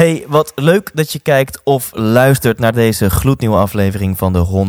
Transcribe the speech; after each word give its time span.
Hey, 0.00 0.24
wat 0.28 0.52
leuk 0.54 0.90
dat 0.94 1.12
je 1.12 1.20
kijkt 1.20 1.60
of 1.64 1.90
luistert 1.94 2.58
naar 2.58 2.72
deze 2.72 3.10
gloednieuwe 3.10 3.56
aflevering 3.56 4.18
van 4.18 4.32
de 4.32 4.68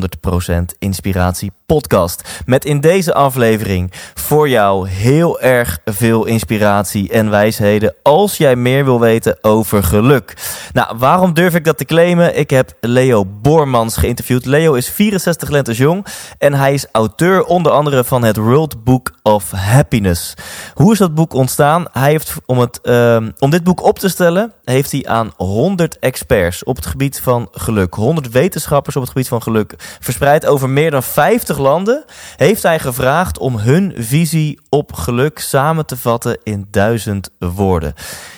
100% 0.74 0.78
Inspiratie 0.80 1.52
Podcast. 1.72 2.42
Met 2.46 2.66
in 2.66 2.80
deze 2.80 3.14
aflevering 3.14 3.92
voor 4.14 4.50
jou 4.50 4.88
heel 4.88 5.42
erg 5.42 5.80
veel 5.86 6.26
inspiratie 6.26 7.10
en 7.10 7.30
wijsheden 7.30 7.96
als 8.04 8.38
jij 8.38 8.56
meer 8.56 8.86
wil 8.86 9.00
weten 9.00 9.38
over 9.42 9.84
geluk. 9.84 10.34
Nou, 10.74 10.98
waarom 10.98 11.34
durf 11.34 11.56
ik 11.56 11.66
dat 11.66 11.78
te 11.78 11.86
claimen? 11.86 12.38
Ik 12.38 12.50
heb 12.50 12.74
Leo 12.80 13.26
Bormans 13.26 13.98
geïnterviewd. 13.98 14.46
Leo 14.46 14.74
is 14.74 14.90
64 14.90 15.50
lentes 15.50 15.78
jong 15.78 16.06
en 16.38 16.54
hij 16.54 16.74
is 16.74 16.88
auteur 16.92 17.44
onder 17.44 17.72
andere 17.72 18.04
van 18.04 18.24
het 18.24 18.38
World 18.38 18.84
Book 18.84 19.12
of 19.24 19.52
Happiness. 19.52 20.34
Hoe 20.74 20.92
is 20.92 20.98
dat 20.98 21.16
boek 21.16 21.34
ontstaan? 21.34 21.86
Hij 21.92 22.10
heeft 22.10 22.34
om, 22.46 22.60
het, 22.60 22.82
ehm, 22.82 23.32
om 23.40 23.50
dit 23.50 23.64
boek 23.64 23.84
op 23.84 24.00
te 24.00 24.10
stellen, 24.10 24.54
heeft 24.64 24.92
hij 24.92 25.06
aan 25.08 25.32
100 25.38 26.00
experts 26.00 26.64
op 26.64 26.76
het 26.76 26.86
gebied 26.86 27.20
van 27.20 27.48
geluk, 27.52 27.94
100 27.94 28.30
wetenschappers 28.30 28.96
op 28.96 29.02
het 29.02 29.12
gebied 29.12 29.28
van 29.28 29.42
geluk, 29.42 29.74
verspreid 30.00 30.46
over 30.46 30.70
meer 30.70 30.92
dan 30.92 31.04
50 31.04 31.60
landen, 31.62 32.06
heeft 32.36 32.64
hij 32.64 32.80
gevraagd 32.80 33.38
om 33.38 33.58
hun 33.58 33.94
visie 33.96 34.60
op 34.70 34.94
geluk 34.94 35.40
samen 35.40 35.86
te 35.86 35.98
vatten 35.98 36.40
in 36.44 36.68
duizend 36.72 37.30
woorden. 37.40 37.94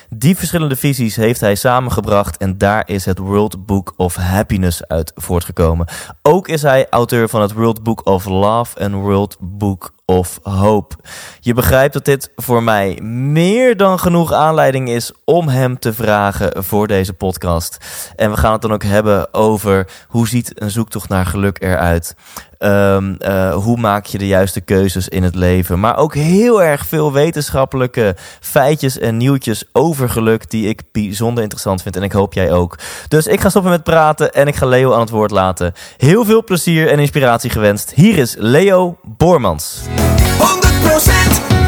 Die 0.10 0.38
verschillende 0.38 0.76
visies 0.76 1.16
heeft 1.16 1.42
hij 1.42 1.56
samengebracht 1.56 2.38
en 2.38 2.58
daar 2.58 2.84
is 2.86 3.06
het 3.06 3.18
World 3.18 3.66
Book 3.66 3.94
of 3.98 4.16
Happiness 4.16 4.88
uit 4.88 5.12
voortgekomen. 5.16 5.88
Ook 6.22 6.48
is 6.48 6.62
hij 6.62 6.88
auteur 6.90 7.30
van 7.30 7.42
het 7.42 7.54
World 7.54 7.84
Book 7.84 8.06
of 8.08 8.26
Love 8.26 8.80
en 8.80 8.96
World 8.96 9.38
Book 9.40 9.94
of 10.06 10.40
Hope. 10.42 10.96
Je 11.40 11.54
begrijpt 11.54 11.94
dat 11.94 12.06
dit 12.06 12.32
voor 12.36 12.64
mij 12.64 13.00
meer 13.02 13.78
dan 13.78 14.00
genoeg 14.00 14.34
aanleiding 14.34 14.90
is 14.90 15.12
om 15.26 15.48
hem 15.48 15.80
te 15.80 15.94
vragen 15.94 16.64
voor 16.64 16.88
deze 16.88 17.14
podcast. 17.14 17.78
En 18.16 18.32
we 18.32 18.38
gaan 18.38 18.52
het 18.52 18.62
dan 18.62 18.74
ook 18.74 18.84
hebben 18.84 19.34
over 19.34 19.88
hoe 20.08 20.28
ziet 20.28 20.62
een 20.62 20.72
zoektocht 20.72 21.10
naar 21.10 21.26
geluk 21.26 21.62
eruit. 21.62 22.16
Um, 22.60 23.18
uh, 23.20 23.54
hoe 23.54 23.78
maak 23.78 24.06
je 24.06 24.18
de 24.18 24.28
juiste 24.28 24.62
keuzes 24.62 25.08
in 25.08 25.24
het 25.24 25.36
leven. 25.36 25.80
Maar 25.80 25.98
ook 25.98 26.14
heel 26.14 26.64
erg 26.64 26.86
veel 26.86 27.12
wetenschappelijke 27.12 28.16
feitjes 28.40 28.98
en 28.98 29.18
nieuwtjes 29.18 29.64
over 29.72 30.10
geluk 30.10 30.50
die 30.50 30.68
ik 30.68 30.82
bijzonder 30.92 31.44
interessant 31.44 31.82
vind. 31.82 31.96
En 31.96 32.04
ik 32.04 32.12
hoop 32.12 32.34
jij 32.34 32.52
ook. 32.52 32.80
Dus 33.08 33.28
ik 33.28 33.42
ga 33.42 33.50
stoppen 33.50 33.72
met 33.72 33.84
praten 33.84 34.34
en 34.34 34.48
ik 34.48 34.56
ga 34.56 34.66
Leo 34.66 34.94
aan 34.94 35.00
het 35.00 35.10
woord 35.10 35.32
laten. 35.32 35.74
Heel 35.98 36.26
veel 36.26 36.44
plezier 36.44 36.90
en 36.90 37.00
inspiratie 37.00 37.50
gewenst. 37.50 37.92
Hier 37.96 38.18
is 38.18 38.36
Leo 38.38 38.98
Bormans. 39.04 39.82
100% 39.98 40.02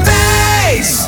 Thijs. 0.03 1.07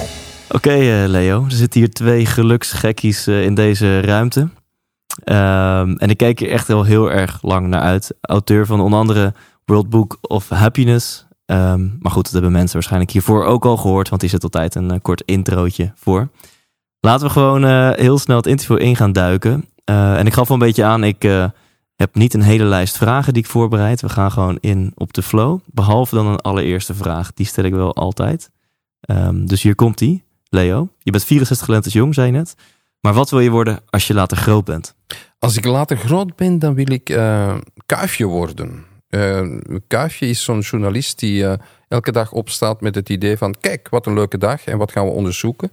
Oké 0.49 0.77
uh, 0.77 1.07
Leo, 1.07 1.45
er 1.45 1.51
zitten 1.51 1.79
hier 1.79 1.93
twee 1.93 2.25
geluksgekkies 2.25 3.27
uh, 3.27 3.43
in 3.43 3.55
deze 3.55 4.01
ruimte. 4.01 4.39
Um, 4.39 5.97
en 5.97 6.09
ik 6.09 6.17
kijk 6.17 6.41
er 6.41 6.49
echt 6.49 6.67
wel 6.67 6.83
heel 6.83 7.11
erg 7.11 7.39
lang 7.41 7.67
naar 7.67 7.81
uit. 7.81 8.14
Auteur 8.21 8.65
van 8.65 8.81
onder 8.81 8.99
andere 8.99 9.33
World 9.65 9.89
Book 9.89 10.17
of 10.21 10.49
Happiness. 10.49 11.25
Um, 11.45 11.97
maar 11.99 12.11
goed, 12.11 12.23
dat 12.23 12.33
hebben 12.33 12.52
mensen 12.52 12.73
waarschijnlijk 12.73 13.11
hiervoor 13.11 13.45
ook 13.45 13.65
al 13.65 13.77
gehoord, 13.77 14.09
want 14.09 14.21
die 14.21 14.30
zit 14.30 14.43
altijd 14.43 14.75
een 14.75 14.93
uh, 14.93 14.97
kort 15.02 15.21
introotje 15.25 15.92
voor. 15.95 16.30
Laten 16.99 17.25
we 17.27 17.31
gewoon 17.31 17.93
heel 17.93 18.17
snel 18.17 18.37
het 18.37 18.47
interview 18.47 18.81
in 18.81 18.95
gaan 18.95 19.11
duiken. 19.11 19.65
En 19.83 20.25
ik 20.25 20.33
gaf 20.33 20.47
al 20.47 20.53
een 20.53 20.61
beetje 20.61 20.83
aan, 20.83 21.03
ik 21.03 21.27
heb 21.97 22.15
niet 22.15 22.33
een 22.33 22.41
hele 22.41 22.63
lijst 22.63 22.97
vragen 22.97 23.33
die 23.33 23.43
ik 23.43 23.49
voorbereid. 23.49 24.02
We 24.02 24.09
gaan 24.09 24.31
gewoon 24.31 24.58
in 24.59 24.91
op 24.95 25.13
de 25.13 25.21
flow. 25.21 25.59
Behalve 25.65 26.15
dan 26.15 26.27
een 26.27 26.39
allereerste 26.39 26.93
vraag, 26.93 27.33
die 27.33 27.45
stel 27.45 27.63
ik 27.63 27.73
wel 27.73 27.95
altijd. 27.95 28.52
Um, 29.09 29.45
dus 29.45 29.61
hier 29.61 29.75
komt 29.75 29.97
die, 29.97 30.23
Leo. 30.49 30.89
Je 30.99 31.11
bent 31.11 31.23
64 31.23 31.67
lentes 31.67 31.93
jong, 31.93 32.13
zei 32.13 32.27
je 32.27 32.33
net. 32.33 32.55
Maar 33.02 33.13
wat 33.13 33.30
wil 33.30 33.39
je 33.39 33.49
worden 33.49 33.80
als 33.89 34.07
je 34.07 34.13
later 34.13 34.37
groot 34.37 34.65
bent? 34.65 34.95
Als 35.39 35.57
ik 35.57 35.65
later 35.65 35.97
groot 35.97 36.36
ben, 36.36 36.59
dan 36.59 36.73
wil 36.73 36.91
ik 36.91 37.03
kuifje 37.86 38.25
worden. 38.25 38.86
Uh, 39.09 39.59
Kuifje 39.87 40.27
is 40.27 40.43
zo'n 40.43 40.59
journalist 40.59 41.19
die 41.19 41.43
uh, 41.43 41.53
elke 41.87 42.11
dag 42.11 42.31
opstaat 42.31 42.81
met 42.81 42.95
het 42.95 43.09
idee 43.09 43.37
van: 43.37 43.55
kijk, 43.59 43.89
wat 43.89 44.05
een 44.05 44.13
leuke 44.13 44.37
dag 44.37 44.65
en 44.65 44.77
wat 44.77 44.91
gaan 44.91 45.05
we 45.05 45.11
onderzoeken. 45.11 45.69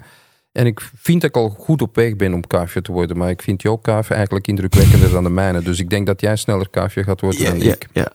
En 0.59 0.67
ik 0.67 0.81
vind 0.95 1.21
dat 1.21 1.31
ik 1.31 1.37
al 1.37 1.49
goed 1.49 1.83
op 1.83 1.95
weg 1.95 2.17
ben 2.17 2.35
om 2.35 2.47
kuifje 2.47 2.83
te 2.83 2.93
worden, 2.93 3.17
maar 3.17 3.31
ik 3.31 3.43
vind 3.43 3.63
jouw 3.63 3.77
kuifje 3.77 4.15
eigenlijk 4.15 4.47
indrukwekkender 4.47 5.11
dan 5.11 5.25
de 5.25 5.31
mijne. 5.31 5.63
Dus 5.63 5.79
ik 5.79 5.91
denk 5.91 6.07
dat 6.07 6.21
jij 6.21 6.37
sneller 6.37 6.71
kuifje 6.71 7.03
gaat 7.03 7.21
worden 7.21 7.41
ja, 7.41 7.51
dan 7.51 7.59
ja, 7.59 7.73
ik. 7.73 7.89
Ja. 7.93 8.13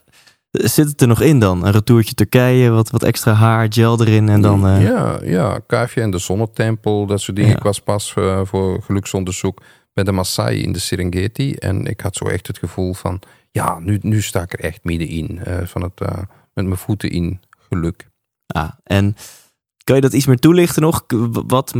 Zit 0.50 0.88
het 0.88 1.00
er 1.00 1.06
nog 1.06 1.20
in 1.20 1.38
dan? 1.38 1.64
Een 1.66 1.72
retourtje 1.72 2.14
Turkije, 2.14 2.70
wat, 2.70 2.90
wat 2.90 3.02
extra 3.02 3.32
haar, 3.32 3.66
gel 3.72 4.00
erin 4.00 4.28
en 4.28 4.40
dan... 4.40 4.66
Uh... 4.66 4.82
Ja, 4.82 5.20
ja, 5.22 5.60
kuifje 5.66 6.00
en 6.00 6.10
de 6.10 6.18
zonnetempel, 6.18 7.06
dat 7.06 7.20
soort 7.20 7.36
dingen. 7.36 7.56
Ik 7.56 7.62
was 7.62 7.80
pas 7.80 8.12
voor 8.42 8.82
geluksonderzoek 8.82 9.62
bij 9.92 10.04
de 10.04 10.12
Maasai 10.12 10.62
in 10.62 10.72
de 10.72 10.78
Serengeti 10.78 11.54
en 11.54 11.86
ik 11.86 12.00
had 12.00 12.16
zo 12.16 12.24
echt 12.24 12.46
het 12.46 12.58
gevoel 12.58 12.94
van 12.94 13.20
ja, 13.50 13.78
nu, 13.78 13.98
nu 14.02 14.22
sta 14.22 14.42
ik 14.42 14.52
er 14.52 14.60
echt 14.60 14.84
middenin. 14.84 15.40
Uh, 15.48 15.58
van 15.64 15.82
het, 15.82 16.00
met 16.54 16.64
mijn 16.64 16.76
voeten 16.76 17.10
in 17.10 17.40
geluk. 17.68 18.08
Ah, 18.46 18.70
en 18.84 19.16
kan 19.84 19.94
je 19.94 20.00
dat 20.00 20.12
iets 20.12 20.26
meer 20.26 20.38
toelichten 20.38 20.82
nog? 20.82 21.04
Wat, 21.46 21.74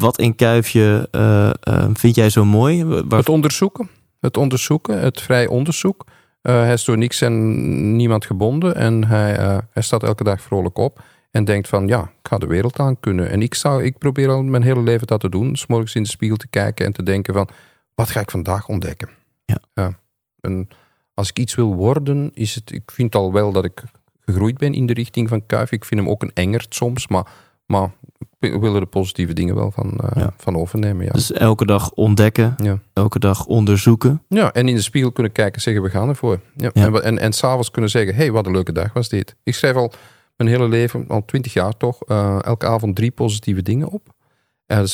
wat 0.00 0.18
in 0.18 0.34
Kuifje 0.34 1.08
uh, 1.12 1.50
vind 1.94 2.14
jij 2.14 2.30
zo 2.30 2.44
mooi? 2.44 2.84
Waar... 2.84 3.18
Het 3.18 3.28
onderzoeken. 3.28 3.88
Het 4.20 4.36
onderzoeken, 4.36 5.00
het 5.00 5.20
vrij 5.20 5.46
onderzoek. 5.46 6.04
hij 6.42 6.72
is 6.72 6.84
door 6.84 6.98
niks 6.98 7.20
en 7.20 7.96
niemand 7.96 8.24
gebonden. 8.24 8.74
En 8.74 9.04
hij, 9.04 9.32
hij 9.70 9.82
staat 9.82 10.02
elke 10.02 10.24
dag 10.24 10.40
vrolijk 10.40 10.78
op. 10.78 11.02
En 11.30 11.44
denkt 11.44 11.68
van, 11.68 11.86
ja, 11.86 12.02
ik 12.02 12.28
ga 12.28 12.38
de 12.38 12.46
wereld 12.46 12.78
aan 12.78 13.00
kunnen. 13.00 13.30
En 13.30 13.42
ik, 13.42 13.54
zou, 13.54 13.84
ik 13.84 13.98
probeer 13.98 14.28
al 14.28 14.42
mijn 14.42 14.62
hele 14.62 14.82
leven 14.82 15.06
dat 15.06 15.20
te 15.20 15.28
doen. 15.28 15.56
S 15.56 15.66
morgens 15.66 15.94
in 15.94 16.02
de 16.02 16.08
spiegel 16.08 16.36
te 16.36 16.48
kijken 16.48 16.86
en 16.86 16.92
te 16.92 17.02
denken 17.02 17.34
van, 17.34 17.48
wat 17.94 18.10
ga 18.10 18.20
ik 18.20 18.30
vandaag 18.30 18.68
ontdekken? 18.68 19.08
Ja. 19.44 19.58
ja 19.74 19.98
en 20.40 20.68
als 21.14 21.28
ik 21.28 21.38
iets 21.38 21.54
wil 21.54 21.74
worden, 21.74 22.30
is 22.34 22.54
het. 22.54 22.72
Ik 22.72 22.90
vind 22.90 23.14
al 23.14 23.32
wel 23.32 23.52
dat 23.52 23.64
ik 23.64 23.82
gegroeid 24.20 24.58
ben 24.58 24.74
in 24.74 24.86
de 24.86 24.92
richting 24.92 25.28
van 25.28 25.46
Kuif. 25.46 25.72
Ik 25.72 25.84
vind 25.84 26.00
hem 26.00 26.08
ook 26.08 26.22
een 26.22 26.34
engert 26.34 26.74
soms, 26.74 27.08
maar, 27.08 27.26
maar 27.66 27.90
ik 28.40 28.60
wil 28.60 28.74
er 28.74 28.80
de 28.80 28.86
positieve 28.86 29.32
dingen 29.32 29.54
wel 29.54 29.70
van, 29.70 30.00
uh, 30.04 30.10
ja. 30.14 30.32
van 30.36 30.56
overnemen. 30.56 31.04
Ja. 31.04 31.12
Dus 31.12 31.32
elke 31.32 31.66
dag 31.66 31.90
ontdekken, 31.90 32.54
ja. 32.62 32.78
elke 32.92 33.18
dag 33.18 33.46
onderzoeken. 33.46 34.22
Ja, 34.28 34.52
en 34.52 34.68
in 34.68 34.74
de 34.74 34.82
spiegel 34.82 35.12
kunnen 35.12 35.32
kijken 35.32 35.54
en 35.54 35.60
zeggen: 35.60 35.82
we 35.82 35.90
gaan 35.90 36.08
ervoor. 36.08 36.40
Ja. 36.56 36.70
Ja. 36.72 36.86
En, 36.86 37.02
en, 37.02 37.18
en 37.18 37.32
s'avonds 37.32 37.70
kunnen 37.70 37.90
zeggen: 37.90 38.14
hey, 38.14 38.32
wat 38.32 38.46
een 38.46 38.52
leuke 38.52 38.72
dag 38.72 38.92
was 38.92 39.08
dit. 39.08 39.36
Ik 39.42 39.54
schrijf 39.54 39.74
al 39.74 39.92
mijn 40.36 40.50
hele 40.50 40.68
leven, 40.68 41.04
al 41.08 41.24
twintig 41.24 41.52
jaar 41.52 41.76
toch, 41.76 41.98
uh, 42.06 42.42
elke 42.42 42.66
avond 42.66 42.96
drie 42.96 43.10
positieve 43.10 43.62
dingen 43.62 43.88
op. 43.88 44.14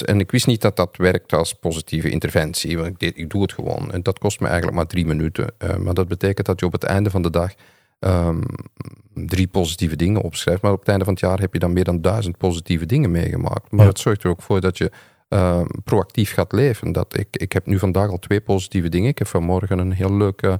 En 0.04 0.20
ik 0.20 0.30
wist 0.30 0.46
niet 0.46 0.60
dat 0.60 0.76
dat 0.76 0.96
werkt 0.96 1.32
als 1.32 1.52
positieve 1.52 2.10
interventie. 2.10 2.76
Want 2.76 2.88
ik, 2.88 2.98
deed, 2.98 3.18
ik 3.18 3.30
doe 3.30 3.42
het 3.42 3.52
gewoon. 3.52 3.92
En 3.92 4.02
dat 4.02 4.18
kost 4.18 4.40
me 4.40 4.46
eigenlijk 4.46 4.76
maar 4.76 4.86
drie 4.86 5.06
minuten. 5.06 5.54
Uh, 5.64 5.76
maar 5.76 5.94
dat 5.94 6.08
betekent 6.08 6.46
dat 6.46 6.60
je 6.60 6.66
op 6.66 6.72
het 6.72 6.84
einde 6.84 7.10
van 7.10 7.22
de 7.22 7.30
dag 7.30 7.52
um, 7.98 8.40
drie 9.14 9.46
positieve 9.46 9.96
dingen 9.96 10.20
opschrijft. 10.22 10.62
Maar 10.62 10.72
op 10.72 10.78
het 10.78 10.88
einde 10.88 11.04
van 11.04 11.12
het 11.12 11.22
jaar 11.22 11.40
heb 11.40 11.52
je 11.52 11.58
dan 11.58 11.72
meer 11.72 11.84
dan 11.84 12.00
duizend 12.00 12.36
positieve 12.38 12.86
dingen 12.86 13.10
meegemaakt. 13.10 13.70
Maar 13.70 13.80
Ja. 13.84 13.90
het 13.90 13.98
zorgt 13.98 14.22
er 14.22 14.30
ook 14.30 14.42
voor 14.42 14.60
dat 14.60 14.78
je 14.78 14.90
uh, 15.28 15.60
proactief 15.84 16.32
gaat 16.32 16.52
leven. 16.52 16.92
Dat 16.92 17.18
ik, 17.18 17.28
ik 17.30 17.52
heb 17.52 17.66
nu 17.66 17.78
vandaag 17.78 18.10
al 18.10 18.18
twee 18.18 18.40
positieve 18.40 18.88
dingen. 18.88 19.08
Ik 19.08 19.18
heb 19.18 19.26
vanmorgen 19.28 19.78
een 19.78 19.92
heel 19.92 20.16
leuke 20.16 20.58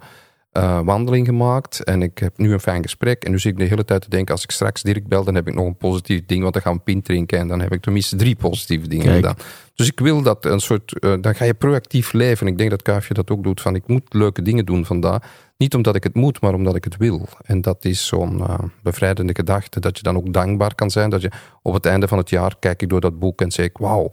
uh, 0.53 0.81
wandeling 0.85 1.27
gemaakt. 1.27 1.85
En 1.85 2.03
ik 2.03 2.19
heb 2.19 2.39
nu 2.39 2.53
een 2.53 2.61
fijn 2.61 2.83
gesprek. 2.83 3.25
En 3.25 3.31
nu 3.31 3.39
zit 3.39 3.53
ik 3.53 3.59
de 3.59 3.65
hele 3.65 3.85
tijd 3.85 4.03
te 4.03 4.09
denken, 4.09 4.35
als 4.35 4.43
ik 4.43 4.51
straks 4.51 4.83
Dirk 4.83 5.09
bel, 5.09 5.25
dan 5.25 5.35
heb 5.35 5.49
ik 5.49 5.55
nog 5.55 5.67
een 5.67 5.77
positief 5.77 6.27
ding. 6.27 6.43
Want 6.43 6.53
dan 6.53 6.63
gaan 6.63 6.75
we 6.75 6.81
pint 6.81 7.05
drinken. 7.05 7.39
En 7.39 7.49
dan 7.49 7.61
heb 7.61 7.73
ik 7.73 7.83
tenminste 7.83 8.17
drie 8.17 8.37
positieve 8.37 8.89
dingen 8.89 9.05
Kijk. 9.05 9.17
gedaan. 9.17 9.37
Dus 9.75 9.87
ik 9.87 10.01
wil 10.01 10.23
dat 10.23 10.45
een 10.45 10.61
soort, 10.61 10.93
uh, 11.01 11.15
dan 11.21 11.35
ga 11.35 11.45
je 11.45 11.55
proactief 11.55 12.13
leven. 12.13 12.47
En 12.47 12.53
ik 12.53 12.59
denk 12.59 12.71
dat 12.71 12.83
Kuifje 12.83 13.15
dat 13.15 13.31
ook 13.31 13.43
doet. 13.43 13.61
Van 13.61 13.75
ik 13.75 13.87
moet 13.87 14.15
leuke 14.15 14.43
dingen 14.43 14.65
doen 14.67 14.85
vandaag. 14.85 15.23
Niet 15.59 15.75
omdat 15.75 15.95
ik 15.95 16.03
het 16.05 16.15
moet, 16.15 16.41
maar 16.41 16.55
omdat 16.55 16.77
ik 16.77 16.85
het 16.85 16.97
wil. 16.97 17.29
En 17.43 17.61
dat 17.61 17.85
is 17.85 18.07
zo'n 18.07 18.39
uh, 18.39 18.55
bevrijdende 18.83 19.35
gedachte. 19.35 19.81
Dat 19.81 19.97
je 19.97 20.03
dan 20.03 20.17
ook 20.17 20.33
dankbaar 20.33 20.75
kan 20.75 20.91
zijn. 20.91 21.11
Dat 21.11 21.23
je 21.23 21.31
op 21.63 21.75
het 21.75 21.87
einde 21.87 22.09
van 22.09 22.19
het 22.19 22.31
jaar 22.31 22.57
kijk 22.59 22.83
ik 22.83 22.89
door 22.89 23.01
dat 23.01 23.19
boek 23.19 23.41
en 23.41 23.51
zeg 23.51 23.67
ik, 23.67 23.79
wauw. 23.79 24.09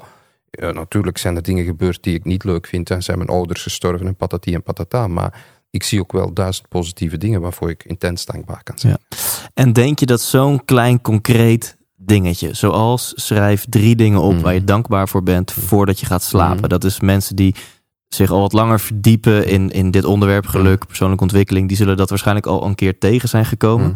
Ja, 0.50 0.72
natuurlijk 0.72 1.18
zijn 1.18 1.36
er 1.36 1.42
dingen 1.42 1.66
gebeurd 1.66 2.04
die 2.04 2.14
ik 2.16 2.24
niet 2.26 2.44
leuk 2.44 2.68
vind. 2.68 2.90
En 2.90 3.04
zijn 3.04 3.18
mijn 3.18 3.30
ouders 3.30 3.62
gestorven 3.64 4.08
en 4.08 4.16
patati 4.16 4.54
en 4.54 4.64
patata. 4.64 5.08
Maar 5.08 5.44
ik 5.70 5.84
zie 5.84 6.00
ook 6.00 6.12
wel 6.12 6.34
duizend 6.34 6.68
positieve 6.70 7.18
dingen 7.18 7.42
waarvoor 7.42 7.70
ik 7.70 7.84
intens 7.84 8.26
dankbaar 8.26 8.64
kan 8.64 8.78
zijn. 8.78 8.98
Ja. 9.10 9.18
En 9.54 9.74
denk 9.74 10.00
je 10.00 10.06
dat 10.06 10.22
zo'n 10.22 10.66
klein 10.66 11.02
concreet 11.02 11.78
dingetje. 11.96 12.54
Zoals 12.54 13.12
schrijf 13.16 13.66
drie 13.70 13.96
dingen 13.96 14.22
op 14.22 14.34
Mhm. 14.34 14.42
waar 14.42 14.54
je 14.54 14.64
dankbaar 14.64 15.08
voor 15.10 15.24
bent 15.24 15.52
voordat 15.52 16.00
je 16.00 16.06
gaat 16.06 16.24
slapen. 16.24 16.58
Mhm. 16.60 16.68
Dat 16.68 16.84
is 16.84 17.00
mensen 17.00 17.36
die 17.36 17.56
zich 18.14 18.32
al 18.32 18.40
wat 18.40 18.54
langer 18.54 18.80
verdiepen 18.80 19.48
in, 19.48 19.70
in 19.70 19.92
dit 19.92 20.06
onderwerp, 20.06 20.46
geluk, 20.46 20.88
persoonlijke 20.88 21.24
ontwikkeling, 21.24 21.68
die 21.68 21.78
zullen 21.78 21.98
dat 21.98 22.10
waarschijnlijk 22.10 22.46
al 22.46 22.66
een 22.66 22.76
keer 22.76 22.98
tegen 22.98 23.30
zijn 23.30 23.46
gekomen. 23.46 23.96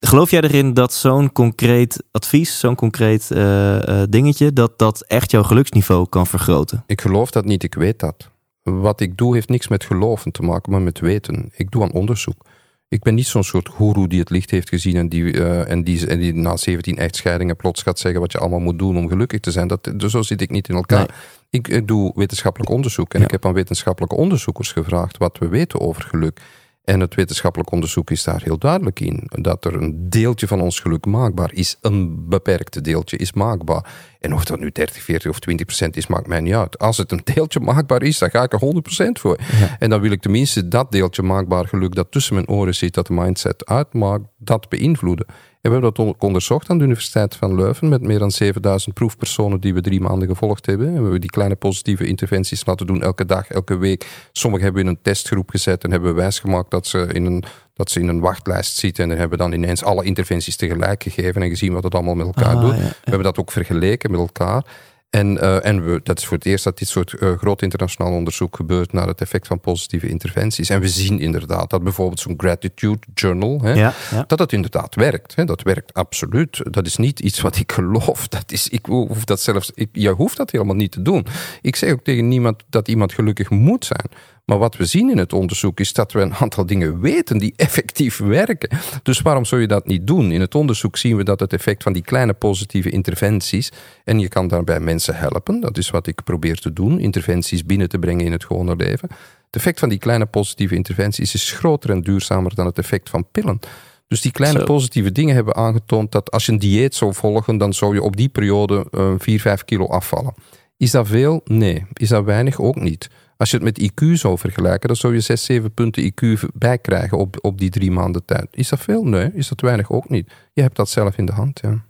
Geloof 0.00 0.30
jij 0.30 0.40
erin 0.40 0.74
dat 0.74 0.92
zo'n 0.92 1.32
concreet 1.32 2.02
advies, 2.10 2.58
zo'n 2.58 2.74
concreet 2.74 3.30
eh, 3.30 4.02
eh, 4.02 4.08
dingetje, 4.10 4.52
dat 4.52 4.78
dat 4.78 5.04
echt 5.06 5.30
jouw 5.30 5.42
geluksniveau 5.42 6.08
kan 6.08 6.26
vergroten? 6.26 6.84
Ik 6.86 7.00
geloof 7.00 7.30
dat 7.30 7.44
niet, 7.44 7.62
ik 7.62 7.74
weet 7.74 7.98
dat. 7.98 8.30
Wat 8.62 9.00
ik 9.00 9.16
doe 9.16 9.34
heeft 9.34 9.48
niks 9.48 9.68
met 9.68 9.84
geloven 9.84 10.32
te 10.32 10.42
maken, 10.42 10.72
maar 10.72 10.82
met 10.82 11.00
weten. 11.00 11.50
Ik 11.56 11.70
doe 11.70 11.82
aan 11.82 11.92
onderzoek. 11.92 12.44
Ik 12.88 13.02
ben 13.02 13.14
niet 13.14 13.26
zo'n 13.26 13.44
soort 13.44 13.68
goeroe 13.68 14.08
die 14.08 14.18
het 14.20 14.30
licht 14.30 14.50
heeft 14.50 14.68
gezien 14.68 14.96
en 14.96 15.08
die, 15.08 15.32
eh, 15.32 15.70
en, 15.70 15.84
die, 15.84 16.06
en 16.06 16.18
die 16.18 16.34
na 16.34 16.56
17 16.56 16.96
echtscheidingen 16.96 17.56
plots 17.56 17.82
gaat 17.82 17.98
zeggen 17.98 18.20
wat 18.20 18.32
je 18.32 18.38
allemaal 18.38 18.58
moet 18.58 18.78
doen 18.78 18.96
om 18.96 19.08
gelukkig 19.08 19.40
te 19.40 19.50
zijn. 19.50 19.68
Dat, 19.68 19.92
zo 20.06 20.22
zit 20.22 20.40
ik 20.40 20.50
niet 20.50 20.68
in 20.68 20.74
elkaar. 20.74 20.98
Nee. 20.98 21.16
Ik, 21.50 21.68
ik 21.68 21.88
doe 21.88 22.12
wetenschappelijk 22.14 22.70
onderzoek 22.70 23.14
en 23.14 23.18
Ja. 23.18 23.24
ik 23.24 23.30
heb 23.30 23.46
aan 23.46 23.52
wetenschappelijke 23.52 24.16
onderzoekers 24.16 24.72
gevraagd 24.72 25.16
wat 25.18 25.38
we 25.38 25.48
weten 25.48 25.80
over 25.80 26.02
geluk. 26.02 26.40
En 26.88 27.00
het 27.00 27.14
wetenschappelijk 27.14 27.70
onderzoek 27.70 28.10
is 28.10 28.24
daar 28.24 28.42
heel 28.42 28.58
duidelijk 28.58 29.00
in. 29.00 29.22
Dat 29.28 29.64
er 29.64 29.74
een 29.74 30.08
deeltje 30.08 30.46
van 30.46 30.60
ons 30.60 30.80
geluk 30.80 31.06
maakbaar 31.06 31.52
is. 31.52 31.76
Een 31.80 32.28
beperkte 32.28 32.80
deeltje 32.80 33.16
is 33.16 33.32
maakbaar. 33.32 33.84
En 34.20 34.34
of 34.34 34.44
dat 34.44 34.60
nu 34.60 34.70
30, 34.70 35.02
40 35.02 35.30
of 35.30 35.38
20 35.38 35.66
procent 35.66 35.96
is, 35.96 36.06
maakt 36.06 36.26
mij 36.26 36.40
niet 36.40 36.54
uit. 36.54 36.78
Als 36.78 36.96
het 36.96 37.12
een 37.12 37.20
deeltje 37.34 37.60
maakbaar 37.60 38.02
is, 38.02 38.18
dan 38.18 38.30
ga 38.30 38.42
ik 38.42 38.52
er 38.52 38.58
100 38.58 38.82
procent 38.84 39.18
voor. 39.18 39.38
Ja. 39.60 39.76
En 39.78 39.90
dan 39.90 40.00
wil 40.00 40.10
ik 40.10 40.20
tenminste 40.20 40.68
dat 40.68 40.92
deeltje 40.92 41.22
maakbaar 41.22 41.66
geluk 41.66 41.94
dat 41.94 42.10
tussen 42.10 42.34
mijn 42.34 42.48
oren 42.48 42.74
zit, 42.74 42.94
dat 42.94 43.06
de 43.06 43.12
mindset 43.12 43.66
uitmaakt, 43.66 44.24
dat 44.38 44.68
beïnvloeden. 44.68 45.26
En 45.60 45.70
we 45.70 45.78
hebben 45.80 45.94
dat 45.94 46.06
ook 46.06 46.22
onderzocht 46.22 46.70
aan 46.70 46.78
de 46.78 46.84
Universiteit 46.84 47.36
van 47.36 47.54
Leuven 47.54 47.88
met 47.88 48.02
meer 48.02 48.18
dan 48.18 48.30
7000 48.30 48.94
proefpersonen 48.94 49.60
die 49.60 49.74
we 49.74 49.80
drie 49.80 50.00
maanden 50.00 50.28
gevolgd 50.28 50.66
hebben. 50.66 50.86
En 50.86 50.92
we 50.94 51.00
hebben 51.02 51.20
die 51.20 51.30
kleine 51.30 51.54
positieve 51.56 52.06
interventies 52.06 52.66
laten 52.66 52.86
doen 52.86 53.02
elke 53.02 53.24
dag, 53.24 53.48
elke 53.48 53.76
week. 53.76 54.06
Sommigen 54.32 54.64
hebben 54.64 54.82
we 54.84 54.88
in 54.90 54.94
een 54.96 55.02
testgroep 55.02 55.50
gezet 55.50 55.84
en 55.84 55.90
hebben 55.90 56.10
we 56.14 56.20
wijsgemaakt 56.20 56.70
dat 56.70 56.86
ze 56.86 57.06
in 57.12 57.24
een, 57.24 57.44
dat 57.74 57.90
ze 57.90 58.00
in 58.00 58.08
een 58.08 58.20
wachtlijst 58.20 58.76
zitten. 58.76 59.02
En 59.02 59.08
dan 59.08 59.18
hebben 59.18 59.38
we 59.38 59.44
dan 59.44 59.52
ineens 59.52 59.84
alle 59.84 60.04
interventies 60.04 60.56
tegelijk 60.56 61.02
gegeven 61.02 61.42
en 61.42 61.48
gezien 61.48 61.72
wat 61.72 61.82
het 61.84 61.94
allemaal 61.94 62.14
met 62.14 62.26
elkaar 62.26 62.54
Ah, 62.54 62.60
doet. 62.60 62.70
ja, 62.76 62.76
ja. 62.82 62.88
We 62.88 62.94
hebben 63.02 63.22
dat 63.24 63.38
ook 63.38 63.52
vergeleken 63.52 64.10
met 64.10 64.20
elkaar. 64.20 64.64
En, 65.10 65.40
eh, 65.40 65.64
en 65.66 65.84
we, 65.84 66.00
dat 66.02 66.18
is 66.18 66.26
voor 66.26 66.36
het 66.36 66.46
eerst 66.46 66.64
dat 66.64 66.78
dit 66.78 66.88
soort 66.88 67.12
eh, 67.12 67.38
groot 67.38 67.62
internationaal 67.62 68.12
onderzoek 68.12 68.56
gebeurt 68.56 68.92
naar 68.92 69.06
het 69.06 69.20
effect 69.20 69.46
van 69.46 69.60
positieve 69.60 70.08
interventies. 70.08 70.70
En 70.70 70.80
we 70.80 70.88
zien 70.88 71.20
inderdaad 71.20 71.70
dat 71.70 71.82
bijvoorbeeld 71.82 72.20
zo'n 72.20 72.34
gratitude 72.36 73.06
journal, 73.14 73.60
hè, 73.62 73.72
Ja, 73.72 73.94
ja. 74.10 74.24
dat 74.26 74.38
het 74.38 74.52
inderdaad 74.52 74.94
werkt. 74.94 75.34
Hè. 75.34 75.44
Dat 75.44 75.62
werkt 75.62 75.94
absoluut. 75.94 76.60
Dat 76.72 76.86
is 76.86 76.96
niet 76.96 77.20
iets 77.20 77.40
wat 77.40 77.56
ik 77.56 77.72
geloof. 77.72 78.28
Dat 78.38 78.52
is, 78.52 78.68
ik 78.68 78.86
hoef 78.86 79.24
dat 79.24 79.40
zelfs, 79.40 79.70
ik, 79.74 79.88
je 79.92 80.10
hoeft 80.10 80.36
dat 80.36 80.50
helemaal 80.50 80.74
niet 80.74 80.92
te 80.92 81.02
doen. 81.02 81.26
Ik 81.60 81.76
zeg 81.76 81.92
ook 81.92 82.04
tegen 82.04 82.28
niemand 82.28 82.64
dat 82.70 82.88
iemand 82.88 83.12
gelukkig 83.12 83.50
moet 83.50 83.84
zijn. 83.84 84.08
Maar 84.48 84.58
wat 84.58 84.76
we 84.76 84.84
zien 84.84 85.10
in 85.10 85.18
het 85.18 85.32
onderzoek 85.32 85.80
is 85.80 85.92
dat 85.92 86.12
we 86.12 86.20
een 86.20 86.34
aantal 86.34 86.66
dingen 86.66 87.00
weten 87.00 87.38
die 87.38 87.52
effectief 87.66 88.18
werken. 88.18 88.78
Dus 89.02 89.20
waarom 89.20 89.44
zou 89.44 89.60
je 89.60 89.66
dat 89.66 89.86
niet 89.86 90.06
doen? 90.06 90.32
In 90.32 90.40
het 90.40 90.54
onderzoek 90.54 90.96
zien 90.96 91.16
we 91.16 91.24
dat 91.24 91.40
het 91.40 91.52
effect 91.52 91.82
van 91.82 91.92
die 91.92 92.02
kleine 92.02 92.32
positieve 92.32 92.90
interventies. 92.90 93.72
En 94.04 94.18
je 94.18 94.28
kan 94.28 94.48
daarbij 94.48 94.80
mensen 94.80 95.16
helpen. 95.16 95.60
Dat 95.60 95.78
is 95.78 95.90
wat 95.90 96.06
ik 96.06 96.24
probeer 96.24 96.56
te 96.56 96.72
doen. 96.72 96.98
Interventies 96.98 97.64
binnen 97.64 97.88
te 97.88 97.98
brengen 97.98 98.24
in 98.24 98.32
het 98.32 98.44
gewone 98.44 98.76
leven. 98.76 99.08
Het 99.46 99.56
effect 99.56 99.78
van 99.78 99.88
die 99.88 99.98
kleine 99.98 100.26
positieve 100.26 100.74
interventies 100.74 101.34
is 101.34 101.52
groter 101.52 101.90
en 101.90 102.02
duurzamer 102.02 102.54
dan 102.54 102.66
het 102.66 102.78
effect 102.78 103.10
van 103.10 103.26
pillen. 103.32 103.58
Dus 104.06 104.20
die 104.20 104.32
kleine 104.32 104.58
Zo. 104.58 104.64
positieve 104.64 105.12
dingen 105.12 105.34
hebben 105.34 105.56
aangetoond 105.56 106.12
dat 106.12 106.30
als 106.30 106.46
je 106.46 106.52
een 106.52 106.58
dieet 106.58 106.94
zou 106.94 107.14
volgen, 107.14 107.58
dan 107.58 107.72
zou 107.72 107.94
je 107.94 108.02
op 108.02 108.16
die 108.16 108.28
periode 108.28 108.86
eh, 108.90 109.14
4, 109.18 109.40
5 109.40 109.64
kilo 109.64 109.86
afvallen. 109.86 110.34
Is 110.76 110.90
dat 110.90 111.06
veel? 111.08 111.40
Nee. 111.44 111.86
Is 111.92 112.08
dat 112.08 112.24
weinig? 112.24 112.60
Ook 112.60 112.80
niet. 112.80 113.08
Als 113.38 113.50
je 113.50 113.56
het 113.56 113.64
met 113.64 113.80
IQ 113.90 114.12
zou 114.12 114.38
vergelijken, 114.38 114.88
dan 114.88 114.96
zou 114.96 115.14
je 115.14 115.20
6, 115.20 115.44
7 115.44 115.72
punten 115.74 116.02
IQ 116.12 116.38
bijkrijgen 116.54 117.18
op, 117.18 117.36
op 117.40 117.58
die 117.58 117.70
drie 117.70 117.90
maanden 117.90 118.24
tijd. 118.24 118.46
Is 118.50 118.68
dat 118.68 118.80
veel? 118.80 119.04
Nee. 119.04 119.30
Is 119.34 119.48
dat 119.48 119.60
weinig? 119.60 119.90
Ook 119.90 120.08
niet. 120.08 120.30
Je 120.52 120.62
hebt 120.62 120.76
dat 120.76 120.88
zelf 120.88 121.16
in 121.18 121.26
de 121.26 121.32
hand. 121.32 121.60
Ja. 121.62 121.82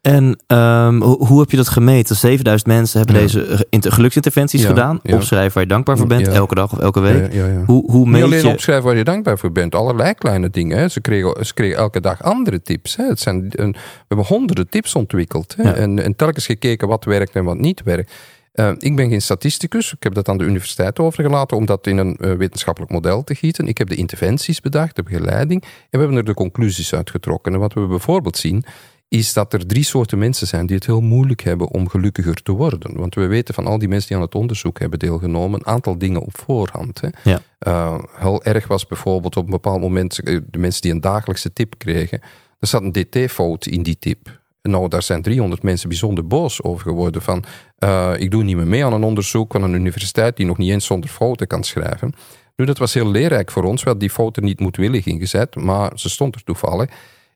En 0.00 0.40
ehm, 0.46 1.00
ho- 1.00 1.24
hoe 1.26 1.40
heb 1.40 1.50
je 1.50 1.56
dat 1.56 1.68
gemeten? 1.68 2.16
7000 2.16 2.68
mensen 2.70 2.98
hebben 2.98 3.16
Ja. 3.16 3.22
deze 3.22 3.66
inter- 3.70 3.92
geluksinterventies 3.92 4.62
Ja, 4.62 4.68
gedaan. 4.68 5.00
ja. 5.02 5.14
Opschrijven 5.14 5.52
waar 5.52 5.62
je 5.62 5.68
dankbaar 5.68 5.96
voor 5.98 6.06
bent, 6.06 6.28
elke 6.28 6.54
dag 6.54 6.72
of 6.72 6.78
elke 6.78 7.00
week. 7.00 7.34
Hoe, 7.66 7.90
hoe 7.90 8.08
Niet 8.08 8.22
alleen 8.22 8.42
je... 8.42 8.48
opschrijven 8.48 8.84
waar 8.84 8.96
je 8.96 9.04
dankbaar 9.04 9.38
voor 9.38 9.52
bent. 9.52 9.74
Allerlei 9.74 10.14
kleine 10.14 10.50
dingen. 10.50 10.78
Hè. 10.78 10.88
Ze, 10.88 11.00
kregen, 11.00 11.46
ze 11.46 11.54
kregen 11.54 11.76
elke 11.76 12.00
dag 12.00 12.22
andere 12.22 12.62
tips. 12.62 12.96
Hè. 12.96 13.04
Het 13.04 13.20
zijn, 13.20 13.48
we 13.48 13.74
hebben 14.08 14.26
honderden 14.26 14.68
tips 14.68 14.94
ontwikkeld. 14.94 15.54
Hè. 15.56 15.72
En, 15.72 16.02
en 16.02 16.16
telkens 16.16 16.46
gekeken 16.46 16.88
wat 16.88 17.04
werkt 17.04 17.34
en 17.34 17.44
wat 17.44 17.58
niet 17.58 17.82
werkt. 17.82 18.12
Eh, 18.52 18.72
ik 18.78 18.96
ben 18.96 19.08
geen 19.08 19.22
statisticus. 19.22 19.92
Ik 19.92 20.02
heb 20.02 20.14
dat 20.14 20.28
aan 20.28 20.38
de 20.38 20.44
universiteit 20.44 20.98
overgelaten 20.98 21.56
om 21.56 21.66
dat 21.66 21.86
in 21.86 21.96
een 21.98 22.16
eh, 22.16 22.32
wetenschappelijk 22.32 22.92
model 22.92 23.24
te 23.24 23.34
gieten. 23.34 23.66
Ik 23.66 23.78
heb 23.78 23.88
de 23.88 23.94
interventies 23.94 24.60
bedacht, 24.60 24.96
de 24.96 25.02
begeleiding. 25.02 25.62
En 25.62 25.68
we 25.90 25.98
hebben 25.98 26.16
er 26.16 26.24
de 26.24 26.34
conclusies 26.34 26.94
uitgetrokken. 26.94 27.52
En 27.52 27.58
wat 27.58 27.72
we 27.72 27.86
bijvoorbeeld 27.86 28.36
zien, 28.36 28.64
is 29.08 29.32
dat 29.32 29.52
er 29.52 29.66
drie 29.66 29.84
soorten 29.84 30.18
mensen 30.18 30.46
zijn 30.46 30.66
die 30.66 30.76
het 30.76 30.86
heel 30.86 31.00
moeilijk 31.00 31.42
hebben 31.42 31.68
om 31.68 31.88
gelukkiger 31.88 32.42
te 32.42 32.52
worden. 32.52 32.96
Want 32.96 33.14
we 33.14 33.26
weten 33.26 33.54
van 33.54 33.66
al 33.66 33.78
die 33.78 33.88
mensen 33.88 34.08
die 34.08 34.16
aan 34.16 34.22
het 34.22 34.34
onderzoek 34.34 34.78
hebben 34.78 34.98
deelgenomen, 34.98 35.60
een 35.60 35.66
aantal 35.66 35.98
dingen 35.98 36.20
op 36.20 36.38
voorhand. 36.38 37.00
Hè. 37.00 37.08
Ja. 37.22 37.40
Eh, 37.58 37.98
heel 38.12 38.44
erg 38.44 38.66
was 38.66 38.86
bijvoorbeeld 38.86 39.36
op 39.36 39.44
een 39.44 39.50
bepaald 39.50 39.80
moment 39.80 40.20
de 40.24 40.58
mensen 40.58 40.82
die 40.82 40.92
een 40.92 41.00
dagelijkse 41.00 41.52
tip 41.52 41.74
kregen. 41.78 42.20
Er 42.58 42.68
zat 42.68 42.82
een 42.82 42.92
dt-fout 42.92 43.66
in 43.66 43.82
die 43.82 43.98
tip. 43.98 44.39
Nou, 44.62 44.88
daar 44.88 45.02
zijn 45.02 45.22
300 45.22 45.62
mensen 45.62 45.88
bijzonder 45.88 46.26
boos 46.26 46.62
over 46.62 46.82
geworden. 46.82 47.22
Van, 47.22 47.44
eh, 47.78 48.12
ik 48.18 48.30
doe 48.30 48.42
niet 48.42 48.56
meer 48.56 48.66
mee 48.66 48.84
aan 48.84 48.92
een 48.92 49.02
onderzoek 49.02 49.52
van 49.52 49.62
een 49.62 49.74
universiteit 49.74 50.36
die 50.36 50.46
nog 50.46 50.58
niet 50.58 50.70
eens 50.70 50.86
zonder 50.86 51.10
fouten 51.10 51.46
kan 51.46 51.64
schrijven. 51.64 52.12
Nu, 52.56 52.64
dat 52.64 52.78
was 52.78 52.94
heel 52.94 53.10
leerrijk 53.10 53.50
voor 53.50 53.64
ons. 53.64 53.82
We 53.82 53.88
hadden 53.88 54.08
die 54.08 54.16
fouten 54.16 54.44
niet 54.44 54.60
moedwillig 54.60 55.06
ingezet, 55.06 55.54
maar 55.54 55.92
ze 55.94 56.08
stond 56.08 56.34
er 56.34 56.44
toevallig. 56.44 56.90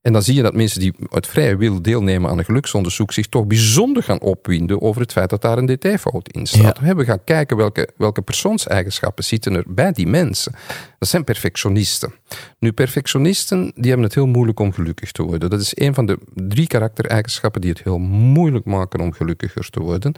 En 0.04 0.12
dan 0.12 0.22
zie 0.22 0.34
je 0.34 0.42
dat 0.42 0.54
mensen 0.54 0.80
die 0.80 0.94
uit 1.10 1.26
vrije 1.26 1.56
wil 1.56 1.82
deelnemen 1.82 2.30
aan 2.30 2.38
een 2.38 2.44
geluksonderzoek 2.44 3.12
zich 3.12 3.26
toch 3.26 3.46
bijzonder 3.46 4.02
gaan 4.02 4.20
opwinden 4.20 4.82
over 4.82 5.00
het 5.00 5.12
feit 5.12 5.30
dat 5.30 5.42
daar 5.42 5.58
een 5.58 5.66
dt-fout 5.66 6.28
in 6.28 6.46
staat. 6.46 6.78
Ja. 6.82 6.94
We 6.94 7.04
gaan 7.04 7.24
kijken 7.24 7.56
welke, 7.56 7.88
welke 7.96 8.22
persoonseigenschappen 8.22 9.24
zitten 9.24 9.54
er 9.54 9.64
bij 9.66 9.92
die 9.92 10.06
mensen. 10.06 10.52
Dat 10.98 11.08
zijn 11.08 11.24
perfectionisten. 11.24 12.14
Nu, 12.58 12.72
perfectionisten 12.72 13.72
die 13.74 13.86
hebben 13.86 14.06
het 14.06 14.14
heel 14.14 14.26
moeilijk 14.26 14.60
om 14.60 14.72
gelukkig 14.72 15.12
te 15.12 15.22
worden. 15.22 15.50
Dat 15.50 15.60
is 15.60 15.72
een 15.74 15.94
van 15.94 16.06
de 16.06 16.18
drie 16.34 16.66
karaktereigenschappen 16.66 17.60
die 17.60 17.70
het 17.70 17.82
heel 17.82 17.98
moeilijk 17.98 18.64
maken 18.64 19.00
om 19.00 19.12
gelukkiger 19.12 19.70
te 19.70 19.80
worden. 19.80 20.14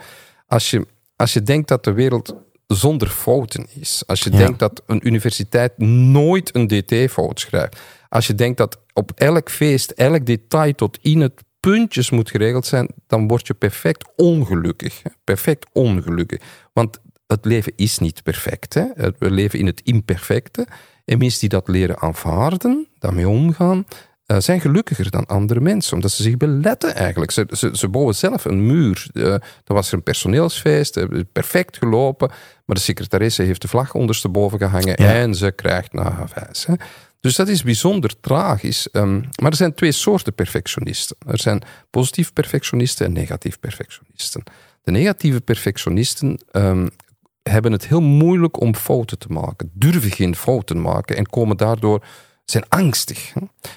Als 0.46 0.70
je, 0.70 0.86
als 1.16 1.32
je 1.32 1.42
denkt 1.42 1.68
dat 1.68 1.84
de 1.84 1.92
wereld 1.92 2.34
zonder 2.66 3.08
fouten 3.08 3.66
is. 3.80 4.02
Als 4.06 4.20
je 4.20 4.30
Ja. 4.30 4.36
denkt 4.36 4.58
dat 4.58 4.82
een 4.86 5.06
universiteit 5.06 5.78
nooit 5.78 6.54
een 6.54 6.66
dt-fout 6.66 7.40
schrijft. 7.40 7.80
Als 8.08 8.26
je 8.26 8.34
denkt 8.34 8.58
dat 8.58 8.80
op 8.92 9.12
elk 9.14 9.50
feest, 9.50 9.90
elk 9.90 10.26
detail 10.26 10.72
tot 10.74 10.98
in 11.02 11.20
het 11.20 11.44
puntjes 11.60 12.10
moet 12.10 12.30
geregeld 12.30 12.66
zijn, 12.66 12.88
dan 13.06 13.28
word 13.28 13.46
je 13.46 13.54
perfect 13.54 14.08
ongelukkig. 14.16 15.02
Perfect 15.24 15.66
ongelukkig. 15.72 16.40
Want 16.72 16.98
het 17.26 17.44
leven 17.44 17.72
is 17.76 17.98
niet 17.98 18.22
perfect. 18.22 18.74
Hè? 18.74 18.84
We 19.18 19.30
leven 19.30 19.58
in 19.58 19.66
het 19.66 19.80
imperfecte. 19.84 20.66
En 21.04 21.18
mensen 21.18 21.40
die 21.40 21.48
dat 21.48 21.68
leren 21.68 21.98
aanvaarden, 22.00 22.86
daarmee 22.98 23.28
omgaan, 23.28 23.86
eh, 24.26 24.36
zijn 24.38 24.60
gelukkiger 24.60 25.10
dan 25.10 25.26
andere 25.26 25.60
mensen. 25.60 25.94
Omdat 25.94 26.10
ze 26.10 26.22
zich 26.22 26.36
beletten 26.36 26.94
eigenlijk. 26.94 27.30
Ze, 27.30 27.46
ze, 27.50 27.70
ze 27.72 27.88
bouwen 27.88 28.14
zelf 28.14 28.44
een 28.44 28.66
muur. 28.66 29.06
Dan 29.12 29.40
was 29.64 29.88
er 29.88 29.94
een 29.94 30.02
personeelsfeest, 30.02 30.96
eh, 30.96 31.04
perfect 31.32 31.76
gelopen. 31.76 32.28
Maar 32.64 32.76
de 32.76 32.82
secretaresse 32.82 33.42
heeft 33.42 33.62
de 33.62 33.68
vlag 33.68 33.94
ondersteboven 33.94 34.58
gehangen 34.58 35.02
Ja. 35.02 35.12
en 35.14 35.34
ze 35.34 35.52
krijgt 35.52 35.92
nahavijs. 35.92 36.66
Hè? 36.66 36.74
Dus 37.26 37.36
dat 37.36 37.48
is 37.48 37.62
bijzonder 37.62 38.20
tragisch. 38.20 38.90
Ehm, 38.90 39.20
maar 39.40 39.50
er 39.50 39.56
zijn 39.56 39.74
twee 39.74 39.92
soorten 39.92 40.34
perfectionisten. 40.34 41.16
Er 41.26 41.40
zijn 41.40 41.62
positief 41.90 42.32
perfectionisten 42.32 43.06
en 43.06 43.12
negatief 43.12 43.58
perfectionisten. 43.60 44.42
De 44.82 44.90
negatieve 44.90 45.40
perfectionisten 45.40 46.40
ehm, 46.50 46.86
hebben 47.42 47.72
het 47.72 47.88
heel 47.88 48.00
moeilijk 48.00 48.60
om 48.60 48.74
fouten 48.74 49.18
te 49.18 49.28
maken, 49.28 49.70
durven 49.72 50.10
geen 50.10 50.36
fouten 50.36 50.80
maken 50.80 51.16
en 51.16 51.26
komen 51.26 51.56
daardoor 51.56 52.04
zijn 52.44 52.64
angstig. 52.68 53.32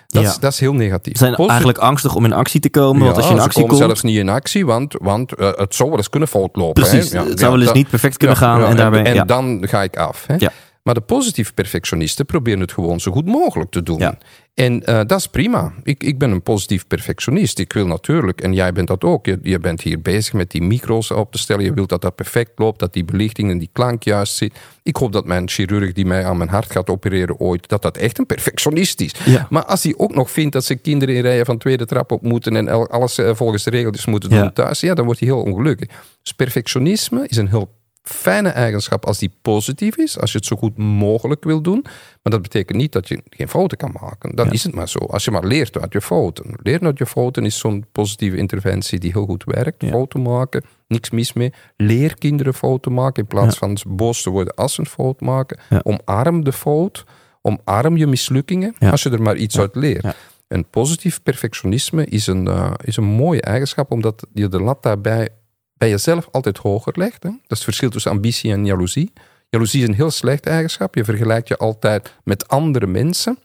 Dat, 0.07 0.23
Ja. 0.23 0.29
is, 0.29 0.37
dat 0.37 0.51
is 0.53 0.59
heel 0.59 0.73
negatief. 0.73 1.17
Ze 1.17 1.25
zijn 1.25 1.49
eigenlijk 1.49 1.77
angstig 1.77 2.15
om 2.15 2.25
in 2.25 2.33
actie 2.33 2.59
te 2.59 2.69
komen. 2.69 3.01
want 3.01 3.15
Ja, 3.15 3.15
als 3.15 3.25
je 3.25 3.31
in 3.31 3.37
ze 3.37 3.43
actie 3.43 3.61
komen 3.61 3.75
komt, 3.75 3.87
zelfs 3.87 4.01
niet 4.01 4.17
in 4.17 4.29
actie, 4.29 4.65
want, 4.65 4.95
want 4.99 5.33
eh, 5.35 5.51
het 5.55 5.75
zou 5.75 5.89
wel 5.89 5.97
eens 5.97 6.09
kunnen 6.09 6.29
fout 6.29 6.55
lopen. 6.55 6.83
Precies, 6.83 7.11
hè. 7.11 7.19
Ja, 7.19 7.25
het 7.25 7.39
zou 7.39 7.51
wel 7.51 7.61
eens 7.61 7.73
niet 7.73 7.89
perfect 7.89 8.17
kunnen 8.17 8.37
gaan. 8.37 8.63
en 8.63 8.75
daarbij, 8.75 9.03
en 9.03 9.27
dan 9.27 9.67
ga 9.67 9.83
ik 9.83 9.97
af. 9.97 10.23
Hè. 10.27 10.35
Ja. 10.37 10.51
Maar 10.89 10.97
de 10.97 11.05
positieve 11.05 11.53
perfectionisten 11.53 12.25
proberen 12.25 12.59
het 12.59 12.71
gewoon 12.71 12.99
zo 12.99 13.11
goed 13.11 13.25
mogelijk 13.25 13.71
te 13.71 13.83
doen. 13.83 13.99
Ja. 13.99 14.17
En 14.53 14.73
uh, 14.73 15.01
dat 15.05 15.19
is 15.19 15.27
prima. 15.27 15.73
Ik, 15.83 16.03
ik 16.03 16.17
ben 16.17 16.31
een 16.31 16.41
positief 16.43 16.87
perfectionist. 16.87 17.59
Ik 17.59 17.73
wil 17.73 17.87
natuurlijk, 17.87 18.41
en 18.41 18.53
jij 18.53 18.71
bent 18.71 18.87
dat 18.87 19.03
ook, 19.03 19.25
je, 19.25 19.39
je 19.41 19.59
bent 19.59 19.81
hier 19.81 20.01
bezig 20.01 20.33
met 20.33 20.51
die 20.51 20.61
micro's 20.61 21.11
op 21.11 21.31
te 21.31 21.37
stellen. 21.37 21.63
Je 21.63 21.73
wilt 21.73 21.89
dat 21.89 22.01
dat 22.01 22.15
perfect 22.15 22.51
loopt, 22.55 22.79
dat 22.79 22.93
die 22.93 23.05
belichting 23.05 23.51
en 23.51 23.57
die 23.57 23.69
klank 23.71 24.03
juist 24.03 24.35
zit. 24.35 24.59
Ik 24.83 24.95
hoop 24.95 25.11
dat 25.11 25.25
mijn 25.25 25.49
chirurg 25.49 25.93
die 25.93 26.05
mij 26.05 26.25
aan 26.25 26.37
mijn 26.37 26.49
hart 26.49 26.71
gaat 26.71 26.89
opereren 26.89 27.39
ooit, 27.39 27.67
dat 27.67 27.81
dat 27.81 27.97
echt 27.97 28.17
een 28.19 28.25
perfectionist 28.25 29.01
is. 29.01 29.11
Ja. 29.25 29.47
Maar 29.49 29.65
als 29.65 29.83
hij 29.83 29.93
ook 29.97 30.15
nog 30.15 30.31
vindt 30.31 30.53
dat 30.53 30.65
ze 30.65 30.75
kinderen 30.75 31.15
in 31.15 31.21
rijen 31.21 31.45
van 31.45 31.57
tweede 31.57 31.85
trap 31.85 32.11
op 32.11 32.21
moeten 32.21 32.55
en 32.55 32.89
alles 32.89 33.17
eh, 33.17 33.35
volgens 33.35 33.63
de 33.63 33.69
regeltjes 33.69 34.05
moeten 34.05 34.29
doen 34.29 34.39
Ja. 34.39 34.51
thuis, 34.51 34.79
ja, 34.79 34.93
dan 34.93 35.05
wordt 35.05 35.19
hij 35.19 35.29
heel 35.29 35.41
ongelukkig. 35.41 35.89
Dus 36.21 36.33
perfectionisme 36.33 37.27
is 37.27 37.37
een 37.37 37.49
heel 37.49 37.77
fijne 38.13 38.49
eigenschap 38.49 39.05
als 39.05 39.17
die 39.17 39.31
positief 39.41 39.97
is, 39.97 40.19
als 40.19 40.31
je 40.31 40.37
het 40.37 40.47
zo 40.47 40.55
goed 40.55 40.77
mogelijk 40.77 41.43
wil 41.43 41.61
doen. 41.61 41.79
Maar 41.83 42.31
dat 42.33 42.41
betekent 42.41 42.77
niet 42.77 42.91
dat 42.91 43.07
je 43.07 43.21
geen 43.29 43.49
fouten 43.49 43.77
kan 43.77 43.95
maken. 44.01 44.35
Dan 44.35 44.45
Ja. 44.45 44.51
is 44.51 44.63
het 44.63 44.73
maar 44.75 44.89
zo. 44.89 44.97
Als 44.99 45.25
je 45.25 45.31
maar 45.31 45.43
leert 45.45 45.79
uit 45.79 45.93
je 45.93 46.01
fouten. 46.01 46.45
Leren 46.63 46.85
uit 46.85 46.97
je 46.97 47.05
fouten 47.05 47.45
is 47.45 47.57
zo'n 47.59 47.85
positieve 47.91 48.37
interventie 48.37 48.99
die 48.99 49.11
heel 49.11 49.25
goed 49.25 49.43
werkt. 49.43 49.81
Ja. 49.81 49.89
Fouten 49.89 50.21
maken, 50.21 50.63
niks 50.87 51.09
mis 51.09 51.33
mee. 51.33 51.53
Leer 51.77 52.17
kinderen 52.17 52.53
fouten 52.53 52.93
maken 52.93 53.21
in 53.23 53.27
plaats 53.29 53.57
van 53.57 53.77
boos 53.87 54.21
te 54.21 54.29
worden 54.29 54.55
als 54.55 54.73
ze 54.73 54.79
een 54.79 54.85
fout 54.87 55.21
maken. 55.21 55.59
Omarm 55.83 56.43
de 56.43 56.53
fout. 56.53 57.05
Omarm 57.41 57.97
je 57.97 58.07
mislukkingen 58.07 58.75
als 58.79 59.03
je 59.03 59.09
er 59.09 59.21
maar 59.21 59.35
iets 59.35 59.59
uit 59.59 59.75
leert. 59.75 60.15
En 60.47 60.65
positief 60.69 61.23
perfectionisme 61.23 62.05
is 62.05 62.27
een, 62.27 62.47
eh, 62.47 62.71
is 62.83 62.97
een 62.97 63.03
mooie 63.03 63.41
eigenschap, 63.41 63.91
omdat 63.91 64.25
je 64.33 64.47
de 64.47 64.61
lat 64.61 64.83
daarbij 64.83 65.29
bij 65.79 65.89
jezelf 65.89 66.27
altijd 66.31 66.57
hoger 66.57 66.93
legt. 66.97 67.23
Hè? 67.23 67.29
Dat 67.29 67.39
is 67.41 67.47
het 67.47 67.63
verschil 67.63 67.89
tussen 67.89 68.11
ambitie 68.11 68.51
en 68.51 68.65
jaloezie. 68.65 69.13
Jaloezie 69.49 69.81
is 69.81 69.87
een 69.87 69.93
heel 69.93 70.11
slechte 70.11 70.49
eigenschap. 70.49 70.95
Je 70.95 71.03
vergelijkt 71.03 71.47
je 71.47 71.57
altijd 71.57 72.13
met 72.23 72.47
andere 72.47 72.87
mensen. 72.87 73.39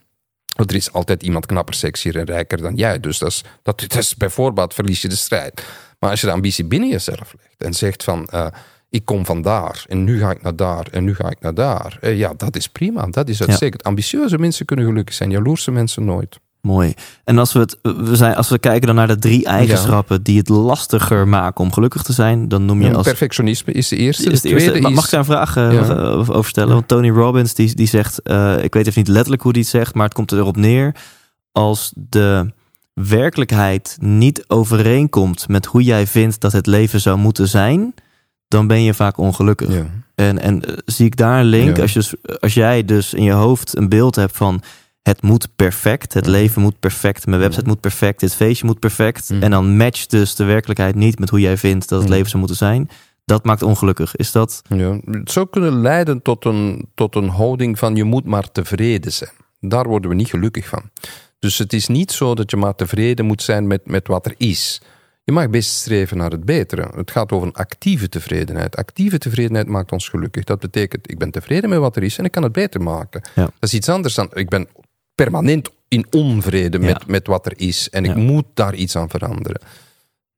Want 0.55 0.69
er 0.69 0.75
is 0.75 0.91
altijd 0.91 1.23
iemand 1.23 1.45
knapper, 1.45 1.73
sexier 1.73 2.17
en 2.17 2.25
rijker 2.25 2.61
dan 2.61 2.75
jij. 2.75 2.99
Dus 2.99 3.17
dat 3.17 3.29
is, 3.29 3.43
dat, 3.61 3.79
dat 3.79 3.95
is 3.97 4.15
bijvoorbeeld 4.15 4.73
verlies 4.73 5.01
je 5.01 5.07
de 5.07 5.15
strijd. 5.15 5.65
Maar 5.99 6.09
als 6.09 6.21
je 6.21 6.27
de 6.27 6.33
ambitie 6.33 6.65
binnen 6.65 6.89
jezelf 6.89 7.33
legt 7.41 7.63
en 7.63 7.73
zegt 7.73 8.03
van... 8.03 8.25
eh, 8.27 8.47
ik 8.89 9.05
kom 9.05 9.25
van 9.25 9.41
daar 9.41 9.85
en 9.87 10.03
nu 10.03 10.19
ga 10.19 10.31
ik 10.31 10.41
naar 10.41 10.55
daar 10.55 10.87
en 10.91 11.03
nu 11.03 11.15
ga 11.15 11.29
ik 11.29 11.39
naar 11.39 11.53
daar. 11.53 11.97
eh, 12.01 12.17
ja, 12.17 12.33
dat 12.37 12.55
is 12.55 12.67
prima. 12.67 13.05
Dat 13.05 13.29
is 13.29 13.43
uitstekend. 13.43 13.83
Ambitieuze 13.83 14.37
mensen 14.37 14.65
kunnen 14.65 14.85
gelukkig 14.85 15.15
zijn. 15.15 15.29
Jaloerse 15.29 15.71
mensen 15.71 16.05
nooit. 16.05 16.39
Mooi. 16.65 16.93
En 17.23 17.37
als 17.37 17.53
we, 17.53 17.59
het, 17.59 17.77
we, 17.81 18.15
zijn, 18.15 18.35
als 18.35 18.49
we 18.49 18.59
kijken 18.59 18.87
dan 18.87 18.95
naar 18.95 19.07
de 19.07 19.17
drie 19.19 19.45
eigenschappen 19.45 20.23
die 20.23 20.37
het 20.37 20.49
lastiger 20.49 21.27
maken 21.27 21.63
om 21.63 21.71
gelukkig 21.73 22.01
te 22.01 22.13
zijn, 22.13 22.47
dan 22.47 22.65
noem 22.65 22.81
je 22.81 22.93
als 22.93 23.05
Perfectionisme 23.05 23.73
is 23.73 23.87
de 23.87 23.95
eerste. 23.95 24.31
is 24.31 24.41
de 24.41 24.47
de 24.47 24.53
eerste. 24.53 24.71
is... 24.79 24.89
Mag 24.93 25.03
ik 25.05 25.09
daar 25.09 25.19
een 25.19 25.25
vraag 25.25 25.57
eh, 25.57 25.71
Ja. 25.73 25.93
over- 26.03 26.45
stellen? 26.45 26.73
Want 26.73 26.87
Tony 26.87 27.09
Robbins 27.09 27.53
die, 27.53 27.75
die 27.75 27.87
zegt, 27.87 28.21
eh, 28.21 28.63
ik 28.63 28.73
weet 28.73 28.87
even 28.87 28.99
niet 28.99 29.11
letterlijk 29.11 29.41
hoe 29.41 29.51
hij 29.51 29.61
het 29.61 29.69
zegt, 29.69 29.93
maar 29.93 30.05
het 30.05 30.13
komt 30.13 30.31
erop 30.31 30.55
neer 30.57 30.95
als 31.51 31.91
de 31.95 32.51
werkelijkheid 32.93 33.97
niet 33.99 34.43
overeenkomt 34.47 35.47
met 35.47 35.65
hoe 35.65 35.83
jij 35.83 36.07
vindt 36.07 36.41
dat 36.41 36.51
het 36.51 36.65
leven 36.67 37.01
zou 37.01 37.17
moeten 37.17 37.47
zijn, 37.47 37.93
dan 38.47 38.67
ben 38.67 38.81
je 38.83 38.93
vaak 38.93 39.17
ongelukkig. 39.17 39.69
En, 40.15 40.39
en 40.39 40.65
eh, 40.65 40.77
zie 40.85 41.05
ik 41.05 41.17
daar 41.17 41.39
een 41.39 41.45
link? 41.45 41.79
Als, 41.79 41.93
je, 41.93 42.17
als 42.39 42.53
jij 42.53 42.85
dus 42.85 43.13
in 43.13 43.23
je 43.23 43.31
hoofd 43.31 43.77
een 43.77 43.89
beeld 43.89 44.15
hebt 44.15 44.37
van 44.37 44.61
het 45.05 45.21
moet 45.21 45.47
perfect, 45.55 46.13
het 46.13 46.25
leven 46.25 46.61
moet 46.61 46.79
perfect, 46.79 47.25
mijn 47.25 47.41
website 47.41 47.67
moet 47.67 47.79
perfect, 47.79 48.19
dit 48.19 48.35
feestje 48.35 48.65
moet 48.65 48.79
perfect. 48.79 49.29
Mm. 49.29 49.41
En 49.41 49.51
dan 49.51 49.77
matcht 49.77 50.09
dus 50.09 50.35
de 50.35 50.43
werkelijkheid 50.43 50.95
niet 50.95 51.19
met 51.19 51.29
hoe 51.29 51.39
jij 51.39 51.57
vindt 51.57 51.89
dat 51.89 51.99
het 51.99 52.09
leven 52.09 52.27
zou 52.27 52.37
moeten 52.37 52.57
zijn. 52.57 52.89
Dat 53.25 53.45
maakt 53.45 53.61
ongelukkig. 53.61 54.15
Is 54.15 54.31
dat? 54.31 54.61
Ja, 54.69 54.99
het 55.05 55.31
zou 55.31 55.47
kunnen 55.49 55.81
leiden 55.81 56.21
tot 56.21 56.45
een, 56.45 56.89
tot 56.95 57.15
een 57.15 57.29
houding 57.29 57.79
van 57.79 57.95
je 57.95 58.03
moet 58.03 58.25
maar 58.25 58.51
tevreden 58.51 59.11
zijn. 59.11 59.31
Daar 59.59 59.87
worden 59.87 60.09
we 60.09 60.15
niet 60.15 60.29
gelukkig 60.29 60.67
van. 60.67 60.81
Dus 61.39 61.57
het 61.57 61.73
is 61.73 61.87
niet 61.87 62.11
zo 62.11 62.35
dat 62.35 62.51
je 62.51 62.57
maar 62.57 62.75
tevreden 62.75 63.25
moet 63.25 63.41
zijn 63.41 63.67
met, 63.67 63.87
met 63.87 64.07
wat 64.07 64.25
er 64.25 64.33
is. 64.37 64.81
Je 65.23 65.31
mag 65.31 65.49
best 65.49 65.69
streven 65.69 66.17
naar 66.17 66.31
het 66.31 66.45
betere. 66.45 66.89
Het 66.95 67.11
gaat 67.11 67.31
over 67.31 67.47
een 67.47 67.53
actieve 67.53 68.09
tevredenheid. 68.09 68.75
Actieve 68.75 69.17
tevredenheid 69.17 69.67
maakt 69.67 69.91
ons 69.91 70.09
gelukkig. 70.09 70.43
Dat 70.43 70.59
betekent, 70.59 71.11
ik 71.11 71.17
ben 71.17 71.31
tevreden 71.31 71.69
met 71.69 71.79
wat 71.79 71.95
er 71.95 72.03
is 72.03 72.17
en 72.17 72.25
ik 72.25 72.31
kan 72.31 72.43
het 72.43 72.51
beter 72.51 72.81
maken. 72.81 73.21
Ja. 73.35 73.43
Dat 73.43 73.53
is 73.59 73.73
iets 73.73 73.89
anders 73.89 74.13
dan, 74.13 74.29
ik 74.33 74.49
ben 74.49 74.67
permanent 75.15 75.69
in 75.87 76.05
onvrede 76.11 76.79
Ja. 76.79 76.85
met, 76.85 77.07
met 77.07 77.27
wat 77.27 77.45
er 77.45 77.53
is 77.55 77.89
en 77.89 78.03
Ja. 78.03 78.09
ik 78.11 78.15
moet 78.17 78.45
daar 78.53 78.75
iets 78.75 78.95
aan 78.95 79.09
veranderen. 79.09 79.61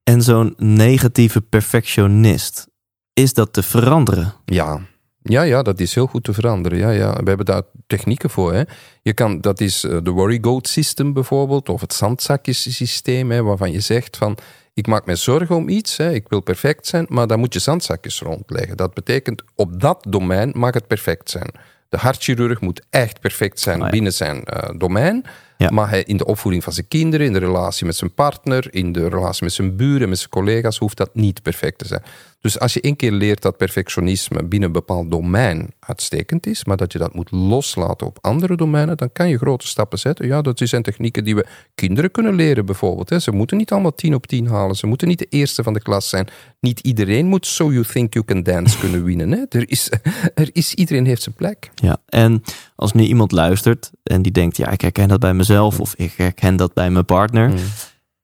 En 0.04 0.22
zo'n 0.22 0.54
negatieve 0.58 1.42
perfectionist, 1.42 2.68
is 3.14 3.34
dat 3.34 3.54
te 3.54 3.64
veranderen? 3.64 4.34
Ja. 4.46 4.80
Ja, 5.24 5.42
ja, 5.42 5.62
dat 5.62 5.80
is 5.80 5.96
heel 5.96 6.08
goed 6.08 6.24
te 6.24 6.34
veranderen. 6.34 6.78
Ja, 6.78 6.90
ja. 6.90 7.14
We 7.14 7.28
hebben 7.28 7.46
daar 7.46 7.62
technieken 7.88 8.30
voor. 8.30 8.54
Hè. 8.54 8.62
Je 9.02 9.14
kan, 9.14 9.42
dat 9.42 9.60
is 9.62 9.84
eh, 9.84 9.98
de 10.04 10.10
worry 10.12 10.38
goat 10.42 10.68
system 10.68 11.14
bijvoorbeeld, 11.14 11.70
of 11.70 11.82
het 11.82 11.94
zandzakjes-systeem, 11.94 13.32
hè, 13.32 13.44
waarvan 13.44 13.72
je 13.72 13.80
zegt 13.80 14.18
van, 14.18 14.38
ik 14.74 14.88
maak 14.88 15.06
me 15.06 15.16
zorgen 15.16 15.56
om 15.56 15.70
iets, 15.70 15.98
hè, 15.98 16.14
ik 16.14 16.26
wil 16.28 16.40
perfect 16.42 16.88
zijn, 16.88 17.06
maar 17.10 17.28
dan 17.28 17.40
moet 17.40 17.54
je 17.54 17.60
zandzakjes 17.60 18.20
rondleggen. 18.22 18.78
Dat 18.78 18.94
betekent, 18.94 19.44
op 19.56 19.80
dat 19.82 20.06
domein 20.10 20.52
mag 20.56 20.74
het 20.74 20.88
perfect 20.88 21.30
zijn. 21.30 21.52
De 21.89 21.98
hartchirurg 21.98 22.62
moet 22.62 22.86
echt 22.89 23.20
perfect 23.20 23.60
zijn 23.60 23.77
Ah, 23.79 23.86
ja. 23.86 23.91
binnen 23.91 24.13
zijn 24.13 24.44
eh, 24.44 24.70
domein. 24.77 25.24
Ja. 25.58 25.70
Maar 25.70 25.90
hij, 25.90 26.04
in 26.04 26.18
de 26.18 26.26
opvoeding 26.26 26.64
van 26.64 26.74
zijn 26.74 26.88
kinderen, 26.88 27.26
in 27.26 27.34
de 27.34 27.40
relatie 27.40 27.86
met 27.86 27.96
zijn 27.96 28.14
partner, 28.14 28.74
in 28.74 28.92
de 28.92 29.08
relatie 29.08 29.44
met 29.44 29.54
zijn 29.54 29.76
buren, 29.76 30.10
met 30.10 30.18
zijn 30.18 30.30
collega's, 30.30 30.78
hoeft 30.78 30.98
dat 30.98 31.16
niet 31.16 31.42
perfect 31.42 31.78
te 31.78 31.88
zijn. 31.88 32.02
Dus 32.42 32.60
als 32.60 32.74
je 32.74 32.82
één 32.82 32.96
keer 32.96 33.12
leert 33.12 33.42
dat 33.42 33.58
perfectionisme 33.58 34.44
binnen 34.44 34.68
een 34.68 34.74
bepaald 34.74 35.12
domein 35.12 35.74
uitstekend 35.80 36.48
is, 36.48 36.66
maar 36.66 36.78
dat 36.78 36.92
je 36.92 37.00
dat 37.00 37.14
moet 37.14 37.32
loslaten 37.32 38.08
op 38.08 38.18
andere 38.22 38.56
domeinen, 38.56 38.98
dan 38.98 39.12
kan 39.12 39.30
je 39.30 39.38
grote 39.38 39.68
stappen 39.68 40.00
zetten. 40.00 40.28
Ja, 40.28 40.42
dat 40.42 40.60
zijn 40.64 40.84
technieken 40.84 41.24
die 41.24 41.36
we 41.36 41.46
kinderen 41.76 42.12
kunnen 42.12 42.36
leren 42.36 42.66
bijvoorbeeld. 42.66 43.10
Hè. 43.10 43.20
Ze 43.20 43.32
moeten 43.32 43.58
niet 43.58 43.72
allemaal 43.72 43.94
tien 43.94 44.14
op 44.14 44.28
tien 44.28 44.48
halen. 44.48 44.76
Ze 44.76 44.88
moeten 44.88 45.08
niet 45.08 45.20
de 45.20 45.28
eerste 45.30 45.64
van 45.64 45.74
de 45.74 45.82
klas 45.82 46.10
zijn. 46.10 46.28
Niet 46.60 46.80
iedereen 46.80 47.26
moet 47.26 47.46
So 47.46 47.72
You 47.72 47.86
Think 47.86 48.14
You 48.14 48.26
Can 48.26 48.44
Dance 48.44 48.80
kunnen 48.84 49.04
winnen. 49.04 49.32
Hè. 49.32 49.44
Er 49.50 49.70
is, 49.70 49.92
er 50.34 50.50
is, 50.52 50.74
iedereen 50.74 51.06
heeft 51.06 51.22
zijn 51.22 51.36
plek. 51.36 51.72
Ja, 51.76 51.98
en 52.06 52.44
als 52.76 52.94
nu 52.94 53.04
iemand 53.04 53.32
luistert 53.32 53.92
en 54.04 54.22
die 54.22 54.32
denkt, 54.32 54.58
ja, 54.58 54.70
ik 54.70 54.82
herken 54.82 55.08
dat 55.08 55.20
bij 55.20 55.34
mezelf 55.34 55.47
of 55.50 55.94
ik 55.96 56.13
herken 56.18 56.56
dat 56.56 56.74
bij 56.74 56.89
mijn 56.89 57.06
partner. 57.06 57.51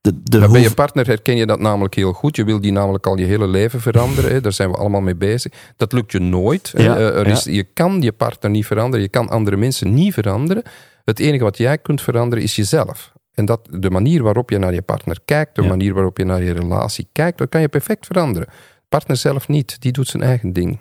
De, 0.00 0.22
de 0.22 0.38
Maar 0.38 0.50
bij 0.50 0.60
je 0.60 0.74
partner 0.74 1.06
herken 1.06 1.36
je 1.36 1.46
dat 1.46 1.60
namelijk 1.60 1.94
heel 1.94 2.12
goed. 2.12 2.36
Je 2.36 2.44
wil 2.44 2.60
die 2.60 2.72
namelijk 2.72 3.06
al 3.06 3.18
je 3.18 3.24
hele 3.24 3.46
leven 3.46 3.80
veranderen. 3.80 4.30
Hè. 4.30 4.40
Daar 4.40 4.52
zijn 4.52 4.70
we 4.70 4.76
allemaal 4.76 5.00
mee 5.00 5.16
bezig. 5.16 5.52
Dat 5.76 5.92
lukt 5.92 6.12
je 6.12 6.18
nooit. 6.18 6.72
Ja, 6.76 6.96
Eh, 6.96 7.16
er 7.18 7.26
ja. 7.26 7.32
is, 7.32 7.44
je 7.44 7.62
kan 7.64 8.02
je 8.02 8.12
partner 8.12 8.50
niet 8.50 8.66
veranderen. 8.66 9.00
Je 9.00 9.08
kan 9.10 9.28
andere 9.28 9.56
mensen 9.56 9.94
niet 9.94 10.12
veranderen. 10.14 10.62
Het 11.04 11.18
enige 11.18 11.44
wat 11.44 11.56
jij 11.58 11.78
kunt 11.78 12.00
veranderen 12.02 12.44
is 12.44 12.56
jezelf. 12.56 13.12
En 13.34 13.44
dat, 13.44 13.68
de 13.70 13.90
manier 13.90 14.22
waarop 14.22 14.50
je 14.50 14.58
naar 14.58 14.74
je 14.74 14.82
partner 14.82 15.18
kijkt, 15.24 15.54
de 15.56 15.62
Ja. 15.62 15.68
manier 15.68 15.94
waarop 15.94 16.18
je 16.18 16.24
naar 16.24 16.42
je 16.42 16.52
relatie 16.52 17.08
kijkt, 17.12 17.38
dat 17.38 17.48
kan 17.48 17.60
je 17.60 17.68
perfect 17.68 18.06
veranderen. 18.06 18.48
Partner 18.88 19.16
zelf 19.16 19.48
niet. 19.48 19.80
Die 19.80 19.92
doet 19.92 20.08
zijn 20.08 20.22
eigen 20.22 20.52
ding. 20.52 20.78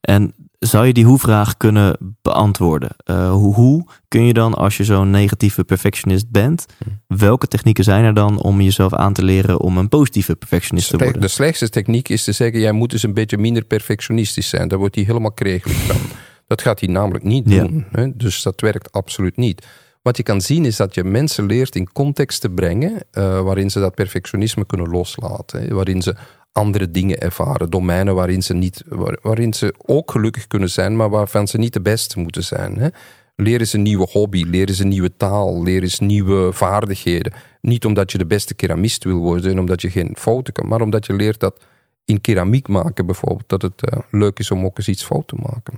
En 0.00 0.34
zou 0.58 0.86
je 0.86 0.92
die 0.92 1.04
hoe-vraag 1.04 1.56
kunnen 1.56 2.16
beantwoorden? 2.22 2.90
Eh, 3.04 3.30
hoe, 3.30 3.54
hoe 3.54 3.86
kun 4.08 4.22
je 4.24 4.32
dan, 4.32 4.54
als 4.54 4.76
je 4.76 4.84
zo'n 4.84 5.10
negatieve 5.10 5.64
perfectionist 5.64 6.30
bent, 6.30 6.66
welke 7.06 7.46
technieken 7.48 7.84
zijn 7.84 8.04
er 8.04 8.14
dan 8.14 8.42
om 8.42 8.60
jezelf 8.60 8.92
aan 8.94 9.12
te 9.12 9.24
leren 9.24 9.60
om 9.60 9.78
een 9.78 9.88
positieve 9.88 10.36
perfectionist 10.36 10.90
te 10.90 10.96
worden? 10.96 11.20
De 11.20 11.28
slechtste 11.28 11.68
techniek 11.68 12.08
is 12.08 12.24
te 12.24 12.32
zeggen, 12.32 12.60
jij 12.60 12.72
moet 12.72 12.90
dus 12.90 13.02
een 13.02 13.14
beetje 13.14 13.38
minder 13.38 13.64
perfectionistisch 13.64 14.48
zijn. 14.48 14.68
Daar 14.68 14.78
wordt 14.78 14.94
hij 14.94 15.04
helemaal 15.04 15.32
kregelig 15.32 15.76
van. 15.76 15.96
Dat 16.46 16.62
gaat 16.62 16.80
hij 16.80 16.88
namelijk 16.88 17.24
niet 17.24 17.50
Ja. 17.50 17.62
doen. 17.62 17.84
Hè? 17.92 18.16
Dus 18.16 18.42
dat 18.42 18.60
werkt 18.60 18.92
absoluut 18.92 19.36
niet. 19.36 19.66
Wat 20.02 20.16
je 20.16 20.22
kan 20.22 20.40
zien 20.40 20.64
is 20.64 20.76
dat 20.76 20.94
je 20.94 21.04
mensen 21.04 21.46
leert 21.46 21.74
in 21.76 21.92
context 21.92 22.40
te 22.40 22.50
brengen 22.50 23.02
eh, 23.10 23.40
waarin 23.40 23.70
ze 23.70 23.80
dat 23.80 23.94
perfectionisme 23.94 24.66
kunnen 24.66 24.88
loslaten. 24.90 25.60
Hè? 25.62 25.74
Waarin 25.74 26.02
ze 26.02 26.14
andere 26.58 26.90
dingen 26.90 27.18
ervaren, 27.18 27.70
domeinen 27.70 28.14
waarin 28.14 28.42
ze, 28.42 28.54
niet, 28.54 28.82
waar- 28.88 29.18
waarin 29.22 29.54
ze 29.54 29.74
ook 29.86 30.10
gelukkig 30.10 30.46
kunnen 30.46 30.70
zijn, 30.70 30.96
maar 30.96 31.10
waarvan 31.10 31.48
ze 31.48 31.58
niet 31.58 31.72
de 31.72 31.80
beste 31.80 32.18
moeten 32.18 32.44
zijn. 32.44 32.78
Hè? 32.78 32.88
Leren 33.36 33.66
ze 33.66 33.76
een 33.76 33.82
nieuwe 33.82 34.06
hobby, 34.10 34.44
leren 34.44 34.74
ze 34.74 34.82
een 34.82 34.88
nieuwe 34.88 35.16
taal, 35.16 35.62
leren 35.62 35.90
ze 35.90 36.04
nieuwe 36.04 36.52
vaardigheden. 36.52 37.32
Niet 37.60 37.84
omdat 37.84 38.12
je 38.12 38.18
de 38.18 38.26
beste 38.26 38.54
keramist 38.54 39.04
wil 39.04 39.18
worden 39.18 39.50
en 39.50 39.58
omdat 39.58 39.82
je 39.82 39.90
geen 39.90 40.16
fouten 40.18 40.52
kan, 40.52 40.68
maar 40.68 40.80
omdat 40.80 41.06
je 41.06 41.12
leert 41.12 41.40
dat 41.40 41.60
in 42.04 42.20
keramiek 42.20 42.68
maken 42.68 43.06
bijvoorbeeld, 43.06 43.48
dat 43.48 43.62
het 43.62 43.90
eh, 43.90 43.98
leuk 44.10 44.38
is 44.38 44.50
om 44.50 44.64
ook 44.64 44.78
eens 44.78 44.88
iets 44.88 45.04
fout 45.04 45.28
te 45.28 45.36
maken. 45.42 45.74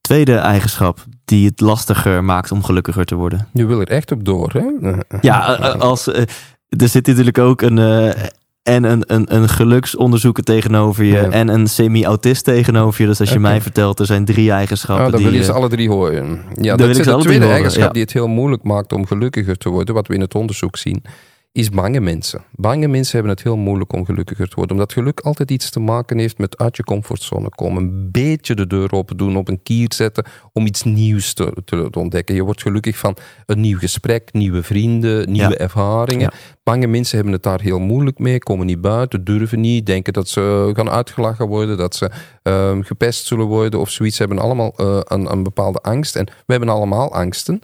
Tweede 0.00 0.34
eigenschap 0.36 1.04
die 1.24 1.46
het 1.48 1.60
lastiger 1.60 2.24
maakt 2.24 2.52
om 2.52 2.62
gelukkiger 2.64 3.04
te 3.04 3.14
worden. 3.14 3.48
Je 3.52 3.66
wil 3.66 3.80
er 3.80 3.88
echt 3.88 4.12
op 4.12 4.24
door, 4.24 4.52
hè? 4.52 4.90
Ja, 5.20 5.58
eh, 5.58 5.66
eh, 5.74 5.80
als, 5.80 6.06
er 6.06 6.88
zit 6.88 7.06
natuurlijk 7.06 7.38
ook 7.38 7.62
een, 7.62 7.78
en 8.62 8.84
een, 8.84 9.02
een, 9.06 9.34
een 9.34 9.48
geluksonderzoeker 9.48 10.44
tegenover 10.44 11.04
je 11.04 11.12
Ja. 11.12 11.30
en 11.30 11.48
een 11.48 11.66
semi-autist 11.66 12.44
tegenover 12.44 13.00
je. 13.02 13.06
Dus 13.06 13.20
als 13.20 13.32
je 13.32 13.38
mij 13.38 13.60
vertelt, 13.60 13.98
er 13.98 14.06
zijn 14.06 14.24
drie 14.24 14.50
eigenschappen 14.50 15.04
Ah, 15.04 15.10
dan 15.12 15.20
die... 15.20 15.30
wil 15.30 15.38
je 15.38 15.44
ze 15.44 15.50
eh, 15.50 15.56
alle 15.56 15.68
drie 15.68 15.88
horen. 15.88 16.40
Ja, 16.60 16.76
dat 16.76 16.88
is 16.88 16.96
de 16.96 17.16
tweede 17.16 17.46
eigenschap 17.46 17.82
ja. 17.82 17.90
die 17.92 18.02
het 18.02 18.12
heel 18.12 18.28
moeilijk 18.28 18.62
maakt 18.62 18.92
om 18.92 19.06
gelukkiger 19.06 19.56
te 19.56 19.68
worden, 19.68 19.94
wat 19.94 20.06
we 20.06 20.14
in 20.14 20.20
het 20.20 20.34
onderzoek 20.34 20.76
zien, 20.76 21.02
is 21.52 21.70
bange 21.70 22.00
mensen. 22.00 22.44
Bange 22.52 22.88
mensen 22.88 23.12
hebben 23.12 23.32
het 23.32 23.42
heel 23.42 23.56
moeilijk 23.56 23.92
om 23.92 24.04
gelukkiger 24.04 24.48
te 24.48 24.54
worden. 24.54 24.76
Omdat 24.76 24.92
geluk 24.92 25.20
altijd 25.20 25.50
iets 25.50 25.70
te 25.70 25.80
maken 25.80 26.18
heeft 26.18 26.38
met 26.38 26.58
uit 26.58 26.76
je 26.76 26.84
comfortzone 26.84 27.48
komen. 27.48 27.82
Een 27.82 28.10
beetje 28.10 28.54
de 28.54 28.66
deur 28.66 28.92
open 28.92 29.16
doen, 29.16 29.36
op 29.36 29.48
een 29.48 29.62
kier 29.62 29.92
zetten 29.94 30.24
om 30.52 30.66
iets 30.66 30.82
nieuws 30.82 31.32
te, 31.32 31.56
te, 31.64 31.90
ontdekken. 31.90 32.34
Je 32.34 32.42
wordt 32.42 32.62
gelukkig 32.62 32.98
van 32.98 33.16
een 33.46 33.60
nieuw 33.60 33.78
gesprek, 33.78 34.32
nieuwe 34.32 34.62
vrienden, 34.62 35.32
nieuwe 35.32 35.56
ervaringen. 35.56 36.32
Bange 36.62 36.86
mensen 36.86 37.16
hebben 37.16 37.34
het 37.34 37.42
daar 37.42 37.60
heel 37.60 37.78
moeilijk 37.78 38.18
mee, 38.18 38.38
komen 38.38 38.66
niet 38.66 38.80
buiten, 38.80 39.24
durven 39.24 39.60
niet, 39.60 39.86
denken 39.86 40.12
dat 40.12 40.28
ze 40.28 40.70
gaan 40.74 40.90
uitgelachen 40.90 41.46
worden, 41.46 41.76
dat 41.76 41.94
ze 41.94 42.10
uh, 42.42 42.78
gepest 42.80 43.26
zullen 43.26 43.46
worden 43.46 43.80
of 43.80 43.90
zoiets. 43.90 44.16
Ze 44.16 44.22
hebben 44.22 44.42
allemaal 44.42 44.74
uh, 44.76 45.00
een, 45.04 45.32
een 45.32 45.42
bepaalde 45.42 45.78
angst. 45.78 46.16
En 46.16 46.24
we 46.24 46.52
hebben 46.52 46.68
allemaal 46.68 47.12
angsten. 47.12 47.60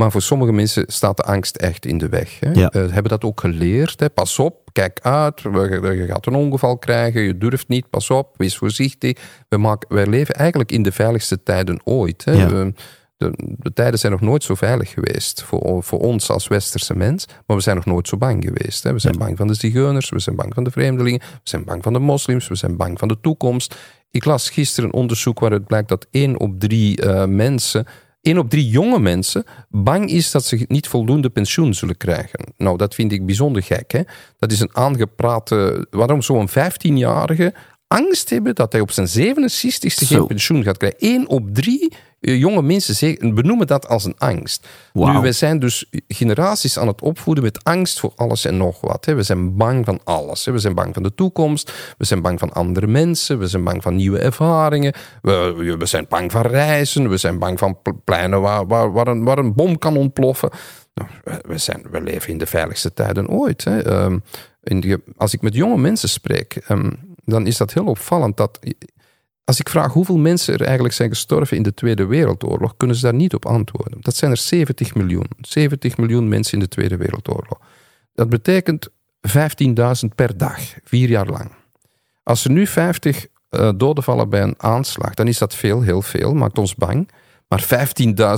Maar 0.00 0.10
voor 0.10 0.22
sommige 0.22 0.52
mensen 0.52 0.84
staat 0.86 1.16
de 1.16 1.22
angst 1.22 1.56
echt 1.56 1.86
in 1.86 1.98
de 1.98 2.08
weg. 2.08 2.40
Hè. 2.40 2.50
Ja. 2.50 2.72
Uh, 2.74 2.82
hebben 2.90 3.08
dat 3.10 3.24
ook 3.24 3.40
geleerd. 3.40 4.00
Hè. 4.00 4.10
Pas 4.10 4.38
op, 4.38 4.68
kijk 4.72 5.00
uit, 5.02 5.40
je 5.40 6.06
gaat 6.08 6.26
een 6.26 6.34
ongeval 6.34 6.78
krijgen, 6.78 7.22
je 7.22 7.38
durft 7.38 7.68
niet, 7.68 7.90
pas 7.90 8.10
op, 8.10 8.34
wees 8.36 8.56
voorzichtig. 8.56 9.18
We 9.48 9.56
maken, 9.56 9.94
wij 9.94 10.06
leven 10.06 10.34
eigenlijk 10.34 10.72
in 10.72 10.82
de 10.82 10.92
veiligste 10.92 11.42
tijden 11.42 11.80
ooit. 11.84 12.24
Hè. 12.24 12.32
Ja. 12.32 12.46
De, 12.46 12.72
de, 13.16 13.32
de, 13.36 13.72
tijden 13.72 13.98
zijn 13.98 14.12
nog 14.12 14.20
nooit 14.20 14.42
zo 14.42 14.54
veilig 14.54 14.90
geweest 14.90 15.42
voor, 15.42 15.82
voor 15.82 16.00
ons 16.00 16.30
als 16.30 16.48
westerse 16.48 16.96
mens, 16.96 17.26
maar 17.46 17.56
we 17.56 17.62
zijn 17.62 17.76
nog 17.76 17.84
nooit 17.84 18.08
zo 18.08 18.16
bang 18.16 18.44
geweest. 18.44 18.82
Hè. 18.82 18.92
We 18.92 18.98
zijn 18.98 19.12
ja. 19.12 19.18
bang 19.18 19.36
van 19.36 19.46
de 19.46 19.54
zigeuners, 19.54 20.08
we 20.08 20.18
zijn 20.18 20.36
bang 20.36 20.54
van 20.54 20.64
de 20.64 20.70
vreemdelingen, 20.70 21.20
we 21.20 21.40
zijn 21.42 21.64
bang 21.64 21.82
van 21.82 21.92
de 21.92 21.98
moslims, 21.98 22.48
we 22.48 22.54
zijn 22.54 22.76
bang 22.76 22.98
van 22.98 23.08
de 23.08 23.20
toekomst. 23.20 23.76
Ik 24.10 24.24
las 24.24 24.50
gisteren 24.50 24.88
een 24.88 24.94
onderzoek 24.94 25.40
waaruit 25.40 25.66
blijkt 25.66 25.88
dat 25.88 26.06
één 26.10 26.38
op 26.38 26.60
drie 26.60 27.04
uh, 27.04 27.24
mensen 27.24 27.86
één 28.28 28.38
op 28.38 28.50
drie 28.50 28.68
jonge 28.68 28.98
mensen 28.98 29.44
bang 29.68 30.10
is 30.10 30.30
dat 30.30 30.44
ze 30.44 30.64
niet 30.68 30.88
voldoende 30.88 31.30
pensioen 31.30 31.74
zullen 31.74 31.96
krijgen. 31.96 32.52
Nou, 32.56 32.76
dat 32.76 32.94
vind 32.94 33.12
ik 33.12 33.26
bijzonder 33.26 33.62
gek. 33.62 33.92
Hè? 33.92 34.00
Dat 34.38 34.52
is 34.52 34.60
een 34.60 34.76
aangeprate. 34.76 35.86
Waarom 35.90 36.22
zo'n 36.22 36.48
15-jarige 36.48 37.54
angst 37.88 38.30
hebben 38.30 38.54
dat 38.54 38.72
hij 38.72 38.80
op 38.80 38.90
zijn 38.90 39.08
67ste 39.08 40.06
geen 40.06 40.26
pensioen 40.26 40.62
gaat 40.62 40.76
krijgen? 40.76 40.98
Eén 41.00 41.28
op 41.28 41.54
drie 41.54 41.92
jonge 42.20 42.62
mensen 42.62 43.34
benoemen 43.34 43.66
dat 43.66 43.88
als 43.88 44.04
een 44.04 44.18
angst. 44.18 44.66
Wow. 44.92 45.12
Nu, 45.12 45.20
wij 45.20 45.32
zijn 45.32 45.58
dus 45.58 45.90
generaties 46.08 46.78
aan 46.78 46.86
het 46.86 47.02
opvoeden 47.02 47.44
met 47.44 47.64
angst 47.64 48.00
voor 48.00 48.12
alles 48.16 48.44
en 48.44 48.56
nog 48.56 48.80
wat. 48.80 49.04
Hè. 49.04 49.14
We 49.14 49.22
zijn 49.22 49.56
bang 49.56 49.84
van 49.84 50.00
alles. 50.04 50.44
Hè. 50.44 50.52
We 50.52 50.58
zijn 50.58 50.74
bang 50.74 50.94
van 50.94 51.02
de 51.02 51.14
toekomst. 51.14 51.94
We 51.98 52.04
zijn 52.04 52.22
bang 52.22 52.38
van 52.38 52.52
andere 52.52 52.86
mensen. 52.86 53.38
We 53.38 53.46
zijn 53.46 53.64
bang 53.64 53.82
van 53.82 53.96
nieuwe 53.96 54.18
ervaringen. 54.18 54.92
We, 55.22 55.76
we 55.78 55.86
zijn 55.86 56.06
bang 56.08 56.32
van 56.32 56.42
reizen. 56.42 57.08
We 57.08 57.16
zijn 57.16 57.38
bang 57.38 57.58
van 57.58 57.78
pleinen 58.04 58.40
waar, 58.40 58.66
waar, 58.66 58.92
waar, 58.92 59.06
een, 59.06 59.24
waar 59.24 59.38
een 59.38 59.54
bom 59.54 59.78
kan 59.78 59.96
ontploffen. 59.96 60.50
Nou, 60.94 61.10
we, 61.48 61.58
zijn, 61.58 61.82
we 61.90 62.00
leven 62.00 62.32
in 62.32 62.38
de 62.38 62.46
veiligste 62.46 62.92
tijden 62.92 63.28
ooit. 63.28 63.64
Hè. 63.64 64.02
Um, 64.02 64.22
die, 64.60 64.96
als 65.16 65.34
ik 65.34 65.42
met 65.42 65.54
jonge 65.54 65.78
mensen 65.78 66.08
spreek, 66.08 66.64
um, 66.68 67.07
dan 67.30 67.46
is 67.46 67.56
dat 67.56 67.72
heel 67.72 67.86
opvallend 67.86 68.36
dat 68.36 68.58
als 69.48 69.60
ik 69.60 69.68
vraag 69.68 69.92
hoeveel 69.92 70.18
mensen 70.18 70.54
er 70.54 70.64
eigenlijk 70.64 70.94
zijn 70.94 71.08
gestorven 71.08 71.56
in 71.56 71.62
de 71.62 71.74
Tweede 71.74 72.06
Wereldoorlog, 72.06 72.76
kunnen 72.76 72.96
ze 72.96 73.02
daar 73.02 73.14
niet 73.14 73.34
op 73.34 73.46
antwoorden. 73.46 73.98
Dat 74.00 74.16
zijn 74.16 74.30
er 74.30 74.36
70 74.36 74.94
miljoen. 74.94 75.26
70 75.40 75.96
miljoen 75.96 76.28
mensen 76.28 76.52
in 76.52 76.58
de 76.58 76.68
Tweede 76.68 76.96
Wereldoorlog. 76.96 77.58
Dat 78.14 78.28
betekent 78.28 78.88
15.000 78.88 79.34
per 80.14 80.36
dag, 80.36 80.60
vier 80.84 81.08
jaar 81.08 81.26
lang. 81.26 81.50
Als 82.22 82.44
er 82.44 82.50
nu 82.50 82.66
50 82.66 83.26
uh, 83.50 83.70
doden 83.76 84.04
vallen 84.04 84.28
bij 84.28 84.42
een 84.42 84.54
aanslag, 84.56 85.14
dan 85.14 85.28
is 85.28 85.38
dat 85.38 85.54
veel, 85.54 85.80
heel 85.80 86.02
veel, 86.02 86.34
maakt 86.34 86.58
ons 86.58 86.74
bang. 86.74 87.10
Maar 87.48 87.88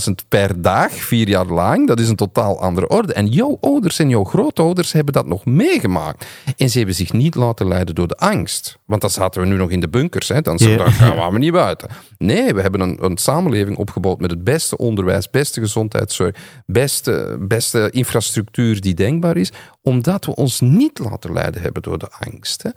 15.000 0.09 0.13
per 0.29 0.63
dag, 0.63 0.93
vier 0.93 1.29
jaar 1.29 1.47
lang, 1.47 1.87
dat 1.87 2.01
is 2.01 2.09
een 2.09 2.17
totaal 2.17 2.61
andere 2.61 2.89
orde. 2.89 3.13
En 3.13 3.27
jouw 3.27 3.59
ouders 3.61 3.99
en 3.99 4.09
jouw 4.09 4.25
grootouders 4.25 4.93
hebben 4.93 5.13
dat 5.13 5.27
nog 5.27 5.45
meegemaakt. 5.45 6.27
En 6.57 6.71
ze 6.71 6.79
hebben 6.79 6.97
zich 6.97 7.13
niet 7.13 7.35
laten 7.35 7.69
leiden 7.69 7.95
door 7.95 8.09
de 8.09 8.17
angst. 8.17 8.79
Want 8.91 9.03
dan 9.03 9.11
zaten 9.11 9.41
we 9.41 9.47
nu 9.47 9.57
nog 9.57 9.71
in 9.71 9.81
de 9.81 9.89
bunkers. 9.89 10.29
Hè? 10.29 10.41
Dan 10.41 10.57
yeah. 10.57 10.95
gaan 10.95 11.33
we 11.33 11.39
niet 11.39 11.53
buiten. 11.53 11.89
Nee, 12.19 12.55
we 12.55 12.61
hebben 12.61 12.81
een, 12.81 13.05
een, 13.05 13.17
samenleving 13.17 13.77
opgebouwd 13.77 14.21
met 14.21 14.31
het 14.31 14.45
beste 14.45 14.77
onderwijs, 14.77 15.31
beste 15.31 15.61
gezondheidszorg, 15.61 16.37
beste, 16.67 17.37
beste 17.41 17.91
infrastructuur 17.91 18.81
die 18.81 18.95
denkbaar 18.95 19.37
is. 19.37 19.53
Omdat 19.83 20.25
we 20.25 20.35
ons 20.35 20.61
niet 20.61 20.99
laten 20.99 21.33
leiden 21.33 21.63
hebben 21.63 21.83
door 21.83 21.99
de 21.99 22.09
angst. 22.19 22.63
Hè? 22.63 22.71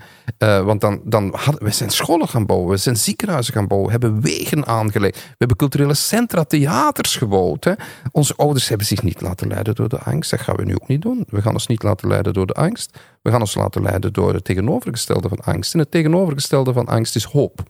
Uh, 0.59 0.65
want 0.65 0.81
dan, 0.81 1.01
dan 1.03 1.33
hadden, 1.35 1.63
we 1.63 1.71
zijn 1.71 1.89
scholen 1.89 2.27
gaan 2.27 2.45
bouwen, 2.45 2.69
we 2.69 2.77
zijn 2.77 2.97
ziekenhuizen 2.97 3.53
gaan 3.53 3.67
bouwen, 3.67 3.91
we 3.91 4.05
hebben 4.05 4.21
wegen 4.21 4.65
aangelegd, 4.65 5.15
we 5.15 5.35
hebben 5.37 5.57
culturele 5.57 5.93
centra, 5.93 6.43
theaters 6.43 7.15
gebouwd. 7.15 7.63
Hè? 7.63 7.73
Onze 8.11 8.33
ouders 8.35 8.69
hebben 8.69 8.87
zich 8.87 9.03
niet 9.03 9.21
laten 9.21 9.47
leiden 9.47 9.75
door 9.75 9.89
de 9.89 9.99
angst. 9.99 10.31
Dat 10.31 10.41
gaan 10.41 10.55
we 10.55 10.65
nu 10.65 10.73
ook 10.73 10.87
niet 10.87 11.01
doen. 11.01 11.25
We 11.29 11.41
gaan 11.41 11.53
ons 11.53 11.67
niet 11.67 11.83
laten 11.83 12.07
leiden 12.07 12.33
door 12.33 12.47
de 12.47 12.53
angst. 12.53 12.97
We 13.23 13.31
gaan 13.31 13.39
ons 13.39 13.55
laten 13.55 13.81
leiden 13.81 14.13
door 14.13 14.33
het 14.33 14.43
tegenovergestelde 14.43 15.29
van 15.29 15.39
angst. 15.39 15.73
En 15.73 15.79
het 15.79 15.91
tegenovergestelde 15.91 16.73
van 16.73 16.85
angst 16.85 17.15
is 17.15 17.23
hoop. 17.23 17.63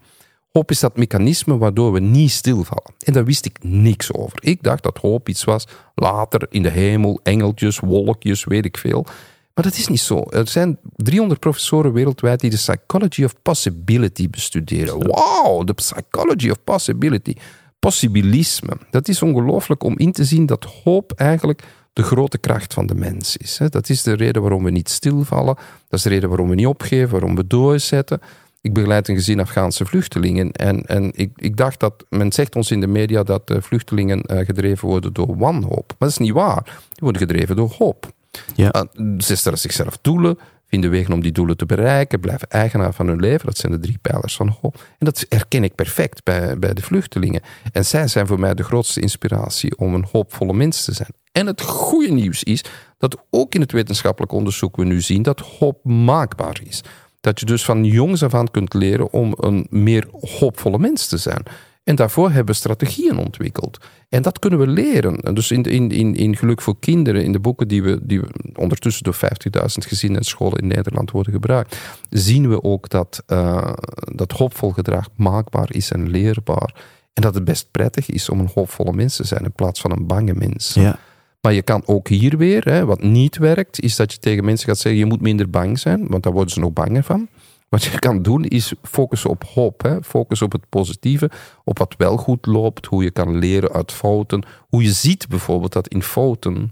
Hoop 0.52 0.72
is 0.72 0.80
dat 0.80 0.98
mechanisme 0.98 1.58
waardoor 1.58 1.92
we 1.92 2.00
niet 2.00 2.32
stilvallen. 2.32 2.94
En 3.00 3.14
daar 3.14 3.26
wist 3.26 3.46
ik 3.46 3.58
niks 3.62 4.14
over. 4.14 4.38
Ik 4.42 4.64
dacht 4.64 4.84
dat 4.84 4.98
hoop 4.98 5.30
iets 5.30 5.44
was 5.44 5.68
later 5.96 6.48
in 6.50 6.64
de 6.64 6.70
hemel, 6.70 7.20
engeltjes, 7.24 7.80
wolkjes, 7.80 8.44
weet 8.44 8.66
ik 8.66 8.78
veel. 8.78 9.06
Maar 9.54 9.64
dat 9.64 9.78
is 9.78 9.88
niet 9.88 10.00
zo. 10.00 10.24
Er 10.30 10.48
zijn 10.48 10.78
300 10.96 11.40
professoren 11.40 11.94
wereldwijd 11.94 12.40
die 12.40 12.50
de 12.50 12.56
psychology 12.56 13.24
of 13.24 13.42
possibility 13.42 14.30
bestuderen. 14.30 15.08
Wow, 15.08 15.68
de 15.68 15.74
psychology 15.74 16.50
of 16.50 16.64
possibility. 16.64 17.34
Possibilisme. 17.80 18.78
Dat 18.90 19.08
is 19.08 19.22
ongelooflijk 19.22 19.84
om 19.84 19.98
in 19.98 20.12
te 20.12 20.24
zien 20.24 20.46
dat 20.46 20.64
hoop 20.84 21.12
eigenlijk 21.12 21.64
de 21.94 22.04
grote 22.04 22.38
kracht 22.38 22.74
van 22.74 22.86
de 22.86 22.96
mens 22.96 23.38
is. 23.38 23.60
Dat 23.70 23.90
is 23.90 24.04
de 24.04 24.14
reden 24.14 24.42
waarom 24.42 24.64
we 24.64 24.70
niet 24.70 24.90
stilvallen. 24.90 25.56
Dat 25.56 26.00
is 26.00 26.02
de 26.02 26.10
reden 26.10 26.30
waarom 26.30 26.50
we 26.50 26.56
niet 26.56 26.68
opgeven, 26.68 27.10
waarom 27.10 27.36
we 27.36 27.48
doorzetten. 27.48 28.22
Ik 28.62 28.74
begeleid 28.74 29.08
een 29.08 29.16
gezin 29.16 29.40
Afghaanse 29.40 29.86
vluchtelingen. 29.86 30.52
En, 30.52 30.86
en 30.86 31.12
ik, 31.16 31.32
ik 31.36 31.58
dacht 31.58 31.80
dat, 31.80 32.06
men 32.10 32.32
zegt 32.32 32.56
ons 32.56 32.72
in 32.72 32.80
de 32.80 32.88
media 32.88 33.24
dat 33.24 33.52
uh, 33.52 33.58
vluchtelingen 33.62 34.24
uh, 34.28 34.46
gedreven 34.46 34.88
worden 34.88 35.14
door 35.14 35.38
wanhoop. 35.38 35.88
Maar 35.88 35.96
dat 35.98 36.10
is 36.10 36.18
niet 36.18 36.34
waar. 36.34 36.64
Die 36.64 37.00
worden 37.00 37.22
gedreven 37.22 37.56
door 37.56 37.76
hoop. 37.78 38.12
Ja. 38.56 38.86
Uh, 38.96 39.20
ze 39.20 39.36
stellen 39.36 39.60
zichzelf 39.60 39.98
doelen, 40.02 40.38
vinden 40.74 40.92
wegen 40.92 41.14
om 41.14 41.22
die 41.22 41.32
doelen 41.32 41.58
te 41.58 41.66
bereiken, 41.66 42.20
blijven 42.20 42.50
eigenaar 42.50 42.94
van 42.94 43.08
hun 43.08 43.20
leven. 43.20 43.46
Dat 43.46 43.58
zijn 43.58 43.72
de 43.72 43.80
drie 43.80 43.98
pijlers 44.02 44.36
van 44.36 44.56
hoop. 44.62 44.76
En 44.76 45.06
dat 45.06 45.26
herken 45.30 45.64
ik 45.64 45.76
perfect 45.76 46.24
bij, 46.24 46.60
bij 46.60 46.74
de 46.74 46.82
vluchtelingen. 46.82 47.42
En 47.72 47.86
zij 47.86 48.08
zijn 48.08 48.28
voor 48.28 48.40
mij 48.40 48.54
de 48.54 48.64
grootste 48.64 49.02
inspiratie 49.02 49.78
om 49.78 49.94
een 49.94 50.06
hoopvolle 50.12 50.54
mens 50.54 50.86
te 50.86 50.94
zijn. 50.94 51.10
En 51.32 51.48
het 51.48 51.62
goede 51.62 52.12
nieuws 52.12 52.44
is 52.44 52.64
dat 52.98 53.18
ook 53.30 53.56
in 53.56 53.62
het 53.62 53.72
wetenschappelijk 53.72 54.32
onderzoek 54.32 54.76
we 54.76 54.86
nu 54.86 55.02
zien 55.02 55.22
dat 55.22 55.40
hoop 55.40 55.86
maakbaar 55.86 56.62
is. 56.64 56.82
Dat 57.20 57.40
je 57.40 57.46
dus 57.46 57.66
van 57.66 57.84
jongs 57.84 58.24
af 58.24 58.34
aan 58.34 58.52
kunt 58.52 58.74
leren 58.74 59.12
om 59.12 59.34
een 59.38 59.68
meer 59.70 60.08
hoopvolle 60.12 60.80
mens 60.80 61.08
te 61.08 61.18
zijn. 61.18 61.44
En 61.84 61.96
daarvoor 61.96 62.28
hebben 62.28 62.46
we 62.46 62.54
strategieën 62.54 63.18
ontwikkeld. 63.18 63.78
En 64.10 64.22
dat 64.22 64.40
kunnen 64.40 64.60
we 64.60 64.68
leren. 64.68 65.36
Dus 65.36 65.52
in, 65.52 65.64
in, 65.64 65.92
in, 65.92 66.16
in 66.16 66.36
Geluk 66.36 66.62
voor 66.62 66.80
Kinderen, 66.80 67.24
in 67.24 67.32
de 67.32 67.40
boeken 67.40 67.68
die 67.68 67.84
we, 67.84 68.00
die 68.02 68.22
we 68.22 68.28
ondertussen 68.56 69.04
door 69.04 69.16
50.000 69.16 69.66
gezinnen 69.66 70.20
en 70.20 70.26
scholen 70.26 70.60
in 70.60 70.68
Nederland 70.68 71.12
worden 71.12 71.34
gebruikt, 71.34 71.78
zien 72.10 72.50
we 72.50 72.64
ook 72.64 72.90
dat, 72.90 73.24
uh, 73.28 73.74
dat 74.16 74.32
hoopvol 74.32 74.72
gedrag 74.72 75.08
maakbaar 75.16 75.68
is 75.72 75.92
en 75.92 76.10
leerbaar. 76.10 76.74
En 77.14 77.22
dat 77.22 77.34
het 77.34 77.44
best 77.44 77.68
prettig 77.72 78.10
is 78.10 78.30
om 78.30 78.40
een 78.40 78.52
hoopvolle 78.54 78.94
mens 78.94 79.16
te 79.16 79.24
zijn 79.24 79.44
in 79.44 79.54
plaats 79.54 79.82
van 79.82 79.92
een 79.92 80.08
bange 80.08 80.34
mens. 80.34 80.74
Ja. 80.74 81.00
Maar 81.42 81.54
je 81.54 81.62
kan 81.62 81.84
ook 81.86 82.08
hier 82.08 82.38
weer, 82.38 82.64
hè, 82.64 82.86
wat 82.86 83.02
niet 83.02 83.38
werkt, 83.38 83.80
is 83.80 83.96
dat 83.96 84.12
je 84.12 84.20
tegen 84.20 84.46
mensen 84.46 84.68
gaat 84.68 84.78
zeggen: 84.78 85.02
je 85.02 85.08
moet 85.08 85.22
minder 85.22 85.50
bang 85.50 85.80
zijn, 85.80 86.08
want 86.08 86.24
daar 86.24 86.34
worden 86.34 86.54
ze 86.54 86.60
nog 86.60 86.74
banger 86.74 87.04
van. 87.04 87.28
Wat 87.74 87.84
je 87.84 88.00
kan 88.00 88.22
doen 88.22 88.44
is 88.44 88.74
focussen 88.84 89.30
op 89.30 89.44
hoop. 89.54 89.82
Hè? 89.82 90.04
Focussen 90.04 90.46
op 90.46 90.52
het 90.52 90.70
positieve, 90.70 91.30
op 91.64 91.78
wat 91.78 91.96
wel 91.98 92.18
goed 92.18 92.46
loopt, 92.46 92.86
hoe 92.86 93.04
je 93.04 93.12
kan 93.12 93.38
leren 93.38 93.72
uit 93.72 93.92
fouten. 93.92 94.44
Hoe 94.70 94.84
je 94.84 94.92
ziet 94.92 95.28
bijvoorbeeld 95.28 95.74
dat 95.74 95.88
in 95.88 96.04
fouten, 96.04 96.72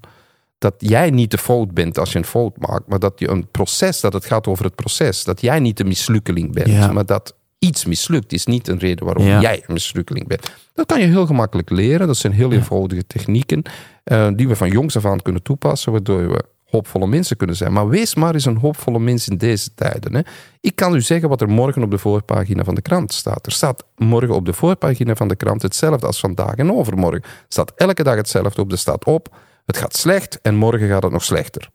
dat 0.58 0.74
jij 0.78 1.10
niet 1.10 1.32
de 1.32 1.38
fout 1.38 1.72
bent 1.74 1.98
als 1.98 2.12
je 2.12 2.18
een 2.18 2.26
fout 2.26 2.58
maakt, 2.58 2.88
maar 2.88 3.00
dat 3.00 3.20
je 3.20 3.30
een 3.30 3.48
proces, 3.52 4.00
dat 4.02 4.14
het 4.14 4.26
gaat 4.26 4.48
over 4.48 4.66
het 4.66 4.76
proces. 4.76 5.24
Dat 5.24 5.42
jij 5.42 5.60
niet 5.60 5.78
de 5.78 5.84
mislukkeling 5.84 6.54
bent, 6.54 6.68
Ja. 6.70 6.92
maar 6.92 7.06
dat 7.06 7.36
iets 7.60 7.86
mislukt 7.86 8.34
is 8.34 8.46
niet 8.46 8.68
een 8.68 8.80
reden 8.80 9.06
waarom 9.06 9.26
Ja. 9.26 9.42
jij 9.42 9.64
een 9.68 9.74
mislukkeling 9.74 10.28
bent. 10.28 10.52
Dat 10.74 10.86
kan 10.86 11.00
je 11.00 11.06
heel 11.08 11.26
gemakkelijk 11.26 11.70
leren. 11.70 12.08
Dat 12.08 12.18
zijn 12.18 12.34
heel 12.34 12.52
eenvoudige 12.52 13.08
technieken 13.08 13.62
eh, 14.04 14.28
die 14.36 14.48
we 14.48 14.56
van 14.56 14.70
jongs 14.70 14.98
af 14.98 15.06
aan 15.06 15.22
kunnen 15.22 15.44
toepassen, 15.44 15.92
waardoor 15.92 16.28
we 16.32 16.44
hoopvolle 16.72 17.08
mensen 17.08 17.38
kunnen 17.38 17.56
zijn. 17.56 17.74
Maar 17.74 17.90
wees 17.90 18.16
maar 18.16 18.34
eens 18.34 18.46
een 18.46 18.58
hoopvolle 18.58 19.00
mens 19.00 19.28
in 19.28 19.38
deze 19.38 19.74
tijden. 19.74 20.14
Hè. 20.14 20.22
Ik 20.60 20.76
kan 20.76 20.96
u 20.96 21.02
zeggen 21.02 21.30
wat 21.30 21.42
er 21.42 21.50
morgen 21.50 21.84
op 21.84 21.92
de 21.92 21.98
voorpagina 21.98 22.64
van 22.64 22.76
de 22.76 22.82
krant 22.82 23.14
staat. 23.14 23.46
Er 23.46 23.52
staat 23.52 23.84
morgen 23.98 24.36
op 24.36 24.46
de 24.46 24.54
voorpagina 24.54 25.16
van 25.16 25.28
de 25.28 25.36
krant 25.36 25.62
hetzelfde 25.62 26.08
als 26.08 26.20
vandaag 26.20 26.56
en 26.56 26.74
overmorgen. 26.74 27.22
Er 27.24 27.46
staat 27.48 27.72
elke 27.76 28.04
dag 28.04 28.16
hetzelfde 28.16 28.62
op. 28.62 28.72
Er 28.72 28.78
staat 28.78 29.06
op, 29.06 29.36
het 29.66 29.78
gaat 29.78 29.96
slecht 29.96 30.42
en 30.42 30.56
morgen 30.56 30.88
gaat 30.88 31.04
het 31.04 31.12
nog 31.12 31.24
slechter. 31.24 31.70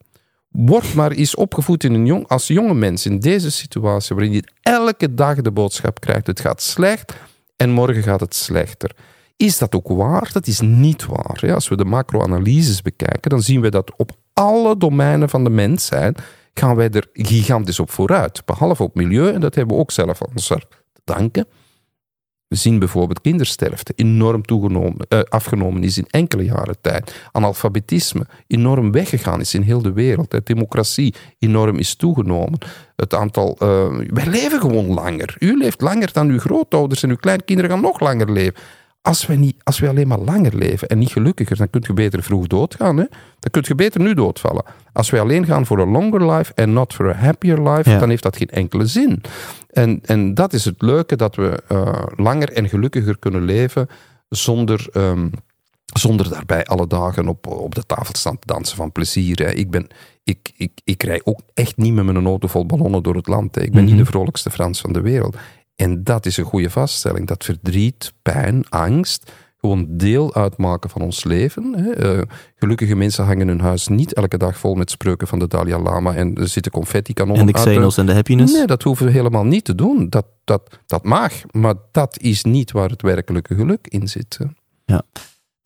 Word 0.48 0.94
maar 0.94 1.10
eens 1.10 1.34
opgevoed 1.34 1.84
in 1.84 1.94
een 1.94 2.06
jong, 2.06 2.28
als 2.28 2.46
jonge 2.46 2.74
mens 2.74 3.06
in 3.06 3.18
deze 3.18 3.50
situatie 3.50 4.16
waarin 4.16 4.32
je 4.32 4.48
elke 4.62 5.14
dag 5.14 5.40
de 5.40 5.52
boodschap 5.52 6.00
krijgt: 6.00 6.26
het 6.26 6.40
gaat 6.40 6.62
slecht 6.62 7.14
en 7.56 7.70
morgen 7.70 8.02
gaat 8.02 8.20
het 8.20 8.34
slechter. 8.34 8.90
Is 9.36 9.58
dat 9.58 9.74
ook 9.74 9.88
waar? 9.88 10.30
Dat 10.32 10.46
is 10.46 10.60
niet 10.60 11.06
waar. 11.06 11.54
Als 11.54 11.68
we 11.68 11.76
de 11.76 11.84
macro-analyses 11.84 12.82
bekijken, 12.82 13.30
dan 13.30 13.42
zien 13.42 13.60
we 13.60 13.68
dat 13.68 13.92
op 13.96 14.10
alle 14.40 14.76
domeinen 14.76 15.28
van 15.28 15.44
de 15.44 15.50
mensheid 15.50 16.22
gaan 16.54 16.76
wij 16.76 16.90
er 16.90 17.08
gigantisch 17.12 17.80
op 17.80 17.90
vooruit. 17.90 18.42
Behalve 18.44 18.82
op 18.82 18.94
milieu, 18.94 19.32
en 19.32 19.40
dat 19.40 19.54
hebben 19.54 19.74
we 19.74 19.80
ook 19.80 19.90
zelf 19.90 20.22
aan 20.22 20.32
onszelf 20.32 20.66
te 20.92 21.00
danken. 21.04 21.46
We 22.48 22.56
zien 22.56 22.78
bijvoorbeeld 22.78 23.20
kindersterfte 23.20 23.92
enorm 23.96 24.42
toegenomen, 24.42 25.06
eh, 25.08 25.20
afgenomen 25.20 25.82
is 25.82 25.98
in 25.98 26.06
enkele 26.10 26.44
jaren 26.44 26.76
tijd. 26.80 27.28
Analfabetisme 27.32 28.26
enorm 28.46 28.92
weggegaan 28.92 29.40
is 29.40 29.54
in 29.54 29.62
heel 29.62 29.82
de 29.82 29.92
wereld. 29.92 30.30
De 30.30 30.40
democratie 30.44 31.14
enorm 31.38 31.76
is 31.76 31.94
toegenomen. 31.94 32.58
Het 32.96 33.14
aantal. 33.14 33.56
eh, 33.58 33.98
wij 34.06 34.26
leven 34.26 34.60
gewoon 34.60 34.86
langer. 34.86 35.36
U 35.38 35.56
leeft 35.56 35.80
langer 35.80 36.12
dan 36.12 36.28
uw 36.28 36.38
grootouders 36.38 37.02
en 37.02 37.10
uw 37.10 37.16
kleinkinderen 37.16 37.70
gaan 37.70 37.80
nog 37.80 38.00
langer 38.00 38.32
leven. 38.32 38.54
Als 39.06 39.26
we, 39.26 39.34
niet, 39.34 39.56
als 39.62 39.78
we 39.78 39.88
alleen 39.88 40.08
maar 40.08 40.18
langer 40.18 40.56
leven 40.56 40.88
en 40.88 40.98
niet 40.98 41.12
gelukkiger, 41.12 41.56
dan 41.56 41.70
kun 41.70 41.82
je 41.86 41.92
beter 41.92 42.22
vroeg 42.22 42.46
doodgaan. 42.46 42.96
Hè? 42.96 43.04
Dan 43.38 43.50
kun 43.50 43.64
je 43.66 43.74
beter 43.74 44.00
nu 44.00 44.14
doodvallen. 44.14 44.64
Als 44.92 45.10
wij 45.10 45.20
alleen 45.20 45.46
gaan 45.46 45.66
voor 45.66 45.78
een 45.78 45.88
longer 45.90 46.32
life 46.32 46.52
en 46.54 46.72
not 46.72 46.94
for 46.94 47.08
a 47.08 47.12
happier 47.18 47.68
life, 47.70 47.90
Ja. 47.90 47.98
dan 47.98 48.08
heeft 48.08 48.22
dat 48.22 48.36
geen 48.36 48.48
enkele 48.50 48.86
zin. 48.86 49.22
En, 49.70 50.00
en 50.04 50.34
dat 50.34 50.52
is 50.52 50.64
het 50.64 50.82
leuke, 50.82 51.16
dat 51.16 51.34
we 51.36 51.62
eh, 51.68 52.02
langer 52.16 52.52
en 52.52 52.68
gelukkiger 52.68 53.18
kunnen 53.18 53.42
leven 53.44 53.88
zonder, 54.28 54.86
ehm, 54.92 55.28
zonder 55.84 56.28
daarbij 56.30 56.64
alle 56.64 56.86
dagen 56.86 57.28
op, 57.28 57.46
op 57.46 57.74
de 57.74 57.86
tafel 57.86 58.14
staan 58.14 58.38
te 58.38 58.46
dansen 58.46 58.76
van 58.76 58.92
plezier. 58.92 59.38
Hè. 59.38 59.50
Ik, 59.52 59.70
ben, 59.70 59.86
ik, 60.24 60.52
ik, 60.56 60.72
ik 60.84 61.02
rij 61.02 61.20
ook 61.24 61.40
echt 61.54 61.76
niet 61.76 61.94
met 61.94 62.04
mijn 62.04 62.26
auto 62.26 62.48
vol 62.48 62.66
ballonnen 62.66 63.02
door 63.02 63.14
het 63.16 63.26
land. 63.26 63.54
Hè. 63.54 63.60
Ik 63.62 63.72
ben 63.72 63.82
Mhm. 63.84 63.90
niet 63.94 64.04
de 64.04 64.10
vrolijkste 64.10 64.50
Frans 64.50 64.80
van 64.80 64.92
de 64.92 65.00
wereld. 65.00 65.36
En 65.76 66.04
dat 66.04 66.26
is 66.26 66.36
een 66.36 66.44
goede 66.44 66.70
vaststelling. 66.70 67.26
Dat 67.26 67.44
verdriet, 67.44 68.12
pijn, 68.22 68.68
angst 68.68 69.32
gewoon 69.60 69.86
deel 69.88 70.34
uitmaken 70.34 70.90
van 70.90 71.02
ons 71.02 71.24
leven. 71.24 71.74
Hè. 71.78 71.90
Eh, 71.90 72.22
gelukkige 72.54 72.94
mensen 72.94 73.24
hangen 73.24 73.48
hun 73.48 73.60
huis 73.60 73.88
niet 73.88 74.12
elke 74.12 74.38
dag 74.38 74.58
vol 74.58 74.74
met 74.74 74.90
spreuken 74.90 75.26
van 75.26 75.38
de 75.38 75.46
Dalai 75.48 75.82
Lama 75.82 76.14
en 76.14 76.34
er 76.34 76.48
zitten 76.48 76.72
confetti-kanonnen 76.72 77.46
En 77.46 77.52
de 77.52 77.58
Xenos 77.58 77.96
en 77.96 78.06
de 78.06 78.12
Happiness. 78.14 78.52
Nee, 78.52 78.66
dat 78.66 78.82
hoeven 78.82 79.06
we 79.06 79.12
helemaal 79.12 79.44
niet 79.44 79.64
te 79.64 79.74
doen. 79.74 80.08
Dat, 80.08 80.26
dat, 80.44 80.80
dat 80.86 81.04
mag, 81.04 81.32
maar 81.50 81.74
dat 81.92 82.18
is 82.20 82.44
niet 82.44 82.72
waar 82.72 82.90
het 82.90 83.02
werkelijke 83.02 83.54
geluk 83.54 83.86
in 83.88 84.08
zit. 84.08 84.38
hè. 84.38 84.46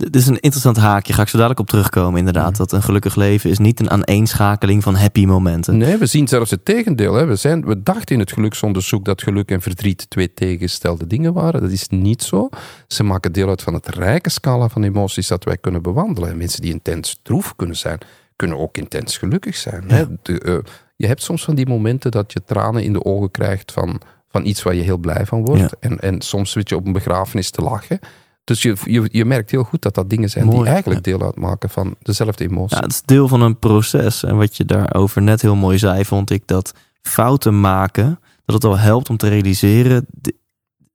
Dit 0.00 0.16
is 0.16 0.26
een 0.26 0.40
interessant 0.40 0.76
haakje, 0.76 1.12
ga 1.12 1.22
ik 1.22 1.28
zo 1.28 1.36
dadelijk 1.36 1.60
op 1.60 1.68
terugkomen 1.68 2.18
inderdaad. 2.18 2.56
Dat 2.56 2.72
een 2.72 2.82
gelukkig 2.82 3.14
leven 3.16 3.50
is 3.50 3.58
niet 3.58 3.80
een 3.80 3.90
aaneenschakeling 3.90 4.82
van 4.82 4.94
happy 4.94 5.24
momenten. 5.24 5.76
Nee, 5.76 5.96
we 5.96 6.06
zien 6.06 6.28
zelfs 6.28 6.50
het 6.50 6.64
tegendeel. 6.64 7.14
Hè. 7.14 7.24
We, 7.24 7.36
zijn, 7.36 7.64
we 7.64 7.82
dachten 7.82 8.14
in 8.14 8.20
het 8.20 8.32
geluksonderzoek 8.32 9.04
dat 9.04 9.22
geluk 9.22 9.50
en 9.50 9.60
verdriet 9.60 10.10
twee 10.10 10.34
tegengestelde 10.34 11.06
dingen 11.06 11.32
waren. 11.32 11.60
Dat 11.60 11.70
is 11.70 11.88
niet 11.88 12.22
zo. 12.22 12.48
Ze 12.86 13.02
maken 13.02 13.32
deel 13.32 13.48
uit 13.48 13.62
van 13.62 13.74
het 13.74 13.88
rijke 13.88 14.30
scala 14.30 14.68
van 14.68 14.82
emoties 14.82 15.28
dat 15.28 15.44
wij 15.44 15.56
kunnen 15.56 15.82
bewandelen. 15.82 16.30
En 16.30 16.36
mensen 16.36 16.60
die 16.60 16.72
intens 16.72 17.18
droef 17.22 17.56
kunnen 17.56 17.76
zijn, 17.76 17.98
kunnen 18.36 18.58
ook 18.58 18.76
intens 18.76 19.18
gelukkig 19.18 19.56
zijn. 19.56 19.84
Hè. 19.86 20.04
De, 20.22 20.40
eh, 20.40 20.72
je 20.96 21.06
hebt 21.06 21.22
soms 21.22 21.44
van 21.44 21.54
die 21.54 21.66
momenten 21.66 22.10
dat 22.10 22.32
je 22.32 22.44
tranen 22.44 22.82
in 22.82 22.92
de 22.92 23.04
ogen 23.04 23.30
krijgt 23.30 23.72
van, 23.72 24.00
van 24.28 24.46
iets 24.46 24.62
waar 24.62 24.74
je 24.74 24.82
heel 24.82 24.98
blij 24.98 25.26
van 25.26 25.44
wordt. 25.44 25.60
Ja. 25.60 25.70
En, 25.80 25.98
en 25.98 26.20
soms 26.20 26.50
zit 26.50 26.68
je 26.68 26.76
op 26.76 26.86
een 26.86 26.92
begrafenis 26.92 27.50
te 27.50 27.62
lachen. 27.62 27.98
Dus 28.50 28.62
je, 28.62 28.76
je, 28.84 29.08
je 29.12 29.24
merkt 29.24 29.50
heel 29.50 29.62
goed 29.62 29.82
dat 29.82 29.94
dat 29.94 30.10
dingen 30.10 30.30
zijn 30.30 30.44
Mooi, 30.44 30.58
die 30.58 30.68
eigenlijk 30.68 31.04
deel 31.04 31.22
uitmaken 31.22 31.70
van 31.70 31.94
dezelfde 32.02 32.44
emotie. 32.44 32.76
Ja, 32.76 32.82
het 32.82 32.92
is 32.92 33.02
deel 33.02 33.28
van 33.28 33.40
een 33.40 33.58
proces. 33.58 34.24
En 34.24 34.36
wat 34.36 34.56
je 34.56 34.64
daarover 34.64 35.22
net 35.22 35.42
heel 35.42 35.54
mooi 35.54 35.78
zei, 35.78 36.04
vond 36.04 36.30
ik 36.30 36.42
dat 36.46 36.74
fouten 37.02 37.60
maken, 37.60 38.20
dat 38.44 38.54
het 38.54 38.64
al 38.64 38.78
helpt 38.78 39.10
om 39.10 39.16
te 39.16 39.28
realiseren. 39.28 40.06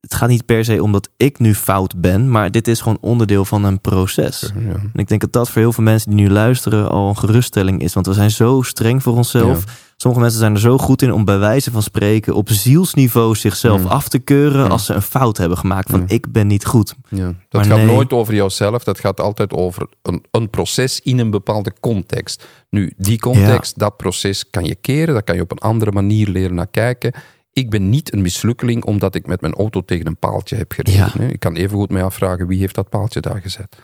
Het 0.06 0.14
gaat 0.14 0.28
niet 0.28 0.44
per 0.46 0.64
se 0.64 0.82
om 0.82 0.92
dat 0.92 1.08
ik 1.16 1.38
nu 1.38 1.54
fout 1.54 2.00
ben, 2.00 2.30
maar 2.30 2.50
dit 2.50 2.68
is 2.68 2.80
gewoon 2.80 2.98
onderdeel 3.00 3.44
van 3.44 3.64
een 3.64 3.80
proces. 3.80 4.52
Ja. 4.54 4.72
En 4.74 4.90
ik 4.94 5.08
denk 5.08 5.20
dat 5.20 5.32
dat 5.32 5.50
voor 5.50 5.60
heel 5.62 5.72
veel 5.72 5.84
mensen 5.84 6.10
die 6.10 6.20
nu 6.20 6.30
luisteren 6.30 6.90
al 6.90 7.08
een 7.08 7.16
geruststelling 7.16 7.82
is. 7.82 7.94
Want 7.94 8.06
we 8.06 8.12
zijn 8.12 8.30
zo 8.30 8.62
streng 8.62 9.02
voor 9.02 9.12
onszelf. 9.16 9.64
Sommige 9.96 10.22
mensen 10.22 10.40
zijn 10.40 10.54
er 10.54 10.60
zo 10.60 10.78
goed 10.78 11.02
in 11.02 11.12
om 11.12 11.24
bij 11.24 11.38
wijze 11.38 11.70
van 11.70 11.82
spreken 11.82 12.34
op 12.34 12.50
zielsniveau 12.50 13.34
zichzelf 13.34 13.80
Mm. 13.80 13.86
af 13.86 14.08
te 14.08 14.18
keuren 14.18 14.70
als 14.70 14.84
ze 14.86 14.94
een 14.94 15.02
fout 15.02 15.36
hebben 15.36 15.58
gemaakt 15.58 15.90
van 15.90 16.04
ik 16.06 16.32
ben 16.32 16.46
niet 16.46 16.64
goed. 16.64 16.94
Ja, 17.08 17.24
dat 17.24 17.34
Maar 17.50 17.64
gaat 17.64 17.76
nee. 17.76 17.86
nooit 17.86 18.12
over 18.12 18.34
jouzelf, 18.34 18.84
dat 18.84 18.98
gaat 19.00 19.20
altijd 19.20 19.52
over 19.52 19.88
een, 20.02 20.24
een 20.30 20.50
proces 20.50 21.00
in 21.00 21.18
een 21.18 21.30
bepaalde 21.30 21.72
context. 21.80 22.46
Nu, 22.70 22.92
die 22.96 23.18
context, 23.18 23.78
dat 23.78 23.96
proces 23.96 24.50
kan 24.50 24.64
je 24.64 24.74
keren, 24.74 25.14
daar 25.14 25.22
kan 25.22 25.34
je 25.36 25.42
op 25.42 25.50
een 25.50 25.58
andere 25.58 25.92
manier 25.92 26.28
leren 26.28 26.54
naar 26.54 26.66
kijken. 26.70 27.12
Ik 27.56 27.70
ben 27.70 27.90
niet 27.90 28.12
een 28.12 28.22
mislukkeling 28.22 28.84
omdat 28.84 29.14
ik 29.14 29.26
met 29.26 29.40
mijn 29.40 29.54
auto 29.54 29.80
tegen 29.84 30.06
een 30.06 30.16
paaltje 30.16 30.56
heb 30.56 30.72
gereden. 30.72 31.10
Ja. 31.22 31.28
Ik 31.28 31.40
kan 31.40 31.54
evengoed 31.54 31.90
mij 31.90 32.02
afvragen 32.02 32.46
wie 32.46 32.58
heeft 32.58 32.74
dat 32.74 32.88
paaltje 32.88 33.20
daar 33.20 33.40
gezet. 33.40 33.76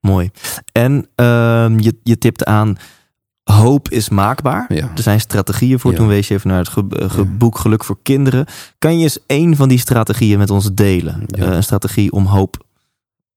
Mooi. 0.00 0.30
En 0.72 1.06
ehm, 1.14 1.78
je, 1.78 1.96
je 2.02 2.18
tipt 2.18 2.44
aan 2.44 2.76
hoop 3.44 3.88
is 3.88 4.08
maakbaar. 4.08 4.74
Ja. 4.74 4.90
Er 4.96 5.02
zijn 5.02 5.20
strategieën 5.20 5.78
voor. 5.78 5.90
Ja. 5.90 5.96
Toen 5.96 6.06
wees 6.08 6.28
je 6.28 6.34
even 6.34 6.48
naar 6.48 6.58
het 6.58 6.68
ge- 6.68 6.86
eh, 6.88 7.10
ge- 7.10 7.24
boek 7.24 7.58
Geluk 7.58 7.84
voor 7.84 7.98
Kinderen. 8.02 8.46
Kan 8.78 8.96
je 8.98 9.02
eens 9.02 9.18
één 9.26 9.56
van 9.56 9.68
die 9.68 9.78
strategieën 9.78 10.38
met 10.38 10.50
ons 10.50 10.70
delen? 10.74 11.26
Eh, 11.26 11.46
een 11.46 11.62
strategie 11.62 12.12
om 12.12 12.24
hoop 12.26 12.64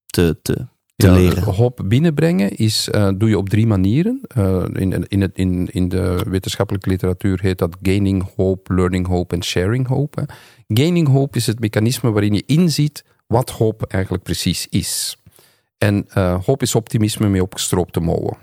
te, 0.05 0.37
te, 0.41 0.67
te 1.03 1.09
Ja, 1.09 1.15
leren. 1.15 1.43
Hoop 1.43 1.81
binnenbrengen 1.85 2.57
is, 2.57 2.89
eh, 2.89 3.09
doe 3.15 3.29
je 3.29 3.37
op 3.37 3.49
drie 3.49 3.67
manieren. 3.67 4.21
Eh, 4.27 4.63
in, 4.73 5.07
in, 5.07 5.21
het, 5.21 5.31
in, 5.37 5.69
in 5.71 5.89
de 5.89 6.25
wetenschappelijke 6.29 6.89
literatuur 6.89 7.39
heet 7.41 7.57
dat 7.57 7.77
gaining 7.81 8.29
hope, 8.35 8.73
learning 8.73 9.07
hope 9.07 9.35
en 9.35 9.43
sharing 9.43 9.87
hope. 9.87 10.19
hè. 10.19 10.25
Gaining 10.67 11.07
hope 11.07 11.37
is 11.37 11.47
het 11.47 11.59
mechanisme 11.59 12.11
waarin 12.11 12.33
je 12.33 12.43
inziet 12.45 13.03
wat 13.27 13.49
hoop 13.49 13.83
eigenlijk 13.83 14.23
precies 14.23 14.67
is. 14.69 15.17
En 15.77 16.05
eh, 16.09 16.43
hoop 16.45 16.61
is 16.61 16.75
optimisme 16.75 17.29
met 17.29 17.41
opgestroopte 17.41 17.99
mouwen. 17.99 18.37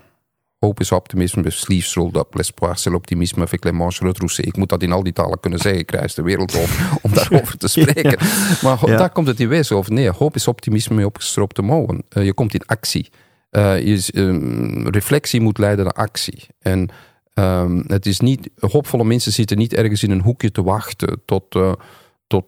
Hoop 0.65 0.79
is 0.79 0.91
optimisme 0.91 1.49
sleeves 1.51 1.93
rolled 1.93 2.15
up. 2.15 2.35
L'espoir, 2.35 2.77
c'est 2.79 2.91
l'optimisme 2.91 3.41
avec 3.41 3.63
les 3.63 3.71
manches 3.73 4.01
retroussées. 4.01 4.43
Ik 4.45 4.57
moet 4.57 4.69
dat 4.69 4.81
in 4.83 4.91
al 4.91 5.03
die 5.03 5.13
talen 5.13 5.39
kunnen 5.39 5.59
zeggen. 5.59 5.83
Reis 5.87 6.13
de 6.13 6.21
wereld 6.21 6.55
over 6.57 6.89
om 7.01 7.13
daarover 7.13 7.57
te 7.57 7.67
spreken. 7.77 8.17
Maar 8.63 8.89
Ja. 8.89 8.97
daar 8.97 9.09
komt 9.09 9.27
het 9.27 9.39
in 9.39 9.47
wezen 9.47 9.75
over 9.75 9.91
neer. 9.93 10.13
Hoop 10.17 10.35
is 10.35 10.47
optimisme 10.47 10.95
met 10.95 11.05
opgestroopte 11.05 11.61
mouwen. 11.61 12.03
Eh, 12.09 12.25
je 12.25 12.33
komt 12.33 12.53
in 12.53 12.65
actie. 12.65 13.09
Eh, 13.49 13.85
je, 13.85 14.07
ehm, 14.13 14.87
reflectie 14.87 15.41
moet 15.41 15.57
leiden 15.57 15.85
naar 15.85 15.93
actie. 15.93 16.47
En 16.59 16.89
ehm, 17.33 17.81
het 17.87 18.05
is 18.05 18.19
niet, 18.19 18.49
hoopvolle 18.59 19.03
mensen 19.03 19.31
zitten 19.31 19.57
niet 19.57 19.73
ergens 19.73 20.03
in 20.03 20.11
een 20.11 20.21
hoekje 20.21 20.51
te 20.51 20.63
wachten 20.63 21.21
tot, 21.25 21.55
eh, 21.55 21.73
tot, 22.27 22.45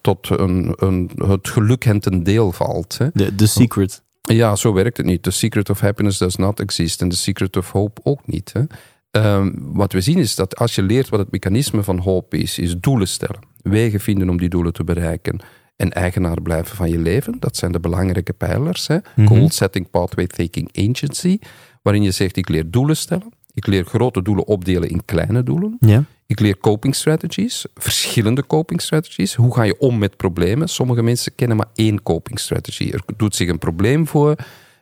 tot 0.00 0.28
een, 0.30 0.72
een, 0.76 1.10
het 1.16 1.48
geluk 1.48 1.84
hen 1.84 2.00
ten 2.00 2.22
deel 2.22 2.52
valt. 2.52 2.98
Hè. 2.98 3.06
De, 3.12 3.34
de 3.34 3.46
secret. 3.46 4.02
Ja, 4.34 4.56
zo 4.56 4.72
werkt 4.72 4.96
het 4.96 5.06
niet. 5.06 5.22
The 5.22 5.30
secret 5.30 5.70
of 5.70 5.80
happiness 5.80 6.18
does 6.18 6.36
not 6.36 6.60
exist. 6.60 7.02
En 7.02 7.08
the 7.08 7.16
secret 7.16 7.56
of 7.56 7.70
hope 7.70 8.00
ook 8.04 8.26
niet. 8.26 8.52
Hè. 8.52 8.62
Ehm, 9.10 9.50
wat 9.56 9.92
we 9.92 10.00
zien 10.00 10.18
is 10.18 10.34
dat 10.34 10.56
als 10.56 10.74
je 10.74 10.82
leert 10.82 11.08
wat 11.08 11.20
het 11.20 11.30
mechanisme 11.30 11.82
van 11.82 11.98
hoop 11.98 12.34
is, 12.34 12.58
is 12.58 12.76
doelen 12.78 13.08
stellen. 13.08 13.40
Wegen 13.62 14.00
vinden 14.00 14.28
om 14.28 14.38
die 14.38 14.48
doelen 14.48 14.72
te 14.72 14.84
bereiken. 14.84 15.40
En 15.76 15.90
eigenaar 15.92 16.42
blijven 16.42 16.76
van 16.76 16.90
je 16.90 16.98
leven. 16.98 17.36
Dat 17.38 17.56
zijn 17.56 17.72
de 17.72 17.80
belangrijke 17.80 18.32
pijlers. 18.32 18.86
Hè. 18.86 18.98
Mhm. 19.16 19.26
Goal 19.26 19.50
setting, 19.50 19.90
pathway 19.90 20.26
taking, 20.26 20.68
agency. 20.90 21.38
Waarin 21.82 22.02
je 22.02 22.10
zegt, 22.10 22.36
ik 22.36 22.48
leer 22.48 22.70
doelen 22.70 22.96
stellen. 22.96 23.32
Ik 23.54 23.66
leer 23.66 23.84
grote 23.84 24.22
doelen 24.22 24.46
opdelen 24.46 24.88
in 24.88 25.04
kleine 25.04 25.42
doelen. 25.42 25.76
Ja. 25.80 26.04
Ik 26.30 26.40
leer 26.40 26.58
coping 26.58 26.94
strategies, 26.94 27.66
verschillende 27.74 28.46
coping 28.46 28.80
strategies. 28.80 29.34
Hoe 29.34 29.54
ga 29.54 29.62
je 29.62 29.78
om 29.78 29.98
met 29.98 30.16
problemen? 30.16 30.68
Sommige 30.68 31.02
mensen 31.02 31.34
kennen 31.34 31.56
maar 31.56 31.66
één 31.74 32.02
coping 32.02 32.38
strategy. 32.38 32.90
Er 32.92 33.02
doet 33.16 33.34
zich 33.34 33.48
een 33.48 33.58
probleem 33.58 34.06
voor 34.06 34.34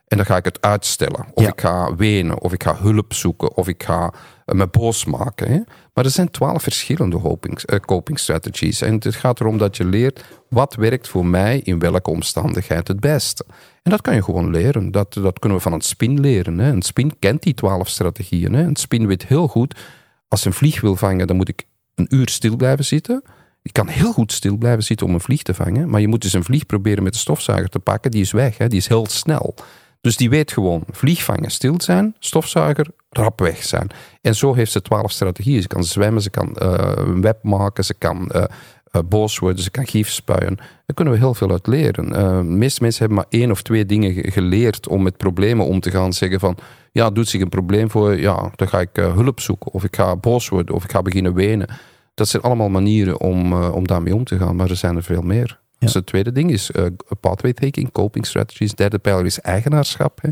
en 0.08 0.16
dan 0.16 0.26
ga 0.26 0.36
ik 0.36 0.44
het 0.44 0.60
uitstellen. 0.62 1.26
Of 1.34 1.42
Ja. 1.42 1.48
ik 1.48 1.60
ga 1.60 1.94
wenen, 1.96 2.40
of 2.40 2.52
ik 2.52 2.62
ga 2.62 2.76
hulp 2.76 3.14
zoeken, 3.14 3.56
of 3.56 3.68
ik 3.68 3.82
ga 3.82 4.14
eh, 4.44 4.54
me 4.54 4.66
boos 4.66 5.04
maken. 5.04 5.48
Hè? 5.48 5.58
Maar 5.94 6.04
er 6.04 6.10
zijn 6.10 6.30
twaalf 6.30 6.62
verschillende 6.62 7.20
coping, 7.20 7.62
eh, 7.62 7.78
coping 7.78 8.18
strategies. 8.18 8.80
En 8.80 8.94
het 8.94 9.14
gaat 9.14 9.40
erom 9.40 9.58
dat 9.58 9.76
je 9.76 9.84
leert 9.84 10.24
wat 10.48 10.74
werkt 10.74 11.08
voor 11.08 11.26
mij 11.26 11.60
in 11.64 11.78
welke 11.78 12.10
omstandigheid 12.10 12.88
het 12.88 13.00
beste. 13.00 13.44
En 13.82 13.90
dat 13.90 14.00
kan 14.00 14.14
je 14.14 14.22
gewoon 14.22 14.50
leren. 14.50 14.90
Dat, 14.90 15.14
dat 15.14 15.38
kunnen 15.38 15.58
we 15.58 15.64
van 15.64 15.72
een 15.72 15.80
spin 15.80 16.20
leren. 16.20 16.58
Hè? 16.58 16.70
Een 16.70 16.82
spin 16.82 17.18
kent 17.18 17.42
die 17.42 17.54
twaalf 17.54 17.88
strategieën. 17.88 18.52
Hè? 18.52 18.62
Een 18.62 18.76
spin 18.76 19.06
weet 19.06 19.26
heel 19.26 19.48
goed 19.48 19.74
als 20.28 20.44
een 20.44 20.52
vlieg 20.52 20.80
wil 20.80 20.96
vangen, 20.96 21.26
dan 21.26 21.36
moet 21.36 21.48
ik 21.48 21.66
een 21.94 22.06
uur 22.14 22.28
stil 22.28 22.56
blijven 22.56 22.84
zitten. 22.84 23.22
Ik 23.62 23.72
kan 23.72 23.88
heel 23.88 24.12
goed 24.12 24.32
stil 24.32 24.56
blijven 24.56 24.84
zitten 24.84 25.06
om 25.06 25.14
een 25.14 25.20
vlieg 25.20 25.42
te 25.42 25.54
vangen. 25.54 25.90
Maar 25.90 26.00
je 26.00 26.08
moet 26.08 26.22
dus 26.22 26.32
een 26.32 26.44
vlieg 26.44 26.66
proberen 26.66 27.02
met 27.02 27.12
de 27.12 27.18
stofzuiger 27.18 27.68
te 27.68 27.78
pakken. 27.78 28.10
Die 28.10 28.20
is 28.20 28.32
weg, 28.32 28.58
hè? 28.58 28.68
die 28.68 28.78
is 28.78 28.88
heel 28.88 29.06
snel. 29.08 29.54
Dus 30.00 30.16
die 30.16 30.30
weet 30.30 30.52
gewoon, 30.52 30.84
vlieg 30.90 31.24
vangen, 31.24 31.50
stil 31.50 31.74
zijn, 31.80 32.16
stofzuiger, 32.18 32.86
rap 33.10 33.40
weg 33.40 33.64
zijn. 33.64 33.90
En 34.20 34.34
zo 34.34 34.54
heeft 34.54 34.72
ze 34.72 34.82
twaalf 34.82 35.10
strategieën. 35.10 35.62
Ze 35.62 35.68
kan 35.68 35.84
zwemmen, 35.84 36.22
ze 36.22 36.30
kan 36.30 36.56
eh, 36.56 36.92
een 36.94 37.20
web 37.20 37.42
maken, 37.42 37.84
ze 37.84 37.94
kan 37.94 38.30
eh, 38.30 38.44
eh, 38.98 39.04
boos 39.08 39.38
worden, 39.38 39.62
ze 39.62 39.70
kan 39.70 39.86
gif 39.86 40.08
spuien. 40.10 40.56
Daar 40.56 40.94
kunnen 40.94 41.14
we 41.14 41.20
heel 41.20 41.34
veel 41.34 41.50
uit 41.50 41.66
leren. 41.66 42.08
De 42.10 42.42
meeste 42.44 42.82
mensen 42.82 43.00
hebben 43.00 43.16
maar 43.16 43.40
één 43.40 43.50
of 43.50 43.62
twee 43.62 43.86
dingen 43.86 44.12
ge- 44.12 44.30
geleerd 44.30 44.88
om 44.88 45.02
met 45.02 45.16
problemen 45.16 45.66
om 45.66 45.80
te 45.80 45.90
gaan. 45.90 46.12
Zeggen 46.12 46.40
van, 46.40 46.56
ja, 46.92 47.10
doet 47.10 47.28
zich 47.28 47.40
een 47.40 47.48
probleem 47.48 47.90
voor, 47.90 48.20
ja, 48.20 48.50
dan 48.56 48.68
ga 48.68 48.80
ik 48.80 48.90
eh, 48.92 49.14
hulp 49.14 49.40
zoeken. 49.40 49.72
Of 49.72 49.84
ik 49.84 49.96
ga 49.96 50.16
boos 50.16 50.48
worden, 50.48 50.74
of 50.74 50.84
ik 50.84 50.90
ga 50.90 51.02
beginnen 51.02 51.34
wenen. 51.34 51.68
Dat 52.14 52.28
zijn 52.28 52.42
allemaal 52.42 52.68
manieren 52.68 53.20
om, 53.20 53.52
om 53.62 53.86
daarmee 53.86 54.14
om 54.14 54.24
te 54.24 54.38
gaan, 54.38 54.56
maar 54.56 54.70
er 54.70 54.76
zijn 54.76 54.96
er 54.96 55.02
veel 55.02 55.22
meer. 55.22 55.60
Dus 55.78 55.94
het 55.94 56.06
tweede 56.06 56.32
ding 56.32 56.50
is 56.50 56.70
pathway 57.20 57.52
taking, 57.52 57.92
coping 57.92 58.26
strategies. 58.26 58.74
Derde 58.74 58.98
pijler 58.98 59.24
is 59.24 59.40
eigenaarschap. 59.40 60.18
Hè. 60.22 60.28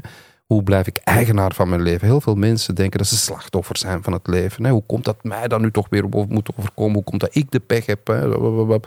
Hoe 0.46 0.62
blijf 0.62 0.86
ik 0.86 0.96
eigenaar 0.96 1.54
van 1.54 1.68
mijn 1.68 1.82
leven? 1.82 2.06
Heel 2.06 2.20
veel 2.20 2.34
mensen 2.34 2.74
denken 2.74 2.98
dat 2.98 3.06
ze 3.06 3.16
slachtoffer 3.16 3.76
zijn 3.76 4.02
van 4.02 4.12
het 4.12 4.26
leven. 4.26 4.64
Hè? 4.64 4.70
Hoe 4.70 4.86
komt 4.86 5.04
dat 5.04 5.24
mij 5.24 5.48
dan 5.48 5.60
nu 5.60 5.70
toch 5.70 5.86
weer 5.90 6.04
op 6.04 6.28
moet 6.28 6.50
overkomen? 6.56 6.94
Hoe 6.94 7.04
komt 7.04 7.20
dat 7.20 7.34
ik 7.34 7.50
de 7.50 7.60
pech 7.60 7.86
heb? 7.86 8.06
Hè? 8.06 8.78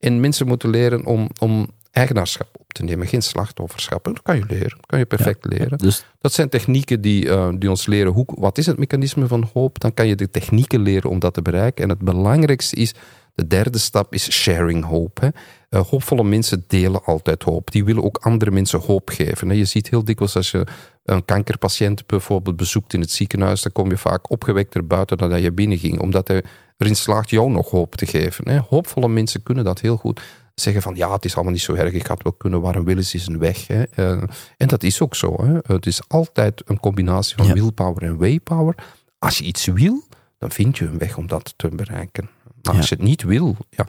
En 0.00 0.20
mensen 0.20 0.46
moeten 0.46 0.70
leren 0.70 1.06
om, 1.06 1.28
om 1.38 1.70
eigenaarschap 1.90 2.48
op 2.58 2.72
te 2.72 2.84
nemen, 2.84 3.06
geen 3.06 3.22
slachtofferschap. 3.22 4.04
dat 4.04 4.22
kan 4.22 4.36
je 4.36 4.44
leren, 4.48 4.76
dat 4.76 4.86
kan 4.86 4.98
je 4.98 5.06
perfect 5.06 5.44
leren. 5.44 5.78
Dus 5.78 6.04
Dat 6.20 6.32
zijn 6.32 6.48
technieken 6.48 7.00
die, 7.00 7.28
eh, 7.28 7.48
die 7.58 7.70
ons 7.70 7.86
leren 7.86 8.12
hoe, 8.12 8.24
wat 8.26 8.58
is 8.58 8.66
het 8.66 8.78
mechanisme 8.78 9.26
van 9.26 9.50
hoop. 9.52 9.80
Dan 9.80 9.94
kan 9.94 10.06
je 10.06 10.14
de 10.14 10.30
technieken 10.30 10.80
leren 10.80 11.10
om 11.10 11.18
dat 11.18 11.34
te 11.34 11.42
bereiken. 11.42 11.84
En 11.84 11.90
het 11.90 11.98
belangrijkste 11.98 12.76
is, 12.76 12.94
de 13.34 13.46
derde 13.46 13.78
stap 13.78 14.14
is 14.14 14.30
sharing 14.32 14.84
hope. 14.84 15.20
Hè. 15.24 15.28
Eh, 15.68 15.86
hoopvolle 15.86 16.24
mensen 16.24 16.64
delen 16.66 17.04
altijd 17.04 17.42
hoop. 17.42 17.70
Die 17.70 17.84
willen 17.84 18.04
ook 18.04 18.18
andere 18.18 18.50
mensen 18.50 18.80
hoop 18.80 19.10
geven. 19.10 19.48
Hè. 19.48 19.54
Je 19.54 19.64
ziet 19.64 19.90
heel 19.90 20.04
dikwijls 20.04 20.36
als 20.36 20.50
je 20.50 20.66
een 21.08 21.24
kankerpatiënt 21.24 22.06
bijvoorbeeld 22.06 22.56
bezoekt 22.56 22.92
in 22.94 23.00
het 23.00 23.10
ziekenhuis, 23.10 23.62
dan 23.62 23.72
kom 23.72 23.90
je 23.90 23.96
vaak 23.96 24.30
opgewekter 24.30 24.86
buiten 24.86 25.16
dan 25.18 25.30
dat 25.30 25.42
je 25.42 25.52
binnenging, 25.52 26.00
omdat 26.00 26.28
hij 26.28 26.42
erin 26.76 26.96
slaagt 26.96 27.30
jou 27.30 27.50
nog 27.50 27.70
hoop 27.70 27.94
te 27.94 28.06
geven. 28.06 28.48
Hè. 28.48 28.58
Hoopvolle 28.58 29.08
mensen 29.08 29.42
kunnen 29.42 29.64
dat 29.64 29.80
heel 29.80 29.96
goed 29.96 30.20
zeggen 30.54 30.82
van 30.82 30.94
ja, 30.96 31.12
het 31.12 31.24
is 31.24 31.34
allemaal 31.34 31.52
niet 31.52 31.62
zo 31.62 31.74
erg, 31.74 31.92
ik 31.92 32.06
had 32.06 32.22
wel 32.22 32.32
kunnen, 32.32 32.60
waarom 32.60 32.84
willen 32.84 33.04
ze 33.04 33.22
een 33.26 33.38
weg? 33.38 33.66
Hè? 33.66 33.82
Uh, 33.96 34.22
en 34.56 34.68
dat 34.68 34.82
is 34.82 35.00
ook 35.00 35.14
zo. 35.14 35.44
Hè? 35.44 35.74
Het 35.74 35.86
is 35.86 36.00
altijd 36.08 36.62
een 36.64 36.80
combinatie 36.80 37.36
van 37.36 37.46
Ja. 37.46 37.52
willpower 37.52 38.02
en 38.02 38.16
waypower. 38.18 38.74
Als 39.18 39.38
je 39.38 39.44
iets 39.44 39.66
wil, 39.66 40.02
dan 40.38 40.50
vind 40.50 40.78
je 40.78 40.84
een 40.86 40.98
weg 40.98 41.16
om 41.16 41.26
dat 41.26 41.54
te 41.56 41.68
bereiken. 41.68 42.28
Maar 42.62 42.72
Ja. 42.74 42.80
als 42.80 42.88
je 42.88 42.94
het 42.94 43.04
niet 43.04 43.22
wil, 43.22 43.56
ja, 43.70 43.86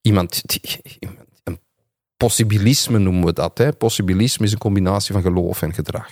iemand, 0.00 0.42
die- 0.46 0.80
iemand- 0.98 1.18
een 1.44 1.58
possibilisme 2.16 2.98
noemen 2.98 3.24
we 3.24 3.32
dat. 3.32 3.58
Hè? 3.58 3.72
Possibilisme 3.72 4.44
is 4.46 4.52
een 4.52 4.58
combinatie 4.58 5.12
van 5.12 5.22
geloof 5.22 5.62
en 5.62 5.74
gedrag. 5.74 6.08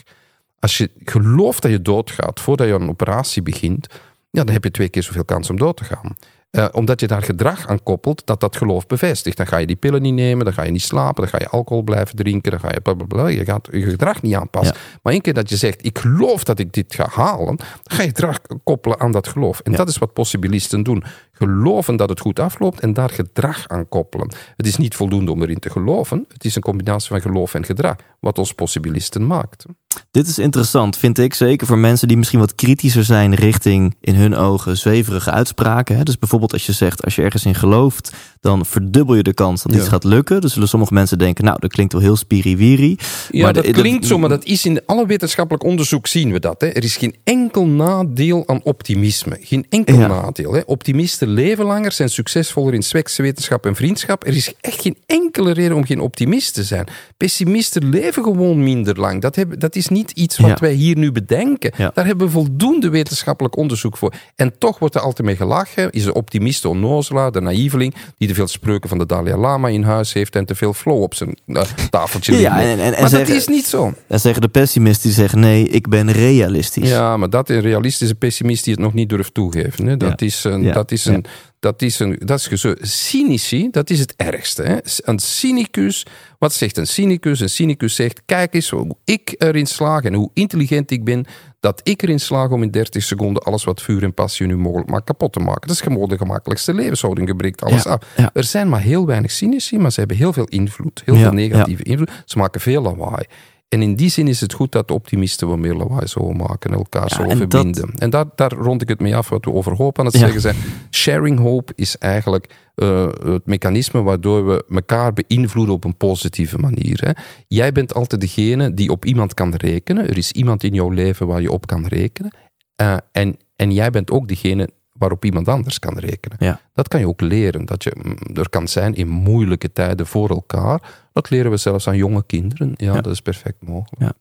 Als 0.61 0.79
je 0.79 0.91
gelooft 1.05 1.63
dat 1.63 1.71
je 1.71 1.83
doodgaat 1.83 2.41
voordat 2.41 2.67
je 2.67 2.73
een 2.73 2.89
operatie 2.89 3.43
begint, 3.43 3.87
ja, 4.31 4.45
dan 4.45 4.55
heb 4.55 4.65
je 4.65 4.71
twee 4.71 4.89
keer 4.89 5.03
zoveel 5.03 5.25
kans 5.25 5.51
om 5.51 5.59
dood 5.59 5.77
te 5.77 5.85
gaan. 5.85 6.17
Eh, 6.51 6.67
omdat 6.73 7.01
je 7.01 7.07
daar 7.07 7.23
gedrag 7.23 7.69
aan 7.69 7.83
koppelt 7.83 8.27
dat 8.27 8.41
dat 8.41 8.57
geloof 8.57 8.87
bevestigt. 8.87 9.37
Dan 9.37 9.47
ga 9.47 9.57
je 9.57 9.67
die 9.67 9.77
pillen 9.77 10.03
niet 10.03 10.15
nemen, 10.15 10.45
dan 10.45 10.55
ga 10.55 10.63
je 10.63 10.71
niet 10.71 10.83
slapen, 10.83 11.23
dan 11.23 11.31
ga 11.31 11.39
je 11.39 11.49
alcohol 11.49 11.83
blijven 11.83 12.17
drinken, 12.17 12.51
dan 12.51 12.61
ga 12.61 12.71
je 12.73 12.81
blablabla. 12.81 13.27
Je 13.27 13.45
gaat 13.45 13.69
je 13.73 13.83
gedrag 13.83 14.23
niet 14.23 14.35
aanpassen. 14.35 14.77
Maar 15.03 15.13
één 15.13 15.23
keer 15.23 15.35
dat 15.35 15.49
je 15.49 15.57
zegt, 15.57 15.85
ik 15.85 15.99
geloof 15.99 16.45
dat 16.45 16.59
ik 16.59 16.73
dit 16.73 16.95
ga 16.95 17.09
halen, 17.11 17.57
dan 17.57 17.67
ga 17.83 18.03
je 18.03 18.09
gedrag 18.09 18.41
koppelen 18.65 19.01
aan 19.01 19.13
dat 19.13 19.29
geloof. 19.29 19.61
En 19.61 19.73
dat 19.73 19.89
is 19.89 19.99
wat 19.99 20.13
possibilisten 20.13 20.83
doen. 20.83 21.05
Geloven 21.45 21.97
dat 21.97 22.09
het 22.09 22.21
goed 22.21 22.39
afloopt 22.39 22.81
en 22.81 22.93
daar 22.93 23.11
gedrag 23.11 23.69
aan 23.69 23.89
koppelen. 23.89 24.33
Het 24.57 24.67
is 24.67 24.77
niet 24.77 24.95
voldoende 24.95 25.31
om 25.31 25.43
erin 25.43 25.59
te 25.59 25.71
geloven. 25.71 26.25
Het 26.33 26.45
is 26.45 26.57
een 26.57 26.63
combinatie 26.63 27.09
van 27.09 27.21
geloof 27.21 27.55
en 27.55 27.65
gedrag, 27.65 27.97
wat 28.21 28.39
ons 28.39 28.53
possibilisten 28.53 29.27
maakt. 29.27 29.65
Dit 30.11 30.27
is 30.29 30.39
interessant, 30.39 30.97
vind 30.97 31.19
ik. 31.19 31.35
Zeker 31.35 31.67
voor 31.67 31.79
mensen 31.79 32.09
die 32.09 32.17
misschien 32.17 32.39
wat 32.39 32.55
kritischer 32.55 33.05
zijn 33.05 33.35
richting, 33.35 33.97
in 34.01 34.15
hun 34.15 34.35
ogen, 34.37 34.77
zweverige 34.79 35.31
uitspraken. 35.31 36.05
Dus 36.05 36.19
bijvoorbeeld 36.19 36.53
als 36.53 36.67
je 36.67 36.73
zegt, 36.73 37.05
als 37.05 37.15
je 37.15 37.23
ergens 37.23 37.45
in 37.45 37.55
gelooft, 37.55 38.13
dan 38.41 38.67
verdubbel 38.67 39.15
je 39.15 39.23
de 39.23 39.35
kans 39.35 39.63
dat 39.63 39.73
Ja. 39.73 39.79
iets 39.79 39.89
gaat 39.89 40.05
lukken. 40.05 40.41
Dus 40.41 40.53
zullen 40.53 40.69
sommige 40.69 40.95
mensen 40.95 41.19
denken, 41.19 41.45
nou, 41.45 41.57
dat 41.61 41.73
klinkt 41.73 41.93
wel 41.93 42.03
heel 42.03 42.17
spiriwiri. 42.17 42.97
Ja, 43.31 43.43
Maar 43.43 43.53
dat 43.53 43.65
de- 43.65 43.71
klinkt 43.71 44.07
zo, 44.07 44.19
maar 44.19 44.29
dat 44.29 44.45
is 44.45 44.65
in 44.65 44.81
alle 44.87 45.07
wetenschappelijk 45.07 45.65
onderzoek 45.65 46.07
zien 46.07 46.33
we 46.33 46.39
dat. 46.41 46.61
Hè. 46.61 46.67
Er 46.67 46.85
is 46.85 46.97
geen 46.97 47.15
enkel 47.25 47.67
nadeel 47.67 48.49
aan 48.49 48.61
optimisme. 48.63 49.39
Geen 49.41 49.67
enkel 49.69 49.95
Ja. 49.99 50.07
nadeel. 50.07 50.53
Hè. 50.53 50.61
Optimisten 50.67 51.29
leven 51.31 51.65
langer, 51.65 51.93
zijn 51.93 52.09
succesvoller 52.09 52.75
in 52.75 52.83
seks, 52.83 53.17
wetenschap 53.17 53.67
en 53.67 53.75
vriendschap. 53.77 54.27
Er 54.27 54.37
is 54.37 54.53
echt 54.61 54.81
geen 54.81 54.97
enkele 55.07 55.53
reden 55.53 55.77
om 55.77 55.85
geen 55.85 56.01
optimist 56.01 56.55
te 56.55 56.65
zijn. 56.65 56.87
Pessimisten 57.17 57.89
leven 57.89 58.23
gewoon 58.23 58.63
minder 58.63 59.01
lang. 59.01 59.21
Dat, 59.23 59.37
hebben, 59.37 59.59
dat 59.59 59.77
is 59.77 59.89
niet 59.89 60.11
iets 60.11 60.39
wat 60.39 60.51
Ja. 60.51 60.57
wij 60.61 60.73
hier 60.73 60.97
nu 60.97 61.13
bedenken. 61.13 61.73
Ja. 61.77 61.91
Daar 61.95 62.07
hebben 62.07 62.27
we 62.27 62.33
voldoende 62.33 62.89
wetenschappelijk 62.89 63.57
onderzoek 63.57 63.97
voor. 63.97 64.13
En 64.37 64.53
toch 64.59 64.79
wordt 64.79 64.95
er 64.95 65.01
altijd 65.01 65.27
mee 65.27 65.37
gelachen. 65.37 65.91
Is 65.91 66.05
de 66.05 66.15
optimist 66.15 66.63
de 66.63 66.69
onnozelaar, 66.69 67.33
de 67.33 67.41
naïveling, 67.41 67.95
die 68.19 68.29
te 68.29 68.35
veel 68.35 68.47
spreuken 68.49 68.89
van 68.89 68.99
de 68.99 69.07
Dalai 69.07 69.37
Lama 69.37 69.69
in 69.69 69.83
huis 69.83 70.13
heeft 70.13 70.37
en 70.37 70.45
te 70.45 70.55
veel 70.55 70.73
flow 70.75 71.03
op 71.03 71.15
zijn 71.15 71.37
eh, 71.47 71.63
tafeltje 71.91 72.39
Ja, 72.41 72.61
en- 72.61 72.69
en- 72.69 72.79
en 72.81 73.01
maar 73.01 73.09
zeggen- 73.09 73.29
dat 73.29 73.37
is 73.37 73.47
niet 73.49 73.67
zo. 73.67 73.93
Dan 74.07 74.19
zeggen 74.19 74.43
de 74.43 74.49
pessimisten, 74.49 75.03
die 75.03 75.13
zeggen, 75.19 75.41
nee, 75.41 75.69
ik 75.69 75.89
ben 75.89 76.13
realistisch. 76.13 76.89
Ja, 76.89 77.17
maar 77.17 77.31
dat 77.31 77.49
een 77.49 77.61
realistische 77.61 78.15
pessimist 78.15 78.65
die 78.65 78.73
het 78.75 78.83
nog 78.83 78.95
niet 78.95 79.09
durft 79.09 79.35
toegeven. 79.35 79.87
Hè? 79.87 79.97
Dat, 79.97 80.21
Ja. 80.21 80.27
is 80.27 80.45
een, 80.45 80.73
dat 80.73 80.91
is 80.93 81.05
een. 81.05 81.20
Dat 81.59 81.83
is 81.83 81.99
een. 81.99 82.17
Dat 82.25 82.39
is 82.39 82.47
gezo- 82.47 82.75
Cynici, 82.81 83.69
dat 83.71 83.91
is 83.91 83.99
het 83.99 84.15
ergste. 84.17 84.63
Hè? 84.63 84.77
Een 84.97 85.19
cynicus. 85.19 86.07
Wat 86.39 86.53
zegt 86.53 86.77
een 86.77 86.87
cynicus? 86.87 87.41
Een 87.41 87.49
cynicus 87.51 87.95
zegt: 87.95 88.23
Kijk 88.27 88.55
eens 88.55 88.71
hoe 88.71 88.97
ik 89.05 89.35
erin 89.39 89.67
slaag 89.67 90.03
en 90.03 90.15
hoe 90.15 90.31
intelligent 90.35 90.91
ik 90.91 91.05
ben. 91.05 91.25
Dat 91.61 91.81
ik 91.85 92.03
erin 92.03 92.21
slaag 92.21 92.51
om 92.51 92.63
in 92.63 92.71
30 92.71 93.03
seconden 93.03 93.43
alles 93.43 93.65
wat 93.65 93.83
vuur 93.83 94.03
en 94.03 94.15
passie 94.15 94.47
nu 94.47 94.57
mogelijk 94.57 94.91
maakt 94.91 95.05
kapot 95.05 95.33
te 95.33 95.41
maken. 95.41 95.61
Dat 95.69 95.77
is 95.77 95.81
gewoon 95.83 96.09
de 96.09 96.17
gemakkelijkste 96.17 96.75
levenshouding. 96.75 97.29
Je 97.29 97.37
breekt 97.37 97.63
alles 97.63 97.83
Ja, 97.83 97.91
af. 97.91 98.07
ja. 98.17 98.31
Er 98.35 98.45
zijn 98.45 98.69
maar 98.69 98.81
heel 98.81 99.07
weinig 99.07 99.31
cynici, 99.31 99.79
maar 99.79 99.93
ze 99.93 99.99
hebben 99.99 100.17
heel 100.17 100.33
veel 100.33 100.45
invloed. 100.45 101.03
Heel 101.05 101.15
Ja, 101.15 101.21
veel 101.21 101.33
negatieve 101.33 101.83
invloed. 101.83 102.11
Ze 102.25 102.39
maken 102.39 102.61
veel 102.61 102.83
lawaai. 102.83 103.25
En 103.71 103.83
in 103.83 103.95
die 103.95 104.11
zin 104.11 104.29
is 104.29 104.41
het 104.41 104.53
goed 104.53 104.73
dat 104.73 104.91
optimisten 104.91 105.49
wat 105.49 105.59
meer 105.59 105.75
lawaai 105.75 106.07
zouden 106.07 106.37
maken 106.37 106.71
en 106.71 106.77
elkaar 106.77 107.09
Ja, 107.09 107.15
zo 107.17 107.23
en 107.23 107.37
verbinden. 107.37 107.95
En 107.95 108.11
daar, 108.11 108.25
daar 108.35 108.53
rond 108.53 108.83
ik 108.83 108.89
het 108.89 109.01
mee 109.01 109.17
af 109.17 109.29
wat 109.29 109.45
we 109.45 109.53
over 109.53 109.73
hoop 109.73 109.99
aan 109.99 110.05
het 110.05 110.15
Ja. 110.15 110.21
zeggen 110.21 110.41
zijn. 110.41 110.57
Sharing 110.91 111.39
hope 111.39 111.73
is 111.77 111.99
eigenlijk 111.99 112.55
eh, 112.75 113.09
het 113.25 113.47
mechanisme 113.47 114.03
waardoor 114.03 114.47
we 114.47 114.65
elkaar 114.71 115.13
beïnvloeden 115.13 115.75
op 115.75 115.85
een 115.85 115.97
positieve 115.97 116.59
manier. 116.59 117.01
Hè. 117.05 117.11
Jij 117.49 117.73
bent 117.73 117.95
altijd 117.95 118.21
degene 118.21 118.75
die 118.75 118.91
op 118.91 119.05
iemand 119.05 119.35
kan 119.35 119.55
rekenen. 119.55 120.09
Er 120.09 120.17
is 120.19 120.33
iemand 120.33 120.63
in 120.65 120.75
jouw 120.75 120.91
leven 120.91 121.27
waar 121.27 121.41
je 121.43 121.53
op 121.53 121.67
kan 121.67 121.87
rekenen. 121.87 122.33
Eh, 122.77 122.97
en, 123.13 123.37
en 123.57 123.73
jij 123.73 123.91
bent 123.91 124.11
ook 124.11 124.29
degene 124.29 124.69
waarop 125.01 125.25
iemand 125.25 125.49
anders 125.49 125.79
kan 125.79 125.99
rekenen. 125.99 126.37
Ja. 126.41 126.61
Dat 126.75 126.89
kan 126.89 127.01
je 127.01 127.09
ook 127.09 127.21
leren. 127.21 127.65
Dat 127.65 127.83
je 127.83 127.97
mm, 128.03 128.37
er 128.37 128.49
kan 128.49 128.69
zijn 128.69 128.95
in 128.95 129.09
moeilijke 129.09 129.73
tijden 129.73 130.07
voor 130.07 130.31
elkaar. 130.31 130.81
Dat 131.13 131.31
leren 131.31 131.51
we 131.51 131.57
zelfs 131.57 131.89
aan 131.89 131.97
jonge 131.97 132.25
kinderen. 132.27 132.73
Ja, 132.77 132.95
Ja. 132.95 133.01
dat 133.01 133.13
is 133.13 133.21
perfect 133.21 133.67
mogelijk. 133.67 134.13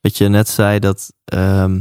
Dat 0.00 0.16
je 0.18 0.28
net 0.28 0.48
zei 0.48 0.78
dat 0.78 1.12
ehm, 1.24 1.80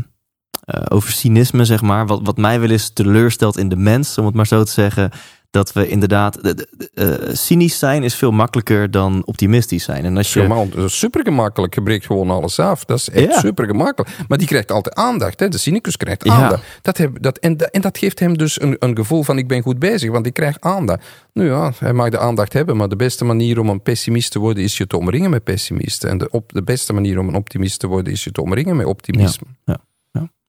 eh, 0.65 0.81
over 0.89 1.11
cynisme, 1.11 1.65
zeg 1.65 1.81
maar, 1.81 2.07
wat, 2.07 2.19
wat 2.23 2.37
mij 2.37 2.59
wel 2.59 2.69
eens 2.69 2.89
teleurstelt 2.89 3.57
in 3.57 3.69
de 3.69 3.75
mens, 3.75 4.17
om 4.17 4.25
het 4.25 4.35
maar 4.35 4.47
zo 4.47 4.63
te 4.63 4.71
zeggen, 4.71 5.11
dat 5.51 5.73
we 5.73 5.87
inderdaad, 5.87 6.43
de- 6.43 6.53
de- 6.53 6.67
de- 6.77 6.89
eh, 7.27 7.33
cynisch 7.35 7.79
zijn 7.79 8.03
is 8.03 8.15
veel 8.15 8.31
makkelijker 8.31 8.91
dan 8.91 9.21
optimistisch 9.25 9.83
zijn. 9.83 10.05
En 10.05 10.17
als 10.17 10.33
je, 10.33 10.47
dat 10.73 10.83
is 10.85 10.99
super 10.99 11.23
gemakkelijk. 11.23 11.73
Je 11.75 11.81
breekt 11.83 12.05
gewoon 12.05 12.29
alles 12.29 12.59
af. 12.59 12.85
Dat 12.85 12.97
is 12.97 13.09
echt 13.09 13.25
Ja. 13.33 13.39
super 13.39 13.65
gemakkelijk. 13.65 14.15
Maar 14.27 14.37
die 14.37 14.47
krijgt 14.47 14.71
altijd 14.71 14.95
aandacht. 14.95 15.39
Hè? 15.39 15.47
De 15.49 15.57
cynicus 15.57 15.97
krijgt 15.97 16.23
Ja. 16.25 16.33
aandacht. 16.33 16.63
Dat 16.81 16.97
heb, 16.97 17.21
dat, 17.21 17.37
en, 17.37 17.57
dat- 17.57 17.69
en 17.69 17.81
dat 17.81 17.97
geeft 17.97 18.19
hem 18.19 18.37
dus 18.37 18.61
een, 18.61 18.75
een 18.79 18.95
gevoel 18.95 19.23
van 19.23 19.37
ik 19.37 19.47
ben 19.47 19.61
goed 19.61 19.79
bezig, 19.79 20.11
want 20.11 20.25
ik 20.25 20.33
krijg 20.33 20.59
aandacht. 20.59 21.05
Nu 21.33 21.45
ja, 21.45 21.71
hij 21.79 21.93
mag 21.93 22.09
de 22.09 22.19
aandacht 22.19 22.53
hebben, 22.53 22.77
maar 22.77 22.89
de 22.89 22.95
beste 22.95 23.25
manier 23.25 23.59
om 23.59 23.69
een 23.69 23.81
pessimist 23.81 24.31
te 24.31 24.39
worden 24.39 24.63
is 24.63 24.77
je 24.77 24.87
te 24.87 24.97
omringen 24.97 25.29
met 25.29 25.43
pessimisten. 25.43 26.09
En 26.09 26.17
de, 26.17 26.29
op, 26.29 26.53
de 26.53 26.63
beste 26.63 26.93
manier 26.93 27.19
om 27.19 27.27
een 27.27 27.35
optimist 27.35 27.79
te 27.79 27.87
worden 27.87 28.13
is 28.13 28.23
je 28.23 28.31
te 28.31 28.41
omringen 28.41 28.75
met 28.75 28.85
optimisme. 28.85 29.45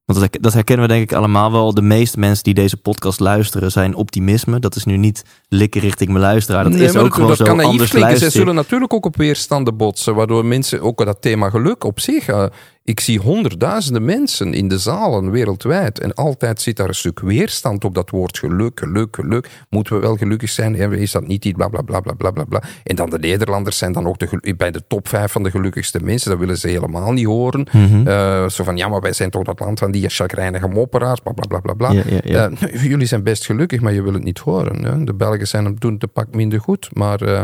Want 0.05 0.21
dat, 0.21 0.31
herk- 0.31 0.43
dat 0.43 0.53
herkennen 0.53 0.87
we 0.87 0.93
denk 0.93 1.11
ik 1.11 1.17
allemaal 1.17 1.53
wel. 1.53 1.75
De 1.75 1.83
meeste 1.83 2.19
mensen 2.19 2.45
die 2.45 2.55
deze 2.55 2.77
podcast 2.77 3.21
luisteren 3.21 3.71
zijn 3.71 3.95
optimisme. 3.95 4.59
Dat 4.59 4.77
is 4.77 4.85
nu 4.85 4.97
niet 4.97 5.25
likken 5.49 5.81
richting 5.81 6.11
mijn 6.11 6.23
luisteraar. 6.23 6.65
Dat 6.65 6.73
Nee, 6.73 6.83
is 6.85 6.97
ook 6.97 7.03
dat, 7.03 7.13
gewoon 7.13 7.29
dat 7.29 7.37
zo 7.39 7.45
kan 7.45 7.61
anders 7.61 7.91
klinken. 7.91 8.19
Zij 8.19 8.31
zullen 8.31 8.55
natuurlijk 8.55 8.93
ook 8.93 9.07
op 9.07 9.17
weerstanden 9.17 9.77
botsen, 9.77 10.15
waardoor 10.15 10.45
mensen 10.45 10.81
ook 10.83 11.05
dat 11.05 11.23
thema 11.23 11.51
geluk 11.51 11.85
op 11.85 12.01
zich. 12.01 12.27
eh, 12.29 12.45
ik 12.85 13.01
zie 13.01 13.19
honderdduizenden 13.19 14.05
mensen 14.05 14.55
in 14.55 14.69
de 14.69 14.79
zalen 14.79 15.31
wereldwijd 15.31 15.99
en 15.99 16.15
altijd 16.15 16.61
zit 16.61 16.77
daar 16.77 16.89
een 16.89 16.95
stuk 16.95 17.21
weerstand 17.21 17.85
op 17.85 17.95
dat 17.95 18.11
woord 18.11 18.39
geluk, 18.39 18.81
geluk, 18.81 19.17
geluk. 19.17 19.49
Moeten 19.69 19.95
we 19.95 20.01
wel 20.01 20.17
gelukkig 20.17 20.51
zijn? 20.51 20.75
Is 20.75 21.13
dat 21.13 21.27
niet 21.27 21.45
iets 21.45 21.57
bla 21.57 21.69
bla 21.69 21.83
bla 21.83 22.01
bla 22.01 22.13
bla 22.13 22.31
bla 22.31 22.45
bla. 22.45 22.63
En 22.85 22.97
dan 22.97 23.11
de 23.11 23.19
Nederlanders 23.19 23.79
zijn 23.79 23.93
dan 23.93 24.07
ook 24.07 24.19
de, 24.19 24.55
bij 24.57 24.71
de 24.71 24.87
top 24.87 25.09
vijf 25.09 25.33
van 25.33 25.43
de 25.43 25.51
gelukkigste 25.51 26.01
mensen. 26.03 26.31
Dat 26.31 26.39
willen 26.39 26.59
ze 26.59 26.69
helemaal 26.69 27.13
niet 27.13 27.27
horen. 27.27 27.67
Mhm. 27.73 28.07
Eh, 28.07 28.49
zo 28.49 28.65
van 28.65 28.77
ja, 28.77 28.89
maar 28.89 29.01
wij 29.01 29.13
zijn 29.13 29.31
toch 29.31 29.45
dat 29.45 29.61
land 29.61 29.79
van 29.79 29.91
die 29.91 30.09
chagrijnige 30.09 30.69
mopperaars, 30.69 31.21
bla 31.21 31.33
bla 31.33 31.47
bla 31.47 31.61
bla. 31.61 31.75
bla. 31.75 31.93
Ja, 31.93 32.03
ja, 32.07 32.21
ja. 32.23 32.51
Eh, 32.51 32.85
jullie 32.85 33.07
zijn 33.07 33.23
best 33.23 33.47
gelukkig, 33.47 33.81
maar 33.81 33.93
je 33.93 34.03
wil 34.03 34.13
het 34.13 34.25
niet 34.25 34.39
horen. 34.39 34.85
Hè? 34.85 35.05
De 35.05 35.15
Belgen 35.15 35.49
zijn, 35.49 35.77
doen 35.79 35.93
het 35.93 36.03
een 36.03 36.13
pak 36.13 36.35
minder 36.35 36.61
goed, 36.61 36.89
maar 36.93 37.21
eh, 37.21 37.43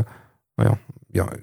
ja, 0.55 0.79
ja, 1.11 1.25
de 1.25 1.43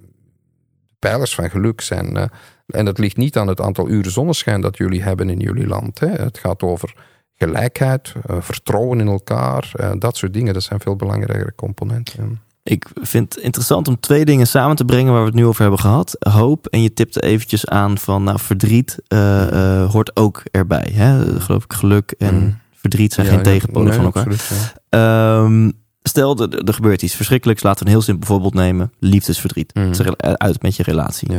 pijlers 0.99 1.35
van 1.35 1.49
geluk 1.49 1.81
zijn. 1.81 2.29
En 2.67 2.85
dat 2.85 2.97
ligt 2.97 3.17
niet 3.17 3.37
aan 3.37 3.47
het 3.47 3.61
aantal 3.61 3.89
uren 3.89 4.11
zonneschijn 4.11 4.61
dat 4.61 4.77
jullie 4.77 5.03
hebben 5.03 5.29
in 5.29 5.39
jullie 5.39 5.67
land. 5.67 5.99
Hè? 5.99 6.07
Het 6.07 6.37
gaat 6.37 6.63
over 6.63 6.93
gelijkheid, 7.37 8.13
eh, 8.25 8.35
vertrouwen 8.39 8.99
in 8.99 9.07
elkaar, 9.07 9.71
eh, 9.73 9.91
dat 9.99 10.17
soort 10.17 10.33
dingen. 10.33 10.53
Dat 10.53 10.63
zijn 10.63 10.79
veel 10.79 10.95
belangrijkere 10.95 11.55
componenten. 11.55 12.39
Ik 12.63 12.87
vind 13.01 13.33
het 13.33 13.43
interessant 13.43 13.87
om 13.87 13.99
twee 13.99 14.25
dingen 14.25 14.47
samen 14.47 14.75
te 14.75 14.85
brengen 14.85 15.11
waar 15.11 15.21
we 15.21 15.27
het 15.27 15.35
nu 15.35 15.45
over 15.45 15.61
hebben 15.61 15.79
gehad. 15.79 16.15
Hoop 16.19 16.67
en 16.67 16.81
je 16.81 16.93
tipte 16.93 17.21
eventjes 17.21 17.67
aan 17.67 17.97
van 17.97 18.23
nou, 18.23 18.39
verdriet 18.39 18.99
eh, 19.07 19.91
hoort 19.91 20.15
ook 20.15 20.43
erbij. 20.51 20.89
Hè? 20.93 21.39
Geloof 21.41 21.63
ik 21.63 21.73
geluk 21.73 22.11
en 22.17 22.35
Mm. 22.35 22.57
verdriet 22.73 23.13
zijn 23.13 23.25
Ja, 23.25 23.31
geen 23.31 23.41
ja, 23.43 23.49
tegenpolen 23.51 23.87
nee, 23.87 23.95
van 23.97 24.05
elkaar. 24.05 24.25
absoluut, 24.27 24.73
ja. 24.89 25.43
Ehm, 25.43 25.71
stel, 26.01 26.37
er, 26.39 26.63
er 26.63 26.73
gebeurt 26.73 27.01
iets 27.01 27.15
verschrikkelijks. 27.15 27.63
Laten 27.63 27.79
we 27.79 27.85
een 27.85 27.95
heel 27.95 28.01
simpel 28.05 28.27
voorbeeld 28.27 28.53
nemen. 28.53 28.91
Liefdesverdriet. 28.99 29.73
Mm. 29.75 29.83
Het 29.83 29.99
is 29.99 30.17
uit 30.17 30.61
met 30.61 30.75
je 30.75 30.83
relatie. 30.83 31.29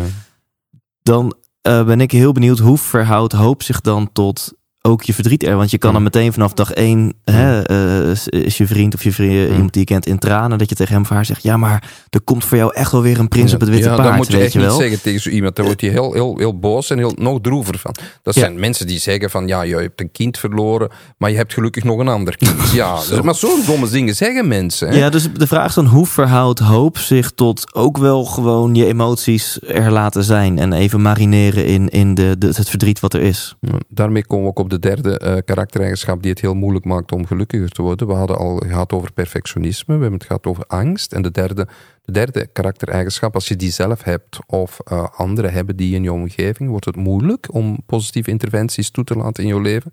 Dan 1.06 1.36
eh, 1.62 1.84
ben 1.84 2.00
ik 2.00 2.10
heel 2.10 2.32
benieuwd 2.32 2.58
hoe 2.58 2.78
verhoudt 2.78 3.32
hoop 3.32 3.62
zich 3.62 3.80
dan 3.80 4.12
tot 4.12 4.52
ook 4.86 5.02
je 5.02 5.14
verdriet 5.14 5.42
er. 5.44 5.56
Want 5.56 5.70
je 5.70 5.78
kan 5.78 5.94
er 5.94 6.02
meteen 6.02 6.32
vanaf 6.32 6.52
dag 6.52 6.72
één, 6.72 7.14
hè, 7.24 7.62
eh, 7.62 8.10
is- 8.44 8.56
je 8.56 8.66
vriend 8.66 8.94
of 8.94 9.02
je 9.04 9.12
vriend, 9.12 9.50
iemand 9.52 9.72
die 9.72 9.80
je 9.80 9.86
kent 9.86 10.06
in 10.06 10.18
tranen, 10.18 10.58
dat 10.58 10.68
je 10.68 10.74
tegen 10.74 10.92
hem 10.92 11.02
of 11.02 11.08
haar 11.08 11.24
zegt, 11.24 11.42
ja, 11.42 11.56
maar 11.56 11.90
er 12.10 12.20
komt 12.20 12.44
voor 12.44 12.56
jou 12.58 12.74
echt 12.74 12.92
wel 12.92 13.02
weer 13.02 13.18
een 13.18 13.28
prins 13.28 13.54
op 13.54 13.60
het 13.60 13.68
witte 13.68 13.88
ja, 13.88 13.94
paard, 13.94 14.08
dat 14.08 14.16
moet 14.16 14.26
je 14.26 14.32
weet 14.32 14.42
echt 14.42 14.52
je 14.52 14.58
niet 14.58 14.68
wel. 14.68 14.76
zeggen 14.76 15.00
tegen 15.02 15.20
zo 15.20 15.30
iemand. 15.30 15.56
Daar 15.56 15.64
wordt 15.64 15.80
hij 15.80 15.90
heel, 15.90 16.12
heel, 16.12 16.36
heel 16.38 16.58
boos 16.58 16.90
en 16.90 16.98
heel, 16.98 17.12
nog 17.18 17.38
droever 17.40 17.78
van. 17.78 17.94
Dat 18.22 18.34
Ja. 18.34 18.40
zijn 18.40 18.60
mensen 18.60 18.86
die 18.86 18.98
zeggen 18.98 19.30
van, 19.30 19.46
ja, 19.48 19.62
je 19.62 19.76
hebt 19.76 20.00
een 20.00 20.10
kind 20.12 20.38
verloren, 20.38 20.90
maar 21.18 21.30
je 21.30 21.36
hebt 21.36 21.52
gelukkig 21.54 21.84
nog 21.84 21.98
een 21.98 22.08
ander 22.08 22.36
kind. 22.36 22.54
Ja, 22.72 22.94
dus, 23.08 23.20
maar 23.20 23.34
zo'n 23.34 23.60
domme 23.66 23.88
dingen 23.88 24.14
zeggen 24.14 24.48
mensen. 24.48 24.88
hè. 24.88 24.96
Ja, 24.96 25.10
dus 25.10 25.28
de 25.32 25.46
vraag 25.46 25.68
is 25.68 25.74
dan, 25.74 25.86
hoe 25.86 26.06
verhoudt 26.06 26.58
hoop 26.58 26.98
zich 26.98 27.30
tot 27.30 27.74
ook 27.74 27.98
wel 27.98 28.24
gewoon 28.24 28.74
je 28.74 28.86
emoties 28.86 29.58
er 29.66 29.90
laten 29.92 30.24
zijn 30.24 30.58
en 30.58 30.72
even 30.72 31.02
marineren 31.02 31.66
in, 31.66 31.88
in 31.88 32.14
de, 32.14 32.34
de, 32.38 32.46
het 32.46 32.68
verdriet 32.68 33.00
wat 33.00 33.14
er 33.14 33.20
is? 33.22 33.56
Ja, 33.60 33.70
Daarmee 33.88 34.26
komen 34.26 34.44
we 34.44 34.50
ook 34.50 34.58
op 34.58 34.70
de 34.70 34.75
derde 34.78 35.18
eh, 35.18 35.36
karaktereigenschap 35.44 36.22
die 36.22 36.30
het 36.30 36.40
heel 36.40 36.54
moeilijk 36.54 36.84
maakt 36.84 37.12
om 37.12 37.26
gelukkiger 37.26 37.70
te 37.70 37.82
worden. 37.82 38.06
We 38.06 38.12
hadden 38.12 38.38
al 38.38 38.56
gehad 38.56 38.92
over 38.92 39.12
perfectionisme, 39.12 39.94
we 39.94 40.00
hebben 40.00 40.18
het 40.18 40.26
gehad 40.26 40.46
over 40.46 40.64
angst. 40.66 41.12
En 41.12 41.22
de 41.22 41.30
derde, 41.30 41.66
de 42.02 42.12
derde 42.12 42.46
karaktereigenschap, 42.46 43.34
als 43.34 43.48
je 43.48 43.56
die 43.56 43.70
zelf 43.70 44.02
hebt 44.02 44.38
of 44.46 44.80
eh, 44.84 45.04
anderen 45.16 45.52
hebben 45.52 45.76
die 45.76 45.94
in 45.94 46.02
je 46.02 46.12
omgeving, 46.12 46.70
wordt 46.70 46.84
het 46.84 46.96
moeilijk 46.96 47.54
om 47.54 47.78
positieve 47.86 48.30
interventies 48.30 48.90
toe 48.90 49.04
te 49.04 49.14
laten 49.14 49.42
in 49.42 49.48
je 49.48 49.60
leven. 49.60 49.90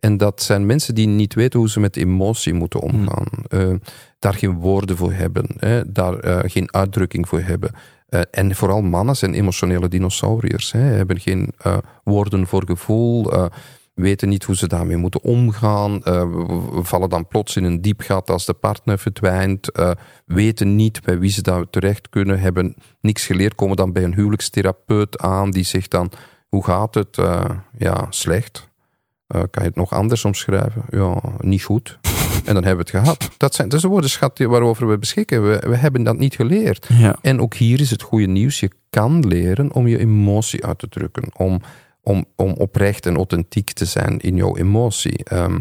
En 0.00 0.16
dat 0.16 0.42
zijn 0.42 0.66
mensen 0.66 0.94
die 0.94 1.06
niet 1.06 1.34
weten 1.34 1.58
hoe 1.58 1.70
ze 1.70 1.80
met 1.80 1.96
emotie 1.96 2.52
moeten 2.52 2.80
omgaan. 2.80 3.28
Eh, 3.48 3.74
daar 4.18 4.34
geen 4.34 4.54
woorden 4.54 4.96
voor 4.96 5.12
hebben, 5.12 5.46
hè, 5.58 5.92
daar 5.92 6.48
geen 6.50 6.74
uitdrukking 6.74 7.28
voor 7.28 7.40
hebben. 7.40 7.70
En 8.30 8.54
vooral 8.54 8.82
mannen 8.82 9.16
zijn 9.16 9.34
emotionele 9.34 9.88
dinosauriërs. 9.88 10.72
Hè, 10.72 10.78
hebben 10.78 11.20
geen 11.20 11.52
woorden 12.04 12.46
voor 12.46 12.62
gevoel, 12.66 13.32
weten 13.94 14.28
niet 14.28 14.44
hoe 14.44 14.56
ze 14.56 14.66
daarmee 14.68 14.96
moeten 14.96 15.22
omgaan. 15.22 16.02
eh, 16.02 16.22
we- 16.32 16.80
vallen 16.82 17.08
dan 17.08 17.28
plots 17.28 17.56
in 17.56 17.64
een 17.64 17.80
diep 17.82 18.00
gat 18.00 18.30
als 18.30 18.46
de 18.46 18.52
partner 18.54 18.98
verdwijnt. 18.98 19.70
eh, 19.72 19.90
weten 20.26 20.76
niet 20.76 21.02
bij 21.02 21.18
wie 21.18 21.30
ze 21.30 21.42
daar 21.42 21.70
terecht 21.70 22.08
kunnen, 22.08 22.40
hebben 22.40 22.74
niks 23.00 23.26
geleerd, 23.26 23.54
komen 23.54 23.76
dan 23.76 23.92
bij 23.92 24.04
een 24.04 24.14
huwelijkstherapeut 24.14 25.18
aan 25.18 25.50
die 25.50 25.64
zegt 25.64 25.90
dan, 25.90 26.10
hoe 26.48 26.64
gaat 26.64 26.94
het? 26.94 27.18
Eh, 27.18 27.44
ja, 27.78 28.06
slecht. 28.10 28.72
Kan 29.26 29.48
je 29.52 29.60
het 29.60 29.74
nog 29.74 29.92
anders 29.92 30.24
omschrijven? 30.24 30.82
Ja, 30.88 31.20
niet 31.38 31.62
goed. 31.62 31.98
En 32.44 32.54
dan 32.54 32.64
hebben 32.64 32.84
we 32.86 32.90
het 32.90 33.02
gehad. 33.04 33.30
Dat, 33.36 33.54
zijn, 33.54 33.68
dat 33.68 33.76
is 33.76 33.84
de 33.84 33.90
woordenschat 33.90 34.38
waarover 34.38 34.88
we 34.88 34.98
beschikken. 34.98 35.48
We, 35.48 35.62
we 35.68 35.76
hebben 35.76 36.02
dat 36.02 36.18
niet 36.18 36.34
geleerd. 36.34 36.86
Ja. 36.92 37.16
En 37.22 37.40
ook 37.40 37.54
hier 37.54 37.80
is 37.80 37.90
het 37.90 38.02
goede 38.02 38.26
nieuws. 38.26 38.60
Je 38.60 38.70
kan 38.90 39.26
leren 39.26 39.72
om 39.72 39.86
je 39.86 39.98
emotie 39.98 40.64
uit 40.66 40.78
te 40.78 40.88
drukken. 40.88 41.24
Om, 41.36 41.60
om, 42.04 42.24
om 42.36 42.52
oprecht 42.52 43.06
en 43.06 43.16
authentiek 43.16 43.72
te 43.72 43.84
zijn 43.84 44.18
in 44.20 44.36
jouw 44.36 44.56
emotie. 44.56 45.24
Ehm, 45.24 45.58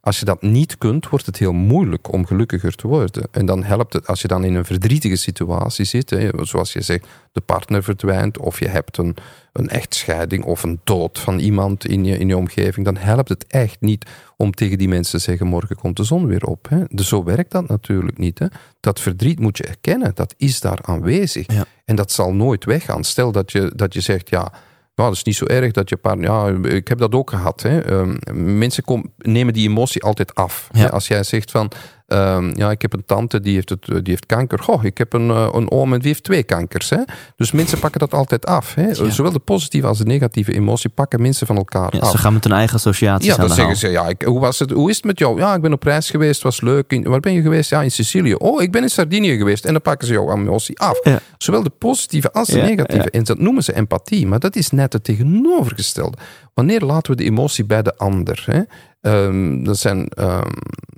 als 0.00 0.18
je 0.18 0.24
dat 0.24 0.42
niet 0.42 0.78
kunt, 0.78 1.08
wordt 1.08 1.26
het 1.26 1.38
heel 1.38 1.52
moeilijk 1.52 2.12
om 2.12 2.26
gelukkiger 2.26 2.74
te 2.74 2.86
worden. 2.86 3.28
En 3.30 3.46
dan 3.46 3.62
helpt 3.62 3.92
het 3.92 4.06
als 4.06 4.22
je 4.22 4.28
dan 4.28 4.44
in 4.44 4.54
een 4.54 4.64
verdrietige 4.64 5.16
situatie 5.16 5.84
zit. 5.84 6.10
Hè, 6.10 6.30
zoals 6.40 6.72
je 6.72 6.80
zegt, 6.80 7.06
de 7.32 7.40
partner 7.40 7.82
verdwijnt. 7.82 8.38
Of 8.38 8.58
je 8.58 8.68
hebt 8.68 8.98
een, 8.98 9.16
een 9.52 9.68
echtscheiding 9.68 10.44
of 10.44 10.62
een 10.62 10.80
dood 10.84 11.18
van 11.18 11.38
iemand 11.38 11.86
in 11.86 12.04
je, 12.04 12.18
in 12.18 12.28
je 12.28 12.36
omgeving. 12.36 12.84
Dan 12.86 12.96
helpt 12.96 13.28
het 13.28 13.46
echt 13.46 13.80
niet 13.80 14.06
om 14.36 14.52
tegen 14.52 14.78
die 14.78 14.88
mensen 14.88 15.18
te 15.18 15.24
zeggen: 15.24 15.46
morgen 15.46 15.76
komt 15.76 15.96
de 15.96 16.04
zon 16.04 16.26
weer 16.26 16.44
op. 16.44 16.68
Hè. 16.68 16.84
Dus 16.88 17.08
zo 17.08 17.24
werkt 17.24 17.50
dat 17.50 17.68
natuurlijk 17.68 18.18
niet. 18.18 18.38
Hè. 18.38 18.46
Dat 18.80 19.00
verdriet 19.00 19.40
moet 19.40 19.56
je 19.56 19.64
erkennen. 19.64 20.12
Dat 20.14 20.34
is 20.36 20.60
daar 20.60 20.78
aanwezig. 20.82 21.52
Ja. 21.52 21.64
En 21.84 21.96
dat 21.96 22.12
zal 22.12 22.34
nooit 22.34 22.64
weggaan. 22.64 23.04
Stel 23.04 23.32
dat 23.32 23.52
je, 23.52 23.72
dat 23.74 23.94
je 23.94 24.00
zegt: 24.00 24.28
ja. 24.28 24.52
Nou, 24.96 25.08
dat 25.08 25.18
is 25.18 25.24
niet 25.24 25.36
zo 25.36 25.44
erg 25.44 25.72
dat 25.72 25.88
je 25.88 25.96
partner. 25.96 26.30
Ja, 26.30 26.68
ik 26.68 26.88
heb 26.88 26.98
dat 26.98 27.14
ook 27.14 27.30
gehad. 27.30 27.62
Hè. 27.62 27.80
Ehm, 27.80 28.16
mensen 28.58 28.84
kom, 28.84 29.12
nemen 29.18 29.52
die 29.52 29.68
emotie 29.68 30.02
altijd 30.02 30.34
af. 30.34 30.68
Ja. 30.72 30.86
Als 30.86 31.06
jij 31.06 31.22
zegt 31.22 31.50
van. 31.50 31.70
Ehm, 32.06 32.52
ja, 32.58 32.70
ik 32.70 32.82
heb 32.82 32.92
een 32.92 33.04
tante 33.06 33.40
die 33.40 33.54
heeft, 33.54 33.68
het, 33.68 33.84
die 33.86 34.00
heeft 34.04 34.26
kanker. 34.26 34.58
Goh, 34.58 34.84
ik 34.84 34.98
heb 34.98 35.12
een, 35.12 35.30
eh, 35.30 35.48
een 35.52 35.70
oom 35.70 35.92
en 35.92 35.98
die 35.98 36.08
heeft 36.08 36.24
twee 36.24 36.42
kankers. 36.42 36.90
Hè. 36.90 36.98
Dus 37.36 37.52
mensen 37.52 37.78
pakken 37.78 38.00
dat 38.00 38.14
altijd 38.14 38.46
af. 38.46 38.74
Hè. 38.74 38.86
Ja. 38.86 39.10
Zowel 39.10 39.32
de 39.32 39.38
positieve 39.38 39.86
als 39.86 39.98
de 39.98 40.04
negatieve 40.04 40.52
emotie 40.54 40.90
pakken 40.90 41.22
mensen 41.22 41.46
van 41.46 41.56
elkaar 41.56 41.94
Ja, 41.96 42.00
af. 42.00 42.10
ze 42.10 42.18
gaan 42.18 42.32
met 42.32 42.44
hun 42.44 42.52
eigen 42.52 42.76
associaties 42.76 43.26
Ja, 43.26 43.34
aan 43.36 43.46
dan 43.46 43.56
zeggen 43.56 43.76
ze, 43.76 43.88
ja, 43.88 44.08
ik, 44.08 44.22
hoe, 44.22 44.40
was 44.40 44.58
het, 44.58 44.70
hoe 44.70 44.90
is 44.90 44.96
het 44.96 45.04
met 45.04 45.18
jou? 45.18 45.38
Ja, 45.38 45.54
ik 45.54 45.60
ben 45.60 45.72
op 45.72 45.82
reis 45.82 46.10
geweest, 46.10 46.42
was 46.42 46.60
leuk. 46.60 46.92
In- 46.92 47.02
waar 47.08 47.20
ben 47.20 47.32
je 47.32 47.42
geweest? 47.42 47.70
Ja, 47.70 47.82
in 47.82 47.90
Sicilië. 47.90 48.34
Oh, 48.34 48.62
ik 48.62 48.72
ben 48.72 48.82
in 48.82 48.88
Sardinië 48.90 49.36
geweest. 49.36 49.64
En 49.64 49.72
dan 49.72 49.82
pakken 49.82 50.06
ze 50.06 50.12
jouw 50.12 50.32
emotie 50.32 50.78
af. 50.78 51.00
Ja. 51.04 51.18
Zowel 51.38 51.62
de 51.62 51.70
positieve 51.70 52.32
als 52.32 52.48
de 52.48 52.60
negatieve. 52.60 53.10
En 53.10 53.24
dat 53.24 53.38
noemen 53.38 53.62
ze 53.64 53.74
empathie. 53.74 54.26
Maar 54.26 54.38
dat 54.38 54.56
is 54.56 54.70
net 54.70 54.92
het 54.92 55.04
tegenovergestelde. 55.04 56.16
Wanneer 56.54 56.80
laten 56.80 57.10
we 57.10 57.16
de 57.16 57.24
emotie 57.24 57.64
bij 57.64 57.82
de 57.82 57.96
ander? 57.96 58.42
Hè? 58.46 58.60
Ehm, 59.00 59.66
er 59.66 59.76
zijn 59.76 60.08
ehm, 60.08 60.52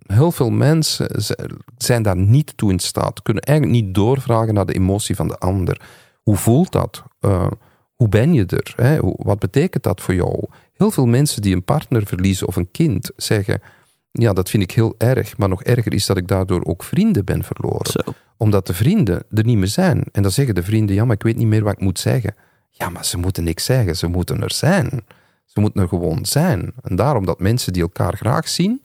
heel 0.07 0.33
veel 0.33 0.51
mensen 0.51 1.11
zijn 1.77 2.03
daar 2.03 2.17
niet 2.17 2.57
toe 2.57 2.71
in 2.71 2.79
staat. 2.79 3.23
Kunnen 3.23 3.43
eigenlijk 3.43 3.83
niet 3.83 3.95
doorvragen 3.95 4.55
naar 4.55 4.67
de 4.67 4.75
emotie 4.75 5.17
van 5.17 5.29
de 5.29 5.39
ander. 5.39 5.81
Hoe 6.23 6.37
voelt 6.37 6.73
dat? 6.73 7.03
Eh, 7.21 7.47
hoe 7.95 8.09
ben 8.09 8.33
je 8.33 8.47
er? 8.47 8.73
Hè? 8.77 8.99
Wat 9.03 9.39
betekent 9.39 9.83
dat 9.83 10.01
voor 10.01 10.15
jou? 10.15 10.45
Heel 10.73 10.91
veel 10.91 11.07
mensen 11.07 11.43
die 11.43 11.55
een 11.55 11.65
partner 11.65 12.07
verliezen 12.07 12.47
of 12.47 12.57
een 12.57 12.71
kind 12.71 13.11
zeggen: 13.17 13.61
Ja, 14.13 14.33
dat 14.33 14.51
vind 14.51 14.63
ik 14.63 14.71
heel 14.71 14.95
erg. 14.99 15.37
Maar 15.37 15.49
nog 15.49 15.63
erger 15.63 15.95
is 15.95 16.07
dat 16.07 16.17
ik 16.17 16.29
daardoor 16.29 16.65
ook 16.65 16.83
vrienden 16.83 17.25
ben 17.25 17.45
verloren 17.45 17.91
Zo. 17.91 18.13
omdat 18.37 18.67
de 18.67 18.75
vrienden 18.75 19.23
er 19.31 19.45
niet 19.45 19.59
meer 19.59 19.67
zijn. 19.67 20.05
En 20.13 20.23
dan 20.23 20.31
zeggen 20.31 20.55
de 20.55 20.63
vrienden, 20.63 20.95
ja, 20.95 21.05
maar 21.05 21.17
ik 21.17 21.23
weet 21.23 21.37
niet 21.37 21.47
meer 21.47 21.65
wat 21.65 21.73
ik 21.73 21.81
moet 21.81 21.99
zeggen. 21.99 22.35
Ja, 22.71 22.89
maar 22.89 23.05
ze 23.05 23.19
moeten 23.19 23.45
niks 23.45 23.65
zeggen, 23.65 23.97
ze 23.97 24.07
moeten 24.07 24.43
er 24.43 24.53
zijn. 24.53 25.05
Ze 25.49 25.61
moeten 25.61 25.83
er 25.83 25.89
gewoon 25.89 26.27
zijn. 26.27 26.73
En 26.83 26.97
daarom 26.97 27.25
dat 27.27 27.41
mensen 27.41 27.73
die 27.73 27.83
elkaar 27.83 28.17
graag 28.17 28.49
zien, 28.49 28.83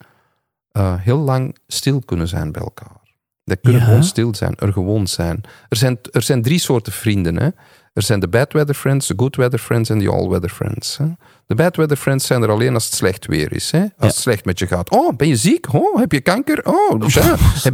eh, 0.71 0.95
heel 0.97 1.17
lang 1.17 1.55
stil 1.67 1.99
kunnen 2.05 2.27
zijn 2.27 2.51
bij 2.51 2.61
elkaar. 2.61 3.01
Die 3.43 3.55
kunnen 3.57 3.81
Ja. 3.81 3.87
gewoon 3.87 4.03
stil 4.03 4.35
zijn, 4.35 4.55
er 4.55 4.73
gewoon 4.73 5.07
zijn. 5.07 5.41
Er 5.69 5.77
zijn, 5.77 5.99
er 6.11 6.21
zijn 6.21 6.41
drie 6.41 6.59
soorten 6.59 6.93
vrienden. 6.93 7.39
Hè? 7.41 7.49
Er 7.93 8.01
zijn 8.01 8.19
de 8.19 8.27
bad 8.27 8.53
weather 8.53 8.75
friends, 8.75 9.07
de 9.07 9.13
good 9.17 9.35
weather 9.35 9.59
friends 9.59 9.89
en 9.89 9.99
de 9.99 10.09
all 10.09 10.27
weather 10.27 10.49
friends. 10.49 10.97
Hè? 10.97 11.05
De 11.47 11.55
bad 11.55 11.75
weather 11.75 11.97
friends 11.97 12.25
zijn 12.27 12.41
er 12.43 12.49
alleen 12.49 12.73
als 12.73 12.85
het 12.85 12.93
slecht 12.93 13.25
weer 13.25 13.53
is. 13.53 13.71
Hè? 13.71 13.79
Als 13.79 13.89
Ja. 13.97 14.05
het 14.07 14.15
slecht 14.15 14.45
met 14.45 14.59
je 14.59 14.67
gaat. 14.67 14.89
Oh, 14.89 15.15
ben 15.17 15.27
je 15.27 15.35
ziek? 15.35 15.73
Oh, 15.73 15.99
heb 15.99 16.11
je 16.11 16.21
kanker? 16.21 16.61
Oh, 16.63 16.89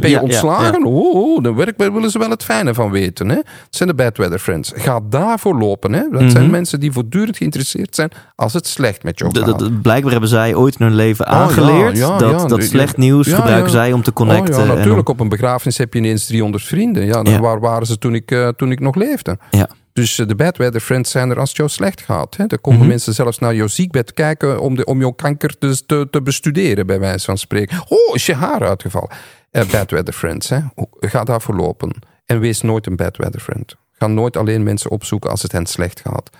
je 0.00 0.08
Ja, 0.08 0.20
ontslagen? 0.20 0.84
Oh, 0.84 1.14
oh, 1.14 1.42
dan 1.42 1.54
werk, 1.54 1.76
willen 1.78 2.10
ze 2.10 2.18
wel 2.18 2.30
het 2.30 2.44
fijne 2.44 2.74
van 2.74 2.90
weten. 2.90 3.28
Hè? 3.28 3.34
Dat 3.34 3.44
zijn 3.70 3.88
de 3.88 3.94
bad 3.94 4.16
weather 4.16 4.38
friends. 4.38 4.72
Ga 4.74 5.00
daarvoor 5.08 5.58
lopen. 5.58 5.92
Hè? 5.92 6.02
Dat 6.10 6.30
zijn 6.30 6.42
Mhm. 6.42 6.50
mensen 6.50 6.80
die 6.80 6.92
voortdurend 6.92 7.36
geïnteresseerd 7.36 7.94
zijn 7.94 8.10
als 8.36 8.52
het 8.52 8.66
slecht 8.66 9.02
met 9.02 9.18
jou 9.18 9.32
De- 9.32 9.44
gaat. 9.44 9.58
de- 9.58 9.64
de- 9.64 9.72
blijkbaar 9.72 10.10
hebben 10.12 10.30
zij 10.30 10.54
ooit 10.54 10.76
in 10.78 10.86
hun 10.86 10.94
leven 10.94 11.26
Oh, 11.26 11.32
aangeleerd 11.32 11.98
dat, 11.98 12.48
dat 12.48 12.62
slecht 12.62 12.96
nieuws 12.96 13.28
gebruiken 13.28 13.70
zij 13.70 13.92
om 13.92 14.02
te 14.02 14.12
connecten. 14.12 14.54
Oh 14.54 14.58
ja, 14.60 14.64
en 14.64 14.70
om- 14.70 14.76
natuurlijk. 14.76 15.08
Op 15.08 15.20
een 15.20 15.28
begrafenis 15.28 15.78
heb 15.78 15.92
je 15.92 15.98
ineens 15.98 16.26
300 16.26 16.64
vrienden. 16.64 17.04
Ja, 17.06 17.22
dan 17.22 17.32
Ja. 17.32 17.40
waar 17.40 17.60
waren 17.60 17.86
ze 17.86 17.98
toen 17.98 18.14
ik, 18.14 18.30
eh, 18.30 18.48
toen 18.48 18.70
ik 18.70 18.80
nog 18.80 18.94
leefde? 18.94 19.38
Ja. 19.50 19.68
Dus 20.00 20.18
eh, 20.18 20.26
de 20.26 20.34
bad 20.34 20.56
weather 20.56 20.80
friends 20.80 21.10
zijn 21.10 21.30
er 21.30 21.38
als 21.38 21.48
het 21.48 21.56
jou 21.58 21.68
slecht 21.68 22.00
gaat. 22.00 22.36
Hè. 22.36 22.44
Er 22.46 22.58
komen 22.58 22.80
Mhm. 22.80 22.88
mensen 22.88 23.14
zelfs 23.14 23.38
naar 23.38 23.54
jouw 23.54 23.66
ziekbed 23.66 24.14
kijken 24.14 24.60
om, 24.60 24.74
de, 24.76 24.84
om 24.84 25.00
jouw 25.00 25.10
kanker 25.10 25.58
te, 25.58 25.86
te, 25.86 26.08
te 26.10 26.22
bestuderen, 26.22 26.86
bij 26.86 27.00
wijze 27.00 27.24
van 27.24 27.38
spreken. 27.38 27.80
Oh, 27.88 28.14
is 28.14 28.26
je 28.26 28.34
haar 28.34 28.68
uitgevallen? 28.68 29.10
Bad 29.50 29.90
weather 29.90 30.12
friends, 30.14 30.48
hè. 30.48 30.60
ga 31.00 31.24
daarvoor 31.24 31.54
lopen. 31.56 31.94
En 32.24 32.40
wees 32.40 32.60
nooit 32.60 32.86
een 32.86 32.96
bad 32.96 33.16
weather 33.16 33.40
friend. 33.40 33.76
Ga 33.92 34.06
nooit 34.06 34.36
alleen 34.36 34.62
mensen 34.62 34.90
opzoeken 34.90 35.30
als 35.30 35.42
het 35.42 35.52
hen 35.52 35.66
slecht 35.66 36.00
gaat. 36.00 36.30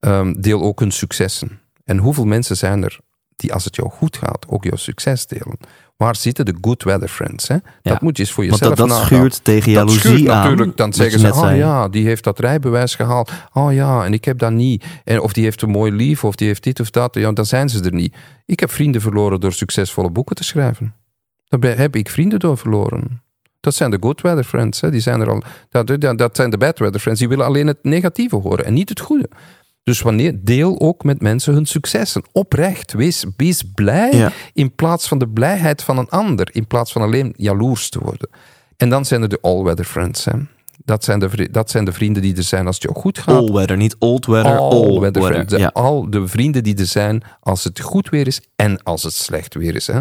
Ehm, 0.00 0.32
deel 0.40 0.62
ook 0.62 0.80
hun 0.80 0.90
successen. 0.92 1.60
En 1.84 1.98
hoeveel 1.98 2.24
mensen 2.24 2.56
zijn 2.56 2.84
er 2.84 2.98
die 3.36 3.52
als 3.52 3.64
het 3.64 3.76
jou 3.76 3.90
goed 3.90 4.16
gaat 4.16 4.46
ook 4.48 4.64
jouw 4.64 4.76
succes 4.76 5.26
delen? 5.26 5.58
Waar 5.98 6.16
zitten 6.16 6.44
de 6.44 6.54
good 6.60 6.82
weather 6.82 7.08
friends? 7.08 7.48
Hè? 7.48 7.56
Dat 7.82 8.00
moet 8.00 8.16
je 8.16 8.22
eens 8.22 8.32
voor 8.32 8.46
Want 8.46 8.58
jezelf 8.58 8.76
dat, 8.78 8.88
dat 8.88 8.98
schuurt 8.98 9.44
tegen 9.44 9.72
Dat 9.72 9.82
jaloezie 9.82 10.00
schuurt 10.00 10.28
aan. 10.28 10.42
natuurlijk. 10.42 10.76
Dan 10.76 10.92
zeggen 10.92 11.20
ze, 11.20 11.32
oh 11.32 11.56
ja, 11.56 11.88
die 11.88 12.06
heeft 12.06 12.24
dat 12.24 12.38
rijbewijs 12.38 12.94
gehaald. 12.94 13.32
Oh 13.52 13.72
ja, 13.72 14.04
en 14.04 14.12
ik 14.12 14.24
heb 14.24 14.38
dat 14.38 14.52
niet. 14.52 14.84
En 15.04 15.20
of 15.20 15.32
die 15.32 15.44
heeft 15.44 15.62
een 15.62 15.70
mooi 15.70 15.92
lief, 15.92 16.24
of 16.24 16.34
die 16.34 16.46
heeft 16.46 16.62
dit 16.62 16.80
of 16.80 16.90
dat. 16.90 17.14
Ja, 17.14 17.32
dan 17.32 17.46
zijn 17.46 17.68
ze 17.68 17.82
er 17.82 17.92
niet. 17.94 18.16
Ik 18.46 18.60
heb 18.60 18.70
vrienden 18.70 19.00
verloren 19.00 19.40
door 19.40 19.52
succesvolle 19.52 20.10
boeken 20.10 20.36
te 20.36 20.44
schrijven. 20.44 20.94
Daar 21.48 21.76
heb 21.78 21.96
ik 21.96 22.10
vrienden 22.10 22.38
door 22.38 22.58
verloren. 22.58 23.22
Dat 23.60 23.74
zijn 23.74 23.90
de 23.90 23.98
good 24.00 24.20
weather 24.20 24.44
friends. 24.44 24.80
Hè. 24.80 24.90
Die 24.90 25.00
zijn 25.00 25.20
er 25.20 25.30
al, 25.30 25.42
dat, 25.68 26.00
dat, 26.00 26.18
dat 26.18 26.36
zijn 26.36 26.50
de 26.50 26.58
bad 26.58 26.78
weather 26.78 27.00
friends. 27.00 27.20
Die 27.20 27.28
willen 27.28 27.46
alleen 27.46 27.66
het 27.66 27.78
negatieve 27.82 28.36
horen 28.36 28.64
en 28.64 28.74
niet 28.74 28.88
het 28.88 29.00
goede. 29.00 29.28
Dus 29.82 30.00
wanneer 30.00 30.38
deel 30.44 30.80
ook 30.80 31.04
met 31.04 31.20
mensen 31.20 31.54
hun 31.54 31.66
successen. 31.66 32.22
Oprecht, 32.32 32.92
wees, 32.92 33.24
wees 33.36 33.62
blij 33.74 34.12
Ja. 34.12 34.32
in 34.52 34.74
plaats 34.74 35.08
van 35.08 35.18
de 35.18 35.28
blijheid 35.28 35.82
van 35.82 35.98
een 35.98 36.08
ander. 36.08 36.48
In 36.52 36.66
plaats 36.66 36.92
van 36.92 37.02
alleen 37.02 37.34
jaloers 37.36 37.88
te 37.90 37.98
worden. 37.98 38.28
En 38.76 38.88
dan 38.88 39.04
zijn 39.04 39.22
er 39.22 39.28
de 39.28 39.38
all-weather 39.40 39.84
friends. 39.84 40.24
Hè. 40.24 40.32
Dat, 40.84 41.04
zijn 41.04 41.18
de, 41.18 41.48
dat 41.50 41.70
zijn 41.70 41.84
de 41.84 41.92
vrienden 41.92 42.22
die 42.22 42.36
er 42.36 42.42
zijn 42.42 42.66
als 42.66 42.74
het 42.74 42.84
jou 42.84 42.96
goed 42.98 43.18
gaat. 43.18 43.34
All 43.36 43.52
weather, 43.52 43.76
niet 43.76 43.96
old 43.98 44.26
weather, 44.26 44.56
all, 44.56 44.70
All 44.70 45.00
weather 45.00 45.22
weather. 45.22 45.22
friends. 45.32 45.54
Ja. 45.56 45.70
Al 45.72 46.10
de 46.10 46.28
vrienden 46.28 46.62
die 46.62 46.76
er 46.78 46.86
zijn 46.86 47.22
als 47.40 47.64
het 47.64 47.80
goed 47.80 48.08
weer 48.08 48.26
is 48.26 48.40
en 48.56 48.82
als 48.82 49.02
het 49.02 49.12
slecht 49.14 49.54
weer 49.54 49.74
is. 49.74 49.86
Hè. 49.86 50.00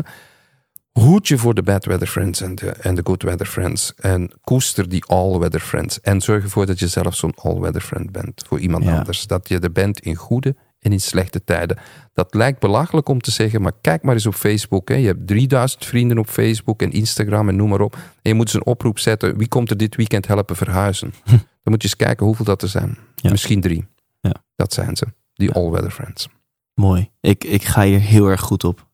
Hoed 0.99 1.27
je 1.27 1.37
voor 1.37 1.53
de 1.53 1.63
bad 1.63 1.85
weather 1.85 2.07
friends 2.07 2.41
en 2.41 2.55
de, 2.55 2.69
en 2.69 2.95
de 2.95 3.01
good 3.03 3.23
weather 3.23 3.45
friends. 3.45 3.93
En 3.95 4.31
koester 4.41 4.89
die 4.89 5.05
all 5.05 5.37
weather 5.39 5.59
friends. 5.59 6.01
En 6.01 6.21
zorg 6.21 6.43
ervoor 6.43 6.65
dat 6.65 6.79
je 6.79 6.87
zelf 6.87 7.15
zo'n 7.15 7.33
all 7.35 7.59
weather 7.59 7.81
friend 7.81 8.11
bent 8.11 8.43
voor 8.47 8.59
iemand 8.59 8.83
Ja. 8.83 8.97
anders. 8.97 9.27
Dat 9.27 9.49
je 9.49 9.59
er 9.59 9.71
bent 9.71 9.99
in 9.99 10.15
goede 10.15 10.55
en 10.79 10.91
in 10.91 10.99
slechte 11.01 11.43
tijden. 11.43 11.77
Dat 12.13 12.33
lijkt 12.33 12.59
belachelijk 12.59 13.09
om 13.09 13.21
te 13.21 13.31
zeggen, 13.31 13.61
maar 13.61 13.71
kijk 13.81 14.03
maar 14.03 14.13
eens 14.13 14.25
op 14.25 14.33
Facebook. 14.33 14.89
Hè. 14.89 14.95
Je 14.95 15.05
hebt 15.07 15.27
3000 15.27 15.85
vrienden 15.85 16.17
op 16.17 16.29
Facebook 16.29 16.81
en 16.81 16.91
Instagram 16.91 17.49
en 17.49 17.55
noem 17.55 17.69
maar 17.69 17.81
op. 17.81 17.93
En 17.95 18.01
je 18.21 18.33
moet 18.33 18.45
eens 18.45 18.53
een 18.55 18.65
oproep 18.65 18.99
zetten. 18.99 19.37
Wie 19.37 19.47
komt 19.47 19.69
er 19.69 19.77
dit 19.77 19.95
weekend 19.95 20.27
helpen 20.27 20.55
verhuizen? 20.55 21.13
Dan 21.23 21.39
moet 21.63 21.81
je 21.81 21.87
eens 21.87 21.95
kijken 21.95 22.25
hoeveel 22.25 22.45
dat 22.45 22.61
er 22.61 22.69
zijn. 22.69 22.97
Ja. 23.15 23.29
Misschien 23.31 23.61
drie. 23.61 23.85
Ja. 24.19 24.33
Dat 24.55 24.73
zijn 24.73 24.95
ze. 24.95 25.05
Die 25.33 25.51
all-weather 25.51 25.91
friends. 25.91 26.27
Mooi. 26.73 27.09
Ik, 27.21 27.43
ik 27.43 27.63
ga 27.63 27.83
hier 27.83 27.99
heel 27.99 28.27
erg 28.27 28.41
goed 28.41 28.63
op. 28.63 28.87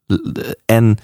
En 0.66 0.97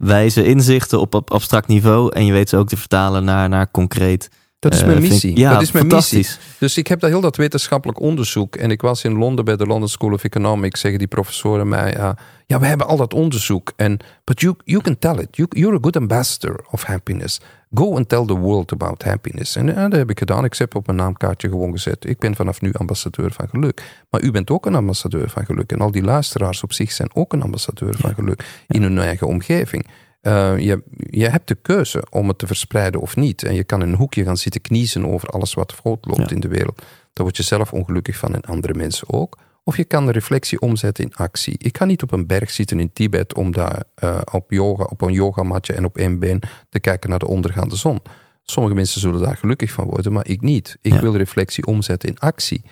wijze 0.00 0.44
inzichten 0.44 1.00
op, 1.00 1.14
op 1.14 1.30
abstract 1.32 1.66
niveau. 1.68 2.12
En 2.14 2.26
je 2.26 2.32
weet 2.32 2.48
ze 2.48 2.56
ook 2.56 2.68
te 2.68 2.76
vertalen 2.76 3.24
naar, 3.24 3.48
naar 3.48 3.70
concreet. 3.70 4.28
Dat 4.58 4.74
is 4.74 4.80
Eh, 4.80 4.86
mijn 4.86 5.02
ik- 5.02 5.08
missie. 5.10 5.36
ja, 5.38 5.52
dat 5.52 5.62
is 5.62 5.72
mijn 5.72 5.86
missie. 5.86 6.18
fantastisch. 6.22 6.56
Dus 6.58 6.76
ik 6.76 6.86
heb 6.86 7.00
dat 7.00 7.10
heel 7.10 7.20
dat 7.20 7.36
wetenschappelijk 7.36 8.00
onderzoek. 8.00 8.56
En 8.56 8.70
ik 8.70 8.80
was 8.80 9.04
in 9.04 9.12
Londen 9.18 9.44
bij 9.44 9.56
de 9.56 9.66
London 9.66 9.88
School 9.88 10.12
of 10.12 10.24
Economics. 10.24 10.80
Zeggen 10.80 10.98
die 10.98 11.08
professoren 11.08 11.68
mij: 11.68 11.92
ja, 11.92 12.16
ja, 12.50 12.60
we 12.60 12.66
hebben 12.66 12.86
al 12.86 12.96
dat 12.96 13.14
onderzoek. 13.14 13.72
En 13.76 13.98
but 14.24 14.40
you, 14.40 14.54
you 14.64 14.82
can 14.82 14.98
tell 14.98 15.18
it. 15.18 15.36
You, 15.36 15.48
you're 15.50 15.76
a 15.76 15.78
good 15.80 15.96
ambassador 15.96 16.64
of 16.70 16.82
happiness. 16.84 17.40
Go 17.74 17.96
and 17.96 18.08
tell 18.08 18.24
the 18.26 18.36
world 18.36 18.72
about 18.72 19.02
happiness. 19.02 19.56
En 19.56 19.66
ja, 19.66 19.88
dat 19.88 19.98
heb 19.98 20.10
ik 20.10 20.18
gedaan. 20.18 20.44
Ik 20.44 20.54
heb 20.54 20.74
op 20.74 20.86
mijn 20.86 20.98
naamkaartje 20.98 21.48
gewoon 21.48 21.72
gezet. 21.72 22.04
Ik 22.04 22.18
ben 22.18 22.34
vanaf 22.36 22.60
nu 22.60 22.72
ambassadeur 22.72 23.32
van 23.32 23.48
geluk. 23.48 24.04
Maar 24.10 24.22
u 24.22 24.30
bent 24.30 24.50
ook 24.50 24.66
een 24.66 24.74
ambassadeur 24.74 25.30
van 25.30 25.44
geluk. 25.44 25.72
En 25.72 25.78
al 25.80 25.90
die 25.90 26.02
luisteraars 26.02 26.62
op 26.62 26.72
zich 26.72 26.92
zijn 26.92 27.14
ook 27.14 27.32
een 27.32 27.42
ambassadeur 27.42 27.94
van 27.96 28.14
geluk. 28.14 28.62
In 28.68 28.82
hun 28.82 28.98
eigen 28.98 29.26
omgeving. 29.26 29.86
Eh, 30.20 30.58
je, 30.58 30.82
je 30.96 31.28
hebt 31.28 31.48
de 31.48 31.54
keuze 31.54 32.06
om 32.10 32.28
het 32.28 32.38
te 32.38 32.46
verspreiden 32.46 33.00
of 33.00 33.16
niet. 33.16 33.42
En 33.42 33.54
je 33.54 33.64
kan 33.64 33.82
in 33.82 33.88
een 33.88 33.94
hoekje 33.94 34.24
gaan 34.24 34.36
zitten 34.36 34.60
kniezen 34.60 35.06
over 35.06 35.28
alles 35.28 35.54
wat 35.54 35.72
fout 35.72 36.06
loopt 36.06 36.28
Ja. 36.28 36.34
in 36.34 36.40
de 36.40 36.48
wereld. 36.48 36.78
Daar 37.12 37.24
word 37.24 37.36
je 37.36 37.42
zelf 37.42 37.72
ongelukkig 37.72 38.16
van 38.16 38.34
en 38.34 38.40
andere 38.40 38.74
mensen 38.74 39.08
ook. 39.12 39.36
Of 39.64 39.76
je 39.76 39.84
kan 39.84 40.06
de 40.06 40.12
reflectie 40.12 40.60
omzetten 40.60 41.04
in 41.04 41.14
actie. 41.14 41.54
Ik 41.58 41.76
ga 41.76 41.84
niet 41.84 42.02
op 42.02 42.12
een 42.12 42.26
berg 42.26 42.50
zitten 42.50 42.80
in 42.80 42.92
Tibet 42.92 43.34
om 43.34 43.52
daar 43.52 43.82
eh, 43.94 44.20
op, 44.32 44.50
yoga, 44.50 44.84
op 44.84 45.00
een 45.00 45.12
yogamatje 45.12 45.72
en 45.72 45.84
op 45.84 45.96
één 45.96 46.18
been 46.18 46.42
te 46.68 46.80
kijken 46.80 47.10
naar 47.10 47.18
de 47.18 47.26
ondergaande 47.28 47.76
zon. 47.76 47.98
Sommige 48.42 48.74
mensen 48.74 49.00
zullen 49.00 49.20
daar 49.22 49.36
gelukkig 49.36 49.70
van 49.72 49.84
worden, 49.84 50.12
maar 50.12 50.26
ik 50.28 50.40
niet. 50.40 50.78
Ik 50.80 50.92
Ja. 50.92 51.00
wil 51.00 51.16
reflectie 51.16 51.66
omzetten 51.66 52.08
in 52.08 52.18
actie. 52.18 52.62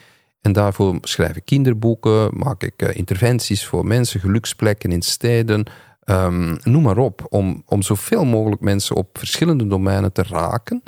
En 0.40 0.52
daarvoor 0.52 0.98
schrijf 1.02 1.36
ik 1.36 1.44
kinderboeken, 1.44 2.30
maak 2.32 2.62
ik 2.62 2.82
eh, 2.82 2.96
interventies 2.96 3.66
voor 3.66 3.86
mensen, 3.86 4.20
geluksplekken 4.20 4.92
in 4.92 5.02
steden, 5.02 5.66
Ehm, 6.08 6.56
noem 6.62 6.82
maar 6.82 6.98
op, 6.98 7.26
om, 7.28 7.62
om 7.66 7.82
zoveel 7.82 8.24
mogelijk 8.24 8.60
mensen 8.60 8.96
op 8.96 9.18
verschillende 9.18 9.66
domeinen 9.66 10.12
te 10.12 10.22
raken, 10.22 10.82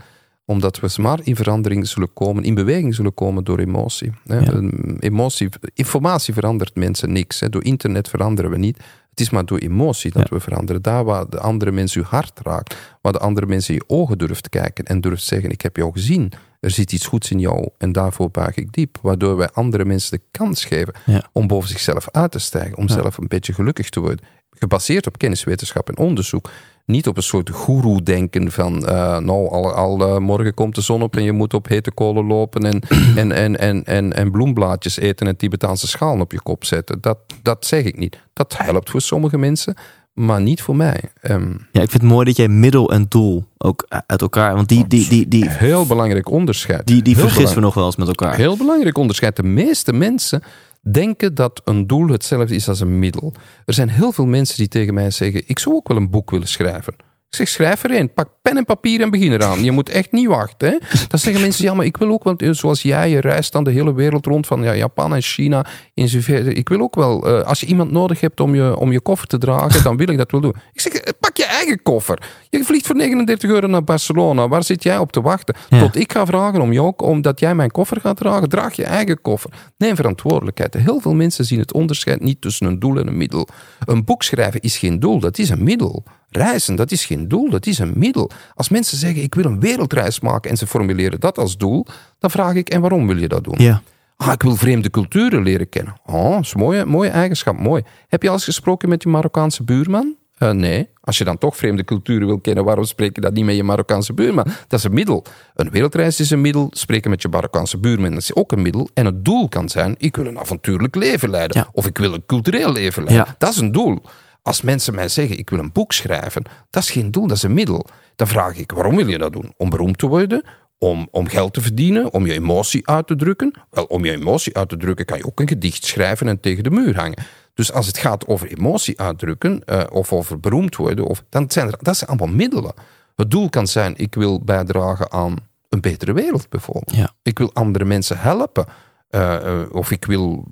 omdat 0.51 0.81
we 0.81 1.03
maar 1.03 1.19
in 1.23 1.37
verandering 1.37 1.89
zullen 1.89 2.13
komen, 2.13 2.45
in 2.45 2.55
beweging 2.55 2.95
zullen 2.95 3.15
komen 3.15 3.45
door 3.45 3.59
emotie. 3.59 4.13
Hè. 4.27 4.39
Ja. 4.39 4.61
Emotie, 4.99 5.49
informatie 5.75 6.35
verandert 6.35 6.75
mensen 6.75 7.13
niks. 7.13 7.41
Hè. 7.41 7.49
Door 7.49 7.65
internet 7.65 8.09
veranderen 8.09 8.51
we 8.51 8.57
niet. 8.59 8.77
Het 9.11 9.21
is 9.21 9.31
maar 9.31 9.45
door 9.45 9.59
emotie 9.59 10.11
dat 10.11 10.29
Ja. 10.29 10.35
we 10.37 10.41
veranderen. 10.43 10.83
Daar 10.83 11.05
waar 11.05 11.29
de 11.29 11.39
andere 11.41 11.71
mens 11.71 11.93
je 11.95 12.03
hart 12.03 12.41
raakt, 12.43 12.77
waar 13.01 13.13
de 13.13 13.19
andere 13.19 13.47
mensen 13.47 13.75
je 13.75 13.85
ogen 13.87 14.19
durft 14.19 14.49
kijken 14.49 14.85
en 14.85 15.01
durft 15.01 15.23
zeggen: 15.25 15.51
Ik 15.51 15.61
heb 15.61 15.77
jou 15.77 15.93
gezien, 15.93 16.33
er 16.61 16.71
zit 16.71 16.93
iets 16.93 17.07
goeds 17.07 17.31
in 17.31 17.39
jou 17.39 17.69
en 17.79 17.93
daarvoor 17.93 18.31
buig 18.31 18.57
ik 18.57 18.73
diep. 18.73 18.99
Waardoor 19.03 19.37
wij 19.37 19.51
andere 19.53 19.85
mensen 19.85 20.19
de 20.19 20.25
kans 20.31 20.65
geven 20.65 20.95
Ja. 21.07 21.29
om 21.33 21.47
boven 21.47 21.69
zichzelf 21.69 22.09
uit 22.11 22.31
te 22.31 22.39
stijgen, 22.39 22.77
om 22.77 22.89
zelf 22.89 23.19
een 23.19 23.29
beetje 23.29 23.53
gelukkig 23.53 23.89
te 23.89 24.01
worden. 24.01 24.25
Gebaseerd 24.59 25.07
op 25.07 25.19
kennis, 25.19 25.45
wetenschap 25.45 25.89
en 25.89 25.99
onderzoek. 25.99 26.51
Niet 26.85 27.09
op 27.09 27.17
een 27.17 27.23
soort 27.23 27.51
goeroe-denken 27.51 28.53
van, 28.53 28.87
eh, 28.87 29.19
nou, 29.19 29.49
al, 29.49 29.73
al 29.73 30.01
eh, 30.01 30.19
morgen 30.19 30.55
komt 30.55 30.75
de 30.75 30.81
zon 30.81 31.03
op 31.03 31.17
en 31.17 31.23
je 31.23 31.33
moet 31.33 31.55
op 31.55 31.69
hete 31.69 31.91
kolen 31.91 32.27
lopen 32.27 32.63
en, 32.63 32.81
en, 33.17 33.33
en, 33.33 33.59
en, 33.59 33.85
en, 33.85 34.13
en 34.13 34.31
bloemblaadjes 34.31 34.99
eten 34.99 35.27
en 35.27 35.37
Tibetaanse 35.37 35.87
schalen 35.87 36.21
op 36.21 36.33
je 36.33 36.43
kop 36.43 36.65
zetten. 36.65 37.01
Dat, 37.01 37.19
dat 37.43 37.67
zeg 37.67 37.85
ik 37.85 37.99
niet. 37.99 38.19
Dat 38.33 38.55
helpt 38.59 38.91
voor 38.91 39.01
sommige 39.01 39.39
mensen, 39.39 39.75
maar 40.13 40.41
niet 40.41 40.63
voor 40.63 40.77
mij. 40.77 41.01
Ehm, 41.21 41.51
Ja, 41.73 41.83
ik 41.83 41.91
vind 41.91 42.03
het 42.03 42.03
mooi 42.03 42.25
dat 42.25 42.37
jij 42.37 42.49
middel 42.49 42.93
en 42.93 43.07
doel 43.09 43.45
ook 43.59 43.87
uit 44.07 44.21
elkaar... 44.21 44.55
Want 44.55 44.69
die, 44.69 44.87
die, 44.87 45.09
die, 45.09 45.29
die, 45.29 45.51
heel 45.51 45.87
belangrijk 45.87 46.31
onderscheid. 46.31 46.87
die, 46.87 47.03
die 47.03 47.17
vergissen 47.17 47.55
we 47.55 47.61
nog 47.63 47.75
wel 47.75 47.85
eens 47.85 47.97
met 47.97 48.09
elkaar. 48.09 48.37
Heel 48.37 48.57
belangrijk 48.57 48.99
onderscheid. 48.99 49.37
De 49.37 49.43
meeste 49.43 49.93
mensen 49.93 50.43
denken 50.81 51.35
dat 51.35 51.61
een 51.65 51.87
doel 51.87 52.09
hetzelfde 52.09 52.55
is 52.55 52.69
als 52.69 52.81
een 52.81 52.99
middel. 52.99 53.35
Er 53.65 53.75
zijn 53.75 53.89
heel 53.89 54.13
veel 54.13 54.27
mensen 54.27 54.57
die 54.57 54.69
tegen 54.69 54.95
mij 54.95 55.11
zeggen: 55.11 55.43
Ik 55.47 55.59
zou 55.59 55.75
ook 55.75 55.89
wel 55.89 55.97
een 55.97 56.11
boek 56.11 56.31
willen 56.31 56.49
schrijven. 56.49 56.95
Ik 57.31 57.37
zeg, 57.37 57.49
schrijf 57.49 57.85
er 57.85 57.91
een. 57.91 58.13
Pak 58.13 58.29
pen 58.43 58.57
en 58.57 58.65
papier 58.65 59.01
en 59.01 59.11
begin 59.11 59.33
eraan. 59.33 59.65
Je 59.65 59.71
moet 59.71 59.89
echt 59.89 60.13
niet 60.13 60.27
wachten. 60.27 60.69
Hè? 60.69 60.79
Dan 61.09 61.19
zeggen 61.19 61.43
mensen, 61.43 61.65
ja, 61.65 61.75
maar 61.75 61.87
ik 61.87 61.97
wil 61.97 62.11
ook 62.11 62.25
wel, 62.25 62.55
zoals 62.55 62.83
jij, 62.83 63.11
je 63.11 63.21
reist 63.21 63.53
dan 63.53 63.65
de 63.65 63.71
hele 63.71 63.95
wereld 63.95 64.27
rond 64.27 64.47
van 64.47 64.63
ja, 64.63 64.75
Japan 64.75 65.15
en 65.15 65.23
China. 65.23 65.67
Ik 65.95 66.69
wil 66.69 66.81
ook 66.81 66.95
wel, 66.95 67.27
eh, 67.27 67.47
als 67.47 67.61
je 67.61 67.67
iemand 67.67 67.91
nodig 67.91 68.21
hebt 68.21 68.41
om 68.41 68.55
je, 68.55 68.77
om 68.77 68.93
je 68.93 69.01
koffer 69.01 69.27
te 69.27 69.39
dragen, 69.39 69.83
dan 69.83 69.97
wil 69.97 70.09
ik 70.09 70.19
dat 70.19 70.31
wel 70.31 70.41
doen. 70.41 70.55
Ik 70.73 70.81
zeg, 70.81 70.93
eh, 70.93 71.13
pak 71.21 71.37
je 71.37 71.45
eigen 71.45 71.83
koffer. 71.83 72.23
Je 72.49 72.65
vliegt 72.65 72.87
voor 72.87 72.97
39 72.97 73.51
euro 73.51 73.67
naar 73.67 73.85
Barcelona. 73.85 74.49
Waar 74.49 74.65
zit 74.65 74.83
jij 74.83 74.99
op 74.99 75.13
te 75.13 75.21
wachten? 75.21 75.55
Ja. 75.69 75.81
Tot 75.81 75.97
ik 75.97 76.13
ga 76.13 76.27
vragen 76.27 76.61
om 76.61 76.73
jou, 76.73 76.93
omdat 76.97 77.41
jij 77.41 77.55
mijn 77.55 77.71
koffer 77.71 78.01
gaat 78.01 78.17
dragen. 78.17 78.49
Draag 78.49 78.77
je 78.77 78.85
eigen 78.85 79.21
koffer. 79.21 79.51
Neem 79.77 79.97
verantwoordelijkheid. 79.97 80.75
Heel 80.75 81.01
veel 81.01 81.15
mensen 81.15 81.45
zien 81.45 81.59
het 81.59 81.73
onderscheid 81.73 82.21
niet 82.21 82.41
tussen 82.41 82.67
een 82.67 82.79
doel 82.79 82.99
en 82.99 83.07
een 83.07 83.17
middel. 83.17 83.49
Een 83.85 84.05
boek 84.05 84.23
schrijven 84.23 84.61
is 84.61 84.79
geen 84.79 85.01
doel, 85.01 85.21
dat 85.21 85.39
is 85.39 85.49
een 85.49 85.65
middel. 85.65 86.05
Reizen, 86.31 86.75
dat 86.75 86.91
is 86.91 87.05
geen 87.05 87.29
doel, 87.29 87.51
dat 87.51 87.67
is 87.67 87.79
een 87.79 87.93
middel. 87.97 88.31
Als 88.55 88.69
mensen 88.69 88.99
zeggen, 88.99 89.23
ik 89.23 89.35
wil 89.35 89.45
een 89.45 89.61
wereldreis 89.61 90.21
maken 90.21 90.51
en 90.51 90.57
ze 90.57 90.67
formuleren 90.67 91.21
dat 91.21 91.39
als 91.39 91.57
doel, 91.57 91.87
dan 92.19 92.31
vraag 92.31 92.55
ik, 92.55 92.69
en 92.69 92.81
waarom 92.81 93.07
wil 93.07 93.17
je 93.17 93.29
dat 93.29 93.45
doen? 93.45 93.55
Ja. 93.59 93.83
Ah, 94.17 94.33
ik 94.33 94.43
wil 94.43 94.57
vreemde 94.57 94.91
culturen 94.91 95.43
leren 95.43 95.69
kennen. 95.69 95.95
Oh, 96.07 96.31
dat 96.31 96.45
is 96.45 96.53
een 96.53 96.61
mooie, 96.61 96.85
mooie 96.85 97.11
eigenschap, 97.11 97.59
mooi. 97.59 97.83
Heb 98.09 98.23
je 98.23 98.29
al 98.29 98.35
eens 98.35 98.45
gesproken 98.45 98.89
met 98.89 99.03
je 99.03 99.09
Marokkaanse 99.09 99.63
buurman? 99.63 100.17
Eh, 100.41 100.51
nee. 100.51 100.89
Als 101.01 101.19
je 101.19 101.25
dan 101.25 101.39
toch 101.39 101.57
vreemde 101.57 101.85
culturen 101.85 102.27
wil 102.27 102.41
kennen, 102.41 102.65
waarom 102.65 102.85
spreek 102.85 103.15
je 103.15 103.21
dat 103.21 103.33
niet 103.33 103.45
met 103.45 103.57
je 103.57 103.65
Marokkaanse 103.65 104.13
buurman? 104.13 104.45
Dat 104.69 104.79
is 104.79 104.85
een 104.85 104.95
middel. 104.95 105.25
Een 105.55 105.71
wereldreis 105.71 106.21
is 106.21 106.31
een 106.31 106.41
middel. 106.41 106.69
Spreken 106.71 107.11
met 107.11 107.23
je 107.23 107.29
Marokkaanse 107.29 107.79
buurman 107.79 108.11
dat 108.11 108.23
is 108.23 108.35
ook 108.35 108.53
een 108.53 108.63
middel. 108.63 108.89
En 108.95 109.05
het 109.05 109.25
doel 109.25 109.49
kan 109.49 109.69
zijn, 109.69 109.95
ik 109.99 110.17
wil 110.17 110.27
een 110.27 110.39
avontuurlijk 110.39 110.95
leven 110.95 111.31
leiden. 111.31 111.57
Ja. 111.57 111.69
Of 111.73 111.87
ik 111.87 111.99
wil 111.99 112.15
een 112.15 112.27
cultureel 112.27 112.73
leven 112.73 113.05
leiden. 113.05 113.27
Ja. 113.27 113.35
Dat 113.39 113.51
is 113.51 113.57
een 113.57 113.73
doel. 113.73 114.03
Als 114.43 114.63
mensen 114.63 114.95
mij 114.95 115.09
zeggen, 115.09 115.39
ik 115.39 115.51
wil 115.51 115.59
een 115.59 115.73
boek 115.73 115.93
schrijven, 115.93 116.45
dat 116.71 116.83
is 116.83 116.91
geen 116.91 117.11
doel, 117.11 117.27
dat 117.27 117.37
is 117.37 117.43
een 117.43 117.55
middel. 117.55 117.87
Dan 118.17 118.27
vraag 118.27 118.57
ik, 118.57 118.73
waarom 118.73 118.97
wil 118.97 119.09
je 119.09 119.19
dat 119.19 119.33
doen? 119.33 119.53
Om 119.57 119.71
beroemd 119.71 119.99
te 119.99 120.07
worden? 120.07 120.45
Om, 120.79 121.09
om 121.11 121.27
geld 121.27 121.53
te 121.53 121.61
verdienen? 121.61 122.13
Om 122.13 122.27
je 122.27 122.33
emotie 122.33 122.89
uit 122.89 123.07
te 123.07 123.17
drukken? 123.17 123.53
Wel, 123.71 123.85
om 123.85 124.05
je 124.05 124.11
emotie 124.11 124.57
uit 124.57 124.69
te 124.69 124.77
drukken 124.77 125.05
kan 125.05 125.19
je 125.19 125.27
ook 125.27 125.41
een 125.41 125.49
gedicht 125.49 125.85
schrijven 125.85 126.29
en 126.29 126.41
tegen 126.41 126.65
de 126.65 126.71
muur 126.71 126.97
hangen. 126.97 127.19
Dus 127.55 127.73
als 127.73 127.87
het 127.87 127.99
gaat 127.99 128.27
over 128.27 128.49
emotie 128.49 129.01
uitdrukken 129.01 129.65
eh, 129.65 129.83
of 129.91 130.13
over 130.13 130.41
beroemd 130.41 130.77
worden, 130.77 131.05
of, 131.05 131.25
dan 131.29 131.51
zijn 131.51 131.67
er, 131.67 131.79
dat 131.81 131.97
zijn 131.97 132.11
allemaal 132.11 132.35
middelen. 132.35 132.73
Het 133.17 133.31
doel 133.31 133.49
kan 133.49 133.67
zijn, 133.67 133.95
ik 133.97 134.15
wil 134.15 134.41
bijdragen 134.45 135.13
aan 135.13 135.37
een 135.69 135.81
betere 135.81 136.13
wereld 136.13 136.49
bijvoorbeeld. 136.49 136.97
Ja. 136.97 137.11
Ik 137.23 137.39
wil 137.39 137.51
andere 137.53 137.85
mensen 137.85 138.19
helpen. 138.19 138.67
Eh, 139.09 139.63
eh, 139.63 139.73
of 139.73 139.91
ik 139.91 140.05
wil, 140.05 140.49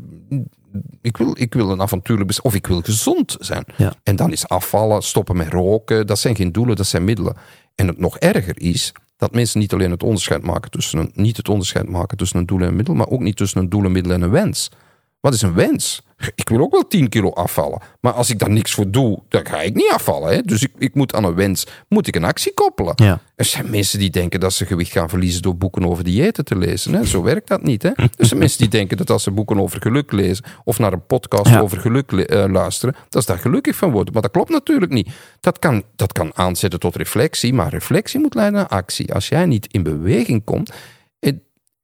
ik, 1.01 1.17
wil, 1.17 1.35
ik 1.39 1.55
wil 1.55 1.71
een 1.71 1.81
avontuurlijk... 1.81 2.39
Of 2.43 2.55
ik 2.55 2.67
wil 2.67 2.81
gezond 2.81 3.37
zijn. 3.41 3.65
Ja. 3.77 3.95
En 4.03 4.17
dan 4.17 4.33
is 4.33 4.49
afvallen, 4.49 5.03
stoppen 5.03 5.37
met 5.37 5.49
roken. 5.49 6.07
Dat 6.07 6.19
zijn 6.19 6.37
geen 6.37 6.53
doelen, 6.53 6.77
dat 6.77 6.87
zijn 6.87 7.05
middelen. 7.05 7.37
En 7.75 7.87
het 7.87 7.99
nog 7.99 8.19
erger 8.19 8.61
is 8.61 8.93
dat 9.17 9.33
mensen 9.33 9.61
niet 9.61 9.73
alleen 9.73 9.91
het 9.91 10.03
onderscheid 10.03 10.43
maken 10.43 10.71
tussen 10.71 10.99
een, 10.99 11.11
niet 11.15 11.37
het 11.37 11.49
onderscheid 11.49 11.89
maken 11.89 12.17
tussen 12.17 12.39
een 12.39 12.47
doel 12.47 12.61
en 12.61 12.67
een 12.69 12.77
middel, 12.77 12.95
maar 12.95 13.09
ook 13.09 13.21
niet 13.21 13.37
tussen 13.37 13.61
een 13.61 13.69
doel, 13.69 13.85
een 13.85 13.93
middel 13.93 14.13
en 14.13 14.23
een 14.23 14.31
wens. 14.31 14.71
Wat 15.21 15.35
is 15.35 15.43
een 15.43 15.55
wens? 15.55 16.03
Ik 16.35 16.49
wil 16.49 16.61
ook 16.61 16.73
wel 16.73 16.87
10 16.87 17.09
kilo 17.09 17.31
afvallen. 17.31 17.81
Maar 18.01 18.13
als 18.13 18.31
ik 18.31 18.39
daar 18.39 18.51
niks 18.51 18.73
voor 18.75 18.91
doe, 18.91 19.19
dan 19.29 19.47
ga 19.47 19.61
ik 19.63 19.75
niet 19.75 19.91
afvallen. 19.93 20.33
Hè? 20.35 20.43
Dus 20.43 20.63
ik, 20.63 20.73
ik 20.79 20.95
moet 20.95 21.15
aan 21.15 21.25
een 21.25 21.35
wens 21.35 21.67
moet 21.89 22.07
ik 22.07 22.17
een 22.17 22.25
actie 22.25 22.55
koppelen. 22.55 22.93
Ja. 22.97 23.21
Er 23.37 23.45
zijn 23.45 23.71
mensen 23.71 23.99
die 23.99 24.11
denken 24.11 24.41
dat 24.41 24.53
ze 24.53 24.67
gewicht 24.67 24.93
gaan 24.93 25.09
verliezen 25.09 25.43
door 25.43 25.57
boeken 25.57 25.85
over 25.87 26.05
diëten 26.05 26.45
te 26.45 26.57
lezen. 26.59 26.95
Hè? 26.95 27.05
Zo 27.07 27.23
werkt 27.23 27.49
dat 27.49 27.63
niet. 27.63 27.83
Hè? 27.83 27.89
Er 27.97 28.27
zijn 28.27 28.39
mensen 28.41 28.59
die 28.59 28.69
denken 28.69 28.97
dat 28.97 29.11
als 29.11 29.23
ze 29.23 29.31
boeken 29.31 29.61
over 29.61 29.81
geluk 29.83 30.13
lezen 30.13 30.45
of 30.65 30.79
naar 30.79 30.93
een 30.93 31.07
podcast 31.07 31.51
Ja. 31.51 31.61
over 31.61 31.79
geluk 31.81 32.13
eh, 32.13 32.45
luisteren, 32.49 32.95
dat 33.09 33.23
ze 33.25 33.29
daar 33.33 33.41
gelukkig 33.41 33.77
van 33.77 33.91
worden. 33.91 34.13
Maar 34.13 34.23
dat 34.23 34.31
klopt 34.31 34.51
natuurlijk 34.51 34.93
niet. 34.93 35.09
Dat 35.41 35.59
kan, 35.59 35.83
dat 35.97 36.13
kan 36.13 36.31
aanzetten 36.35 36.81
tot 36.81 36.97
reflectie, 36.97 37.55
maar 37.55 37.69
reflectie 37.71 38.21
moet 38.21 38.35
leiden 38.35 38.59
naar 38.61 38.69
actie. 38.69 39.15
Als 39.15 39.29
jij 39.29 39.47
niet 39.47 39.67
in 39.71 39.83
beweging 39.83 40.45
komt, 40.45 40.73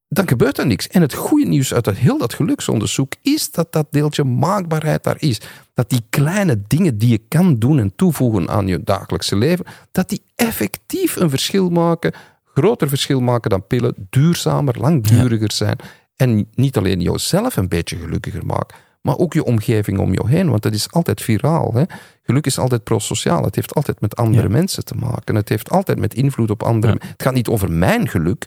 dan 0.08 0.28
gebeurt 0.28 0.58
er 0.58 0.66
niks. 0.66 0.88
En 0.88 1.00
het 1.00 1.14
goede 1.14 1.46
nieuws 1.46 1.74
uit 1.74 1.84
dat, 1.84 1.96
heel 1.96 2.18
dat 2.18 2.34
geluksonderzoek 2.34 3.12
is 3.22 3.50
dat 3.50 3.72
dat 3.72 3.86
deeltje 3.90 4.24
maakbaarheid 4.24 5.02
daar 5.02 5.16
is. 5.18 5.40
Dat 5.74 5.90
die 5.90 6.02
kleine 6.10 6.62
dingen 6.66 6.98
die 6.98 7.08
je 7.08 7.20
kan 7.28 7.58
doen 7.58 7.78
en 7.78 7.92
toevoegen 7.96 8.48
aan 8.48 8.66
je 8.66 8.80
dagelijkse 8.84 9.36
leven, 9.36 9.64
dat 9.92 10.08
die 10.08 10.22
effectief 10.34 11.16
een 11.16 11.30
verschil 11.30 11.70
maken, 11.70 12.12
groter 12.54 12.88
verschil 12.88 13.20
maken 13.20 13.50
dan 13.50 13.66
pillen, 13.66 13.94
duurzamer, 14.10 14.78
langduriger 14.78 15.52
zijn. 15.52 15.76
En 16.16 16.48
niet 16.54 16.76
alleen 16.76 17.00
jouzelf 17.00 17.56
een 17.56 17.68
beetje 17.68 17.96
gelukkiger 17.96 18.46
maken, 18.46 18.76
maar 19.00 19.16
ook 19.18 19.32
je 19.32 19.44
omgeving 19.44 19.98
om 19.98 20.12
je 20.12 20.26
heen. 20.26 20.50
Want 20.50 20.62
dat 20.62 20.74
is 20.74 20.90
altijd 20.90 21.20
viraal. 21.22 21.74
Hè? 21.74 21.82
Geluk 22.22 22.46
is 22.46 22.58
altijd 22.58 22.84
prosociaal. 22.84 23.44
Het 23.44 23.54
heeft 23.54 23.74
altijd 23.74 24.00
met 24.00 24.16
andere 24.16 24.42
Ja. 24.46 24.52
mensen 24.52 24.84
te 24.84 24.94
maken. 24.94 25.34
Het 25.34 25.48
heeft 25.48 25.70
altijd 25.70 25.98
met 25.98 26.14
invloed 26.14 26.50
op 26.50 26.62
anderen. 26.62 26.98
Het 27.00 27.22
gaat 27.22 27.34
niet 27.34 27.48
over 27.48 27.70
mijn 27.72 28.08
geluk. 28.08 28.46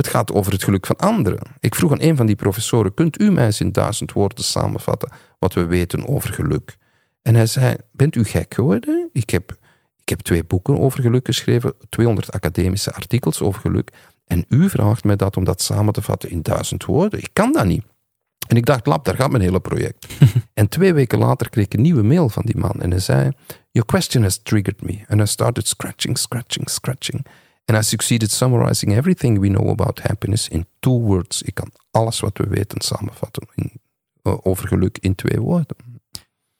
Het 0.00 0.08
gaat 0.08 0.32
over 0.32 0.52
het 0.52 0.64
geluk 0.64 0.86
van 0.86 0.96
anderen. 0.96 1.38
Ik 1.58 1.74
vroeg 1.74 1.92
aan 1.92 2.00
een 2.00 2.16
van 2.16 2.26
die 2.26 2.36
professoren: 2.36 2.94
Kunt 2.94 3.20
u 3.20 3.30
mij 3.30 3.44
eens 3.44 3.60
in 3.60 3.72
duizend 3.72 4.12
woorden 4.12 4.44
samenvatten 4.44 5.10
wat 5.38 5.54
we 5.54 5.66
weten 5.66 6.08
over 6.08 6.32
geluk? 6.32 6.76
En 7.22 7.34
hij 7.34 7.46
zei: 7.46 7.76
Bent 7.92 8.16
u 8.16 8.24
gek 8.24 8.54
geworden? 8.54 9.08
Ik 9.12 9.30
heb, 9.30 9.56
ik 9.96 10.08
heb 10.08 10.20
twee 10.20 10.44
boeken 10.44 10.78
over 10.78 11.02
geluk 11.02 11.26
geschreven, 11.26 11.74
200 11.88 12.32
academische 12.32 12.92
artikels 12.92 13.40
over 13.40 13.60
geluk. 13.60 13.90
En 14.26 14.44
u 14.48 14.68
vraagt 14.68 15.04
mij 15.04 15.16
dat 15.16 15.36
om 15.36 15.44
dat 15.44 15.62
samen 15.62 15.92
te 15.92 16.02
vatten 16.02 16.30
in 16.30 16.42
duizend 16.42 16.84
woorden. 16.84 17.18
Ik 17.18 17.30
kan 17.32 17.52
dat 17.52 17.64
niet. 17.64 17.84
En 18.48 18.56
ik 18.56 18.66
dacht, 18.66 18.86
lap, 18.86 19.04
daar 19.04 19.16
gaat 19.16 19.30
mijn 19.30 19.42
hele 19.42 19.60
project. 19.60 20.06
en 20.54 20.68
twee 20.68 20.94
weken 20.94 21.18
later 21.18 21.50
kreeg 21.50 21.64
ik 21.64 21.74
een 21.74 21.82
nieuwe 21.82 22.02
mail 22.02 22.28
van 22.28 22.42
die 22.44 22.56
man. 22.56 22.80
En 22.80 22.90
hij 22.90 23.00
zei, 23.00 23.30
your 23.70 23.88
question 23.88 24.22
has 24.22 24.42
triggered 24.42 24.82
me. 24.82 25.04
And 25.06 25.20
I 25.20 25.26
started 25.26 25.68
scratching, 25.68 26.18
scratching, 26.18 26.70
scratching. 26.70 27.26
And 27.70 27.78
I 27.78 27.82
succeeded 27.88 28.30
summarizing 28.32 28.96
everything 28.96 29.40
we 29.40 29.48
know 29.48 29.68
about 29.70 30.00
happiness 30.02 30.48
in 30.48 30.66
two 30.80 31.00
words. 31.00 31.42
Ik 31.42 31.54
kan 31.54 31.70
alles 31.90 32.20
wat 32.20 32.38
we 32.38 32.46
weten 32.48 32.80
samenvatten 32.80 33.42
in, 33.54 33.70
uh, 34.22 34.34
over 34.42 34.68
geluk 34.68 34.98
in 35.00 35.14
twee 35.14 35.40
woorden. 35.40 35.76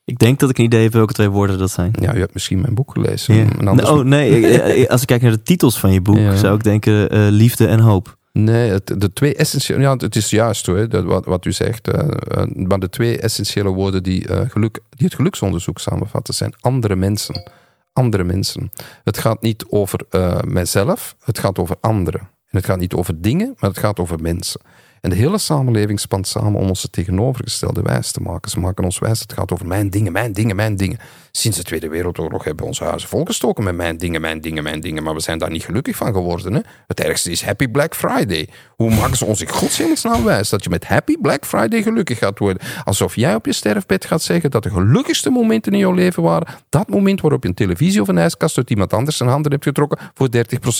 Ik 0.04 0.18
denk 0.18 0.40
dat 0.40 0.50
ik 0.50 0.58
een 0.58 0.64
idee 0.64 0.82
heb 0.82 0.92
welke 0.92 1.12
twee 1.12 1.28
woorden 1.28 1.58
dat 1.58 1.70
zijn. 1.70 1.92
Ja, 2.00 2.14
u 2.14 2.18
hebt 2.18 2.34
misschien 2.34 2.60
mijn 2.60 2.74
boek 2.74 2.92
gelezen. 2.92 3.34
Ja. 3.34 3.46
En 3.58 3.68
anders- 3.68 3.88
Oh 3.88 4.04
nee, 4.04 4.46
eh, 4.46 4.82
eh, 4.82 4.88
als 4.90 5.00
ik 5.00 5.06
kijk 5.06 5.22
naar 5.22 5.30
de 5.30 5.42
titels 5.42 5.78
van 5.78 5.92
je 5.92 6.00
boek, 6.00 6.16
Ja. 6.16 6.36
zou 6.36 6.54
ik 6.54 6.62
denken 6.62 7.10
eh, 7.10 7.26
liefde 7.30 7.66
en 7.66 7.80
hoop. 7.80 8.18
Nee, 8.32 8.70
het, 8.70 8.94
de 9.00 9.12
twee 9.12 9.34
essentiële... 9.34 9.80
Ja, 9.80 9.96
het 9.96 10.16
is 10.16 10.30
juist 10.30 10.66
hoor, 10.66 10.88
dat, 10.88 11.04
wat, 11.04 11.24
wat 11.24 11.44
u 11.44 11.52
zegt. 11.52 11.88
eh, 11.88 12.08
eh, 12.28 12.46
maar 12.66 12.78
de 12.78 12.88
twee 12.88 13.18
essentiële 13.18 13.68
woorden 13.68 14.02
die, 14.02 14.28
eh, 14.28 14.50
geluk, 14.50 14.80
die 14.90 15.06
het 15.06 15.14
geluksonderzoek 15.14 15.78
samenvatten... 15.78 16.34
zijn 16.34 16.54
andere 16.60 16.96
mensen. 16.96 17.50
Andere 17.92 18.24
mensen. 18.24 18.70
Het 19.04 19.18
gaat 19.18 19.42
niet 19.42 19.64
over 19.68 20.00
eh, 20.10 20.40
mijzelf, 20.42 21.16
het 21.24 21.38
gaat 21.38 21.58
over 21.58 21.76
anderen. 21.80 22.20
En 22.20 22.56
het 22.56 22.64
gaat 22.64 22.78
niet 22.78 22.94
over 22.94 23.20
dingen, 23.20 23.54
maar 23.58 23.70
het 23.70 23.78
gaat 23.78 23.98
over 23.98 24.20
mensen. 24.20 24.60
En 25.00 25.10
de 25.10 25.16
hele 25.16 25.38
samenleving 25.38 26.00
spant 26.00 26.26
samen 26.26 26.60
om 26.60 26.68
ons 26.68 26.82
het 26.82 26.92
tegenovergestelde 26.92 27.82
wijs 27.82 28.12
te 28.12 28.20
maken. 28.20 28.50
Ze 28.50 28.60
maken 28.60 28.84
ons 28.84 28.98
wijs, 28.98 29.20
het 29.20 29.32
gaat 29.32 29.52
over 29.52 29.66
mijn 29.66 29.90
dingen, 29.90 30.12
mijn 30.12 30.32
dingen, 30.32 30.56
mijn 30.56 30.76
dingen. 30.76 30.98
Sinds 31.32 31.56
de 31.56 31.62
Tweede 31.62 31.88
Wereldoorlog 31.88 32.44
hebben 32.44 32.62
we 32.62 32.68
onze 32.68 32.84
huizen 32.84 33.08
volgestoken 33.08 33.64
met 33.64 33.74
mijn 33.74 33.98
dingen, 33.98 34.20
mijn 34.20 34.40
dingen, 34.40 34.62
mijn 34.62 34.80
dingen. 34.80 35.02
Maar 35.02 35.14
we 35.14 35.20
zijn 35.20 35.38
daar 35.38 35.50
niet 35.50 35.64
gelukkig 35.64 35.96
van 35.96 36.12
geworden. 36.12 36.52
Hè? 36.52 36.60
Het 36.86 37.00
ergste 37.00 37.30
is 37.30 37.44
Happy 37.44 37.68
Black 37.68 37.94
Friday. 37.94 38.48
Hoe 38.76 38.94
maken 38.94 39.16
ze 39.16 39.24
ons 39.24 39.40
in 39.40 39.48
godshemelsnaam 39.48 40.24
wijs 40.24 40.48
dat 40.48 40.64
je 40.64 40.70
met 40.70 40.86
Happy 40.86 41.16
Black 41.20 41.46
Friday 41.46 41.82
gelukkig 41.82 42.18
gaat 42.18 42.38
worden? 42.38 42.62
Alsof 42.84 43.16
jij 43.16 43.34
op 43.34 43.46
je 43.46 43.52
sterfbed 43.52 44.04
gaat 44.04 44.22
zeggen 44.22 44.50
dat 44.50 44.62
de 44.62 44.70
gelukkigste 44.70 45.30
momenten 45.30 45.72
in 45.72 45.78
jouw 45.78 45.92
leven 45.92 46.22
waren 46.22 46.46
dat 46.68 46.88
moment 46.88 47.20
waarop 47.20 47.42
je 47.42 47.48
een 47.48 47.54
televisie 47.54 48.00
of 48.00 48.08
een 48.08 48.18
ijskast 48.18 48.56
uit 48.56 48.70
iemand 48.70 48.92
anders 48.92 49.16
zijn 49.16 49.28
handen 49.28 49.52
hebt 49.52 49.64
getrokken 49.64 49.98
voor 50.14 50.28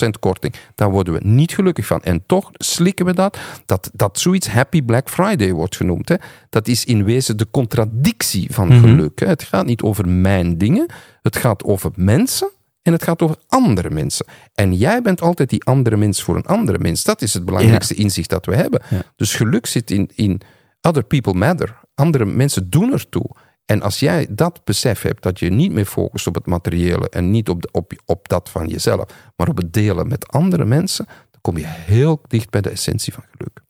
30% 0.05 0.09
korting. 0.19 0.53
Daar 0.75 0.91
worden 0.91 1.13
we 1.13 1.19
niet 1.23 1.53
gelukkig 1.53 1.85
van. 1.85 2.01
En 2.01 2.23
toch 2.25 2.49
slikken 2.53 3.05
we 3.05 3.13
dat, 3.13 3.37
dat, 3.65 3.89
dat 3.93 4.19
zoiets 4.19 4.47
Happy 4.47 4.81
Black 4.81 5.09
Friday 5.09 5.51
wordt 5.53 5.75
genoemd. 5.75 6.09
Hè. 6.09 6.15
Dat 6.49 6.67
is 6.67 6.85
in 6.85 7.03
wezen 7.03 7.37
de 7.37 7.47
contradictie 7.51 8.47
van 8.53 8.71
geluk. 8.79 9.19
Hè. 9.19 9.27
Het 9.27 9.43
gaat 9.43 9.65
niet 9.65 9.81
over 9.81 10.07
mijn 10.41 10.57
dingen, 10.57 10.85
het 11.21 11.35
gaat 11.35 11.63
over 11.63 11.91
mensen 11.95 12.49
en 12.81 12.91
het 12.91 13.03
gaat 13.03 13.21
over 13.21 13.35
andere 13.47 13.89
mensen. 13.89 14.25
En 14.53 14.73
jij 14.73 15.01
bent 15.01 15.21
altijd 15.21 15.49
die 15.49 15.63
andere 15.63 15.97
mens 15.97 16.23
voor 16.23 16.35
een 16.35 16.45
andere 16.45 16.79
mens. 16.79 17.03
Dat 17.03 17.21
is 17.21 17.33
het 17.33 17.45
belangrijkste 17.45 17.93
inzicht 17.93 18.29
dat 18.29 18.45
we 18.45 18.55
hebben. 18.55 18.81
Dus 19.15 19.35
geluk 19.35 19.65
zit 19.65 19.91
in, 19.91 20.09
in 20.15 20.41
other 20.81 21.03
people 21.03 21.33
matter. 21.33 21.79
Andere 21.95 22.25
mensen 22.25 22.69
doen 22.69 22.93
ertoe. 22.93 23.29
En 23.65 23.81
als 23.81 23.99
jij 23.99 24.27
dat 24.29 24.61
besef 24.63 25.01
hebt, 25.01 25.23
dat 25.23 25.39
je 25.39 25.49
niet 25.49 25.71
meer 25.71 25.85
focust 25.85 26.27
op 26.27 26.35
het 26.35 26.45
materiële 26.45 27.09
en 27.09 27.31
niet 27.31 27.49
op, 27.49 27.61
de, 27.61 27.69
op, 27.71 27.93
op 28.05 28.29
dat 28.29 28.49
van 28.49 28.67
jezelf, 28.67 29.05
maar 29.35 29.47
op 29.47 29.57
het 29.57 29.73
delen 29.73 30.07
met 30.07 30.27
andere 30.27 30.65
mensen, 30.65 31.05
dan 31.05 31.41
kom 31.41 31.57
je 31.57 31.65
heel 31.67 32.21
dicht 32.27 32.49
bij 32.49 32.61
de 32.61 32.69
essentie 32.69 33.13
van 33.13 33.23
geluk. 33.31 33.61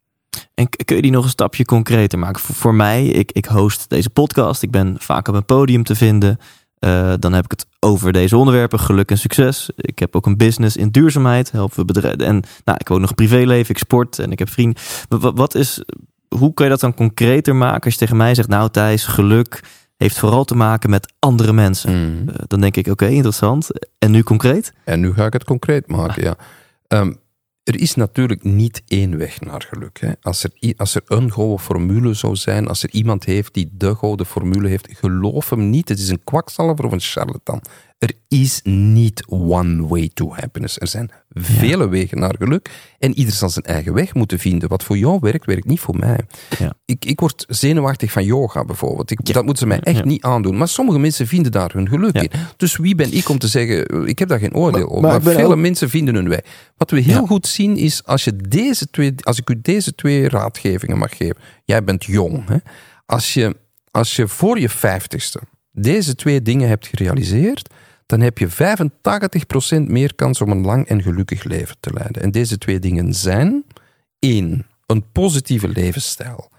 En 0.54 0.70
kun 0.86 0.96
je 0.96 1.02
die 1.02 1.12
nog 1.12 1.24
een 1.24 1.30
stapje 1.30 1.66
concreter 1.66 2.20
maken? 2.20 2.42
Voor, 2.42 2.56
voor 2.56 2.76
mij, 2.76 3.06
ik, 3.06 3.32
ik 3.32 3.46
host 3.46 3.90
deze 3.90 4.10
podcast. 4.10 4.62
Ik 4.62 4.72
ben 4.72 4.96
vaak 5.00 5.28
op 5.28 5.36
een 5.36 5.46
podium 5.46 5.84
te 5.84 5.96
vinden. 5.96 6.38
Eh, 6.82 7.14
dan 7.20 7.34
heb 7.34 7.44
ik 7.46 7.52
het 7.52 7.66
over 7.80 8.14
deze 8.14 8.38
onderwerpen, 8.38 8.80
geluk 8.80 9.10
en 9.12 9.18
succes. 9.18 9.70
Ik 9.76 10.00
heb 10.00 10.16
ook 10.16 10.26
een 10.26 10.38
business 10.38 10.76
in 10.78 10.90
duurzaamheid, 10.90 11.52
helpen 11.52 11.78
we 11.78 11.86
bedrijven. 11.86 12.26
En 12.26 12.34
nou, 12.64 12.78
ik 12.80 12.88
heb 12.88 12.92
ook 12.92 13.00
nog 13.00 13.16
privéleven, 13.16 13.70
ik 13.70 13.78
sport 13.78 14.20
en 14.20 14.32
ik 14.32 14.40
heb 14.40 14.50
vrienden. 14.50 14.82
Wa- 15.10 15.18
wa- 15.18 15.34
Wat 15.34 15.56
is, 15.56 15.84
hoe 16.36 16.54
kan 16.54 16.66
je 16.66 16.72
dat 16.72 16.80
dan 16.82 16.94
concreter 16.94 17.56
maken 17.56 17.84
als 17.84 17.94
je 17.94 18.00
tegen 18.00 18.18
mij 18.18 18.36
zegt, 18.36 18.48
nou 18.48 18.70
Thijs, 18.70 19.06
geluk 19.06 19.64
heeft 19.98 20.18
vooral 20.20 20.44
te 20.44 20.56
maken 20.56 20.90
met 20.90 21.14
andere 21.20 21.54
mensen. 21.54 22.24
Eh, 22.28 22.36
dan 22.48 22.62
denk 22.62 22.78
ik, 22.78 22.88
oké, 22.88 23.06
interessant. 23.08 23.68
En 24.00 24.12
nu 24.12 24.24
concreet? 24.24 24.74
En 24.84 25.00
nu 25.00 25.14
ga 25.14 25.26
ik 25.26 25.34
het 25.34 25.44
concreet 25.44 25.88
maken, 25.88 26.24
ja. 26.24 26.36
Ehm, 26.88 27.14
er 27.64 27.80
is 27.80 27.96
natuurlijk 27.96 28.44
niet 28.44 28.82
één 28.88 29.18
weg 29.18 29.42
naar 29.42 29.66
geluk. 29.70 30.00
Hè. 30.00 30.12
Als, 30.22 30.44
er, 30.44 30.74
als 30.78 30.96
er 30.96 31.02
een 31.06 31.32
gouden 31.32 31.60
formule 31.60 32.14
zou 32.14 32.36
zijn, 32.36 32.68
als 32.68 32.84
er 32.84 32.90
iemand 32.92 33.24
heeft 33.24 33.54
die 33.54 33.70
de 33.72 33.96
gouden 33.96 34.26
formule 34.26 34.68
heeft, 34.68 34.88
geloof 34.92 35.50
hem 35.50 35.70
niet. 35.70 35.90
Het 35.90 36.00
is 36.00 36.10
een 36.10 36.24
kwakzalver 36.24 36.86
of 36.86 36.92
een 36.92 37.00
charlatan. 37.00 37.62
Er 38.02 38.12
is 38.28 38.60
niet 38.64 39.24
one 39.28 39.88
way 39.88 40.10
to 40.14 40.34
happiness. 40.34 40.80
Er 40.80 40.88
zijn 40.88 41.10
vele 41.30 41.88
wegen 41.90 42.20
naar 42.20 42.36
geluk. 42.38 42.70
En 43.00 43.18
ieder 43.18 43.34
zal 43.34 43.50
zijn 43.50 43.66
eigen 43.66 43.94
weg 43.94 44.14
moeten 44.14 44.40
vinden. 44.40 44.70
Wat 44.70 44.84
voor 44.84 44.98
jou 44.98 45.18
werkt, 45.22 45.46
werkt 45.46 45.66
niet 45.68 45.80
voor 45.80 45.96
mij. 45.98 46.20
Ja. 46.60 46.74
Ik, 46.86 47.06
ik 47.06 47.20
word 47.20 47.46
zenuwachtig 47.48 48.12
van 48.12 48.24
yoga 48.24 48.66
bijvoorbeeld. 48.66 49.12
Ik, 49.12 49.28
Ja. 49.28 49.34
Dat 49.34 49.44
moeten 49.44 49.62
ze 49.64 49.68
mij 49.68 49.80
echt 49.80 49.98
Ja. 49.98 50.06
niet 50.06 50.22
aandoen. 50.24 50.58
Maar 50.58 50.68
sommige 50.68 51.00
mensen 51.00 51.28
vinden 51.28 51.52
daar 51.52 51.72
hun 51.74 51.88
geluk 51.88 52.16
Ja. 52.16 52.22
in. 52.22 52.30
Dus 52.58 52.76
wie 52.78 52.96
ben 52.96 53.14
ik 53.14 53.30
om 53.30 53.38
te 53.38 53.48
zeggen, 53.48 54.08
ik 54.08 54.20
heb 54.20 54.28
daar 54.30 54.40
geen 54.40 54.56
oordeel 54.56 54.88
Maar- 54.88 54.90
over. 54.96 55.10
maar 55.10 55.22
ben 55.22 55.34
vele 55.34 55.48
ook- 55.48 55.56
mensen 55.58 55.90
vinden 55.90 56.16
hun 56.16 56.30
weg. 56.30 56.42
Wat 56.78 56.92
we 56.92 57.00
heel 57.00 57.22
Ja. 57.22 57.28
goed 57.28 57.48
zien 57.48 57.78
is, 57.78 58.06
als, 58.06 58.24
je 58.24 58.36
deze 58.36 58.90
twee, 58.90 59.14
als 59.22 59.38
ik 59.40 59.50
u 59.50 59.60
deze 59.62 59.96
twee 59.96 60.30
raadgevingen 60.30 60.98
mag 60.98 61.18
geven. 61.18 61.38
Jij 61.66 61.84
bent 61.84 62.04
jong. 62.06 62.48
Hè? 62.48 62.58
Als, 63.06 63.34
je, 63.34 63.56
als 63.92 64.16
je 64.16 64.28
voor 64.28 64.60
je 64.60 64.70
vijftigste 64.70 65.40
deze 65.74 66.16
twee 66.16 66.42
dingen 66.42 66.68
hebt 66.68 66.88
gerealiseerd, 66.88 67.70
dan 68.12 68.22
heb 68.22 68.38
je 68.38 68.50
85% 68.50 69.88
meer 69.88 70.16
kans 70.16 70.42
om 70.42 70.52
een 70.52 70.66
lang 70.66 70.88
en 70.88 71.02
gelukkig 71.02 71.44
leven 71.44 71.76
te 71.80 71.94
leiden. 71.94 72.22
En 72.22 72.32
deze 72.32 72.58
twee 72.58 72.80
dingen 72.80 73.14
zijn: 73.14 73.66
één, 74.20 74.68
een 74.86 75.12
positieve 75.12 75.68
levensstijl. 75.68 76.50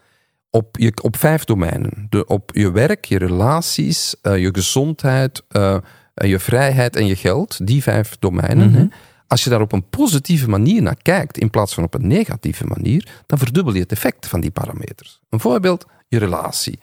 Op, 0.50 0.76
je, 0.78 0.92
op 1.02 1.16
vijf 1.16 1.44
domeinen. 1.44 2.06
De, 2.08 2.26
op 2.26 2.50
je 2.54 2.70
werk, 2.70 3.04
je 3.04 3.18
relaties, 3.18 4.16
eh, 4.22 4.38
je 4.38 4.48
gezondheid, 4.52 5.42
eh, 5.48 5.76
eh, 6.14 6.28
je 6.28 6.38
vrijheid 6.38 6.96
en 6.96 7.06
je 7.06 7.16
geld. 7.16 7.66
Die 7.66 7.82
vijf 7.82 8.16
domeinen. 8.18 8.72
hè. 8.72 8.86
Als 9.26 9.44
je 9.44 9.50
daar 9.50 9.60
op 9.60 9.72
een 9.72 9.88
positieve 9.88 10.48
manier 10.48 10.82
naar 10.82 11.02
kijkt, 11.02 11.38
in 11.38 11.50
plaats 11.50 11.74
van 11.74 11.84
op 11.84 11.94
een 11.94 12.06
negatieve 12.06 12.66
manier, 12.66 13.08
dan 13.26 13.38
verdubbel 13.38 13.74
je 13.74 13.80
het 13.80 13.92
effect 13.92 14.28
van 14.28 14.40
die 14.40 14.50
parameters. 14.50 15.20
Een 15.28 15.40
voorbeeld, 15.40 15.86
je 16.08 16.18
relatie. 16.18 16.78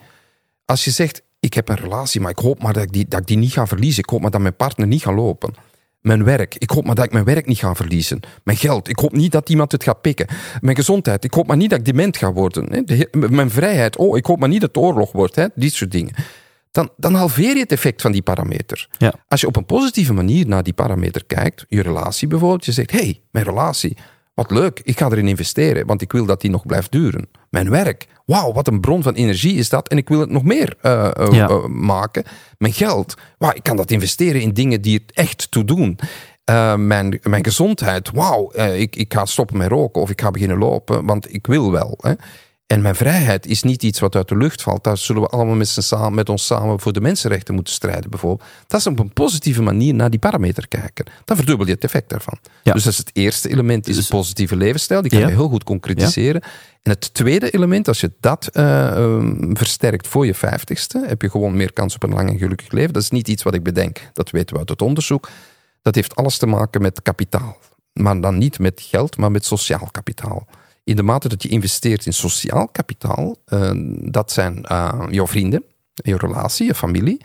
Als 0.64 0.84
je 0.84 0.90
zegt, 0.90 1.22
ik 1.40 1.54
heb 1.54 1.68
een 1.68 1.76
relatie, 1.76 2.20
maar 2.20 2.30
ik 2.30 2.38
hoop 2.38 2.62
maar 2.62 2.72
dat 2.72 2.82
ik 2.82 2.92
die, 2.92 3.08
dat 3.08 3.20
ik 3.20 3.26
die 3.26 3.36
niet 3.36 3.52
ga 3.52 3.66
verliezen. 3.66 4.02
Ik 4.02 4.10
hoop 4.10 4.20
maar 4.20 4.30
dat 4.30 4.40
mijn 4.40 4.56
partner 4.56 4.86
niet 4.86 5.02
gaat 5.02 5.14
lopen. 5.14 5.54
Mijn 6.00 6.24
werk, 6.24 6.54
ik 6.54 6.70
hoop 6.70 6.84
maar 6.84 6.94
dat 6.94 7.04
ik 7.04 7.12
mijn 7.12 7.24
werk 7.24 7.46
niet 7.46 7.58
ga 7.58 7.74
verliezen. 7.74 8.20
Mijn 8.44 8.56
geld, 8.56 8.88
ik 8.88 8.98
hoop 8.98 9.12
niet 9.12 9.32
dat 9.32 9.48
iemand 9.48 9.72
het 9.72 9.82
gaat 9.82 10.00
pikken. 10.00 10.26
Mijn 10.60 10.76
gezondheid, 10.76 11.24
ik 11.24 11.34
hoop 11.34 11.46
maar 11.46 11.56
niet 11.56 11.70
dat 11.70 11.78
ik 11.78 11.84
dement 11.84 12.16
ga 12.16 12.32
worden. 12.32 12.84
mijn 13.10 13.50
vrijheid, 13.50 13.96
oh, 13.96 14.16
ik 14.16 14.26
hoop 14.26 14.38
maar 14.38 14.48
niet 14.48 14.60
dat 14.60 14.74
het 14.74 14.84
oorlog 14.84 15.12
wordt. 15.12 15.34
Hè. 15.34 15.46
Dit 15.54 15.72
soort 15.72 15.90
dingen. 15.90 16.14
Dan, 16.70 16.90
dan 16.96 17.14
halveer 17.14 17.54
je 17.54 17.60
het 17.60 17.72
effect 17.72 18.02
van 18.02 18.12
die 18.12 18.22
parameter. 18.22 18.88
Ja. 18.98 19.14
Als 19.28 19.40
je 19.40 19.46
op 19.46 19.56
een 19.56 19.66
positieve 19.66 20.12
manier 20.12 20.46
naar 20.46 20.62
die 20.62 20.72
parameter 20.72 21.24
kijkt, 21.24 21.64
je 21.68 21.82
relatie 21.82 22.28
bijvoorbeeld, 22.28 22.64
je 22.64 22.72
zegt, 22.72 22.90
hé, 22.90 22.98
hey, 22.98 23.20
mijn 23.30 23.44
relatie, 23.44 23.96
wat 24.40 24.50
leuk, 24.50 24.80
ik 24.84 24.98
ga 24.98 25.10
erin 25.10 25.28
investeren, 25.28 25.86
want 25.86 26.02
ik 26.02 26.12
wil 26.12 26.24
dat 26.24 26.40
die 26.40 26.50
nog 26.50 26.66
blijft 26.66 26.92
duren. 26.92 27.28
Mijn 27.50 27.70
werk, 27.70 28.06
wauw, 28.26 28.52
wat 28.52 28.66
een 28.68 28.80
bron 28.80 29.02
van 29.02 29.14
energie 29.14 29.54
is 29.54 29.68
dat 29.68 29.88
en 29.88 29.96
ik 29.96 30.08
wil 30.08 30.20
het 30.20 30.30
nog 30.30 30.42
meer 30.42 30.74
eh, 30.80 31.06
eh, 31.16 31.32
Ja. 31.32 31.48
eh, 31.48 31.64
maken. 31.64 32.24
Mijn 32.58 32.72
geld, 32.72 33.14
wauw, 33.38 33.54
ik 33.54 33.62
kan 33.62 33.76
dat 33.76 33.90
investeren 33.90 34.40
in 34.40 34.52
dingen 34.52 34.82
die 34.82 34.94
het 34.94 35.12
echt 35.16 35.50
toe 35.50 35.64
doen. 35.64 35.98
Mijn, 36.76 37.20
mijn 37.22 37.44
gezondheid, 37.44 38.10
wauw, 38.10 38.52
ik, 38.54 38.96
ik 38.96 39.12
ga 39.14 39.24
stoppen 39.24 39.56
met 39.56 39.68
roken 39.68 40.02
of 40.02 40.10
ik 40.10 40.20
ga 40.20 40.30
beginnen 40.30 40.58
lopen, 40.58 41.06
want 41.06 41.34
ik 41.34 41.46
wil 41.46 41.72
wel. 41.72 41.98
Hè. 42.00 42.12
En 42.70 42.82
mijn 42.82 42.94
vrijheid 42.94 43.46
is 43.46 43.62
niet 43.62 43.82
iets 43.82 44.00
wat 44.00 44.14
uit 44.16 44.28
de 44.28 44.36
lucht 44.36 44.62
valt. 44.62 44.84
Daar 44.84 44.96
zullen 44.98 45.22
we 45.22 45.28
allemaal 45.28 45.54
met, 45.54 45.68
samen, 45.68 46.14
met 46.14 46.28
ons 46.28 46.46
samen 46.46 46.80
voor 46.80 46.92
de 46.92 47.00
mensenrechten 47.00 47.54
moeten 47.54 47.72
strijden, 47.74 48.10
bijvoorbeeld. 48.10 48.48
Dat 48.66 48.80
is 48.80 48.86
op 48.86 48.98
een 48.98 49.12
positieve 49.12 49.62
manier 49.62 49.94
naar 49.94 50.10
die 50.10 50.18
parameter 50.18 50.68
kijken. 50.68 51.04
Dan 51.24 51.36
verdubbel 51.36 51.66
je 51.66 51.72
het 51.72 51.84
effect 51.84 52.08
daarvan. 52.08 52.38
Ja. 52.62 52.72
Dus 52.72 52.82
dat 52.82 52.92
is 52.92 52.98
het 52.98 53.10
eerste 53.12 53.48
element, 53.48 53.88
is 53.88 53.94
Dus- 53.96 54.10
een 54.10 54.16
positieve 54.16 54.56
levensstijl. 54.56 55.02
Die 55.02 55.10
kan 55.10 55.20
Ja. 55.20 55.26
je 55.26 55.32
heel 55.32 55.48
goed 55.48 55.64
concretiseren. 55.64 56.42
En 56.82 56.90
het 56.92 57.14
tweede 57.14 57.50
element, 57.50 57.88
als 57.88 58.00
je 58.00 58.12
dat 58.20 58.46
eh, 58.52 58.86
ehm, 58.96 59.54
versterkt 59.54 60.08
voor 60.08 60.26
je 60.26 60.34
vijftigste, 60.34 61.04
heb 61.06 61.22
je 61.22 61.30
gewoon 61.30 61.56
meer 61.56 61.72
kans 61.72 61.94
op 61.94 62.02
een 62.02 62.12
lang 62.14 62.28
en 62.30 62.38
gelukkig 62.38 62.70
leven. 62.70 62.92
Dat 62.92 63.02
is 63.02 63.10
niet 63.10 63.28
iets 63.28 63.42
wat 63.42 63.54
ik 63.54 63.62
bedenk. 63.62 64.00
Dat 64.12 64.30
weten 64.30 64.52
we 64.52 64.58
uit 64.60 64.68
het 64.68 64.82
onderzoek. 64.82 65.28
Dat 65.82 65.94
heeft 65.94 66.16
alles 66.16 66.38
te 66.38 66.46
maken 66.46 66.82
met 66.82 67.02
kapitaal. 67.02 67.56
Maar 67.92 68.20
dan 68.20 68.38
niet 68.38 68.58
met 68.58 68.80
geld, 68.90 69.16
maar 69.16 69.30
met 69.30 69.44
sociaal 69.44 69.88
kapitaal. 69.90 70.46
In 70.84 70.96
de 70.96 71.02
mate 71.02 71.28
dat 71.28 71.42
je 71.42 71.48
investeert 71.48 72.06
in 72.06 72.12
sociaal 72.12 72.68
kapitaal, 72.68 73.36
eh, 73.44 73.70
dat 74.00 74.32
zijn 74.32 74.64
eh, 74.64 75.02
jouw 75.10 75.26
vrienden, 75.26 75.64
je 75.94 76.16
relatie, 76.16 76.66
je 76.66 76.74
familie. 76.74 77.20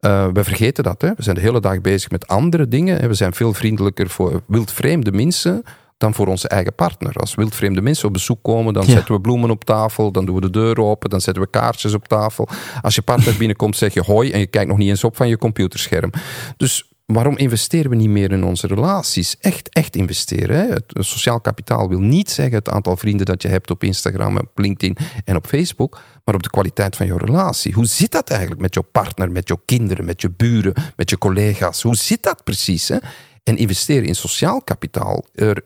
Eh, 0.00 0.26
we 0.32 0.44
vergeten 0.44 0.84
dat. 0.84 1.02
Hè. 1.02 1.08
We 1.16 1.22
zijn 1.22 1.34
de 1.36 1.40
hele 1.42 1.60
dag 1.60 1.80
bezig 1.80 2.10
met 2.10 2.26
andere 2.28 2.68
dingen. 2.68 3.00
hè. 3.00 3.08
We 3.08 3.14
zijn 3.14 3.34
veel 3.34 3.54
vriendelijker 3.54 4.08
voor 4.10 4.42
wildvreemde 4.46 5.12
mensen 5.12 5.62
dan 5.98 6.14
voor 6.14 6.26
onze 6.26 6.48
eigen 6.48 6.74
partner. 6.74 7.14
Als 7.16 7.34
wildvreemde 7.34 7.80
mensen 7.80 8.06
op 8.06 8.12
bezoek 8.12 8.38
komen, 8.42 8.72
dan 8.74 8.86
Ja. 8.86 8.90
zetten 8.92 9.14
we 9.14 9.20
bloemen 9.20 9.50
op 9.50 9.64
tafel, 9.64 10.12
dan 10.12 10.24
doen 10.26 10.34
we 10.34 10.40
de 10.40 10.50
deur 10.50 10.78
open, 10.80 11.10
dan 11.10 11.20
zetten 11.20 11.42
we 11.42 11.50
kaartjes 11.50 11.94
op 11.94 12.08
tafel. 12.08 12.48
Als 12.82 12.94
je 12.94 13.02
partner 13.02 13.36
binnenkomt, 13.42 13.76
zeg 13.76 13.94
je 13.94 14.00
hoi 14.02 14.30
en 14.32 14.38
je 14.38 14.46
kijkt 14.46 14.68
nog 14.68 14.78
niet 14.78 14.88
eens 14.88 15.04
op 15.04 15.16
van 15.16 15.28
je 15.28 15.36
computerscherm. 15.38 16.10
Dus 16.56 16.92
waarom 17.06 17.36
investeren 17.36 17.90
we 17.90 17.96
niet 17.96 18.08
meer 18.08 18.32
in 18.32 18.44
onze 18.44 18.66
relaties? 18.66 19.36
Echt, 19.40 19.68
echt 19.68 19.96
investeren. 19.96 20.56
Hè? 20.56 20.66
Het 20.68 20.84
sociaal 20.98 21.40
kapitaal 21.40 21.88
wil 21.88 22.00
niet 22.00 22.30
zeggen 22.30 22.54
het 22.54 22.68
aantal 22.68 22.96
vrienden 22.96 23.26
dat 23.26 23.42
je 23.42 23.48
hebt 23.48 23.70
op 23.70 23.84
Instagram, 23.84 24.36
op 24.36 24.58
LinkedIn 24.58 24.96
en 25.24 25.36
op 25.36 25.46
Facebook, 25.46 26.00
maar 26.24 26.34
op 26.34 26.42
de 26.42 26.50
kwaliteit 26.50 26.96
van 26.96 27.06
jouw 27.06 27.16
relatie. 27.16 27.72
Hoe 27.72 27.86
zit 27.86 28.12
dat 28.12 28.30
eigenlijk 28.30 28.60
met 28.60 28.74
jouw 28.74 28.88
partner, 28.92 29.30
met 29.32 29.48
jouw 29.48 29.62
kinderen, 29.64 30.04
met 30.04 30.20
je 30.20 30.30
buren, 30.30 30.74
met 30.96 31.10
je 31.10 31.18
collega's? 31.18 31.82
Hoe 31.82 31.96
zit 31.96 32.22
dat 32.22 32.44
precies? 32.44 32.88
Hè? 32.88 32.96
En 33.42 33.56
investeren 33.56 34.04
in 34.04 34.14
sociaal 34.14 34.62
kapitaal 34.62 35.24
er, 35.34 35.60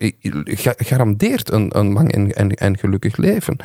ga- 0.44 0.74
garandeert 0.76 1.50
een, 1.52 1.78
een 1.78 1.92
lang 1.92 2.12
en 2.54 2.78
gelukkig 2.78 3.16
leven. 3.16 3.56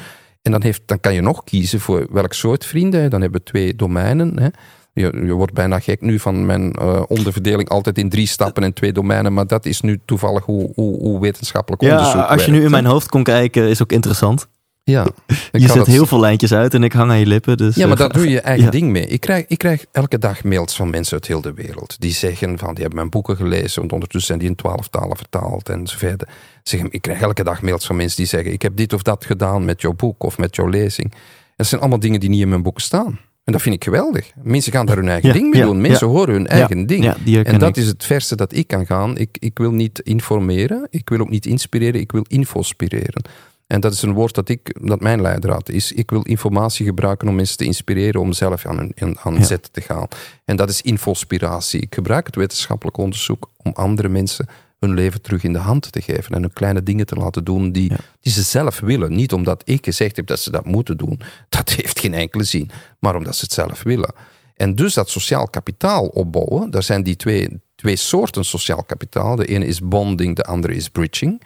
En 0.42 0.52
dan, 0.52 0.64
heeft, 0.64 0.82
dan 0.86 1.00
kan 1.00 1.14
je 1.14 1.22
nog 1.22 1.44
kiezen 1.44 1.80
voor 1.80 2.08
welk 2.12 2.34
soort 2.34 2.66
vrienden. 2.66 3.10
Dan 3.10 3.22
hebben 3.22 3.40
we 3.40 3.46
twee 3.52 3.76
domeinen. 3.76 4.40
Hè. 4.40 4.48
Je, 4.94 5.22
je 5.26 5.34
wordt 5.34 5.54
bijna 5.54 5.80
gek 5.80 6.02
nu 6.02 6.20
van 6.20 6.46
mijn 6.46 6.74
eh, 6.74 7.02
onderverdeling 7.08 7.70
altijd 7.70 7.98
in 7.98 8.10
drie 8.10 8.28
stappen 8.28 8.64
en 8.64 8.74
twee 8.74 8.94
domeinen. 8.94 9.34
Maar 9.34 9.48
dat 9.48 9.66
is 9.66 9.82
nu 9.82 10.00
toevallig 10.06 10.46
hoe, 10.46 10.72
hoe, 10.76 11.00
hoe 11.00 11.22
wetenschappelijk 11.22 11.82
onderzoek 11.82 12.14
Ja, 12.14 12.22
als 12.22 12.46
je 12.46 12.52
werkt, 12.52 12.52
nu 12.52 12.66
in 12.66 12.72
mijn 12.72 12.86
hoofd 12.86 13.10
kon 13.10 13.24
kijken, 13.24 13.70
is 13.70 13.82
ook 13.82 13.92
interessant. 13.92 14.48
Ja, 14.86 15.08
Je 15.52 15.68
zet 15.68 15.86
heel 15.86 16.06
veel 16.06 16.20
lijntjes 16.20 16.54
uit 16.54 16.74
en 16.74 16.84
ik 16.84 16.94
hang 16.94 17.12
aan 17.12 17.20
je 17.20 17.26
lippen. 17.26 17.58
Dus, 17.58 17.76
Ja, 17.76 17.82
eh, 17.82 17.88
maar 17.88 17.98
daar 17.98 18.14
doe 18.14 18.24
je 18.24 18.30
je 18.30 18.42
eigen 18.52 18.66
ja. 18.66 18.72
ding 18.72 18.92
mee. 18.92 19.08
Ik 19.08 19.20
krijg, 19.20 19.46
ik 19.48 19.58
krijg 19.58 19.86
elke 19.92 20.18
dag 20.18 20.44
mails 20.44 20.76
van 20.76 20.90
mensen 20.90 21.14
uit 21.14 21.28
heel 21.28 21.42
de 21.42 21.54
wereld. 21.54 21.96
Die 22.00 22.14
zeggen 22.14 22.58
van, 22.58 22.68
die 22.68 22.80
hebben 22.80 22.96
mijn 22.96 23.10
boeken 23.10 23.36
gelezen. 23.36 23.80
Want 23.80 23.94
ondertussen 23.94 24.28
zijn 24.28 24.40
die 24.40 24.50
in 24.50 24.56
twaalf 24.56 24.88
talen 24.88 25.18
vertaald 25.18 25.70
en 25.70 25.88
zo 25.88 25.98
verder. 25.98 26.28
Zeggen, 26.64 26.92
ik 26.92 27.02
krijg 27.02 27.22
elke 27.22 27.44
dag 27.44 27.62
mails 27.62 27.86
van 27.86 27.96
mensen 27.96 28.18
die 28.18 28.26
zeggen... 28.26 28.54
ik 28.54 28.62
heb 28.62 28.76
dit 28.76 28.94
of 28.94 29.02
dat 29.02 29.26
gedaan 29.26 29.66
met 29.66 29.82
jouw 29.82 29.94
boek 29.94 30.24
of 30.24 30.38
met 30.38 30.56
jouw 30.56 30.68
lezing. 30.68 31.14
Dat 31.56 31.68
zijn 31.68 31.82
allemaal 31.82 32.00
dingen 32.00 32.20
die 32.20 32.30
niet 32.30 32.42
in 32.42 32.50
mijn 32.50 32.64
boeken 32.64 32.84
staan. 32.84 33.20
En 33.44 33.52
dat 33.52 33.62
vind 33.62 33.76
ik 33.76 33.84
geweldig. 33.84 34.32
Mensen 34.44 34.72
gaan 34.72 34.86
daar 34.86 34.96
hun 34.96 35.10
eigen 35.10 35.28
Ja, 35.28 35.34
ding 35.34 35.50
mee 35.50 35.60
ja, 35.60 35.66
doen. 35.66 35.82
Mensen 35.82 36.08
ja. 36.08 36.14
horen 36.14 36.34
hun 36.34 36.48
eigen 36.48 36.86
ding. 36.86 37.06
En 37.44 37.60
dat 37.60 37.70
ik. 37.70 37.76
is 37.76 37.88
het 37.88 38.04
verste 38.04 38.36
dat 38.36 38.54
ik 38.56 38.68
kan 38.68 38.86
gaan. 38.86 39.18
Ik, 39.18 39.38
ik 39.40 39.58
wil 39.58 39.72
niet 39.72 40.00
informeren, 40.00 40.88
ik 40.90 41.10
wil 41.10 41.20
ook 41.20 41.30
niet 41.30 41.46
inspireren, 41.46 42.02
ik 42.02 42.12
wil 42.12 42.26
infospireren. 42.28 43.24
En 43.68 43.80
dat 43.80 43.94
is 43.94 44.02
een 44.02 44.14
woord 44.14 44.36
dat, 44.36 44.50
ik, 44.50 44.76
dat 44.82 45.00
mijn 45.00 45.22
leidraad 45.22 45.70
is. 45.70 45.92
Ik 45.92 46.10
wil 46.10 46.22
informatie 46.22 46.86
gebruiken 46.86 47.28
om 47.28 47.36
mensen 47.36 47.58
te 47.58 47.66
inspireren 47.66 48.22
om 48.22 48.34
zelf 48.34 48.66
aan, 48.66 48.92
hun, 48.96 49.18
aan 49.20 49.46
zet 49.46 49.70
te 49.72 49.82
gaan. 49.82 50.08
En 50.46 50.56
dat 50.56 50.70
is 50.70 50.82
infospiratie. 50.82 51.82
Ik 51.82 51.94
gebruik 51.94 52.26
het 52.26 52.36
wetenschappelijk 52.36 52.98
onderzoek 52.98 53.50
om 53.58 53.72
andere 53.76 54.10
mensen 54.10 54.48
hun 54.84 54.94
leven 54.94 55.22
terug 55.22 55.44
in 55.44 55.54
de 55.54 55.60
hand 55.60 55.92
te 55.92 56.02
geven 56.02 56.36
en 56.36 56.42
hun 56.42 56.54
kleine 56.54 56.84
dingen 56.84 57.06
te 57.06 57.16
laten 57.16 57.44
doen 57.44 57.72
die, 57.72 57.90
Ja. 57.90 57.98
die 58.22 58.32
ze 58.32 58.42
zelf 58.42 58.80
willen. 58.80 59.16
Niet 59.16 59.34
omdat 59.34 59.62
ik 59.66 59.86
gezegd 59.86 60.16
heb 60.16 60.28
dat 60.28 60.40
ze 60.40 60.52
dat 60.52 60.66
moeten 60.66 60.98
doen. 60.98 61.20
Dat 61.50 61.70
heeft 61.70 62.00
geen 62.00 62.14
enkele 62.14 62.44
zin. 62.44 62.70
Maar 63.00 63.16
omdat 63.16 63.36
ze 63.36 63.44
het 63.44 63.54
zelf 63.54 63.84
willen. 63.84 64.14
En 64.56 64.76
dus 64.76 64.94
dat 64.94 65.10
sociaal 65.10 65.48
kapitaal 65.48 66.06
opbouwen, 66.08 66.72
daar 66.72 66.84
zijn 66.84 67.04
die 67.04 67.16
twee, 67.16 67.62
twee 67.76 67.96
soorten 67.96 68.46
sociaal 68.46 68.84
kapitaal. 68.84 69.36
De 69.36 69.46
ene 69.46 69.66
is 69.66 69.80
bonding, 69.80 70.36
de 70.36 70.44
andere 70.44 70.76
is 70.76 70.90
bridging. 70.90 71.42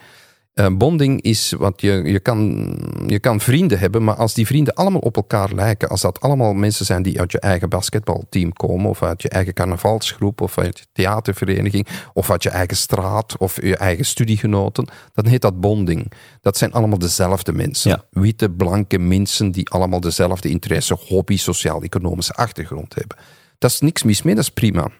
Eh, 0.57 0.67
bonding 0.77 1.21
is 1.21 1.51
wat 1.57 1.81
je, 1.81 1.91
je, 2.03 2.19
kan, 2.19 2.69
je 3.07 3.19
kan 3.19 3.39
vrienden 3.39 3.79
hebben, 3.79 4.03
maar 4.03 4.15
als 4.15 4.33
die 4.33 4.45
vrienden 4.45 4.73
allemaal 4.73 5.01
op 5.01 5.15
elkaar 5.15 5.53
lijken, 5.53 5.89
als 5.89 6.01
dat 6.01 6.21
allemaal 6.21 6.53
mensen 6.53 6.85
zijn 6.85 7.03
die 7.03 7.19
uit 7.19 7.31
je 7.31 7.39
eigen 7.39 7.69
basketbalteam 7.69 8.53
komen, 8.53 8.89
of 8.89 9.03
uit 9.03 9.21
je 9.21 9.29
eigen 9.29 9.53
carnavalsgroep, 9.53 10.41
of 10.41 10.57
uit 10.57 10.79
je 10.79 10.85
theatervereniging, 10.91 11.87
of 12.13 12.31
uit 12.31 12.43
je 12.43 12.49
eigen 12.49 12.77
straat, 12.77 13.37
of 13.37 13.61
je 13.61 13.77
eigen 13.77 14.05
studiegenoten, 14.05 14.87
dan 15.13 15.25
heet 15.25 15.41
dat 15.41 15.59
bonding. 15.59 16.11
Dat 16.41 16.57
zijn 16.57 16.71
allemaal 16.71 16.99
dezelfde 16.99 17.53
mensen. 17.53 17.89
Ja. 17.89 18.03
Witte, 18.21 18.49
blanke 18.49 18.97
mensen 18.99 19.51
die 19.51 19.69
allemaal 19.69 19.99
dezelfde 19.99 20.49
interesse, 20.49 20.97
hobby, 21.07 21.37
sociaal-economische 21.37 22.33
achtergrond 22.33 22.95
hebben. 22.95 23.17
Dat 23.57 23.71
is 23.71 23.79
niks 23.79 24.03
mis 24.03 24.21
mee, 24.21 24.35
dat 24.35 24.43
is 24.43 24.49
prima. 24.49 24.91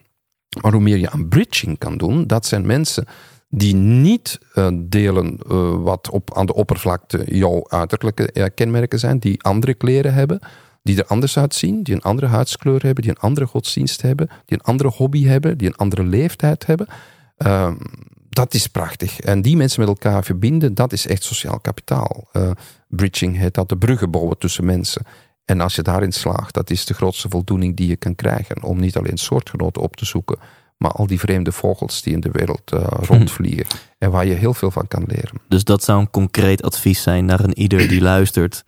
Maar 0.62 0.72
hoe 0.72 0.82
meer 0.82 0.98
je 0.98 1.10
aan 1.10 1.28
bridging 1.28 1.78
kan 1.78 1.96
doen, 1.96 2.26
dat 2.26 2.46
zijn 2.46 2.66
mensen 2.66 3.06
die 3.48 3.74
niet 3.74 4.38
eh, 4.52 4.68
delen 4.74 5.38
eh, 5.48 5.82
wat 5.82 6.10
op, 6.10 6.34
aan 6.34 6.46
de 6.46 6.54
oppervlakte 6.54 7.22
jouw 7.26 7.64
uiterlijke 7.68 8.32
eh, 8.32 8.46
kenmerken 8.54 8.98
zijn, 8.98 9.18
die 9.18 9.42
andere 9.42 9.74
kleren 9.74 10.14
hebben, 10.14 10.40
die 10.82 10.98
er 10.98 11.06
anders 11.06 11.38
uitzien, 11.38 11.82
die 11.82 11.94
een 11.94 12.02
andere 12.02 12.26
huidskleur 12.26 12.82
hebben, 12.82 13.02
die 13.02 13.12
een 13.12 13.20
andere 13.20 13.46
godsdienst 13.46 14.02
hebben, 14.02 14.28
die 14.44 14.58
een 14.58 14.64
andere 14.64 14.88
hobby 14.88 15.24
hebben, 15.24 15.58
die 15.58 15.68
een 15.68 15.76
andere 15.76 16.04
leeftijd 16.04 16.66
hebben. 16.66 16.86
Ehm, 17.36 17.76
dat 18.28 18.54
is 18.54 18.66
prachtig. 18.66 19.20
En 19.20 19.42
die 19.42 19.56
mensen 19.56 19.80
met 19.80 19.88
elkaar 19.88 20.24
verbinden, 20.24 20.74
dat 20.74 20.92
is 20.92 21.06
echt 21.06 21.22
sociaal 21.22 21.60
kapitaal. 21.60 22.28
Bridging 22.88 23.36
heet 23.36 23.54
dat, 23.54 23.68
de 23.68 23.76
bruggen 23.76 24.10
bouwen 24.10 24.38
tussen 24.38 24.64
mensen. 24.64 25.02
En 25.44 25.60
als 25.60 25.74
je 25.74 25.82
daarin 25.82 26.12
slaagt, 26.12 26.54
dat 26.54 26.70
is 26.70 26.84
de 26.84 26.94
grootste 26.94 27.28
voldoening 27.28 27.76
die 27.76 27.88
je 27.88 27.96
kan 27.96 28.14
krijgen. 28.14 28.62
Om 28.62 28.80
niet 28.80 28.96
alleen 28.96 29.16
soortgenoten 29.16 29.82
op 29.82 29.96
te 29.96 30.04
zoeken, 30.04 30.38
maar 30.78 30.90
al 30.92 31.06
die 31.06 31.18
vreemde 31.18 31.52
vogels 31.52 32.02
die 32.02 32.12
in 32.12 32.20
de 32.20 32.30
wereld 32.32 32.72
eh, 32.72 32.86
rondvliegen. 32.90 33.66
En 33.98 34.10
waar 34.10 34.26
je 34.26 34.34
heel 34.34 34.54
veel 34.54 34.70
van 34.70 34.88
kan 34.88 35.04
leren. 35.06 35.40
Dus 35.48 35.64
dat 35.64 35.84
zou 35.84 36.00
een 36.00 36.10
concreet 36.10 36.62
advies 36.62 37.02
zijn 37.02 37.24
naar 37.24 37.40
een 37.40 37.58
ieder 37.58 37.88
die 37.88 38.00
luistert. 38.12 38.64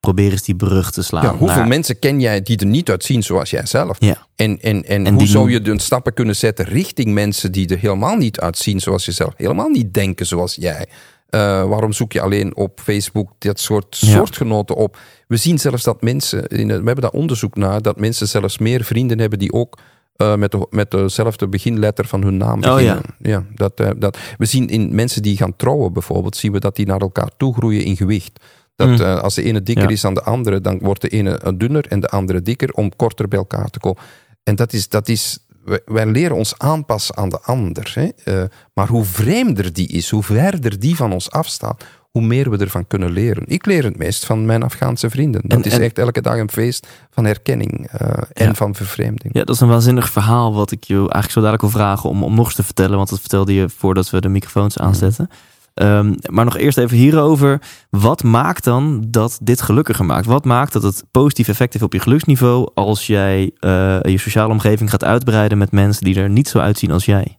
Probeer 0.00 0.30
eens 0.30 0.42
die 0.42 0.56
brug 0.56 0.90
te 0.92 1.02
slaan. 1.02 1.22
Ja, 1.22 1.36
hoeveel 1.36 1.56
naar- 1.58 1.68
mensen 1.68 1.98
ken 1.98 2.20
jij 2.20 2.42
die 2.42 2.56
er 2.58 2.66
niet 2.66 2.90
uitzien 2.90 3.22
zoals 3.22 3.50
jij 3.50 3.66
zelf? 3.66 3.96
Ja. 3.98 4.26
En, 4.36 4.60
en, 4.60 4.84
en, 4.84 5.04
En 5.06 5.12
hoe 5.12 5.18
die- 5.22 5.28
zou 5.30 5.50
je 5.50 5.60
de 5.60 5.78
stappen 5.80 6.14
kunnen 6.14 6.36
zetten 6.36 6.64
richting 6.64 7.12
mensen 7.14 7.52
die 7.52 7.68
er 7.68 7.78
helemaal 7.78 8.16
niet 8.16 8.40
uitzien 8.40 8.80
zoals 8.80 9.04
jezelf? 9.04 9.32
Helemaal 9.36 9.68
niet 9.68 9.94
denken 9.94 10.26
zoals 10.26 10.54
jij. 10.54 10.86
Eh, 11.28 11.40
waarom 11.68 11.92
zoek 11.92 12.12
je 12.12 12.20
alleen 12.20 12.56
op 12.56 12.80
Facebook 12.82 13.30
dat 13.38 13.60
soort 13.60 13.98
Ja. 13.98 14.06
soortgenoten 14.16 14.76
op? 14.76 14.98
We 15.26 15.36
zien 15.36 15.58
zelfs 15.58 15.82
dat 15.82 16.02
mensen, 16.02 16.42
we 16.48 16.56
hebben 16.72 17.00
daar 17.00 17.10
onderzoek 17.10 17.56
naar, 17.56 17.82
dat 17.82 17.98
mensen 18.00 18.28
zelfs 18.28 18.58
meer 18.58 18.84
vrienden 18.84 19.18
hebben 19.18 19.38
die 19.38 19.52
ook 19.52 19.78
eh, 20.20 20.34
met, 20.36 20.50
de, 20.50 20.66
met 20.70 20.90
dezelfde 20.90 21.48
beginletter 21.48 22.06
van 22.06 22.22
hun 22.22 22.36
naam 22.36 22.64
Oh, 22.64 22.74
beginnen. 22.74 23.02
ja. 23.18 23.44
dat, 23.54 23.80
eh, 23.80 23.90
dat, 23.96 24.18
we 24.38 24.44
zien 24.46 24.68
in 24.68 24.94
mensen 24.94 25.22
die 25.22 25.36
gaan 25.36 25.56
trouwen 25.56 25.92
bijvoorbeeld, 25.92 26.36
zien 26.36 26.52
we 26.52 26.58
dat 26.60 26.76
die 26.76 26.86
naar 26.86 27.00
elkaar 27.00 27.30
toe 27.36 27.54
groeien 27.54 27.84
in 27.84 27.96
gewicht. 27.96 28.40
Dat 28.76 28.88
Mm. 28.88 29.00
eh, 29.00 29.20
als 29.20 29.34
de 29.34 29.42
ene 29.42 29.62
dikker 29.62 29.84
Ja. 29.84 29.90
is 29.90 30.00
dan 30.00 30.14
de 30.14 30.22
andere, 30.22 30.60
dan 30.60 30.78
wordt 30.78 31.00
de 31.00 31.08
ene 31.08 31.54
dunner 31.56 31.86
en 31.88 32.00
de 32.00 32.08
andere 32.08 32.42
dikker 32.42 32.72
om 32.72 32.96
korter 32.96 33.28
bij 33.28 33.38
elkaar 33.38 33.70
te 33.70 33.78
komen. 33.78 34.02
En 34.42 34.54
dat 34.56 34.72
is, 34.72 34.88
dat 34.88 35.08
is 35.08 35.38
wij, 35.64 35.80
wij 35.84 36.06
leren 36.06 36.36
ons 36.36 36.58
aanpassen 36.58 37.16
aan 37.16 37.28
de 37.28 37.40
ander. 37.40 37.92
Hè? 37.94 38.44
Maar 38.74 38.88
hoe 38.88 39.04
vreemder 39.04 39.72
die 39.72 39.88
is, 39.88 40.10
hoe 40.10 40.22
verder 40.22 40.78
die 40.78 40.96
van 40.96 41.12
ons 41.12 41.30
afstaat, 41.30 41.84
hoe 42.10 42.22
meer 42.22 42.50
we 42.50 42.56
ervan 42.56 42.86
kunnen 42.86 43.12
leren. 43.12 43.42
Ik 43.46 43.66
leer 43.66 43.84
het 43.84 43.96
meest 43.98 44.26
van 44.26 44.46
mijn 44.46 44.62
Afghaanse 44.62 45.10
vrienden. 45.10 45.40
Dat 45.44 45.58
En- 45.58 45.64
is 45.64 45.72
en- 45.72 45.80
echt 45.82 45.98
elke 45.98 46.20
dag 46.20 46.36
een 46.38 46.50
feest 46.50 46.86
van 47.10 47.24
herkenning 47.24 47.86
eh, 47.90 48.08
en 48.32 48.46
Ja. 48.46 48.54
van 48.54 48.74
vervreemding. 48.74 49.34
Ja, 49.34 49.44
dat 49.44 49.54
is 49.54 49.60
een 49.60 49.68
waanzinnig 49.68 50.10
verhaal 50.10 50.54
wat 50.54 50.70
ik 50.70 50.84
je 50.84 50.94
eigenlijk 50.96 51.30
zo 51.30 51.40
dadelijk 51.40 51.62
wil 51.62 51.70
vragen 51.70 52.10
om, 52.10 52.22
om 52.24 52.34
nog 52.34 52.46
eens 52.46 52.54
te 52.54 52.62
vertellen. 52.62 52.96
Want 52.96 53.08
dat 53.10 53.20
vertelde 53.20 53.54
je 53.54 53.68
voordat 53.68 54.10
we 54.10 54.20
de 54.20 54.28
microfoons 54.28 54.78
aanzetten. 54.78 55.28
Ehm, 55.74 56.14
maar 56.30 56.44
nog 56.44 56.56
eerst 56.56 56.78
even 56.78 56.96
hierover. 56.96 57.60
Wat 57.90 58.22
maakt 58.22 58.64
dan 58.64 59.04
dat 59.08 59.38
dit 59.42 59.62
gelukkiger 59.62 60.04
maakt? 60.04 60.26
Wat 60.26 60.44
maakt 60.44 60.72
dat 60.72 60.82
het 60.82 61.04
positief 61.10 61.48
effect 61.48 61.72
heeft 61.72 61.84
op 61.84 61.92
je 61.92 61.98
geluksniveau 62.00 62.70
als 62.74 63.06
jij 63.06 63.50
eh, 63.58 63.98
je 64.02 64.18
sociale 64.18 64.52
omgeving 64.52 64.90
gaat 64.90 65.04
uitbreiden 65.04 65.58
met 65.58 65.72
mensen 65.72 66.04
die 66.04 66.16
er 66.20 66.30
niet 66.30 66.48
zo 66.48 66.58
uitzien 66.58 66.90
als 66.90 67.04
jij? 67.04 67.38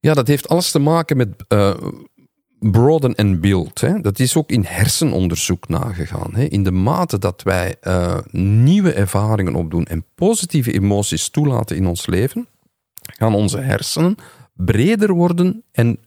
Ja, 0.00 0.14
dat 0.14 0.26
heeft 0.26 0.48
alles 0.48 0.70
te 0.70 0.78
maken 0.78 1.16
met 1.16 1.28
eh, 1.48 1.74
broaden 2.58 3.14
en 3.14 3.40
build. 3.40 3.80
Hè. 3.80 4.00
Dat 4.00 4.18
is 4.18 4.36
ook 4.36 4.50
in 4.50 4.64
hersenonderzoek 4.66 5.68
nagegaan. 5.68 6.34
Hè. 6.34 6.44
In 6.44 6.62
de 6.62 6.70
mate 6.70 7.18
dat 7.18 7.42
wij 7.42 7.76
eh, 7.80 8.18
nieuwe 8.30 8.92
ervaringen 8.92 9.54
opdoen 9.54 9.84
en 9.84 10.04
positieve 10.14 10.72
emoties 10.72 11.28
toelaten 11.28 11.76
in 11.76 11.86
ons 11.86 12.06
leven, 12.06 12.46
gaan 13.02 13.34
onze 13.34 13.58
hersenen 13.58 14.16
breder 14.54 15.12
worden 15.12 15.62
en 15.72 15.98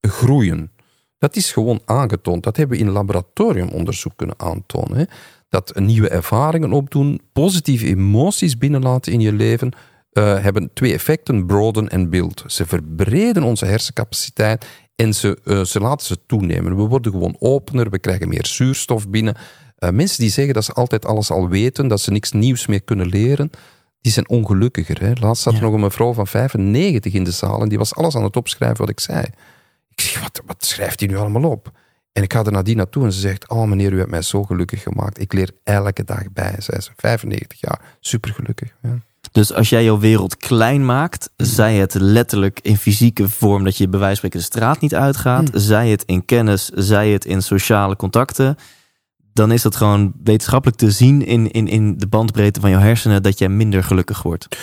groeien. 0.00 0.70
Dat 1.18 1.36
is 1.36 1.52
gewoon 1.52 1.80
aangetoond. 1.84 2.42
Dat 2.42 2.56
hebben 2.56 2.78
we 2.78 2.84
in 2.84 2.90
laboratoriumonderzoek 2.90 4.12
kunnen 4.16 4.38
aantonen. 4.38 5.08
Dat 5.48 5.78
nieuwe 5.78 6.08
ervaringen 6.08 6.72
opdoen, 6.72 7.20
positieve 7.32 7.86
emoties 7.86 8.58
binnenlaten 8.58 9.12
in 9.12 9.20
je 9.20 9.32
leven, 9.32 9.72
eh, 10.10 10.42
hebben 10.42 10.70
twee 10.72 10.92
effecten, 10.92 11.46
broaden 11.46 11.88
en 11.88 12.10
build. 12.10 12.44
Ze 12.46 12.66
verbreden 12.66 13.42
onze 13.42 13.66
hersencapaciteit 13.66 14.66
en 15.00 15.14
ze, 15.14 15.38
eh, 15.44 15.64
ze 15.64 15.80
laten 15.80 16.06
ze 16.06 16.18
toenemen. 16.26 16.76
We 16.76 16.82
worden 16.82 17.12
gewoon 17.12 17.36
opener, 17.38 17.90
we 17.90 17.98
krijgen 17.98 18.28
meer 18.28 18.46
zuurstof 18.46 19.08
binnen. 19.08 19.34
Eh, 19.78 19.90
mensen 19.90 20.20
die 20.20 20.30
zeggen 20.30 20.54
dat 20.54 20.64
ze 20.64 20.72
altijd 20.72 21.06
alles 21.06 21.30
al 21.30 21.48
weten, 21.48 21.88
dat 21.88 22.00
ze 22.00 22.10
niks 22.10 22.32
nieuws 22.32 22.66
meer 22.66 22.82
kunnen 22.82 23.06
leren, 23.06 23.50
die 24.00 24.12
zijn 24.12 24.28
ongelukkiger. 24.28 25.00
Hè? 25.00 25.12
Laatst 25.20 25.42
zat 25.42 25.52
er 25.52 25.58
Ja. 25.58 25.64
nog 25.64 25.74
een 25.74 25.80
mevrouw 25.80 26.12
van 26.12 26.26
95 26.26 27.12
in 27.12 27.24
de 27.24 27.30
zaal 27.30 27.62
en 27.62 27.68
die 27.68 27.78
was 27.78 27.94
alles 27.94 28.16
aan 28.16 28.22
het 28.24 28.36
opschrijven 28.36 28.78
wat 28.78 28.88
ik 28.88 29.00
zei. 29.00 29.24
Ik 29.88 30.00
zeg, 30.00 30.22
wat, 30.22 30.42
wat 30.46 30.64
schrijft 30.64 31.00
hij 31.00 31.08
nu 31.08 31.16
allemaal 31.16 31.50
op? 31.50 31.70
En 32.12 32.22
ik 32.22 32.32
ga 32.32 32.44
er 32.44 32.52
nadien 32.52 32.76
naartoe 32.76 33.04
en 33.04 33.12
ze 33.12 33.20
zegt, 33.20 33.48
oh 33.48 33.64
meneer, 33.68 33.92
u 33.92 33.98
hebt 33.98 34.10
mij 34.10 34.22
zo 34.22 34.44
gelukkig 34.44 34.82
gemaakt. 34.82 35.20
Ik 35.20 35.32
leer 35.32 35.50
elke 35.64 36.04
dag 36.04 36.32
bij, 36.32 36.54
zei 36.58 36.80
ze. 36.80 36.90
95 36.96 37.60
jaar, 37.60 37.80
supergelukkig. 38.00 38.74
Ja. 38.82 38.98
Dus 39.32 39.52
als 39.52 39.68
jij 39.68 39.84
jouw 39.84 39.98
wereld 39.98 40.36
klein 40.36 40.84
maakt, 40.84 41.30
zij 41.36 41.76
het 41.76 41.94
letterlijk 41.94 42.60
in 42.62 42.76
fysieke 42.76 43.28
vorm 43.28 43.64
dat 43.64 43.76
je 43.76 43.88
bij 43.88 44.00
wijze 44.00 44.20
van 44.20 44.30
spreken 44.30 44.38
de 44.38 44.56
straat 44.56 44.80
niet 44.80 44.94
uitgaat, 44.94 45.52
Mm. 45.52 45.60
zij 45.60 45.88
het 45.88 46.02
in 46.06 46.24
kennis, 46.24 46.68
zij 46.74 47.10
het 47.10 47.24
in 47.24 47.42
sociale 47.42 47.96
contacten, 47.96 48.56
dan 49.32 49.52
is 49.52 49.62
dat 49.62 49.76
gewoon 49.76 50.12
wetenschappelijk 50.24 50.78
te 50.78 50.90
zien 50.90 51.26
in, 51.26 51.50
in, 51.50 51.68
in 51.68 51.98
de 51.98 52.06
bandbreedte 52.06 52.60
van 52.60 52.70
jouw 52.70 52.80
hersenen 52.80 53.22
dat 53.22 53.38
jij 53.38 53.48
minder 53.48 53.84
gelukkig 53.84 54.22
wordt. 54.22 54.56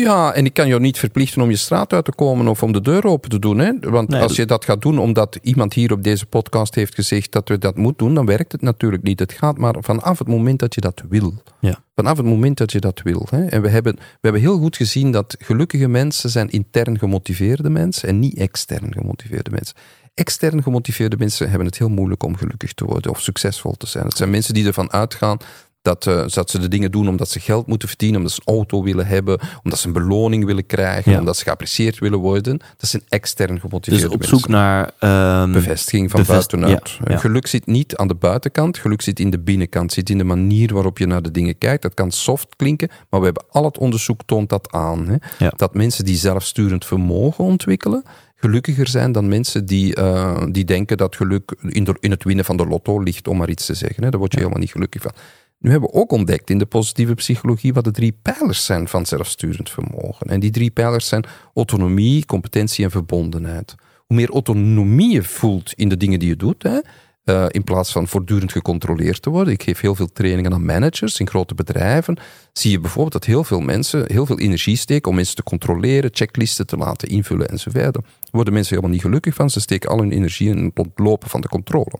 Ja, 0.00 0.32
en 0.32 0.44
ik 0.44 0.54
kan 0.54 0.68
jou 0.68 0.80
niet 0.80 0.98
verplichten 0.98 1.42
om 1.42 1.50
je 1.50 1.56
straat 1.56 1.92
uit 1.92 2.04
te 2.04 2.12
komen 2.12 2.48
of 2.48 2.62
om 2.62 2.72
de 2.72 2.80
deur 2.80 3.04
open 3.04 3.30
te 3.30 3.38
doen. 3.38 3.58
Hè? 3.58 3.72
Want 3.80 4.08
Nee, 4.08 4.22
als 4.22 4.36
je 4.36 4.44
dat 4.44 4.64
gaat 4.64 4.82
doen 4.82 4.98
omdat 4.98 5.38
iemand 5.42 5.74
hier 5.74 5.92
op 5.92 6.02
deze 6.02 6.26
podcast 6.26 6.74
heeft 6.74 6.94
gezegd 6.94 7.32
dat 7.32 7.48
we 7.48 7.58
dat 7.58 7.76
moeten 7.76 8.06
doen, 8.06 8.14
dan 8.14 8.26
werkt 8.26 8.52
het 8.52 8.62
natuurlijk 8.62 9.02
niet. 9.02 9.18
Het 9.18 9.32
gaat 9.32 9.58
maar 9.58 9.74
vanaf 9.80 10.18
het 10.18 10.28
moment 10.28 10.58
dat 10.58 10.74
je 10.74 10.80
dat 10.80 11.02
wil. 11.08 11.34
Ja. 11.60 11.82
Vanaf 11.94 12.16
het 12.16 12.26
moment 12.26 12.58
dat 12.58 12.72
je 12.72 12.80
dat 12.80 13.00
wil. 13.02 13.26
Hè? 13.30 13.46
En 13.46 13.62
we 13.62 13.68
hebben, 13.68 13.94
we 13.94 14.18
hebben 14.20 14.40
heel 14.40 14.58
goed 14.58 14.76
gezien 14.76 15.10
dat 15.10 15.36
gelukkige 15.38 15.88
mensen 15.88 16.30
zijn 16.30 16.50
intern 16.50 16.98
gemotiveerde 16.98 17.70
mensen 17.70 18.08
en 18.08 18.18
niet 18.18 18.38
extern 18.38 18.92
gemotiveerde 18.92 19.50
mensen. 19.50 19.76
Extern 20.14 20.62
gemotiveerde 20.62 21.16
mensen 21.16 21.48
hebben 21.48 21.66
het 21.66 21.78
heel 21.78 21.88
moeilijk 21.88 22.22
om 22.22 22.36
gelukkig 22.36 22.72
te 22.72 22.84
worden 22.84 23.10
of 23.10 23.20
succesvol 23.20 23.72
te 23.72 23.86
zijn. 23.86 24.04
Het 24.04 24.16
zijn 24.16 24.30
mensen 24.30 24.54
die 24.54 24.66
ervan 24.66 24.92
uitgaan 24.92 25.38
dat, 25.86 26.06
eh, 26.06 26.26
dat 26.28 26.50
ze 26.50 26.58
de 26.58 26.68
dingen 26.68 26.90
doen 26.90 27.08
omdat 27.08 27.28
ze 27.28 27.40
geld 27.40 27.66
moeten 27.66 27.88
verdienen, 27.88 28.16
omdat 28.18 28.32
ze 28.32 28.40
een 28.44 28.54
auto 28.54 28.82
willen 28.82 29.06
hebben, 29.06 29.40
omdat 29.62 29.78
ze 29.78 29.86
een 29.86 29.92
beloning 29.92 30.44
willen 30.44 30.66
krijgen, 30.66 31.12
Ja. 31.12 31.18
omdat 31.18 31.36
ze 31.36 31.42
geapprecieerd 31.44 31.98
willen 31.98 32.18
worden. 32.18 32.58
Dat 32.76 32.88
zijn 32.90 33.02
extern 33.08 33.52
Dus 33.52 33.60
gemotiveerde 33.60 34.10
op 34.10 34.18
mensen. 34.18 34.38
zoek 34.38 34.48
naar 34.48 34.90
ehm, 34.98 35.52
Bevestiging 35.52 36.10
van 36.10 36.20
bevest- 36.20 36.50
buitenuit. 36.50 36.90
ja, 37.04 37.10
ja. 37.12 37.18
Geluk 37.18 37.46
zit 37.46 37.66
niet 37.66 37.96
aan 37.96 38.08
de 38.08 38.14
buitenkant, 38.14 38.78
geluk 38.78 39.02
zit 39.02 39.20
in 39.20 39.30
de 39.30 39.38
binnenkant, 39.38 39.92
zit 39.92 40.10
in 40.10 40.18
de 40.18 40.24
manier 40.24 40.74
waarop 40.74 40.98
je 40.98 41.06
naar 41.06 41.22
de 41.22 41.30
dingen 41.30 41.58
kijkt. 41.58 41.82
Dat 41.82 41.94
kan 41.94 42.10
soft 42.10 42.46
klinken, 42.56 42.88
maar 43.10 43.20
we 43.20 43.26
hebben 43.26 43.44
al 43.50 43.64
het 43.64 43.78
onderzoek 43.78 44.20
toont 44.26 44.48
dat 44.48 44.72
aan. 44.72 45.08
Hè? 45.08 45.46
Dat 45.56 45.74
mensen 45.74 46.04
die 46.04 46.16
zelfsturend 46.16 46.84
vermogen 46.84 47.44
ontwikkelen, 47.44 48.02
gelukkiger 48.36 48.88
zijn 48.88 49.12
dan 49.12 49.28
mensen 49.28 49.66
die, 49.66 49.94
eh, 49.94 50.42
die 50.50 50.64
denken 50.64 50.96
dat 50.96 51.16
geluk 51.16 51.54
in, 51.68 51.84
de- 51.84 51.96
in 52.00 52.10
het 52.10 52.24
winnen 52.24 52.44
van 52.44 52.56
de 52.56 52.66
lotto 52.66 53.00
ligt, 53.02 53.28
om 53.28 53.36
maar 53.36 53.48
iets 53.48 53.66
te 53.66 53.74
zeggen. 53.74 54.02
Hè? 54.04 54.10
Daar 54.10 54.18
word 54.18 54.32
je 54.32 54.38
helemaal 54.38 54.60
niet 54.60 54.70
gelukkig 54.70 55.02
van. 55.02 55.12
Nu 55.58 55.70
hebben 55.70 55.90
we 55.90 55.96
ook 55.96 56.12
ontdekt 56.12 56.50
in 56.50 56.58
de 56.58 56.66
positieve 56.66 57.14
psychologie 57.14 57.72
wat 57.72 57.84
de 57.84 57.90
drie 57.90 58.18
pijlers 58.22 58.64
zijn 58.64 58.88
van 58.88 59.06
zelfsturend 59.06 59.70
vermogen. 59.70 60.26
En 60.26 60.40
die 60.40 60.50
drie 60.50 60.70
pijlers 60.70 61.08
zijn 61.08 61.24
autonomie, 61.54 62.26
competentie 62.26 62.84
en 62.84 62.90
verbondenheid. 62.90 63.74
Hoe 64.06 64.16
meer 64.16 64.30
autonomie 64.30 65.12
je 65.12 65.22
voelt 65.22 65.72
in 65.72 65.88
de 65.88 65.96
dingen 65.96 66.18
die 66.18 66.28
je 66.28 66.36
doet, 66.36 66.62
hè, 66.62 66.78
eh, 67.24 67.44
in 67.48 67.64
plaats 67.64 67.92
van 67.92 68.08
voortdurend 68.08 68.52
gecontroleerd 68.52 69.22
te 69.22 69.30
worden. 69.30 69.52
Ik 69.52 69.62
geef 69.62 69.80
heel 69.80 69.94
veel 69.94 70.12
trainingen 70.12 70.52
aan 70.52 70.64
managers 70.64 71.20
in 71.20 71.28
grote 71.28 71.54
bedrijven. 71.54 72.18
Zie 72.52 72.70
je 72.70 72.80
bijvoorbeeld 72.80 73.12
dat 73.12 73.24
heel 73.24 73.44
veel 73.44 73.60
mensen 73.60 74.04
heel 74.12 74.26
veel 74.26 74.38
energie 74.38 74.76
steken 74.76 75.10
om 75.10 75.16
mensen 75.16 75.36
te 75.36 75.42
controleren, 75.42 76.10
checklisten 76.12 76.66
te 76.66 76.76
laten 76.76 77.08
invullen 77.08 77.48
enzovoort. 77.48 77.92
Daar 77.94 78.02
worden 78.30 78.52
mensen 78.52 78.74
helemaal 78.74 78.94
niet 78.94 79.04
gelukkig 79.04 79.34
van. 79.34 79.50
Ze 79.50 79.60
steken 79.60 79.90
al 79.90 79.98
hun 79.98 80.12
energie 80.12 80.48
in 80.48 80.64
het 80.64 80.78
ontlopen 80.78 81.28
van 81.28 81.40
de 81.40 81.48
controle 81.48 81.98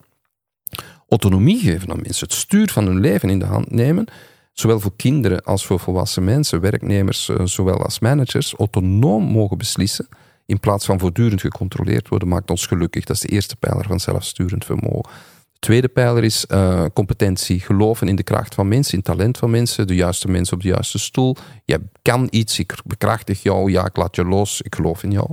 autonomie 1.09 1.61
geven 1.61 1.91
aan 1.91 2.01
mensen, 2.03 2.27
het 2.27 2.37
stuur 2.37 2.71
van 2.71 2.87
hun 2.87 3.01
leven 3.01 3.31
in 3.31 3.39
de 3.39 3.45
hand 3.45 3.71
nemen, 3.71 4.07
zowel 4.53 4.81
voor 4.81 4.97
kinderen 4.97 5.45
als 5.45 5.67
voor 5.67 5.81
volwassen 5.81 6.25
mensen, 6.25 6.61
werknemers, 6.61 7.29
eh, 7.29 7.41
zowel 7.45 7.83
als 7.83 7.99
managers, 7.99 8.55
autonoom 8.55 9.25
mogen 9.25 9.59
beslissen, 9.59 10.09
in 10.47 10.61
plaats 10.61 10.85
van 10.85 10.99
voortdurend 10.99 11.41
gecontroleerd 11.41 12.09
worden, 12.09 12.29
maakt 12.29 12.51
ons 12.51 12.67
gelukkig. 12.67 13.05
Dat 13.05 13.17
is 13.17 13.23
de 13.23 13.29
eerste 13.29 13.57
pijler 13.57 13.85
van 13.85 14.01
zelfsturend 14.01 14.65
vermogen. 14.65 15.11
De 15.53 15.59
tweede 15.59 15.89
pijler 15.89 16.25
is 16.25 16.47
eh, 16.47 16.85
competentie, 16.95 17.61
geloven 17.61 18.09
in 18.09 18.17
de 18.17 18.23
kracht 18.23 18.55
van 18.55 18.69
mensen, 18.69 18.95
in 18.95 19.03
talent 19.03 19.39
van 19.39 19.51
mensen, 19.51 19.87
de 19.87 19.95
juiste 19.95 20.29
mensen 20.29 20.57
op 20.57 20.63
de 20.63 20.69
juiste 20.69 20.99
stoel. 20.99 21.37
Je 21.65 21.81
kan 22.03 22.27
iets, 22.31 22.59
ik 22.59 22.75
bekrachtig 22.85 23.43
jou, 23.43 23.71
ja, 23.71 23.87
ik 23.87 23.97
laat 23.97 24.17
je 24.17 24.25
los, 24.25 24.61
ik 24.61 24.75
geloof 24.75 25.03
in 25.03 25.11
jou. 25.11 25.31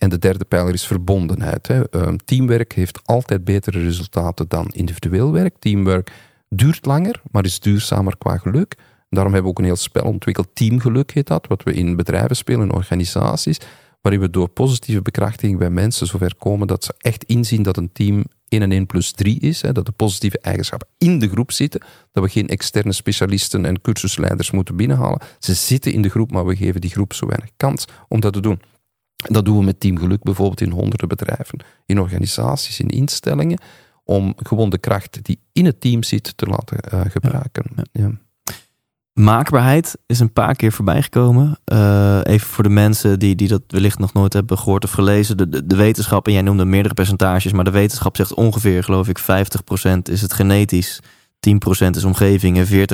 En 0.00 0.08
de 0.08 0.18
derde 0.18 0.44
pijler 0.44 0.74
is 0.74 0.86
verbondenheid. 0.86 1.66
Hè. 1.66 1.90
Ehm, 1.90 2.16
teamwerk 2.24 2.72
heeft 2.72 3.00
altijd 3.04 3.44
betere 3.44 3.82
resultaten 3.82 4.48
dan 4.48 4.68
individueel 4.68 5.32
werk. 5.32 5.54
Teamwerk 5.58 6.12
duurt 6.48 6.86
langer, 6.86 7.20
maar 7.30 7.44
is 7.44 7.60
duurzamer 7.60 8.16
qua 8.18 8.36
geluk. 8.36 8.74
Daarom 9.08 9.32
hebben 9.32 9.50
we 9.50 9.56
ook 9.56 9.58
een 9.58 9.72
heel 9.72 9.76
spel 9.76 10.04
ontwikkeld. 10.04 10.48
Teamgeluk 10.52 11.10
heet 11.10 11.26
dat, 11.26 11.46
wat 11.46 11.62
we 11.62 11.72
in 11.72 11.96
bedrijven 11.96 12.36
spelen, 12.36 12.62
in 12.62 12.72
organisaties. 12.72 13.58
Waarin 14.00 14.20
we 14.20 14.30
door 14.30 14.48
positieve 14.48 15.02
bekrachtiging 15.02 15.58
bij 15.58 15.70
mensen 15.70 16.06
zover 16.06 16.34
komen 16.36 16.66
dat 16.66 16.84
ze 16.84 16.94
echt 16.98 17.24
inzien 17.24 17.62
dat 17.62 17.76
een 17.76 17.92
team 17.92 18.24
1 18.48 18.62
en 18.62 18.72
1 18.72 18.86
plus 18.86 19.12
3 19.12 19.40
is. 19.40 19.62
Hè, 19.62 19.72
dat 19.72 19.86
de 19.86 19.92
positieve 19.92 20.38
eigenschappen 20.38 20.88
in 20.98 21.18
de 21.18 21.28
groep 21.28 21.52
zitten. 21.52 21.80
Dat 22.12 22.24
we 22.24 22.30
geen 22.30 22.48
externe 22.48 22.92
specialisten 22.92 23.64
en 23.64 23.80
cursusleiders 23.80 24.50
moeten 24.50 24.76
binnenhalen. 24.76 25.20
Ze 25.38 25.54
zitten 25.54 25.92
in 25.92 26.02
de 26.02 26.10
groep, 26.10 26.30
maar 26.30 26.46
we 26.46 26.56
geven 26.56 26.80
die 26.80 26.90
groep 26.90 27.12
zo 27.12 27.26
weinig 27.26 27.50
kans 27.56 27.84
om 28.08 28.20
dat 28.20 28.32
te 28.32 28.40
doen. 28.40 28.60
Dat 29.28 29.44
doen 29.44 29.58
we 29.58 29.64
met 29.64 29.80
Team 29.80 29.98
Geluk 29.98 30.22
bijvoorbeeld 30.22 30.60
in 30.60 30.70
honderden 30.70 31.08
bedrijven, 31.08 31.64
in 31.86 32.00
organisaties, 32.00 32.80
in 32.80 32.88
instellingen, 32.88 33.60
om 34.04 34.34
gewoon 34.36 34.70
de 34.70 34.78
kracht 34.78 35.24
die 35.24 35.40
in 35.52 35.64
het 35.64 35.80
team 35.80 36.02
zit 36.02 36.36
te 36.36 36.46
laten 36.46 36.78
eh, 36.78 37.00
gebruiken. 37.08 37.64
Ja. 37.92 38.10
Maakbaarheid 39.12 39.96
is 40.06 40.20
een 40.20 40.32
paar 40.32 40.54
keer 40.54 40.72
voorbij 40.72 41.02
gekomen. 41.02 41.58
Eh, 41.64 42.20
even 42.22 42.48
voor 42.48 42.64
de 42.64 42.70
mensen 42.70 43.18
die, 43.18 43.34
die 43.34 43.48
dat 43.48 43.62
wellicht 43.66 43.98
nog 43.98 44.12
nooit 44.12 44.32
hebben 44.32 44.58
gehoord 44.58 44.84
of 44.84 44.90
gelezen. 44.90 45.36
De, 45.36 45.48
de, 45.48 45.66
de 45.66 45.76
wetenschap, 45.76 46.26
en 46.26 46.32
jij 46.32 46.42
noemde 46.42 46.64
meerdere 46.64 46.94
percentages, 46.94 47.52
maar 47.52 47.64
de 47.64 47.70
wetenschap 47.70 48.16
zegt 48.16 48.34
ongeveer, 48.34 48.84
geloof 48.84 49.08
ik, 49.08 49.20
50% 49.20 49.22
is 50.02 50.22
het 50.22 50.32
genetisch, 50.32 51.00
10% 51.40 51.90
is 51.90 52.04
omgeving 52.04 52.58
en 52.58 52.88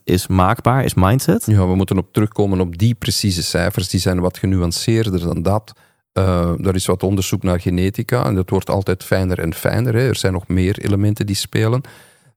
40% 0.00 0.02
is 0.04 0.26
maakbaar, 0.26 0.84
is 0.84 0.94
mindset. 0.94 1.46
ja, 1.46 1.66
we 1.66 1.74
moeten 1.74 1.98
op 1.98 2.12
terugkomen 2.12 2.60
op 2.60 2.78
die 2.78 2.94
precieze 2.94 3.42
cijfers. 3.42 3.88
Die 3.88 4.00
zijn 4.00 4.20
wat 4.20 4.38
genuanceerder 4.38 5.20
dan 5.20 5.42
dat. 5.42 5.72
Eh 6.12 6.66
er 6.66 6.74
is 6.74 6.86
wat 6.86 7.02
onderzoek 7.02 7.42
naar 7.42 7.60
genetica 7.60 8.24
en 8.24 8.34
dat 8.34 8.50
wordt 8.50 8.70
altijd 8.70 9.04
fijner 9.04 9.38
en 9.38 9.54
fijner. 9.54 9.94
Hè. 9.94 10.08
Er 10.08 10.16
zijn 10.16 10.32
nog 10.32 10.48
meer 10.48 10.78
elementen 10.78 11.26
die 11.26 11.36
spelen. 11.36 11.80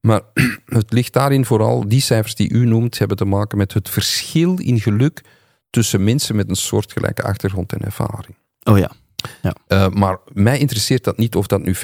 Maar 0.02 0.22
het 0.66 0.91
ligt 0.93 1.14
daarin 1.14 1.45
vooral, 1.45 1.88
die 1.88 2.02
cijfers 2.02 2.36
die 2.36 2.49
u 2.52 2.66
noemt, 2.66 2.97
hebben 2.97 3.18
te 3.18 3.26
maken 3.26 3.58
met 3.58 3.74
het 3.74 3.89
verschil 3.89 4.58
in 4.58 4.80
geluk 4.80 5.22
tussen 5.70 6.04
mensen 6.04 6.36
met 6.36 6.49
een 6.49 6.56
soortgelijke 6.56 7.24
achtergrond 7.24 7.74
en 7.74 7.82
ervaring. 7.82 8.36
Oh 8.64 8.78
ja, 8.78 8.91
Uh, 9.68 9.89
maar 9.89 10.18
mij 10.34 10.60
interesseert 10.60 11.04
dat 11.04 11.18
niet 11.18 11.36
of 11.36 11.47
dat 11.47 11.62
nu 11.62 11.76
50% 11.76 11.80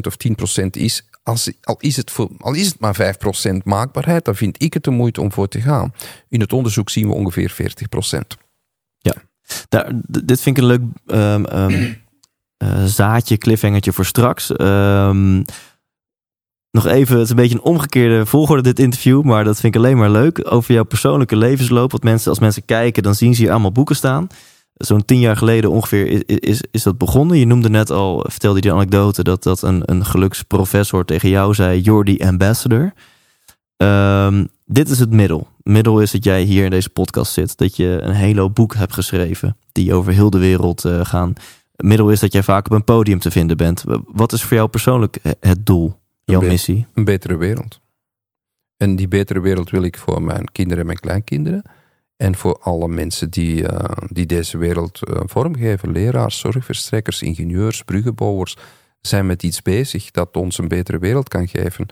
of 0.00 0.16
10% 0.62 0.66
is. 0.70 1.08
Als, 1.24 1.50
al, 1.62 1.76
is 1.80 1.96
het 1.96 2.12
al 2.38 2.54
is 2.54 2.66
het 2.66 2.78
maar 2.80 3.14
5% 3.50 3.56
maakbaarheid, 3.64 4.24
dan 4.24 4.34
vind 4.36 4.62
ik 4.62 4.74
het 4.74 4.84
de 4.84 4.90
moeite 4.90 5.20
om 5.20 5.32
voor 5.32 5.48
te 5.48 5.60
gaan. 5.60 5.92
In 6.28 6.40
het 6.40 6.52
onderzoek 6.52 6.90
zien 6.90 7.08
we 7.08 7.14
ongeveer 7.14 7.52
40%. 7.52 8.18
Daar, 9.68 9.92
d- 10.10 10.28
dit 10.28 10.40
vind 10.40 10.56
ik 10.56 10.62
een 10.62 10.68
leuk 10.68 10.80
ehm, 11.06 11.44
ehm, 11.44 11.92
eh, 12.56 12.84
zaadje, 12.84 13.36
cliffhangertje 13.38 13.92
voor 13.92 14.04
straks. 14.04 14.56
Ehm, 14.56 15.42
nog 16.70 16.86
even, 16.86 17.14
het 17.14 17.24
is 17.24 17.30
een 17.30 17.36
beetje 17.36 17.54
een 17.54 17.62
omgekeerde 17.62 18.26
volgorde 18.26 18.62
dit 18.62 18.78
interview, 18.78 19.22
maar 19.22 19.44
dat 19.44 19.60
vind 19.60 19.74
ik 19.74 19.80
alleen 19.80 19.96
maar 19.96 20.10
leuk. 20.10 20.52
Over 20.52 20.74
jouw 20.74 20.84
persoonlijke 20.84 21.36
levensloop. 21.36 21.90
Want 21.90 22.02
mensen, 22.02 22.30
als 22.30 22.38
mensen 22.38 22.64
kijken, 22.64 23.02
dan 23.02 23.14
zien 23.14 23.34
ze 23.34 23.42
hier 23.42 23.50
allemaal 23.50 23.72
boeken 23.72 23.96
staan. 23.96 24.26
Zo'n 24.74 25.04
tien 25.04 25.20
jaar 25.20 25.36
geleden 25.36 25.70
ongeveer 25.70 26.06
is, 26.06 26.38
is, 26.38 26.62
is 26.70 26.82
dat 26.82 26.98
begonnen. 26.98 27.38
Je 27.38 27.46
noemde 27.46 27.70
net 27.70 27.90
al, 27.90 28.24
vertelde 28.28 28.56
je 28.56 28.62
die 28.62 28.72
anekdote, 28.72 29.22
dat, 29.22 29.42
dat 29.42 29.62
een, 29.62 29.82
een 29.84 30.04
geluksprofessor 30.04 31.04
tegen 31.04 31.28
jou 31.28 31.54
zei, 31.54 31.80
you're 31.80 32.16
the 32.16 32.26
ambassador. 32.26 32.92
Ehm, 33.76 34.44
dit 34.64 34.88
is 34.88 34.98
het 34.98 35.10
middel. 35.10 35.48
Middel 35.62 36.00
is 36.00 36.10
dat 36.10 36.24
jij 36.24 36.42
hier 36.42 36.64
in 36.64 36.70
deze 36.70 36.90
podcast 36.90 37.32
zit. 37.32 37.56
Dat 37.58 37.76
je 37.76 37.98
een 38.02 38.14
hele 38.14 38.40
hoop 38.40 38.54
boek 38.54 38.74
hebt 38.74 38.92
geschreven. 38.92 39.56
Die 39.72 39.94
over 39.94 40.12
heel 40.12 40.30
de 40.30 40.38
wereld 40.38 40.84
eh, 40.84 41.04
gaan. 41.04 41.32
Middel 41.76 42.10
is 42.10 42.20
dat 42.20 42.32
jij 42.32 42.42
vaak 42.42 42.66
op 42.66 42.72
een 42.72 42.84
podium 42.84 43.18
te 43.18 43.30
vinden 43.30 43.56
bent. 43.56 43.84
Wat 44.06 44.32
is 44.32 44.42
voor 44.42 44.56
jou 44.56 44.68
persoonlijk 44.68 45.18
het 45.40 45.66
doel? 45.66 45.96
Jouw 46.24 46.42
Een 46.42 46.48
missie? 46.48 46.86
Een 46.94 47.04
betere 47.04 47.36
wereld. 47.36 47.80
En 48.76 48.96
die 48.96 49.08
betere 49.08 49.40
wereld 49.40 49.70
wil 49.70 49.82
ik 49.82 49.98
voor 49.98 50.22
mijn 50.22 50.52
kinderen 50.52 50.80
en 50.80 50.86
mijn 50.86 51.00
kleinkinderen. 51.00 51.62
En 52.24 52.36
voor 52.36 52.58
alle 52.60 52.88
mensen 52.88 53.30
die, 53.30 53.68
eh, 53.68 53.96
die 54.08 54.26
deze 54.26 54.58
wereld 54.58 55.02
eh, 55.02 55.20
vormgeven. 55.24 55.92
Leraars, 55.92 56.38
zorgverstrekkers, 56.38 57.22
ingenieurs, 57.22 57.82
bruggenbouwers. 57.82 58.56
Zijn 59.00 59.26
met 59.26 59.42
iets 59.42 59.62
bezig 59.62 60.10
dat 60.10 60.36
ons 60.36 60.58
een 60.58 60.68
betere 60.68 60.98
wereld 60.98 61.28
kan 61.28 61.48
geven. 61.48 61.86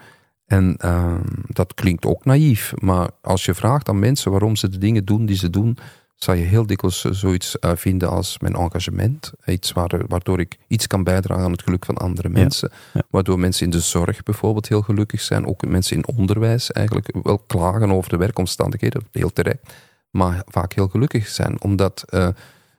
En 0.47 0.77
eh, 0.79 1.15
dat 1.47 1.75
klinkt 1.75 2.07
ook 2.07 2.25
naïef. 2.25 2.73
Maar 2.81 3.11
als 3.23 3.45
je 3.45 3.55
vraagt 3.55 3.89
aan 3.89 3.99
mensen 3.99 4.31
waarom 4.31 4.57
ze 4.57 4.69
de 4.69 4.79
dingen 4.79 5.05
doen 5.05 5.27
die 5.27 5.37
ze 5.37 5.51
doen. 5.51 5.77
Zal 6.15 6.35
je 6.35 6.45
heel 6.45 6.67
dikwijls 6.67 7.05
eh, 7.05 7.13
zoiets 7.13 7.57
vinden 7.61 8.11
als 8.11 8.39
mijn 8.39 8.55
engagement. 8.55 9.33
Iets 9.47 9.73
waar- 9.73 10.07
waardoor 10.09 10.41
ik 10.41 10.59
iets 10.69 10.87
kan 10.87 11.05
bijdragen 11.05 11.45
aan 11.45 11.53
het 11.53 11.63
geluk 11.63 11.85
van 11.85 11.97
andere 11.97 12.29
mensen. 12.29 12.71
ja. 12.95 13.03
Waardoor 13.11 13.39
mensen 13.39 13.65
in 13.65 13.71
de 13.73 13.81
zorg 13.81 14.23
bijvoorbeeld 14.23 14.69
heel 14.69 14.83
gelukkig 14.83 15.21
zijn. 15.21 15.47
Ook 15.47 15.67
mensen 15.67 15.97
in 15.97 16.07
onderwijs 16.17 16.71
eigenlijk 16.73 17.15
wel 17.23 17.39
klagen 17.39 17.91
over 17.93 18.11
de 18.11 18.17
werkomstandigheden. 18.17 19.03
Heel 19.11 19.33
terecht. 19.33 19.73
Maar 20.13 20.43
vaak 20.47 20.73
heel 20.73 20.89
gelukkig 20.89 21.29
zijn. 21.29 21.63
Omdat 21.63 22.05
eh, 22.09 22.29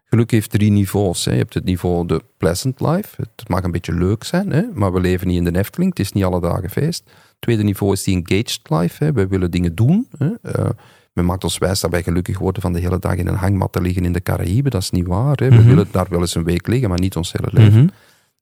geluk 0.06 0.32
heeft 0.32 0.50
drie 0.50 0.72
niveaus. 0.72 1.26
Hè. 1.26 1.32
Je 1.32 1.38
hebt 1.38 1.54
het 1.54 1.64
niveau 1.64 2.08
de 2.08 2.22
pleasant 2.38 2.80
life. 2.80 3.10
Het 3.36 3.50
mag 3.50 3.64
een 3.64 3.72
beetje 3.72 3.94
leuk 3.94 4.24
zijn. 4.24 4.52
Hè. 4.52 4.62
Maar 4.74 4.94
we 4.94 5.00
leven 5.00 5.28
niet 5.28 5.38
in 5.46 5.54
de 5.54 5.60
Efteling. 5.60 5.90
Het 5.90 6.00
is 6.00 6.12
niet 6.12 6.24
alle 6.24 6.42
dagen 6.42 6.70
feest. 6.70 7.04
Het 7.06 7.36
tweede 7.40 7.64
niveau 7.64 7.94
is 7.94 8.04
die 8.04 8.16
engaged 8.24 8.60
life. 8.70 9.04
Hè. 9.04 9.12
We 9.14 9.28
willen 9.28 9.52
dingen 9.52 9.76
doen. 9.76 10.08
Hè. 10.18 10.30
Eh, 10.42 10.70
Men 11.14 11.26
maakt 11.26 11.44
ons 11.44 11.58
wijs 11.58 11.80
dat 11.80 11.92
wij 11.92 12.04
gelukkig 12.04 12.40
worden 12.40 12.62
van 12.62 12.74
de 12.74 12.80
hele 12.80 13.00
dag 13.00 13.16
in 13.16 13.28
een 13.28 13.36
hangmat 13.36 13.72
te 13.72 13.82
liggen 13.82 14.06
in 14.06 14.14
de 14.14 14.22
Caraïbe. 14.22 14.70
Dat 14.70 14.82
is 14.82 14.90
niet 14.90 15.08
waar. 15.08 15.36
Hè? 15.36 15.50
We 15.50 15.56
Mhm. 15.56 15.68
willen 15.68 15.88
daar 15.92 16.06
wel 16.10 16.20
eens 16.20 16.36
een 16.36 16.44
week 16.44 16.68
liggen, 16.68 16.90
maar 16.90 17.00
niet 17.00 17.16
ons 17.16 17.32
hele 17.32 17.48
leven. 17.52 17.80
Mhm. 17.80 17.88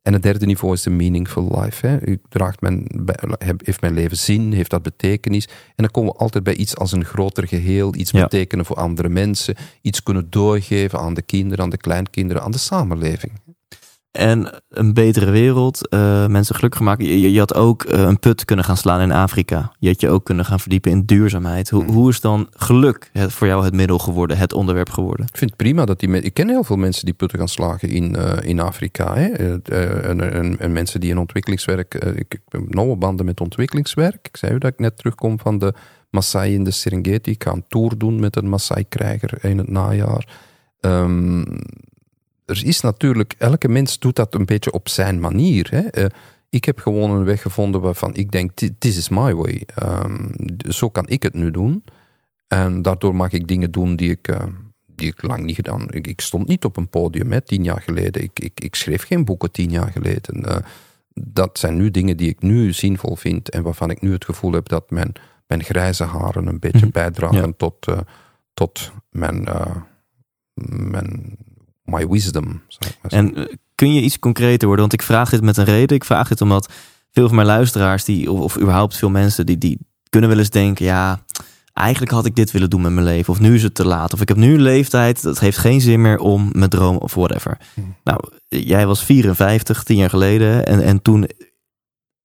En 0.01 0.13
het 0.13 0.23
derde 0.23 0.45
niveau 0.45 0.73
is 0.73 0.81
de 0.83 0.89
meaningful 0.89 1.61
life. 1.61 1.87
Hè. 1.87 2.07
U 2.07 2.21
Draagt 2.29 2.61
mijn, 2.61 2.87
heeft 3.63 3.81
mijn 3.81 3.93
leven 3.93 4.17
zin? 4.17 4.53
Heeft 4.53 4.69
dat 4.69 4.81
betekenis? 4.81 5.45
En 5.47 5.53
dan 5.75 5.91
komen 5.91 6.11
we 6.13 6.17
altijd 6.19 6.43
bij 6.43 6.55
iets 6.55 6.75
als 6.77 6.91
een 6.91 7.05
groter 7.05 7.47
geheel, 7.47 7.95
iets 7.95 8.11
Ja. 8.11 8.21
betekenen 8.21 8.65
voor 8.65 8.75
andere 8.75 9.09
mensen, 9.09 9.55
iets 9.81 10.03
kunnen 10.03 10.29
doorgeven 10.29 10.99
aan 10.99 11.13
de 11.13 11.21
kinderen, 11.21 11.63
aan 11.63 11.69
de 11.69 11.77
kleinkinderen, 11.77 12.43
aan 12.43 12.51
de 12.51 12.57
samenleving. 12.57 13.31
En 14.11 14.61
een 14.69 14.93
betere 14.93 15.31
wereld, 15.31 15.87
eh, 15.87 16.27
mensen 16.27 16.55
gelukkig 16.55 16.79
maken. 16.81 17.05
Je, 17.05 17.31
je 17.31 17.39
had 17.39 17.53
ook 17.53 17.83
eh, 17.83 17.99
een 18.01 18.19
put 18.19 18.45
kunnen 18.45 18.65
gaan 18.65 18.77
slaan 18.77 19.01
in 19.01 19.11
Afrika. 19.11 19.71
Je 19.79 19.87
had 19.87 20.01
je 20.01 20.09
ook 20.09 20.23
kunnen 20.25 20.45
gaan 20.45 20.59
verdiepen 20.59 20.91
in 20.91 21.05
duurzaamheid. 21.05 21.69
Hoe, 21.69 21.83
Mhm. 21.83 21.91
hoe 21.93 22.09
is 22.09 22.21
dan 22.21 22.47
geluk 22.51 23.09
het, 23.13 23.33
voor 23.33 23.47
jou 23.47 23.63
het 23.63 23.73
middel 23.73 23.97
geworden, 23.97 24.37
het 24.37 24.53
onderwerp 24.53 24.89
geworden? 24.89 25.25
Ik 25.25 25.37
vind 25.37 25.49
het 25.49 25.59
prima 25.59 25.85
dat 25.85 25.99
die 25.99 26.09
mensen. 26.09 26.27
Ik 26.27 26.33
ken 26.33 26.49
heel 26.49 26.63
veel 26.63 26.75
mensen 26.75 27.05
die 27.05 27.13
putten 27.13 27.39
gaan 27.39 27.47
slagen 27.47 27.89
in, 27.89 28.15
eh, 28.15 28.49
in 28.49 28.59
Afrika. 28.59 29.15
Hè. 29.15 29.25
En, 29.25 30.33
en, 30.33 30.59
en 30.59 30.71
mensen 30.71 30.99
die 30.99 31.09
in 31.09 31.17
ontwikkelingswerk. 31.17 31.93
ik, 31.95 32.15
ik 32.33 32.39
heb 32.49 32.73
nauwe 32.73 32.95
banden 32.95 33.25
met 33.25 33.41
ontwikkelingswerk. 33.41 34.27
Ik 34.27 34.37
zei 34.37 34.53
u 34.53 34.57
dat 34.57 34.71
ik 34.71 34.79
net 34.79 34.97
terugkom 34.97 35.39
van 35.39 35.57
de 35.59 35.73
Maasai 36.09 36.53
in 36.53 36.63
de 36.63 36.71
Serengeti. 36.71 37.31
Ik 37.31 37.43
ga 37.43 37.51
een 37.51 37.65
tour 37.67 37.97
doen 37.97 38.19
met 38.19 38.35
een 38.35 38.49
Maasai-krijger 38.49 39.45
in 39.45 39.57
het 39.57 39.69
najaar. 39.69 40.27
Ehm, 40.79 41.43
er 42.51 42.65
is 42.65 42.81
natuurlijk, 42.81 43.35
elke 43.37 43.67
mens 43.67 43.99
doet 43.99 44.15
dat 44.15 44.33
een 44.35 44.45
beetje 44.45 44.71
op 44.71 44.89
zijn 44.89 45.19
manier. 45.19 45.67
Hè. 45.71 45.79
Eh, 45.79 46.05
ik 46.49 46.65
heb 46.65 46.79
gewoon 46.79 47.11
een 47.11 47.23
weg 47.23 47.41
gevonden 47.41 47.81
waarvan 47.81 48.15
ik 48.15 48.31
denk, 48.31 48.51
"Thi- 48.53 48.75
this 48.77 48.97
is 48.97 49.09
my 49.09 49.33
way. 49.35 49.63
Ehm, 49.75 50.27
zo 50.69 50.89
kan 50.89 51.07
ik 51.07 51.23
het 51.23 51.33
nu 51.33 51.51
doen. 51.51 51.83
En 52.47 52.81
daardoor 52.81 53.15
mag 53.15 53.31
ik 53.31 53.47
dingen 53.47 53.71
doen 53.71 53.95
die 53.95 54.09
ik, 54.09 54.27
eh, 54.27 54.43
die 54.95 55.07
ik 55.07 55.21
lang 55.21 55.43
niet 55.43 55.55
gedaan 55.55 55.91
ik, 55.91 56.07
ik 56.07 56.21
stond 56.21 56.47
niet 56.47 56.65
op 56.65 56.77
een 56.77 56.89
podium 56.89 57.31
hè, 57.31 57.41
tien 57.41 57.63
jaar 57.63 57.81
geleden. 57.81 58.23
Ik, 58.23 58.39
ik, 58.39 58.59
ik 58.59 58.75
schreef 58.75 59.03
geen 59.05 59.25
boeken 59.25 59.51
tien 59.51 59.69
jaar 59.71 59.91
geleden. 59.91 60.45
Eh, 60.45 60.55
dat 61.13 61.59
zijn 61.59 61.75
nu 61.77 61.91
dingen 61.91 62.17
die 62.17 62.29
ik 62.29 62.41
nu 62.41 62.73
zinvol 62.73 63.15
vind 63.15 63.49
en 63.49 63.63
waarvan 63.63 63.89
ik 63.89 64.01
nu 64.01 64.11
het 64.11 64.25
gevoel 64.25 64.51
heb 64.51 64.69
dat 64.69 64.89
mijn, 64.89 65.11
mijn 65.47 65.63
grijze 65.63 66.03
haren 66.03 66.47
een 66.47 66.59
beetje 66.59 66.77
Mhm. 66.85 66.91
bijdragen 66.91 67.37
Ja. 67.47 67.53
tot, 67.57 67.87
eh, 67.87 67.99
tot 68.53 68.91
mijn, 69.09 69.47
mijn 70.65 71.37
my 71.83 72.07
wisdom. 72.07 72.61
En 73.01 73.35
eh, 73.35 73.55
kun 73.75 73.93
je 73.93 74.01
iets 74.01 74.19
concreter 74.19 74.67
worden? 74.67 74.87
Want 74.87 75.01
ik 75.01 75.07
vraag 75.07 75.29
dit 75.29 75.41
met 75.41 75.57
een 75.57 75.65
reden. 75.65 75.95
Ik 75.95 76.03
vraag 76.03 76.27
dit 76.27 76.41
omdat 76.41 76.71
veel 77.11 77.27
van 77.27 77.35
mijn 77.35 77.47
luisteraars, 77.47 78.03
die, 78.03 78.31
of, 78.31 78.39
of 78.39 78.57
überhaupt 78.57 78.97
veel 78.97 79.09
mensen, 79.09 79.45
die, 79.45 79.57
die 79.57 79.79
kunnen 80.09 80.29
wel 80.29 80.39
eens 80.39 80.49
denken: 80.49 80.85
ja, 80.85 81.23
eigenlijk 81.73 82.11
had 82.11 82.25
ik 82.25 82.35
dit 82.35 82.51
willen 82.51 82.69
doen 82.69 82.81
met 82.81 82.91
mijn 82.91 83.05
leven. 83.05 83.33
Of 83.33 83.39
nu 83.39 83.55
is 83.55 83.63
het 83.63 83.75
te 83.75 83.85
laat. 83.85 84.13
Of 84.13 84.21
ik 84.21 84.27
heb 84.27 84.37
nu 84.37 84.53
een 84.53 84.61
leeftijd, 84.61 85.21
dat 85.21 85.39
heeft 85.39 85.57
geen 85.57 85.81
zin 85.81 86.01
meer 86.01 86.17
om 86.17 86.49
mijn 86.51 86.69
droom 86.69 86.97
of 86.97 87.13
whatever. 87.13 87.57
Hmm. 87.73 87.95
Nou, 88.03 88.19
jij 88.47 88.87
was 88.87 89.03
54, 89.03 89.83
tien 89.83 89.97
jaar 89.97 90.09
geleden. 90.09 90.65
En, 90.65 90.81
en 90.83 91.01
toen 91.01 91.29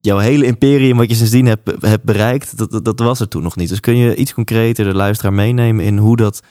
jouw 0.01 0.19
hele 0.19 0.47
imperium, 0.47 0.97
wat 0.97 1.11
je 1.11 1.17
sindsdien 1.17 1.47
hebt, 1.47 1.71
hebt 1.81 2.05
bereikt, 2.05 2.57
dat, 2.57 2.71
dat, 2.71 2.85
dat 2.85 2.99
was 2.99 3.21
er 3.21 3.29
toen 3.29 3.43
nog 3.43 3.57
niet. 3.57 3.69
Dus 3.69 3.81
kun 3.81 3.97
je 3.97 4.17
iets 4.17 4.35
concreter 4.35 4.85
de 4.85 4.95
luisteraar 4.95 5.33
meenemen 5.33 5.85
in 5.85 5.99
hoe 5.99 6.17
dat 6.17 6.43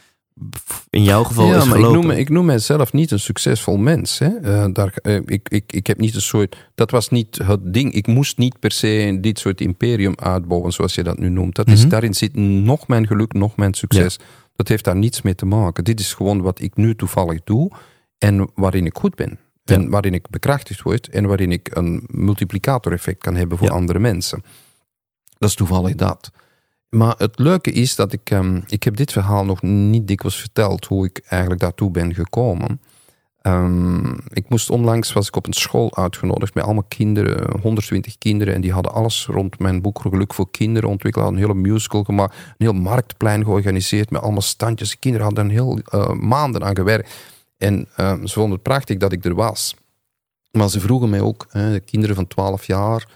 in 0.89 1.03
jouw 1.03 1.23
geval 1.23 1.45
ja, 1.47 1.57
is 1.57 1.65
maar 1.65 1.79
ik 1.79 1.83
noem, 1.89 2.11
ik 2.11 2.29
noem 2.29 2.45
mijzelf 2.45 2.93
niet 2.93 3.11
een 3.11 3.19
succesvol 3.19 3.77
mens. 3.77 4.19
Hè. 4.19 4.27
Eh, 4.27 4.65
daar, 4.73 4.93
eh, 5.01 5.15
ik, 5.25 5.49
ik, 5.49 5.71
ik 5.71 5.87
heb 5.87 5.99
niet 5.99 6.15
een 6.15 6.21
soort. 6.21 6.69
Dat 6.75 6.91
was 6.91 7.09
niet 7.09 7.39
het 7.43 7.73
ding. 7.73 7.93
Ik 7.93 8.07
moest 8.07 8.37
niet 8.37 8.59
per 8.59 8.71
se 8.71 9.17
dit 9.21 9.39
soort 9.39 9.61
imperium 9.61 10.13
uitbouwen, 10.15 10.71
zoals 10.73 10.95
je 10.95 11.03
dat 11.03 11.17
nu 11.17 11.29
noemt. 11.29 11.55
Dat 11.55 11.67
is, 11.67 11.79
Mhm. 11.79 11.89
Daarin 11.89 12.13
zit 12.13 12.35
nog 12.35 12.87
mijn 12.87 13.07
geluk, 13.07 13.33
nog 13.33 13.55
mijn 13.55 13.73
succes. 13.73 14.19
Dat 14.55 14.67
heeft 14.67 14.83
daar 14.83 14.95
niets 14.95 15.21
mee 15.21 15.35
te 15.35 15.45
maken. 15.45 15.83
Dit 15.83 15.99
is 15.99 16.13
gewoon 16.13 16.41
wat 16.41 16.61
ik 16.61 16.75
nu 16.75 16.95
toevallig 16.95 17.43
doe 17.43 17.71
en 18.17 18.49
waarin 18.55 18.85
ik 18.85 18.97
goed 18.97 19.15
ben. 19.15 19.39
En 19.65 19.89
waarin 19.89 20.13
ik 20.13 20.29
bekrachtigd 20.29 20.81
word 20.81 21.09
en 21.09 21.25
waarin 21.25 21.51
ik 21.51 21.69
een 21.75 22.03
multiplicator-effect 22.07 23.21
kan 23.23 23.35
hebben 23.35 23.57
voor 23.57 23.69
andere 23.69 23.99
mensen. 23.99 24.43
Dat 25.37 25.49
is 25.49 25.55
toevallig 25.55 25.95
dat. 25.95 26.31
Maar 26.95 27.15
het 27.17 27.39
leuke 27.39 27.71
is 27.71 27.95
dat 27.95 28.13
ik, 28.13 28.29
ehm, 28.29 28.61
ik 28.67 28.83
heb 28.83 28.95
dit 28.95 29.11
verhaal 29.11 29.45
nog 29.45 29.61
niet 29.61 30.07
dikwijls 30.07 30.39
verteld, 30.39 30.85
hoe 30.85 31.05
ik 31.05 31.21
eigenlijk 31.27 31.61
daartoe 31.61 31.91
ben 31.91 32.13
gekomen. 32.13 32.81
Ehm, 33.41 34.13
ik 34.13 34.49
moest 34.49 34.69
onlangs, 34.69 35.13
was 35.13 35.27
ik 35.27 35.35
op 35.35 35.47
een 35.47 35.53
school 35.53 35.95
uitgenodigd 35.95 36.53
met 36.53 36.63
allemaal 36.63 36.85
kinderen, 36.87 37.59
120 37.61 38.17
kinderen, 38.17 38.53
en 38.53 38.61
die 38.61 38.71
hadden 38.71 38.93
alles 38.93 39.25
rond 39.25 39.59
mijn 39.59 39.81
boek 39.81 39.99
Geluk 39.99 40.33
voor 40.33 40.51
Kinderen 40.51 40.89
ontwikkeld, 40.89 41.23
hadden 41.25 41.43
een 41.43 41.49
hele 41.49 41.61
musical 41.61 42.03
gemaakt, 42.03 42.35
een 42.35 42.53
heel 42.57 42.73
marktplein 42.73 43.43
georganiseerd 43.43 44.09
met 44.09 44.21
allemaal 44.21 44.41
standjes. 44.41 44.89
De 44.89 44.97
kinderen 44.97 45.25
hadden 45.25 45.45
er 45.45 45.51
heel 45.51 45.79
eh, 45.79 46.11
maanden 46.11 46.63
aan 46.63 46.75
gewerkt. 46.75 47.13
En 47.57 47.87
ehm, 47.95 48.25
ze 48.25 48.33
vonden 48.33 48.53
het 48.53 48.63
prachtig 48.63 48.97
dat 48.97 49.11
ik 49.11 49.25
er 49.25 49.35
was. 49.35 49.75
Maar 50.51 50.69
ze 50.69 50.79
vroegen 50.79 51.09
mij 51.09 51.21
ook, 51.21 51.45
hè, 51.49 51.71
de 51.71 51.79
kinderen 51.79 52.15
van 52.15 52.27
12 52.27 52.65
jaar, 52.65 53.09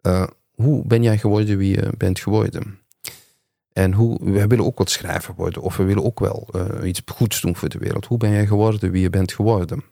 eh, 0.00 0.26
hoe 0.54 0.86
ben 0.86 1.02
jij 1.02 1.18
geworden 1.18 1.58
wie 1.58 1.74
je 1.76 1.92
bent 1.96 2.20
geworden? 2.20 2.83
En 3.74 3.92
hoe, 3.92 4.32
wij 4.32 4.46
willen 4.46 4.64
ook 4.64 4.78
wat 4.78 4.90
schrijver 4.90 5.34
worden, 5.34 5.62
of 5.62 5.76
we 5.76 5.84
willen 5.84 6.04
ook 6.04 6.20
wel 6.20 6.48
eh, 6.52 6.88
iets 6.88 7.02
goeds 7.06 7.40
doen 7.40 7.56
voor 7.56 7.68
de 7.68 7.78
wereld. 7.78 8.06
Hoe 8.06 8.18
ben 8.18 8.30
jij 8.30 8.46
geworden 8.46 8.90
wie 8.90 9.02
je 9.02 9.10
bent 9.10 9.32
geworden? 9.32 9.84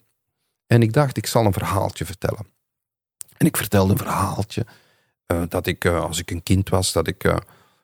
En 0.66 0.82
ik 0.82 0.92
dacht, 0.92 1.16
ik 1.16 1.26
zal 1.26 1.44
een 1.44 1.52
verhaaltje 1.52 2.04
vertellen. 2.04 2.46
En 3.36 3.46
ik 3.46 3.56
vertelde 3.56 3.92
een 3.92 3.98
verhaaltje 3.98 4.66
eh, 5.26 5.42
dat 5.48 5.66
ik, 5.66 5.84
eh, 5.84 6.04
als 6.04 6.18
ik 6.18 6.30
een 6.30 6.42
kind 6.42 6.68
was, 6.68 6.92
dat 6.92 7.06
ik 7.06 7.22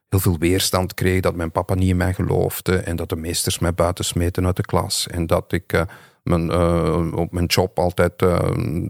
heel 0.09 0.21
veel 0.21 0.39
weerstand 0.39 0.95
kreeg, 0.95 1.21
dat 1.21 1.35
mijn 1.35 1.53
papa 1.53 1.75
niet 1.75 1.89
in 1.89 1.97
mij 1.97 2.15
geloofde 2.15 2.77
en 2.77 2.97
dat 2.97 3.09
de 3.09 3.17
meesters 3.17 3.59
mij 3.59 3.75
buiten 3.75 4.05
smeten 4.05 4.47
uit 4.47 4.57
de 4.57 4.63
klas. 4.63 5.07
En 5.07 5.27
dat 5.27 5.53
ik 5.53 5.85
mijn, 6.23 6.53
op 7.15 7.33
mijn 7.33 7.47
job 7.47 7.79
altijd 7.79 8.13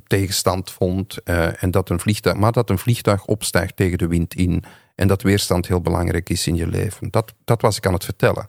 tegenstand 0.07 0.71
vond 0.71 1.23
en 1.23 1.71
dat 1.71 1.91
een 1.91 2.01
vliegtuig, 2.01 2.37
maar 2.37 2.53
dat 2.53 2.71
een 2.71 2.79
vliegtuig 2.79 3.25
opstijgt 3.25 3.77
tegen 3.77 3.99
de 3.99 4.07
wind 4.07 4.35
in 4.35 4.65
en 4.99 5.09
dat 5.09 5.23
weerstand 5.23 5.69
heel 5.69 5.81
belangrijk 5.81 6.29
is 6.29 6.47
in 6.47 6.55
je 6.55 6.67
leven. 6.67 7.11
Dat, 7.11 7.35
dat 7.45 7.63
was 7.63 7.77
ik 7.77 7.87
aan 7.87 7.93
het 7.93 8.05
vertellen. 8.05 8.47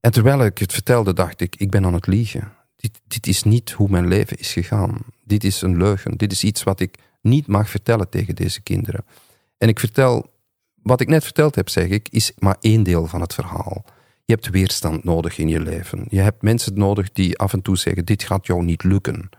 En 0.00 0.12
terwijl 0.12 0.44
ik 0.44 0.58
het 0.58 0.72
vertelde, 0.72 1.12
dacht 1.12 1.40
ik, 1.40 1.56
ik 1.56 1.70
ben 1.70 1.84
aan 1.84 1.94
het 1.94 2.06
liegen. 2.06 2.52
Dit, 2.76 3.00
dit 3.06 3.26
is 3.26 3.42
niet 3.42 3.70
hoe 3.70 3.88
mijn 3.90 4.08
leven 4.08 4.38
is 4.38 4.52
gegaan. 4.52 4.98
Dit 5.24 5.44
is 5.44 5.62
een 5.62 5.76
leugen. 5.76 6.16
Dit 6.16 6.32
is 6.32 6.44
iets 6.44 6.62
wat 6.62 6.80
ik 6.80 6.98
niet 7.20 7.46
mag 7.46 7.70
vertellen 7.70 8.08
tegen 8.08 8.34
deze 8.34 8.60
kinderen. 8.60 9.04
En 9.58 9.68
ik 9.68 9.80
vertel, 9.80 10.30
wat 10.82 11.00
ik 11.00 11.08
net 11.08 11.24
verteld 11.24 11.54
heb, 11.54 11.68
zeg 11.68 11.88
ik, 11.88 12.08
is 12.08 12.32
maar 12.38 12.56
één 12.60 12.82
deel 12.82 13.06
van 13.06 13.20
het 13.20 13.34
verhaal. 13.34 13.84
Je 14.24 14.32
hebt 14.32 14.50
weerstand 14.50 15.04
nodig 15.04 15.38
in 15.38 15.48
je 15.48 15.60
leven. 15.60 16.06
Je 16.08 16.20
hebt 16.20 16.42
mensen 16.42 16.78
nodig 16.78 17.12
die 17.12 17.38
af 17.38 17.52
en 17.52 17.62
toe 17.62 17.76
zeggen: 17.76 18.04
Dit 18.04 18.22
gaat 18.22 18.46
jou 18.46 18.64
niet 18.64 18.84
lukken. 18.84 19.30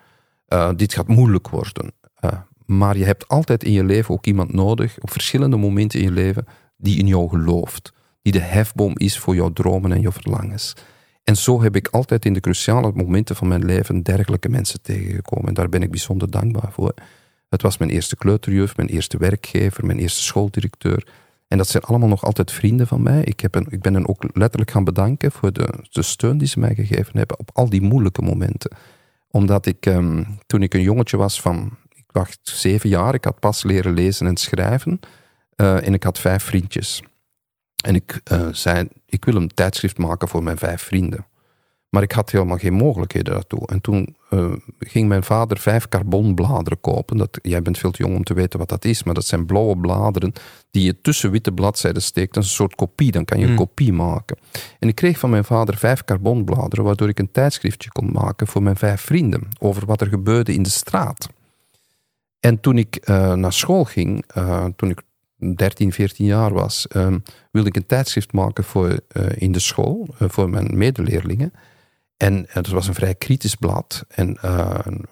Uh, 0.48 0.72
dit 0.76 0.94
gaat 0.94 1.08
moeilijk 1.08 1.50
worden. 1.50 1.92
Uh, 2.22 2.32
maar 2.68 2.98
je 2.98 3.06
hebt 3.06 3.28
altijd 3.28 3.64
in 3.64 3.72
je 3.72 3.84
leven 3.84 4.14
ook 4.14 4.26
iemand 4.26 4.54
nodig, 4.54 4.98
op 5.00 5.12
verschillende 5.12 5.58
momenten 5.58 6.00
in 6.00 6.06
je 6.06 6.12
leven, 6.12 6.46
die 6.78 6.98
in 6.98 7.08
jou 7.08 7.30
gelooft. 7.30 7.94
Die 8.22 8.32
de 8.32 8.40
hefboom 8.40 8.94
is 8.96 9.20
voor 9.20 9.36
jouw 9.36 9.54
dromen 9.54 9.92
en 9.92 10.02
jouw 10.02 10.12
verlangens. 10.12 10.74
En 11.24 11.36
zo 11.36 11.62
heb 11.62 11.76
ik 11.76 11.88
altijd 11.88 12.26
in 12.26 12.34
de 12.34 12.40
cruciale 12.40 12.92
momenten 12.96 13.36
van 13.36 13.48
mijn 13.48 13.66
leven 13.66 14.04
dergelijke 14.04 14.50
mensen 14.50 14.82
tegengekomen. 14.82 15.48
En 15.48 15.54
daar 15.54 15.70
ben 15.70 15.82
ik 15.82 15.92
bijzonder 15.92 16.32
dankbaar 16.32 16.72
voor. 16.72 16.94
Het 17.50 17.62
was 17.62 17.78
mijn 17.78 17.92
eerste 17.92 18.16
kleuterjuf, 18.16 18.78
mijn 18.78 18.90
eerste 18.90 19.18
werkgever, 19.18 19.86
mijn 19.86 20.00
eerste 20.00 20.24
schooldirecteur. 20.24 21.08
En 21.48 21.58
dat 21.58 21.68
zijn 21.68 21.84
allemaal 21.84 22.08
nog 22.08 22.26
altijd 22.26 22.52
vrienden 22.52 22.88
van 22.88 23.02
mij. 23.02 23.24
Ik, 23.24 23.40
heb 23.40 23.56
een, 23.56 23.68
ik 23.70 23.82
ben 23.82 23.94
hen 23.94 24.08
ook 24.08 24.24
letterlijk 24.34 24.72
gaan 24.72 24.84
bedanken 24.84 25.32
voor 25.32 25.54
de, 25.54 25.68
de 25.90 26.02
steun 26.02 26.38
die 26.38 26.48
ze 26.48 26.60
mij 26.60 26.76
gegeven 26.76 27.18
hebben 27.18 27.40
op 27.40 27.50
al 27.54 27.70
die 27.70 27.82
moeilijke 27.82 28.22
momenten. 28.22 28.76
Omdat 29.30 29.66
ik, 29.66 29.86
um, 29.86 30.26
toen 30.46 30.62
ik 30.64 30.74
een 30.74 30.82
jongetje 30.82 31.18
was 31.18 31.42
van, 31.42 31.78
dacht 32.08 32.40
zeven 32.42 32.90
jaar, 32.90 33.14
ik 33.14 33.24
had 33.24 33.40
pas 33.40 33.64
leren 33.64 33.94
lezen 33.94 34.28
en 34.28 34.38
schrijven. 34.38 35.00
Uh, 35.56 35.88
en 35.88 35.94
ik 35.94 36.04
had 36.04 36.20
vijf 36.20 36.44
vriendjes. 36.44 37.02
En 37.84 37.96
ik 37.96 38.22
uh, 38.32 38.48
zei, 38.52 38.88
ik 39.06 39.26
wil 39.26 39.36
een 39.36 39.54
tijdschrift 39.54 39.98
maken 39.98 40.28
voor 40.28 40.44
mijn 40.44 40.58
vijf 40.58 40.82
vrienden. 40.82 41.26
Maar 41.90 42.04
ik 42.04 42.12
had 42.12 42.32
helemaal 42.32 42.58
geen 42.58 42.74
mogelijkheden 42.74 43.34
daartoe. 43.34 43.68
En 43.68 43.82
toen 43.82 44.16
uh, 44.30 44.54
ging 44.80 45.08
mijn 45.08 45.24
vader 45.24 45.58
vijf 45.58 45.88
carbonbladeren 45.88 46.80
kopen. 46.82 47.18
Dat, 47.18 47.40
jij 47.42 47.62
bent 47.62 47.78
veel 47.78 47.92
te 47.92 48.04
jong 48.04 48.16
om 48.16 48.24
te 48.24 48.34
weten 48.34 48.60
wat 48.60 48.70
dat 48.70 48.86
is, 48.86 49.04
maar 49.04 49.14
dat 49.14 49.26
zijn 49.26 49.46
blauwe 49.46 49.78
bladeren 49.78 50.34
die 50.72 50.84
je 50.84 51.02
tussen 51.02 51.32
witte 51.32 51.52
bladzijden 51.52 52.02
steekt. 52.02 52.34
Dat 52.34 52.44
is 52.44 52.50
een 52.50 52.56
soort 52.56 52.76
kopie, 52.76 53.12
dan 53.12 53.26
kan 53.26 53.40
je 53.40 53.46
een 53.46 53.52
mm. 53.52 53.58
kopie 53.58 53.94
maken. 53.94 54.38
En 54.80 54.88
ik 54.88 54.96
kreeg 54.96 55.20
van 55.20 55.30
mijn 55.30 55.46
vader 55.46 55.78
vijf 55.78 56.04
carbonbladeren, 56.04 56.86
waardoor 56.86 57.10
ik 57.10 57.20
een 57.20 57.32
tijdschriftje 57.32 57.92
kon 57.92 58.12
maken 58.12 58.48
voor 58.48 58.64
mijn 58.64 58.78
vijf 58.78 59.02
vrienden. 59.02 59.48
Over 59.60 59.86
wat 59.86 60.02
er 60.02 60.08
gebeurde 60.08 60.54
in 60.54 60.64
de 60.64 60.70
straat. 60.70 61.30
En 62.48 62.60
toen 62.60 62.78
ik 62.78 63.10
uh, 63.10 63.34
naar 63.34 63.54
school 63.54 63.84
ging, 63.84 64.24
uh, 64.38 64.66
toen 64.76 64.90
ik 64.90 65.02
13, 65.56 65.92
14 65.92 66.26
jaar 66.26 66.54
was, 66.54 66.88
um, 66.96 67.24
wilde 67.52 67.70
ik 67.70 67.76
een 67.76 67.86
tijdschrift 67.86 68.34
maken 68.34 68.64
voor, 68.64 68.90
uh, 68.90 69.26
in 69.36 69.52
de 69.52 69.60
school, 69.60 70.08
voor 70.18 70.50
mijn 70.50 70.78
medeleerlingen. 70.78 71.54
En 72.18 72.46
het 72.50 72.68
was 72.68 72.88
een 72.88 72.94
vrij 72.94 73.16
kritisch 73.16 73.56
blad. 73.56 74.06
En, 74.08 74.38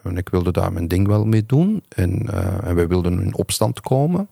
en, 0.03 0.17
ik 0.17 0.29
wilde 0.29 0.51
daar 0.51 0.73
mijn 0.73 0.87
ding 0.87 1.07
wel 1.07 1.25
mee 1.25 1.45
doen. 1.45 1.83
En, 1.89 2.29
en 2.63 2.75
wij 2.75 2.87
wilden 2.87 3.21
in 3.21 3.35
opstand 3.35 3.79
komen. 3.79 4.29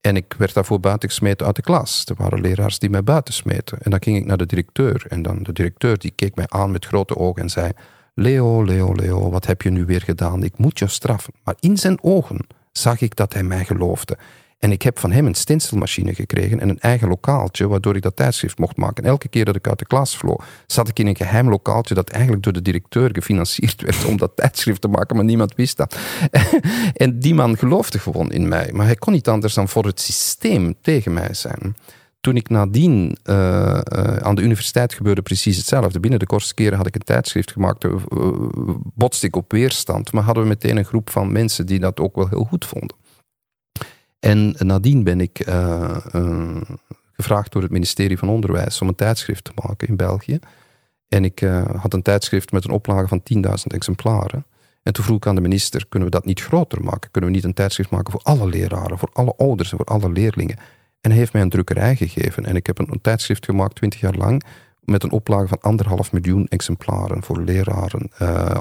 En 0.00 0.16
ik 0.16 0.34
werd 0.38 0.54
daarvoor 0.54 0.80
buiten 0.80 1.08
gesmeten 1.08 1.46
uit 1.46 1.56
de 1.56 1.62
klas. 1.62 2.04
Er 2.04 2.14
waren 2.16 2.40
leraars 2.40 2.78
die 2.78 2.90
mij 2.90 3.04
buiten 3.04 3.34
smeten. 3.34 3.78
En 3.82 3.90
dan 3.90 4.02
ging 4.02 4.16
ik 4.16 4.26
naar 4.26 4.36
de 4.36 4.46
directeur. 4.46 5.04
En 5.08 5.22
dan 5.22 5.42
de 5.42 5.52
directeur 5.52 5.98
die 5.98 6.12
keek 6.14 6.34
mij 6.34 6.46
aan 6.48 6.70
met 6.70 6.86
grote 6.86 7.16
ogen 7.16 7.42
en 7.42 7.50
zei... 7.50 7.72
Leo, 8.14 8.64
Leo, 8.64 8.92
Leo, 8.92 9.30
wat 9.30 9.46
heb 9.46 9.62
je 9.62 9.70
nu 9.70 9.84
weer 9.84 10.00
gedaan? 10.00 10.42
Ik 10.42 10.58
moet 10.58 10.78
je 10.78 10.88
straffen. 10.88 11.34
Maar 11.44 11.54
in 11.60 11.76
zijn 11.76 12.02
ogen 12.02 12.46
zag 12.72 13.00
ik 13.00 13.16
dat 13.16 13.32
hij 13.32 13.42
mij 13.42 13.64
geloofde. 13.64 14.18
En 14.58 14.72
ik 14.72 14.82
heb 14.82 14.98
van 14.98 15.12
hem 15.12 15.26
een 15.26 15.34
stencilmachine 15.34 16.14
gekregen 16.14 16.60
en 16.60 16.68
een 16.68 16.78
eigen 16.78 17.08
lokaaltje, 17.08 17.68
waardoor 17.68 17.96
ik 17.96 18.02
dat 18.02 18.16
tijdschrift 18.16 18.58
mocht 18.58 18.76
maken. 18.76 19.04
En 19.04 19.10
elke 19.10 19.28
keer 19.28 19.44
dat 19.44 19.56
ik 19.56 19.68
uit 19.68 19.78
de 19.78 19.86
klas 19.86 20.16
vloog, 20.16 20.44
zat 20.66 20.88
ik 20.88 20.98
in 20.98 21.06
een 21.06 21.16
geheim 21.16 21.48
lokaaltje 21.48 21.94
dat 21.94 22.10
eigenlijk 22.10 22.42
door 22.42 22.52
de 22.52 22.62
directeur 22.62 23.10
gefinancierd 23.12 23.80
werd 23.82 24.04
om 24.04 24.16
dat 24.16 24.36
tijdschrift 24.36 24.80
te 24.80 24.88
maken, 24.88 25.16
maar 25.16 25.24
niemand 25.24 25.54
wist 25.54 25.76
dat. 25.76 25.98
en 26.94 27.18
die 27.18 27.34
man 27.34 27.58
geloofde 27.58 27.98
gewoon 27.98 28.32
in 28.32 28.48
mij, 28.48 28.70
maar 28.72 28.86
hij 28.86 28.96
kon 28.96 29.12
niet 29.12 29.28
anders 29.28 29.54
dan 29.54 29.68
voor 29.68 29.84
het 29.84 30.00
systeem 30.00 30.74
tegen 30.80 31.12
mij 31.12 31.34
zijn. 31.34 31.76
Toen 32.24 32.36
ik 32.36 32.48
nadien 32.48 33.16
uh, 33.24 33.78
aan 34.18 34.34
de 34.34 34.42
universiteit 34.42 34.94
gebeurde 34.94 35.22
precies 35.22 35.56
hetzelfde. 35.56 36.00
Binnen 36.00 36.18
de 36.18 36.26
kortste 36.26 36.54
keren 36.54 36.76
had 36.76 36.86
ik 36.86 36.94
een 36.94 37.00
tijdschrift 37.00 37.52
gemaakt, 37.52 37.84
uh, 37.84 37.94
botste 38.94 39.26
ik 39.26 39.36
op 39.36 39.52
weerstand, 39.52 40.12
maar 40.12 40.22
hadden 40.22 40.42
we 40.42 40.48
meteen 40.48 40.76
een 40.76 40.84
groep 40.84 41.10
van 41.10 41.32
mensen 41.32 41.66
die 41.66 41.78
dat 41.78 42.00
ook 42.00 42.16
wel 42.16 42.28
heel 42.28 42.44
goed 42.44 42.64
vonden. 42.64 42.96
En 44.20 44.54
nadien 44.58 45.02
ben 45.02 45.20
ik 45.20 45.44
gevraagd 47.12 47.52
door 47.52 47.62
het 47.62 47.70
ministerie 47.70 48.18
van 48.18 48.28
Onderwijs 48.28 48.80
om 48.80 48.88
een 48.88 48.94
tijdschrift 48.94 49.44
te 49.44 49.52
maken 49.62 49.88
in 49.88 49.96
België. 49.96 50.38
En 51.08 51.24
ik 51.24 51.40
had 51.76 51.92
een 51.92 52.02
tijdschrift 52.02 52.52
met 52.52 52.64
een 52.64 52.70
oplage 52.70 53.08
van 53.08 53.22
10.000 53.34 53.50
exemplaren. 53.66 54.46
En 54.82 54.92
toen 54.92 55.04
vroeg 55.04 55.16
ik 55.16 55.26
aan 55.26 55.34
de 55.34 55.40
minister, 55.40 55.86
kunnen 55.88 56.08
we 56.08 56.14
dat 56.14 56.24
niet 56.24 56.42
groter 56.42 56.84
maken? 56.84 57.10
Kunnen 57.10 57.30
we 57.30 57.36
niet 57.36 57.44
een 57.44 57.54
tijdschrift 57.54 57.90
maken 57.90 58.12
voor 58.12 58.22
alle 58.22 58.46
leraren, 58.46 58.98
voor 58.98 59.10
alle 59.12 59.34
ouders 59.36 59.70
en 59.70 59.76
voor 59.76 59.86
alle 59.86 60.12
leerlingen? 60.12 60.58
En 61.04 61.10
hij 61.10 61.18
heeft 61.18 61.32
mij 61.32 61.42
een 61.42 61.48
drukkerij 61.48 61.96
gegeven. 61.96 62.44
En 62.44 62.56
ik 62.56 62.66
heb 62.66 62.78
een, 62.78 63.00
tijdschrift 63.00 63.44
gemaakt, 63.44 63.74
20 63.74 64.00
jaar 64.00 64.14
lang, 64.14 64.42
met 64.80 65.02
een 65.02 65.10
oplage 65.10 65.48
van 65.48 65.60
anderhalf 65.60 66.12
miljoen 66.12 66.46
exemplaren 66.48 67.22
voor 67.22 67.40
leraren, 67.40 68.10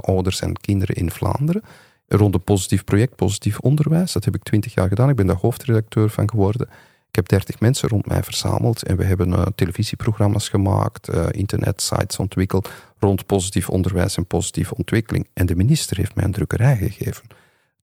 ouders 0.02 0.42
en 0.42 0.60
kinderen 0.60 0.96
in 0.96 1.12
Vlaanderen 1.12 1.64
rond 2.08 2.34
een 2.34 2.44
positief 2.44 2.84
project, 2.84 3.16
positief 3.16 3.60
onderwijs. 3.60 4.12
Dat 4.12 4.26
heb 4.26 4.36
ik 4.36 4.44
twintig 4.44 4.74
jaar 4.74 4.88
gedaan. 4.88 5.10
Ik 5.10 5.16
ben 5.16 5.28
daar 5.28 5.36
hoofdredacteur 5.36 6.10
van 6.10 6.30
geworden. 6.30 6.68
Ik 7.10 7.16
heb 7.16 7.28
dertig 7.28 7.60
mensen 7.60 7.90
rond 7.90 8.06
mij 8.06 8.24
verzameld 8.24 8.84
en 8.84 8.98
we 8.98 9.04
hebben 9.04 9.30
uh, 9.30 9.46
televisieprogramma's 9.56 10.50
gemaakt, 10.50 11.14
uh, 11.14 11.26
internetsites 11.32 12.18
ontwikkeld 12.18 12.70
rond 13.00 13.26
positief 13.26 13.70
onderwijs 13.70 14.18
en 14.18 14.26
positieve 14.26 14.76
ontwikkeling. 14.76 15.28
En 15.34 15.46
de 15.46 15.56
minister 15.56 15.98
heeft 15.98 16.16
mij 16.16 16.24
een 16.24 16.32
drukkerij 16.32 16.78
gegeven. 16.78 17.24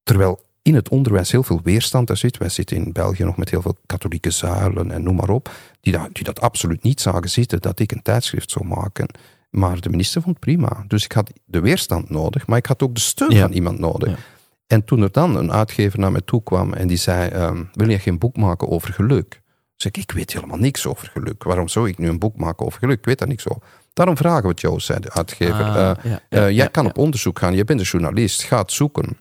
Terwijl 0.03 0.41
in 0.63 0.75
het 0.75 0.89
onderwijs 0.89 1.31
heel 1.31 1.43
veel 1.43 1.61
weerstand 1.63 2.11
er 2.11 2.17
zit. 2.17 2.39
Wij 2.39 2.49
zitten 2.49 2.77
in 2.77 2.93
België 2.93 3.25
nog 3.25 3.37
met 3.37 3.51
heel 3.51 3.63
veel 3.63 3.77
katholieke 3.87 4.31
zuilen 4.31 4.91
en 4.91 5.03
noem 5.03 5.17
maar 5.17 5.29
op, 5.29 5.51
die 5.81 5.93
dat, 5.93 6.09
die 6.13 6.25
dat 6.25 6.41
absoluut 6.41 6.83
niet 6.83 7.01
zagen 7.01 7.31
zitten 7.31 7.61
dat 7.61 7.79
ik 7.79 7.93
een 7.93 8.03
tijdschrift 8.03 8.51
zou 8.51 8.67
maken. 8.67 9.09
Maar 9.51 9.81
de 9.81 9.89
minister 9.89 10.23
vond 10.23 10.39
prima. 10.39 10.85
Dus 10.89 11.05
ik 11.05 11.13
had 11.13 11.33
de 11.45 11.61
weerstand 11.61 12.11
nodig, 12.11 12.47
maar 12.47 12.59
ik 12.59 12.67
had 12.67 12.83
ook 12.83 12.95
de 12.95 13.01
steun 13.01 13.37
van 13.37 13.53
iemand 13.53 13.79
nodig. 13.79 14.19
En 14.67 14.85
toen 14.85 15.03
er 15.03 15.13
dan 15.13 15.37
een 15.37 15.53
uitgever 15.53 15.99
naar 15.99 16.13
mij 16.13 16.21
toe 16.21 16.43
kwam 16.43 16.73
en 16.73 16.87
die 16.87 16.97
zei: 16.97 17.31
um, 17.31 17.71
Wil 17.73 17.89
je 17.89 17.99
geen 17.99 18.19
boek 18.19 18.37
maken 18.37 18.69
over 18.69 18.93
geluk? 18.93 19.43
Zeg 19.77 19.93
ik: 19.93 20.03
Ik 20.03 20.13
weet 20.13 20.33
helemaal 20.33 20.59
niks 20.59 20.87
over 20.87 21.09
geluk. 21.13 21.43
Waarom 21.43 21.69
zou 21.69 21.89
ik 21.89 21.99
nu 21.99 22.09
een 22.09 22.19
boek 22.19 22.37
maken 22.37 22.67
over 22.67 22.79
geluk? 22.79 22.99
Ik 22.99 23.05
weet 23.05 23.19
daar 23.19 23.29
niks 23.29 23.49
over. 23.49 23.63
Daarom 23.93 24.17
vragen 24.17 24.43
we 24.43 24.49
het 24.49 24.61
jou, 24.61 24.81
zei 24.81 25.01
de 25.01 25.13
uitgever. 25.13 25.65
Ah, 25.65 25.97
uh, 26.05 26.13
ja, 26.13 26.21
uh, 26.29 26.51
jij 26.51 26.69
kan 26.69 26.87
op 26.87 26.99
onderzoek 26.99 27.39
gaan, 27.39 27.55
je 27.55 27.65
bent 27.65 27.81
een 27.81 27.87
journalist, 27.87 28.43
ga 28.43 28.59
het 28.59 28.73
zoeken. 28.73 29.17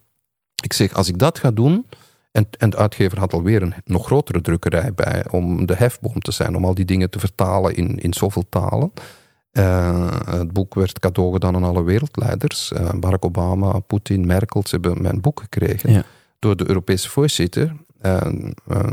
Ik 0.62 0.74
zeg: 0.74 0.94
Als 0.94 1.08
ik 1.08 1.18
dat 1.18 1.40
ga 1.40 1.52
doen. 1.52 1.86
En, 2.32 2.48
en 2.58 2.70
de 2.70 2.78
uitgever 2.78 3.20
had 3.20 3.34
alweer 3.34 3.62
een 3.62 3.74
nog 3.86 4.06
grotere 4.06 4.42
drukkerij 4.42 4.94
bij 4.94 5.26
om 5.30 5.66
de 5.66 5.76
hefboom 5.76 6.20
te 6.20 6.32
zijn, 6.32 6.56
om 6.56 6.66
al 6.66 6.74
die 6.74 6.86
dingen 6.86 7.10
te 7.10 7.20
vertalen 7.20 7.76
in, 7.76 7.98
in 7.98 8.14
zoveel 8.14 8.46
talen. 8.50 8.92
Uh, 9.54 10.12
het 10.26 10.54
boek 10.54 10.74
werd 10.74 11.00
cadeau 11.00 11.34
gedaan 11.34 11.56
aan 11.56 11.64
alle 11.64 11.84
wereldleiders. 11.84 12.72
Uh, 12.72 12.90
Barack 12.94 13.26
Obama, 13.26 13.80
Poetin, 13.80 14.26
Merkel, 14.26 14.64
ze 14.68 14.78
hebben 14.82 15.02
mijn 15.02 15.22
boek 15.22 15.40
gekregen 15.40 16.04
door 16.40 16.56
de 16.56 16.68
Europese 16.68 17.10
voorzitter. 17.10 17.76
Uh, 18.02 18.22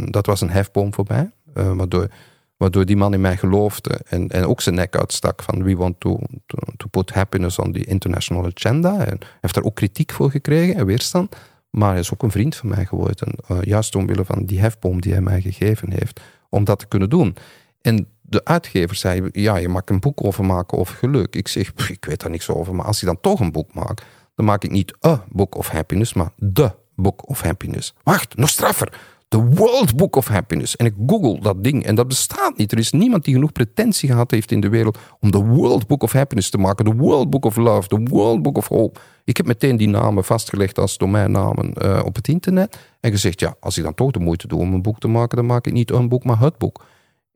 dat 0.04 0.26
was 0.26 0.40
een 0.40 0.50
hefboom 0.50 0.94
voor 0.94 1.04
mij, 1.08 1.30
waardoor, 1.52 2.08
waardoor 2.56 2.84
die 2.84 2.96
man 2.96 3.14
in 3.14 3.20
mij 3.20 3.36
geloofde 3.36 4.00
en, 4.08 4.28
en 4.28 4.46
ook 4.46 4.60
zijn 4.60 4.74
nek 4.74 4.96
uitstak 4.96 5.42
van 5.42 5.62
we 5.62 5.76
want 5.76 6.00
to, 6.00 6.18
to, 6.46 6.58
to 6.76 6.86
put 6.90 7.10
happiness 7.10 7.58
on 7.58 7.72
the 7.72 7.84
international 7.84 8.46
agenda. 8.54 9.04
En 9.04 9.18
heeft 9.40 9.54
daar 9.54 9.64
ook 9.64 9.74
kritiek 9.74 10.12
voor 10.12 10.30
gekregen 10.30 10.74
en 10.74 10.86
weerstand. 10.86 11.36
Maar 11.76 11.90
hij 11.90 11.98
is 11.98 12.12
ook 12.12 12.22
een 12.22 12.30
vriend 12.30 12.56
van 12.56 12.68
mij 12.68 12.84
geworden, 12.84 13.34
juist 13.60 13.94
omwille 13.94 14.24
van 14.24 14.44
die 14.44 14.60
hefboom 14.60 15.00
die 15.00 15.12
hij 15.12 15.20
mij 15.20 15.40
gegeven 15.40 15.92
heeft, 15.92 16.20
om 16.48 16.64
dat 16.64 16.78
te 16.78 16.86
kunnen 16.86 17.10
doen. 17.10 17.36
En 17.82 18.08
de 18.22 18.44
uitgever 18.44 18.96
zei, 18.96 19.28
ja, 19.32 19.56
je 19.56 19.68
mag 19.68 19.82
een 19.84 20.00
boek 20.00 20.24
over 20.24 20.44
maken 20.44 20.78
over 20.78 20.96
geluk. 20.96 21.36
Ik 21.36 21.48
zeg, 21.48 21.72
ik 21.88 22.04
weet 22.04 22.20
daar 22.20 22.30
niks 22.30 22.48
over, 22.48 22.74
maar 22.74 22.86
als 22.86 23.00
je 23.00 23.06
dan 23.06 23.20
toch 23.20 23.40
een 23.40 23.52
boek 23.52 23.74
maakt, 23.74 24.04
dan 24.34 24.44
maak 24.44 24.64
ik 24.64 24.70
niet 24.70 24.94
a 25.06 25.24
book 25.28 25.56
of 25.56 25.68
happiness, 25.68 26.14
maar 26.14 26.30
the 26.52 26.72
book 26.94 27.28
of 27.28 27.40
happiness. 27.40 27.94
Wacht, 28.02 28.36
nog 28.36 28.48
straffer. 28.48 29.00
The 29.36 29.44
World 29.44 29.96
Book 29.96 30.16
of 30.16 30.26
Happiness. 30.26 30.76
En 30.76 30.86
ik 30.86 30.94
google 31.06 31.40
dat 31.40 31.64
ding 31.64 31.84
en 31.84 31.94
dat 31.94 32.08
bestaat 32.08 32.56
niet. 32.56 32.72
Er 32.72 32.78
is 32.78 32.92
niemand 32.92 33.24
die 33.24 33.34
genoeg 33.34 33.52
pretentie 33.52 34.08
gehad 34.08 34.30
heeft 34.30 34.50
in 34.50 34.60
de 34.60 34.68
wereld 34.68 34.98
om 35.20 35.30
de 35.30 35.38
World 35.38 35.86
Book 35.86 36.02
of 36.02 36.12
Happiness 36.12 36.50
te 36.50 36.58
maken. 36.58 36.84
De 36.84 36.94
World 36.94 37.30
Book 37.30 37.44
of 37.44 37.56
Love, 37.56 37.88
de 37.88 38.00
World 38.10 38.42
Book 38.42 38.56
of 38.56 38.68
Hope. 38.68 39.00
Ik 39.24 39.36
heb 39.36 39.46
meteen 39.46 39.76
die 39.76 39.88
namen 39.88 40.24
vastgelegd 40.24 40.78
als 40.78 40.98
domeinnamen 40.98 41.72
uh, 41.82 42.02
op 42.04 42.14
het 42.14 42.28
internet. 42.28 42.78
En 43.00 43.10
gezegd, 43.10 43.40
ja, 43.40 43.56
als 43.60 43.78
ik 43.78 43.84
dan 43.84 43.94
toch 43.94 44.10
de 44.10 44.18
moeite 44.18 44.48
doe 44.48 44.60
om 44.60 44.74
een 44.74 44.82
boek 44.82 44.98
te 44.98 45.08
maken, 45.08 45.36
dan 45.36 45.46
maak 45.46 45.66
ik 45.66 45.72
niet 45.72 45.90
een 45.90 46.08
boek, 46.08 46.24
maar 46.24 46.40
het 46.40 46.58
boek. 46.58 46.84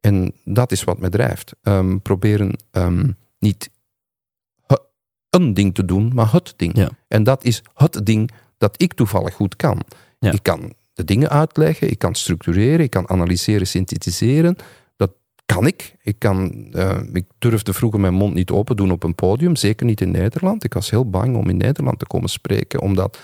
En 0.00 0.32
dat 0.44 0.72
is 0.72 0.84
wat 0.84 0.98
me 0.98 1.08
drijft. 1.08 1.52
Um, 1.62 2.02
proberen 2.02 2.56
um, 2.70 3.16
niet 3.38 3.70
een 5.30 5.54
ding 5.54 5.74
te 5.74 5.84
doen, 5.84 6.10
maar 6.14 6.32
het 6.32 6.54
ding. 6.56 6.76
Ja. 6.76 6.88
En 7.08 7.22
dat 7.22 7.44
is 7.44 7.62
het 7.74 8.06
ding 8.06 8.30
dat 8.58 8.82
ik 8.82 8.92
toevallig 8.92 9.34
goed 9.34 9.56
kan. 9.56 9.80
Ja. 10.18 10.32
Ik 10.32 10.42
kan 10.42 10.72
de 10.92 11.04
dingen 11.04 11.28
uitleggen, 11.28 11.90
ik 11.90 11.98
kan 11.98 12.14
structureren, 12.14 12.80
ik 12.80 12.90
kan 12.90 13.08
analyseren, 13.08 13.66
synthetiseren. 13.66 14.56
Dat 14.96 15.12
kan 15.46 15.66
ik. 15.66 15.94
Ik, 16.02 16.18
kan, 16.18 16.68
uh, 16.72 16.98
ik 17.12 17.24
durfde 17.38 17.72
vroeger 17.72 18.00
mijn 18.00 18.14
mond 18.14 18.34
niet 18.34 18.50
open 18.50 18.76
doen 18.76 18.90
op 18.90 19.02
een 19.02 19.14
podium, 19.14 19.56
zeker 19.56 19.86
niet 19.86 20.00
in 20.00 20.10
Nederland. 20.10 20.64
Ik 20.64 20.74
was 20.74 20.90
heel 20.90 21.10
bang 21.10 21.36
om 21.36 21.48
in 21.48 21.56
Nederland 21.56 21.98
te 21.98 22.06
komen 22.06 22.28
spreken, 22.28 22.80
omdat 22.80 23.18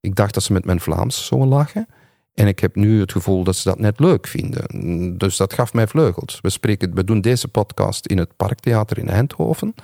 ik 0.00 0.14
dacht 0.14 0.34
dat 0.34 0.42
ze 0.42 0.52
met 0.52 0.64
mijn 0.64 0.80
Vlaams 0.80 1.26
zouden 1.26 1.48
lachen. 1.48 1.86
En 2.34 2.46
ik 2.46 2.58
heb 2.58 2.74
nu 2.76 3.00
het 3.00 3.12
gevoel 3.12 3.44
dat 3.44 3.56
ze 3.56 3.68
dat 3.68 3.78
net 3.78 4.00
leuk 4.00 4.26
vinden. 4.26 5.18
Dus 5.18 5.36
dat 5.36 5.52
gaf 5.52 5.72
mij 5.72 5.86
vleugels. 5.86 6.38
We, 6.40 6.50
spreken, 6.50 6.94
we 6.94 7.04
doen 7.04 7.20
deze 7.20 7.48
podcast 7.48 8.06
in 8.06 8.18
het 8.18 8.36
Parktheater 8.36 8.98
in 8.98 9.08
Eindhoven. 9.08 9.74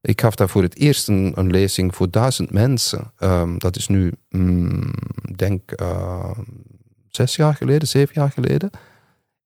Ik 0.00 0.20
gaf 0.20 0.34
daar 0.34 0.48
voor 0.48 0.62
het 0.62 0.76
eerst 0.76 1.08
een, 1.08 1.32
een 1.34 1.50
lezing 1.50 1.94
voor 1.94 2.10
duizend 2.10 2.50
mensen. 2.50 3.12
Um, 3.18 3.58
dat 3.58 3.76
is 3.76 3.88
nu, 3.88 4.12
mm, 4.28 4.92
denk 5.36 5.80
uh, 5.80 6.30
zes 7.16 7.36
jaar 7.36 7.54
geleden, 7.54 7.88
zeven 7.88 8.14
jaar 8.14 8.30
geleden. 8.30 8.70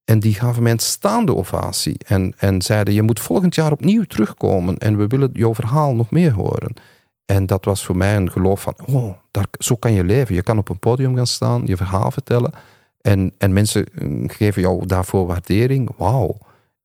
En 0.05 0.19
die 0.19 0.33
gaven 0.33 0.63
mij 0.63 0.71
een 0.71 0.79
staande 0.79 1.35
ovatie. 1.35 1.97
En, 2.05 2.33
en 2.37 2.61
zeiden, 2.61 2.93
je 2.93 3.01
moet 3.01 3.19
volgend 3.19 3.55
jaar 3.55 3.71
opnieuw 3.71 4.03
terugkomen. 4.03 4.77
En 4.77 4.97
we 4.97 5.07
willen 5.07 5.29
jouw 5.33 5.53
verhaal 5.53 5.95
nog 5.95 6.11
meer 6.11 6.31
horen. 6.31 6.73
En 7.25 7.45
dat 7.45 7.65
was 7.65 7.85
voor 7.85 7.97
mij 7.97 8.15
een 8.15 8.31
geloof 8.31 8.61
van, 8.61 8.75
oh, 8.85 9.13
daar, 9.31 9.45
zo 9.51 9.75
kan 9.75 9.93
je 9.93 10.03
leven. 10.03 10.35
Je 10.35 10.43
kan 10.43 10.57
op 10.57 10.69
een 10.69 10.79
podium 10.79 11.15
gaan 11.15 11.27
staan, 11.27 11.61
je 11.65 11.77
verhaal 11.77 12.11
vertellen. 12.11 12.51
En, 13.01 13.33
en 13.37 13.53
mensen 13.53 13.85
mm, 13.93 14.29
geven 14.29 14.61
jou 14.61 14.85
daarvoor 14.85 15.25
waardering. 15.25 15.89
Wauw. 15.97 16.37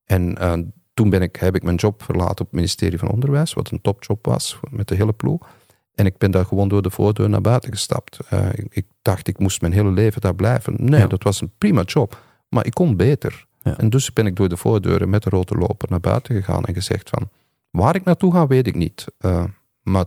En 0.05 0.37
uh, 0.41 0.53
toen 0.95 1.11
ben 1.11 1.23
ik, 1.23 1.37
heb 1.37 1.57
ik 1.57 1.63
mijn 1.63 1.77
job 1.77 2.03
verlaten 2.03 2.41
op 2.41 2.47
het 2.47 2.53
ministerie 2.53 2.99
van 2.99 3.11
Onderwijs, 3.11 3.53
wat 3.53 3.71
een 3.71 3.81
topjob 3.81 4.27
was 4.27 4.59
met 4.71 4.89
de 4.89 4.95
hele 4.95 5.13
ploeg. 5.13 5.49
En 5.95 6.07
ik 6.07 6.19
ben 6.19 6.31
daar 6.31 6.45
gewoon 6.45 6.69
door 6.69 6.83
de 6.83 6.91
voordeur 6.91 7.29
naar 7.29 7.41
buiten 7.41 7.71
gestapt. 7.71 8.19
Uh, 8.33 8.49
ik, 8.53 8.67
ik, 8.71 8.87
dacht, 9.03 9.29
ik 9.29 9.39
moest 9.39 9.61
mijn 9.61 9.73
hele 9.73 9.91
leven 9.91 10.21
daar 10.21 10.35
blijven. 10.35 10.75
Nee, 10.79 11.01
ja. 11.01 11.07
dat 11.07 11.23
was 11.23 11.41
een 11.41 11.53
prima 11.59 11.83
job. 11.83 12.23
Maar 12.49 12.67
ik 12.67 12.75
kon 12.75 12.97
beter. 12.97 13.47
Ja. 13.63 13.79
En 13.79 13.91
dus 13.91 14.13
ben 14.13 14.27
ik 14.27 14.37
door 14.37 14.49
de 14.49 14.57
voordeuren 14.57 15.11
met 15.11 15.23
de 15.23 15.31
rode 15.31 15.55
loper 15.55 15.91
naar 15.91 16.01
buiten 16.01 16.35
gegaan 16.35 16.65
en 16.65 16.75
gezegd 16.75 17.11
van, 17.11 17.29
waar 17.71 17.95
ik 17.95 18.05
naartoe 18.05 18.33
ga, 18.33 18.47
weet 18.47 18.67
ik 18.67 18.75
niet. 18.75 19.05
Uh, 19.21 19.45
maar 19.83 20.07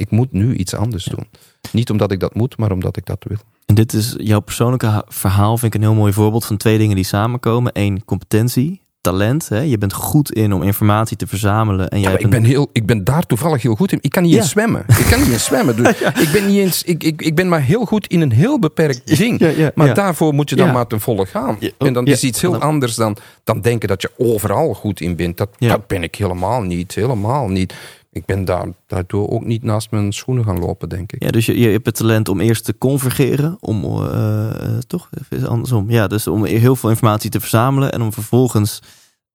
ik 0.00 0.10
moet 0.10 0.32
nu 0.32 0.54
iets 0.54 0.74
anders 0.74 1.04
doen. 1.04 1.28
Niet 1.72 1.90
omdat 1.90 2.12
ik 2.12 2.20
dat 2.20 2.34
moet, 2.34 2.56
maar 2.56 2.72
omdat 2.72 2.96
ik 2.96 3.06
dat 3.06 3.24
wil. 3.28 3.38
En 3.66 3.74
dit 3.74 3.92
is 3.92 4.14
jouw 4.18 4.40
persoonlijke 4.40 5.04
verhaal, 5.08 5.58
vind 5.58 5.74
ik 5.74 5.80
een 5.80 5.86
heel 5.86 5.96
mooi 5.96 6.12
voorbeeld 6.12 6.44
van 6.44 6.56
twee 6.56 6.78
dingen 6.78 6.94
die 6.94 7.04
samenkomen. 7.04 7.72
Eén, 7.74 8.04
competentie, 8.04 8.82
talent. 9.00 9.48
Hè? 9.48 9.60
Je 9.60 9.78
bent 9.78 9.92
goed 9.92 10.32
in 10.32 10.52
om 10.52 10.62
informatie 10.62 11.16
te 11.16 11.26
verzamelen. 11.26 11.88
En 11.88 12.00
jij 12.00 12.10
ja, 12.10 12.16
ik, 12.18 12.24
een... 12.24 12.30
ben 12.30 12.44
heel, 12.44 12.68
ik 12.72 12.86
ben 12.86 13.04
daar 13.04 13.26
toevallig 13.26 13.62
heel 13.62 13.74
goed 13.74 13.92
in. 13.92 13.98
Ik 14.00 14.10
kan 14.10 14.22
niet 14.22 14.32
Ja. 14.32 14.38
eens 14.38 14.50
zwemmen. 14.50 14.84
Ik 14.98 15.06
kan 15.10 15.20
niet 15.20 15.32
eens 15.32 15.44
zwemmen. 15.44 15.76
Dus 15.76 15.98
Ja. 16.00 16.16
ik, 16.16 16.28
ben 16.32 16.46
niet 16.46 16.58
eens, 16.58 16.82
ik, 16.82 17.04
ik, 17.04 17.22
ik 17.22 17.34
ben 17.34 17.48
maar 17.48 17.62
heel 17.62 17.84
goed 17.84 18.06
in 18.06 18.20
een 18.20 18.32
heel 18.32 18.58
beperkt 18.58 19.16
ding. 19.18 19.70
Maar 19.74 19.94
daarvoor 19.94 20.34
moet 20.34 20.50
je 20.50 20.56
dan 20.56 20.72
maar 20.72 20.86
ten 20.86 21.00
volle 21.00 21.26
gaan. 21.26 21.58
En 21.78 21.92
dan 21.92 22.06
is 22.06 22.22
iets 22.24 22.40
heel 22.40 22.50
Dan- 22.52 22.60
anders 22.60 22.94
dan, 22.94 23.16
dan 23.44 23.60
denken 23.60 23.88
dat 23.88 24.02
je 24.02 24.10
overal 24.16 24.74
goed 24.74 25.00
in 25.00 25.16
bent. 25.16 25.36
Dat, 25.36 25.48
dat 25.58 25.86
ben 25.86 26.02
ik 26.02 26.14
helemaal 26.14 26.62
niet. 26.62 26.94
Helemaal 26.94 27.48
niet. 27.48 27.74
Ik 28.10 28.24
ben 28.24 28.44
daar, 28.44 28.68
daardoor 28.86 29.30
ook 29.30 29.44
niet 29.44 29.62
naast 29.62 29.90
mijn 29.90 30.12
schoenen 30.12 30.44
gaan 30.44 30.58
lopen, 30.58 30.88
denk 30.88 31.12
ik. 31.12 31.22
Ja, 31.22 31.30
dus 31.30 31.46
je, 31.46 31.58
je 31.58 31.68
hebt 31.68 31.86
het 31.86 31.94
talent 31.94 32.28
om 32.28 32.40
eerst 32.40 32.64
te 32.64 32.78
convergeren, 32.78 33.56
om 33.60 33.84
uh, 33.84 34.78
toch 34.86 35.08
even 35.30 35.48
andersom. 35.48 35.90
Ja, 35.90 36.06
dus 36.06 36.26
om 36.26 36.44
heel 36.44 36.76
veel 36.76 36.90
informatie 36.90 37.30
te 37.30 37.40
verzamelen 37.40 37.92
en 37.92 38.02
om 38.02 38.12
vervolgens 38.12 38.82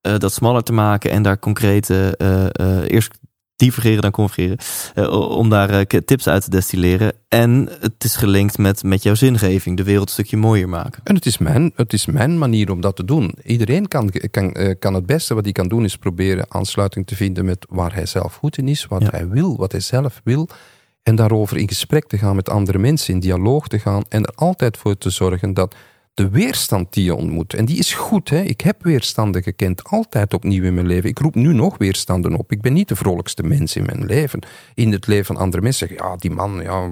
uh, 0.08 0.18
dat 0.18 0.34
smaller 0.34 0.64
te 0.64 0.74
maken 0.74 1.12
en 1.12 1.24
daar 1.24 1.40
concrete 1.40 2.16
eerst 2.88 3.20
divergeren 3.56 4.02
dan 4.02 4.12
convergeren. 4.12 4.58
Uh, 4.96 5.30
om 5.30 5.50
daar 5.50 5.74
uh, 5.74 5.82
tips 5.82 6.28
uit 6.28 6.44
te 6.44 6.50
destilleren. 6.50 7.14
En 7.28 7.70
het 7.80 8.04
is 8.04 8.16
gelinkt 8.16 8.58
met, 8.58 8.84
met 8.84 9.04
jouw 9.04 9.16
zingeving. 9.16 9.78
De 9.78 9.84
wereld 9.84 10.08
een 10.08 10.14
stukje 10.14 10.38
mooier 10.38 10.70
maken. 10.70 11.02
En 11.04 11.16
het 11.16 11.26
is 11.26 11.38
mijn, 11.38 11.72
het 11.76 11.94
is 11.94 12.06
mijn 12.06 12.38
manier 12.38 12.72
om 12.72 12.82
dat 12.82 12.96
te 12.96 13.06
doen. 13.06 13.36
Iedereen 13.44 13.88
kan, 13.88 14.12
kan, 14.32 14.56
uh, 14.58 14.74
kan 14.80 14.94
het 14.94 15.06
beste 15.06 15.34
wat 15.34 15.44
hij 15.44 15.54
kan 15.54 15.68
doen 15.68 15.84
is 15.84 15.98
proberen 15.98 16.46
aansluiting 16.50 17.08
te 17.08 17.16
vinden 17.16 17.46
met 17.46 17.66
waar 17.70 17.94
hij 17.94 18.06
zelf 18.06 18.36
goed 18.36 18.58
in 18.58 18.68
is. 18.68 18.86
Wat 18.86 19.02
ja. 19.02 19.10
hij 19.12 19.28
wil, 19.28 19.58
wat 19.58 19.72
hij 19.72 19.82
zelf 19.82 20.22
wil. 20.24 20.50
En 21.04 21.16
daarover 21.16 21.58
in 21.58 21.68
gesprek 21.68 22.08
te 22.08 22.18
gaan 22.18 22.36
met 22.36 22.50
andere 22.50 22.78
mensen, 22.78 23.14
in 23.14 23.20
dialoog 23.20 23.68
te 23.68 23.80
gaan. 23.80 24.04
En 24.10 24.24
er 24.24 24.34
altijd 24.36 24.78
voor 24.78 24.98
te 24.98 25.10
zorgen 25.10 25.54
dat 25.54 25.76
de 26.16 26.30
weerstand 26.30 26.94
die 26.94 27.04
je 27.04 27.16
ontmoet. 27.16 27.54
En 27.54 27.66
die 27.66 27.78
is 27.78 27.94
goed. 27.94 28.30
Hè? 28.30 28.42
Ik 28.42 28.62
heb 28.62 28.84
weerstanden 28.84 29.44
gekend, 29.44 29.84
altijd 29.84 30.34
opnieuw 30.34 30.64
in 30.64 30.74
mijn 30.74 30.88
leven. 30.88 31.10
Ik 31.10 31.20
roep 31.20 31.36
nu 31.36 31.54
nog 31.54 31.78
weerstanden 31.78 32.36
op. 32.36 32.52
Ik 32.52 32.62
ben 32.62 32.74
niet 32.74 32.88
de 32.88 32.96
vrolijkste 32.96 33.44
mens 33.44 33.76
in 33.76 33.86
mijn 33.86 34.06
leven. 34.06 34.40
In 34.74 34.92
het 34.92 35.08
leven 35.08 35.26
van 35.26 35.38
andere 35.38 35.62
mensen 35.62 35.88
zeggen, 35.88 36.08
ja, 36.08 36.16
die 36.16 36.32
man, 36.32 36.62
ja, 36.62 36.90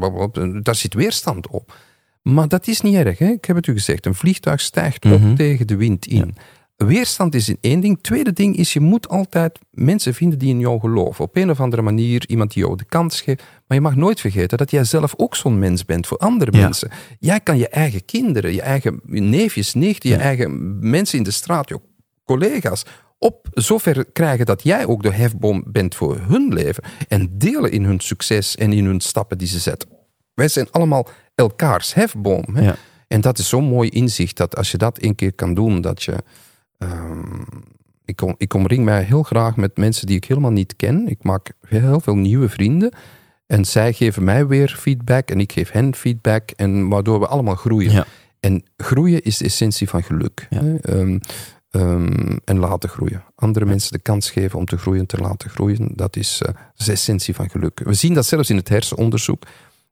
daar 0.62 0.76
zit 0.76 0.94
weerstand 0.94 1.48
op. 1.48 1.78
Maar 2.22 2.48
dat 2.48 2.68
is 2.68 2.82
niet 2.82 2.96
erg. 2.96 3.18
Hè? 3.18 3.28
Ik 3.28 3.46
heb 3.46 3.56
het 3.56 3.68
u 3.68 3.74
gezegd, 3.74 4.06
een 4.06 4.16
vliegtuig 4.16 4.62
stijgt 4.62 5.06
op 5.06 5.12
mm-hmm. 5.12 5.36
tegen 5.36 5.68
de 5.68 5.76
wind 5.76 6.06
in. 6.06 6.34
Ja. 6.36 6.86
Weerstand 6.86 7.36
is 7.36 7.56
één 7.62 7.80
ding. 7.80 8.00
Tweede 8.02 8.34
ding 8.34 8.56
is, 8.56 8.74
je 8.74 8.80
moet 8.80 9.08
altijd 9.08 9.60
mensen 9.72 10.14
vinden 10.14 10.40
die 10.40 10.50
in 10.50 10.60
jou 10.60 10.80
geloven. 10.80 11.26
Op 11.26 11.36
een 11.36 11.50
of 11.50 11.60
andere 11.60 11.82
manier 11.82 12.24
iemand 12.28 12.54
die 12.54 12.64
jou 12.64 12.78
de 12.78 12.86
kans 12.86 13.22
geeft. 13.22 13.44
Maar 13.74 13.82
je 13.82 13.88
mag 13.88 14.04
nooit 14.04 14.20
vergeten 14.20 14.58
dat 14.58 14.72
jij 14.72 14.84
zelf 14.84 15.14
ook 15.18 15.36
zo'n 15.36 15.60
mens 15.60 15.86
bent 15.86 16.08
voor 16.08 16.18
andere 16.18 16.52
ja. 16.52 16.60
mensen. 16.60 16.90
Jij 17.20 17.40
kan 17.40 17.58
je 17.58 17.68
eigen 17.68 18.06
kinderen, 18.06 18.54
je 18.54 18.62
eigen 18.62 19.00
neefjes, 19.04 19.74
nichten, 19.74 20.10
je 20.10 20.16
ja. 20.16 20.22
eigen 20.22 20.80
mensen 20.90 21.18
in 21.18 21.24
de 21.24 21.32
straat, 21.32 21.70
je 21.70 21.80
collega's, 22.26 22.86
op 23.18 23.48
zover 23.54 24.06
krijgen 24.06 24.46
dat 24.46 24.64
jij 24.64 24.86
ook 24.86 25.04
de 25.04 25.12
hefboom 25.12 25.64
bent 25.68 25.96
voor 25.96 26.20
hun 26.20 26.54
leven. 26.54 26.84
En 27.08 27.38
delen 27.38 27.72
in 27.72 27.84
hun 27.84 28.00
succes 28.00 28.56
en 28.56 28.74
in 28.74 28.86
hun 28.86 29.00
stappen 29.00 29.38
die 29.38 29.48
ze 29.48 29.60
zetten. 29.60 29.90
Wij 30.34 30.48
zijn 30.48 30.68
allemaal 30.72 31.08
elkaars 31.36 31.94
hefboom. 31.94 32.46
Hè? 32.54 32.62
Ja. 32.62 32.76
En 33.08 33.22
dat 33.22 33.38
is 33.38 33.50
zo'n 33.50 33.64
mooi 33.64 33.90
inzicht 33.90 34.38
dat 34.38 34.56
als 34.56 34.72
je 34.72 34.78
dat 34.78 35.04
een 35.04 35.16
keer 35.16 35.34
kan 35.34 35.54
doen, 35.54 35.82
dat 35.82 36.04
je 36.04 36.16
Um, 36.80 37.46
ik, 38.06 38.22
ik 38.38 38.54
omring 38.54 38.86
mij 38.86 39.04
heel 39.04 39.24
graag 39.24 39.56
met 39.56 39.78
mensen 39.78 40.08
die 40.08 40.16
ik 40.16 40.26
helemaal 40.26 40.52
niet 40.52 40.76
ken. 40.76 41.08
Ik 41.08 41.24
maak 41.24 41.52
heel 41.68 42.00
veel 42.00 42.16
nieuwe 42.16 42.50
vrienden. 42.50 42.92
En 43.54 43.66
zij 43.66 43.94
geven 43.94 44.24
mij 44.24 44.48
weer 44.48 44.76
feedback 44.80 45.30
en 45.30 45.40
ik 45.40 45.52
geef 45.52 45.72
hen 45.72 45.96
feedback. 45.96 46.50
En 46.56 46.88
waardoor 46.88 47.20
we 47.20 47.28
allemaal 47.28 47.56
groeien. 47.56 47.92
Ja. 47.92 48.06
En 48.40 48.64
groeien 48.78 49.22
is 49.22 49.38
de 49.38 49.46
essentie 49.46 49.90
van 49.90 50.04
geluk. 50.04 50.48
Ja. 50.50 50.62
Um, 50.90 51.20
um, 51.72 52.40
en 52.46 52.58
laten 52.58 52.90
groeien. 52.90 53.24
Andere 53.36 53.66
mensen 53.66 53.92
de 53.92 54.00
kans 54.00 54.32
geven 54.32 54.60
om 54.60 54.66
te 54.66 54.78
groeien, 54.78 55.06
te 55.06 55.18
laten 55.18 55.50
groeien. 55.50 55.90
Dat 55.96 56.16
is, 56.16 56.42
uh, 56.48 56.54
de 56.86 56.92
essentie 56.92 57.36
van 57.36 57.50
geluk. 57.50 57.82
We 57.84 57.94
zien 57.94 58.14
dat 58.14 58.26
zelfs 58.26 58.50
in 58.50 58.56
het 58.56 58.70
hersenonderzoek. 58.70 59.44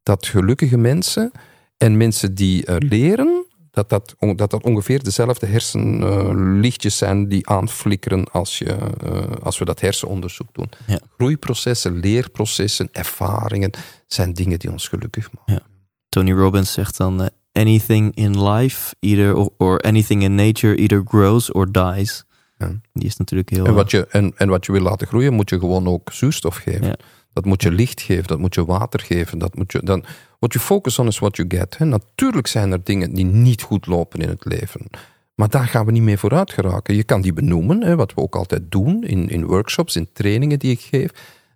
Dat 0.03 0.28
gelukkige 0.28 0.78
mensen 0.78 1.32
en 1.78 1.97
mensen 1.97 2.36
die 2.36 2.68
uh, 2.68 2.76
leren, 2.80 3.41
dat 3.72 3.90
dat, 3.90 4.16
dat 4.36 4.52
dat 4.52 4.64
ongeveer 4.64 5.04
dezelfde 5.04 5.46
hersenlichtjes 5.46 6.98
zijn 6.98 7.28
die 7.28 7.48
aanflikkeren 7.48 8.32
als, 8.32 8.58
je, 8.58 8.78
uh, 9.06 9.22
als 9.44 9.58
we 9.58 9.66
dat 9.66 9.80
hersenonderzoek 9.80 10.48
doen. 10.52 10.70
Ja. 10.88 11.00
Groeiprocessen, 11.18 12.00
leerprocessen, 12.00 12.90
ervaringen 12.92 13.72
zijn 14.08 14.34
dingen 14.34 14.60
die 14.60 14.72
ons 14.72 14.88
gelukkig 14.88 15.30
maken. 15.34 15.54
Ja. 15.54 15.62
Tony 16.10 16.32
Robbins 16.32 16.74
zegt 16.74 16.98
dan: 16.98 17.22
uh, 17.22 17.28
anything 17.52 18.16
in 18.16 18.44
life, 18.44 18.96
either 19.00 19.36
or, 19.36 19.50
or, 19.58 19.80
anything 19.80 20.24
in 20.24 20.36
nature, 20.36 20.76
either 20.76 21.04
grows 21.06 21.52
or 21.52 21.72
dies. 21.72 22.24
Ja. 22.58 22.72
Die 22.94 23.08
is 23.08 23.18
natuurlijk 23.18 23.50
heel. 23.50 23.66
En 23.66 23.74
wat, 23.74 23.92
je, 23.92 24.08
en, 24.08 24.34
en 24.36 24.50
wat 24.50 24.66
je 24.66 24.72
wil 24.72 24.82
laten 24.82 25.08
groeien, 25.08 25.34
moet 25.34 25.50
je 25.50 25.60
gewoon 25.60 25.88
ook 25.88 26.12
zuurstof 26.14 26.56
geven. 26.56 26.98
Dat 27.34 27.46
moet 27.46 27.62
je 27.62 27.72
licht 27.72 28.02
geven, 28.02 28.28
dat 28.28 28.40
moet 28.40 28.56
je 28.56 28.66
water 28.66 29.00
geven. 29.00 29.38
Dat 29.38 29.56
moet 29.56 29.72
je, 29.72 29.84
dan, 29.84 30.04
what 30.40 30.54
you 30.54 30.66
focus 30.66 31.00
on 31.00 31.08
is 31.08 31.20
what 31.20 31.36
you 31.36 31.50
get. 31.50 31.78
Hè. 31.78 31.86
Natuurlijk 31.86 32.48
zijn 32.48 32.72
er 32.72 32.84
dingen 32.84 33.14
die 33.14 33.26
niet 33.26 33.62
goed 33.62 33.86
lopen 33.86 34.20
in 34.20 34.30
het 34.30 34.46
leven. 34.46 34.82
Maar 35.36 35.50
daar 35.50 35.68
gaan 35.68 35.86
we 35.86 35.92
niet 35.92 36.02
mee 36.02 36.18
vooruit 36.18 36.52
geraken. 36.52 36.96
Je 36.96 37.04
kan 37.04 37.22
die 37.22 37.34
benoemen, 37.34 37.84
hè, 37.84 37.96
wat 37.96 38.14
we 38.14 38.22
ook 38.22 38.36
altijd 38.36 38.72
doen 38.72 39.04
in, 39.04 39.30
in 39.30 39.46
workshops, 39.46 39.96
in 39.96 40.10
trainingen 40.14 40.60
die 40.60 40.72
ik 40.72 40.80
geef. 40.80 41.12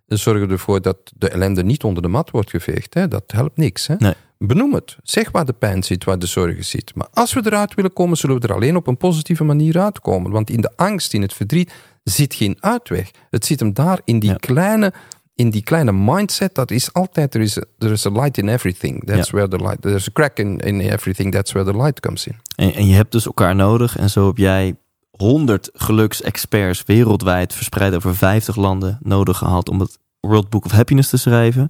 Zorg 0.06 0.50
ervoor 0.50 0.82
dat 0.82 0.98
de 1.16 1.28
ellende 1.28 1.64
niet 1.64 1.84
onder 1.84 2.02
de 2.02 2.08
mat 2.08 2.30
wordt 2.30 2.50
geveegd. 2.50 2.94
Hè. 2.94 3.08
Dat 3.08 3.24
helpt 3.26 3.56
niks. 3.56 3.86
Hè. 3.86 3.94
Nee. 3.98 4.14
Benoem 4.38 4.74
het. 4.74 4.96
Zeg 5.02 5.30
waar 5.30 5.44
de 5.44 5.52
pijn 5.52 5.82
zit, 5.82 6.04
waar 6.04 6.18
de 6.18 6.26
zorgen 6.26 6.64
zit. 6.64 6.94
Maar 6.94 7.06
als 7.12 7.32
we 7.32 7.40
eruit 7.44 7.74
willen 7.74 7.92
komen, 7.92 8.16
zullen 8.16 8.40
we 8.40 8.46
er 8.46 8.54
alleen 8.54 8.76
op 8.76 8.86
een 8.86 8.96
positieve 8.96 9.44
manier 9.44 9.80
uitkomen. 9.80 10.30
Want 10.30 10.50
in 10.50 10.60
de 10.60 10.72
angst, 10.76 11.14
in 11.14 11.22
het 11.22 11.32
verdriet, 11.32 11.72
zit 12.02 12.34
geen 12.34 12.56
uitweg. 12.60 13.10
Het 13.30 13.46
zit 13.46 13.60
hem 13.60 13.72
daar 13.72 14.00
in 14.04 14.18
die 14.18 14.30
ja. 14.30 14.36
kleine 14.36 14.92
in 15.36 15.50
die 15.50 15.62
kleine 15.62 15.92
mindset, 15.92 16.54
dat 16.54 16.70
is 16.70 16.92
altijd, 16.92 17.34
er 17.34 17.40
is 17.40 17.58
a, 17.58 17.62
there 17.78 17.92
is 17.92 18.06
a 18.06 18.10
light 18.10 18.38
in 18.38 18.48
everything. 18.48 19.04
That's 19.04 19.30
ja. 19.30 19.36
where 19.36 19.48
the 19.48 19.64
light, 19.64 19.82
there's 19.82 20.08
a 20.08 20.12
crack 20.12 20.38
in, 20.38 20.58
in 20.58 20.80
everything, 20.80 21.32
that's 21.32 21.52
where 21.52 21.72
the 21.72 21.78
light 21.78 22.00
comes 22.00 22.26
in. 22.26 22.36
En, 22.54 22.74
en 22.74 22.86
je 22.86 22.94
hebt 22.94 23.12
dus 23.12 23.26
elkaar 23.26 23.54
nodig 23.54 23.96
en 23.96 24.10
zo 24.10 24.26
heb 24.26 24.36
jij 24.36 24.76
100 25.10 25.70
geluksexperts 25.72 26.82
wereldwijd 26.86 27.54
verspreid 27.54 27.94
over 27.94 28.16
50 28.16 28.56
landen 28.56 28.98
nodig 29.02 29.38
gehad 29.38 29.68
om 29.68 29.80
het 29.80 29.98
World 30.20 30.50
Book 30.50 30.64
of 30.64 30.70
Happiness 30.70 31.08
te 31.08 31.16
schrijven. 31.16 31.68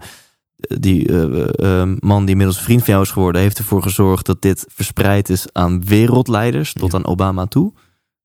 Die 0.57 1.09
uh, 1.09 1.47
uh, 1.57 1.93
man 1.99 2.21
die 2.21 2.31
inmiddels 2.31 2.61
vriend 2.61 2.85
van 2.85 2.93
jou 2.93 3.05
is 3.05 3.11
geworden, 3.11 3.41
heeft 3.41 3.59
ervoor 3.59 3.83
gezorgd 3.83 4.27
dat 4.27 4.43
dit 4.43 4.64
verspreid 4.69 5.29
is 5.29 5.47
aan 5.53 5.85
wereldleiders, 5.85 6.73
tot 6.73 6.93
ja. 6.93 6.99
aan 6.99 7.07
Obama 7.07 7.47
toe. 7.47 7.73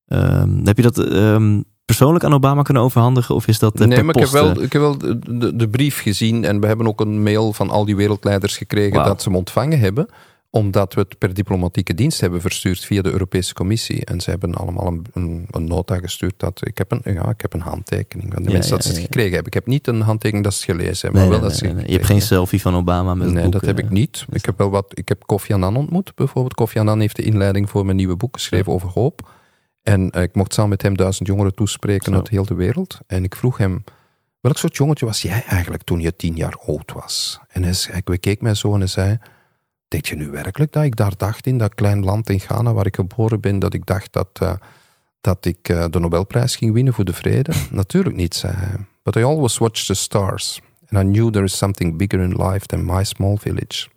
Um, 0.08 0.62
heb 0.64 0.78
je 0.78 0.84
dat 0.84 0.98
um, 0.98 1.64
persoonlijk 1.96 2.26
aan 2.26 2.34
Obama 2.34 2.62
kunnen 2.62 2.84
overhandigen? 2.84 3.36
Of 3.36 3.48
is 3.48 3.60
dat 3.60 3.82
uh, 3.82 3.88
Nee, 3.88 4.04
maar 4.04 4.14
post, 4.14 4.34
ik 4.34 4.34
heb 4.34 4.42
wel, 4.42 4.64
ik 4.64 4.74
heb 4.74 4.82
wel 4.82 4.98
de, 4.98 5.56
de, 5.56 5.70
brief 5.70 6.02
gezien 6.02 6.46
en 6.46 6.60
we 6.60 6.68
hebben 6.68 6.88
ook 6.88 7.02
een 7.02 7.24
mail 7.24 7.54
van 7.54 7.70
al 7.70 7.86
die 7.86 7.96
wereldleiders 7.96 8.58
gekregen 8.58 8.98
wow. 8.98 9.06
dat 9.06 9.22
ze 9.22 9.30
hem 9.30 9.38
ontvangen 9.38 9.80
hebben 9.80 10.08
omdat 10.52 10.94
we 10.94 11.00
het 11.02 11.18
per 11.18 11.34
diplomatieke 11.34 11.94
dienst 11.94 12.22
hebben 12.22 12.42
verstuurd 12.42 12.86
via 12.86 13.02
de 13.02 13.12
Europese 13.12 13.54
Commissie. 13.54 14.06
En 14.06 14.22
ze 14.22 14.30
hebben 14.30 14.54
allemaal 14.54 14.88
een, 14.88 15.06
een, 15.14 15.48
een 15.52 15.66
nota 15.66 15.98
gestuurd. 15.98 16.34
Dat, 16.38 16.62
ik, 16.64 16.78
heb 16.78 16.92
een, 16.92 17.14
ja, 17.14 17.30
ik 17.30 17.42
heb 17.42 17.54
een 17.54 17.62
handtekening 17.62 18.34
van 18.34 18.44
de 18.44 18.48
ja, 18.48 18.54
mensen 18.54 18.72
ja, 18.72 18.78
dat 18.78 18.86
ze 18.86 18.92
het 18.92 19.02
gekregen 19.02 19.34
hebben. 19.34 19.48
Ik 19.48 19.54
heb 19.54 19.68
niet 19.68 19.88
een 19.88 20.02
handtekening 20.02 20.44
dat 20.46 20.54
ze 20.54 20.72
het 20.72 20.78
gelezen 20.78 21.02
hebben. 21.02 21.22
Nee, 21.22 21.30
maar 21.30 21.40
wel 21.40 21.50
nee, 21.50 21.60
dat 21.60 21.70
ze 21.70 21.76
nee, 21.76 21.86
Je 21.86 21.94
hebt 21.94 22.06
geen 22.06 22.22
selfie 22.22 22.62
van 22.62 22.76
Obama 22.76 23.16
met 23.16 23.32
Nee, 23.32 23.44
boek, 23.44 23.52
dat 23.52 23.66
heb 23.66 23.80
ik 23.80 23.90
niet. 23.90 24.26
Ik 24.32 24.46
heb 24.46 24.58
wel 24.58 24.70
wat. 24.70 24.86
Ik 24.94 25.10
heb 25.10 25.24
Kofi 25.26 25.54
Annan 25.54 25.76
ontmoet 25.76 26.16
bijvoorbeeld. 26.16 26.54
Kofi 26.54 26.80
Annan 26.80 27.00
heeft 27.00 27.16
de 27.16 27.24
inleiding 27.24 27.70
voor 27.70 27.86
mijn 27.86 27.98
nieuwe 27.98 28.16
boek 28.16 28.34
geschreven 28.34 28.74
over 28.74 28.90
hoop. 28.90 29.30
En 29.84 30.12
uh, 30.16 30.22
ik 30.22 30.36
mocht 30.36 30.54
samen 30.54 30.70
met 30.70 30.82
hem 30.82 30.98
duizend 30.98 31.28
jongeren 31.28 31.56
toespreken 31.56 32.12
Zo. 32.12 32.18
uit 32.18 32.30
heel 32.30 32.46
de 32.46 32.54
wereld. 32.54 33.00
En 33.08 33.24
ik 33.24 33.36
vroeg 33.36 33.58
hem, 33.58 33.84
welk 34.40 34.58
soort 34.58 34.78
jongetje 34.78 35.06
was 35.06 35.22
jij 35.22 35.44
eigenlijk 35.48 35.84
toen 35.84 36.00
je 36.00 36.16
tien 36.16 36.36
jaar 36.36 36.56
oud 36.66 36.92
was? 36.92 37.40
En 37.48 37.64
hij, 37.64 37.74
hij 37.78 38.18
keek 38.18 38.42
mij 38.42 38.54
zo 38.54 38.74
en 38.74 38.80
hij 38.80 38.88
zei, 38.88 39.18
denk 39.88 40.06
je 40.06 40.16
nu 40.16 40.30
werkelijk 40.30 40.72
dat 40.72 40.84
ik 40.84 40.96
daar 40.96 41.14
dacht 41.18 41.48
in 41.48 41.58
dat 41.58 41.76
klein 41.76 42.04
land 42.04 42.30
in 42.30 42.40
Ghana 42.40 42.74
waar 42.74 42.86
ik 42.86 42.96
geboren 42.96 43.40
ben, 43.40 43.60
dat 43.60 43.74
ik 43.74 43.86
dacht 43.86 44.14
dat, 44.14 44.40
uh, 44.44 44.54
dat 45.22 45.46
ik 45.46 45.70
uh, 45.70 45.86
de 45.90 46.00
Nobelprijs 46.00 46.56
ging 46.56 46.74
winnen 46.74 46.94
voor 46.94 47.06
de 47.06 47.14
vrede? 47.14 47.52
Natuurlijk 47.72 48.16
niet, 48.16 48.36
zei 48.36 48.54
hij. 48.54 48.76
But 49.04 49.16
I 49.16 49.24
always 49.24 49.58
watched 49.58 49.86
the 49.86 49.94
stars. 49.94 50.62
And 50.90 51.04
I 51.04 51.12
knew 51.12 51.32
there 51.32 51.46
is 51.46 51.58
something 51.58 51.98
bigger 51.98 52.20
in 52.20 52.36
life 52.36 52.66
than 52.66 52.86
my 52.86 53.04
small 53.04 53.38
village. 53.38 53.88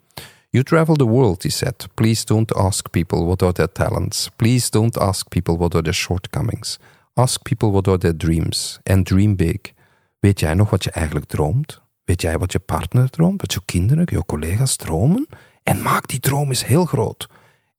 You 0.55 0.63
travel 0.63 0.97
the 0.97 1.09
world, 1.09 1.43
he 1.43 1.51
said. 1.51 1.87
Please 1.95 2.25
don't 2.25 2.57
ask 2.57 2.91
people 2.91 3.25
what 3.25 3.43
are 3.43 3.53
their 3.53 3.73
talents. 3.73 4.31
Please 4.37 4.71
don't 4.71 4.97
ask 4.97 5.29
people 5.29 5.57
what 5.57 5.75
are 5.75 5.83
their 5.83 5.95
shortcomings. 5.95 6.79
Ask 7.15 7.43
people 7.43 7.71
what 7.71 7.89
are 7.89 7.99
their 7.99 8.17
dreams. 8.17 8.79
And 8.83 9.07
dream 9.07 9.37
big. 9.37 9.73
Weet 10.19 10.41
jij 10.41 10.55
nog 10.55 10.71
wat 10.71 10.85
je 10.85 10.91
eigenlijk 10.91 11.27
droomt? 11.27 11.81
Weet 12.05 12.21
jij 12.21 12.39
wat 12.39 12.53
je 12.53 12.59
partner 12.59 13.11
droomt? 13.11 13.41
Wat 13.41 13.53
je 13.53 13.61
kinderen, 13.65 14.07
je 14.11 14.25
collega's 14.25 14.77
dromen? 14.77 15.27
En 15.63 15.83
maak 15.83 16.09
die 16.09 16.21
droom 16.21 16.49
eens 16.49 16.67
heel 16.67 16.85
groot. 16.85 17.29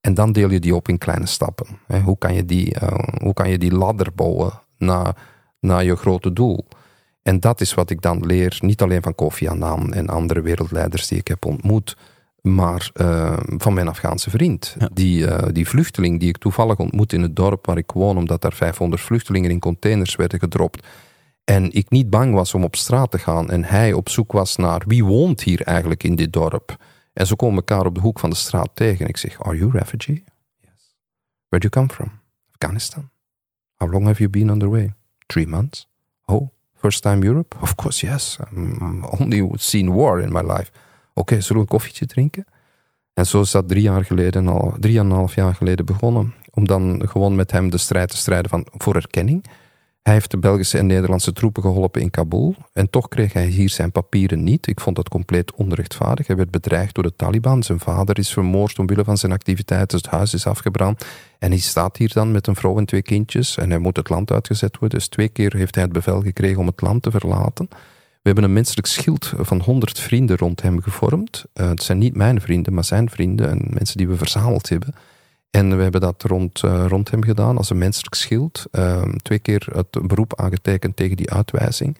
En 0.01 0.13
dan 0.13 0.31
deel 0.31 0.49
je 0.49 0.59
die 0.59 0.75
op 0.75 0.87
in 0.87 0.97
kleine 0.97 1.25
stappen. 1.25 1.67
Hoe 2.03 2.17
kan 2.17 2.33
je 2.33 2.45
die, 2.45 2.75
uh, 2.81 2.89
hoe 3.21 3.33
kan 3.33 3.49
je 3.49 3.57
die 3.57 3.73
ladder 3.73 4.13
bouwen 4.15 4.61
naar, 4.77 5.17
naar 5.59 5.83
je 5.83 5.95
grote 5.95 6.33
doel? 6.33 6.65
En 7.21 7.39
dat 7.39 7.61
is 7.61 7.73
wat 7.73 7.89
ik 7.89 8.01
dan 8.01 8.25
leer, 8.25 8.57
niet 8.59 8.81
alleen 8.81 9.01
van 9.01 9.15
Kofi 9.15 9.47
Annan 9.47 9.93
en 9.93 10.07
andere 10.07 10.41
wereldleiders 10.41 11.07
die 11.07 11.19
ik 11.19 11.27
heb 11.27 11.45
ontmoet, 11.45 11.95
maar 12.45 12.91
uh, 12.93 13.37
van 13.47 13.73
mijn 13.73 13.87
Afghaanse 13.87 14.29
vriend. 14.29 14.75
Ja. 14.79 14.89
Die, 14.93 15.25
uh, 15.25 15.37
die 15.51 15.67
vluchteling 15.67 16.19
die 16.19 16.29
ik 16.29 16.37
toevallig 16.37 16.77
ontmoet 16.77 17.13
in 17.13 17.21
het 17.21 17.35
dorp 17.35 17.65
waar 17.65 17.77
ik 17.77 17.91
woon, 17.91 18.17
omdat 18.17 18.41
daar 18.41 18.53
500 18.53 19.01
vluchtelingen 19.01 19.51
in 19.51 19.59
containers 19.59 20.15
werden 20.15 20.39
gedropt. 20.39 20.87
En 21.43 21.71
ik 21.71 21.89
niet 21.89 22.09
bang 22.09 22.33
was 22.33 22.53
om 22.53 22.63
op 22.63 22.75
straat 22.75 23.11
te 23.11 23.17
gaan 23.17 23.49
en 23.49 23.63
hij 23.63 23.93
op 23.93 24.09
zoek 24.09 24.31
was 24.31 24.55
naar 24.55 24.83
wie 24.87 25.05
woont 25.05 25.41
hier 25.41 25.61
eigenlijk 25.61 26.03
in 26.03 26.15
dit 26.15 26.33
dorp. 26.33 26.75
En 27.13 27.27
ze 27.27 27.35
komen 27.35 27.55
elkaar 27.55 27.85
op 27.85 27.95
de 27.95 28.01
hoek 28.01 28.19
van 28.19 28.29
de 28.29 28.35
straat 28.35 28.69
tegen. 28.73 28.99
En 28.99 29.09
ik 29.09 29.17
zeg, 29.17 29.43
are 29.43 29.57
you 29.57 29.71
refugee? 29.71 30.23
Yes. 30.59 30.95
Where 31.47 31.69
do 31.69 31.69
you 31.69 31.69
come 31.69 31.87
from? 31.87 32.19
Afghanistan. 32.51 33.09
How 33.75 33.91
long 33.91 34.05
have 34.05 34.19
you 34.19 34.29
been 34.29 34.51
on 34.51 34.59
the 34.59 34.69
way? 34.69 34.93
Three 35.25 35.47
months. 35.47 35.87
Oh, 36.25 36.49
First 36.85 37.01
time 37.01 37.25
Europe? 37.25 37.55
Of 37.61 37.75
course, 37.75 38.01
yes. 38.01 38.37
I'm 38.51 39.05
only 39.19 39.41
seen 39.57 39.93
war 39.93 40.19
in 40.19 40.31
my 40.31 40.41
life. 40.41 40.71
Oké, 41.17 41.41
zullen 41.41 41.55
we 41.55 41.59
een 41.59 41.77
koffietje 41.77 42.05
drinken? 42.05 42.45
En 43.13 43.25
zo 43.25 43.41
is 43.41 43.51
dat 43.51 43.67
drie 43.67 43.81
jaar 43.81 44.05
geleden, 44.05 44.47
al 44.47 44.75
drie 44.79 44.99
en 44.99 45.05
een 45.05 45.11
half 45.11 45.35
jaar 45.35 45.55
geleden 45.55 45.85
begonnen. 45.85 46.33
Om 46.51 46.67
dan 46.67 47.01
gewoon 47.05 47.35
met 47.35 47.51
hem 47.51 47.69
de 47.69 47.77
strijd 47.77 48.09
te 48.09 48.17
strijden 48.17 48.49
van, 48.49 48.67
voor 48.71 48.95
erkenning. 48.95 49.45
Hij 50.01 50.13
heeft 50.13 50.31
de 50.31 50.37
Belgische 50.37 50.77
en 50.77 50.85
Nederlandse 50.85 51.33
troepen 51.33 51.61
geholpen 51.61 52.01
in 52.01 52.09
Kabul. 52.09 52.55
En 52.73 52.89
toch 52.89 53.07
kreeg 53.07 53.33
hij 53.33 53.45
hier 53.45 53.69
zijn 53.69 53.91
papieren 53.91 54.43
niet. 54.43 54.67
Ik 54.67 54.79
vond 54.79 54.95
dat 54.95 55.09
compleet 55.09 55.53
onrechtvaardig. 55.53 56.27
Hij 56.27 56.35
werd 56.35 56.51
bedreigd 56.51 56.95
door 56.95 57.03
de 57.03 57.15
Taliban. 57.15 57.63
Zijn 57.63 57.79
vader 57.79 58.19
is 58.19 58.33
vermoord 58.33 58.79
omwille 58.79 59.03
van 59.03 59.17
zijn 59.17 59.31
activiteiten. 59.31 59.97
Het 59.97 60.07
huis 60.07 60.33
is 60.33 60.47
afgebrand. 60.47 61.05
En 61.39 61.49
hij 61.49 61.59
staat 61.59 61.97
hier 61.97 62.13
dan 62.13 62.31
met 62.31 62.47
een 62.47 62.55
vrouw 62.55 62.77
en 62.77 62.85
twee 62.85 63.01
kindjes. 63.01 63.57
En 63.57 63.69
hij 63.69 63.79
moet 63.79 63.97
het 63.97 64.09
land 64.09 64.31
uitgezet 64.31 64.77
worden. 64.79 64.97
Dus 64.97 65.07
twee 65.07 65.29
keer 65.29 65.55
heeft 65.55 65.75
hij 65.75 65.83
het 65.83 65.93
bevel 65.93 66.21
gekregen 66.21 66.59
om 66.59 66.67
het 66.67 66.81
land 66.81 67.01
te 67.01 67.11
verlaten. 67.11 67.69
We 68.25 68.31
hebben 68.31 68.49
een 68.49 68.55
menselijk 68.55 68.87
schild 68.87 69.33
van 69.37 69.61
honderd 69.61 69.99
vrienden 69.99 70.37
rond 70.37 70.61
hem 70.61 70.81
gevormd. 70.81 71.45
Uh, 71.53 71.69
het 71.69 71.83
zijn 71.83 71.97
niet 71.97 72.15
mijn 72.15 72.41
vrienden, 72.41 72.73
maar 72.73 72.83
zijn 72.83 73.09
vrienden 73.09 73.49
en 73.49 73.67
mensen 73.69 73.97
die 73.97 74.07
we 74.07 74.15
verzameld 74.15 74.69
hebben. 74.69 74.93
En 75.49 75.77
we 75.77 75.83
hebben 75.83 76.01
dat 76.01 76.23
rond, 76.23 76.63
uh, 76.63 76.85
rond 76.87 77.11
hem 77.11 77.23
gedaan 77.23 77.57
als 77.57 77.69
een 77.69 77.77
menselijk 77.77 78.15
schild. 78.15 78.65
Uh, 78.71 79.01
twee 79.01 79.39
keer 79.39 79.67
het 79.71 80.07
beroep 80.07 80.39
aangetekend 80.39 80.95
tegen 80.95 81.17
die 81.17 81.31
uitwijzing. 81.31 81.97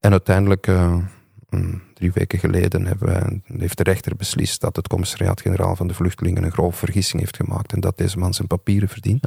En 0.00 0.10
uiteindelijk, 0.10 0.66
uh, 0.66 0.96
drie 1.94 2.12
weken 2.12 2.38
geleden, 2.38 2.86
hebben 2.86 3.42
heeft 3.58 3.76
de 3.76 3.82
rechter 3.82 4.16
beslist 4.16 4.60
dat 4.60 4.76
het 4.76 4.88
commissariaat-generaal 4.88 5.76
van 5.76 5.86
de 5.86 5.94
vluchtelingen 5.94 6.44
een 6.44 6.52
grove 6.52 6.78
vergissing 6.78 7.20
heeft 7.20 7.36
gemaakt. 7.36 7.72
En 7.72 7.80
dat 7.80 7.98
deze 7.98 8.18
man 8.18 8.34
zijn 8.34 8.48
papieren 8.48 8.88
verdient. 8.88 9.26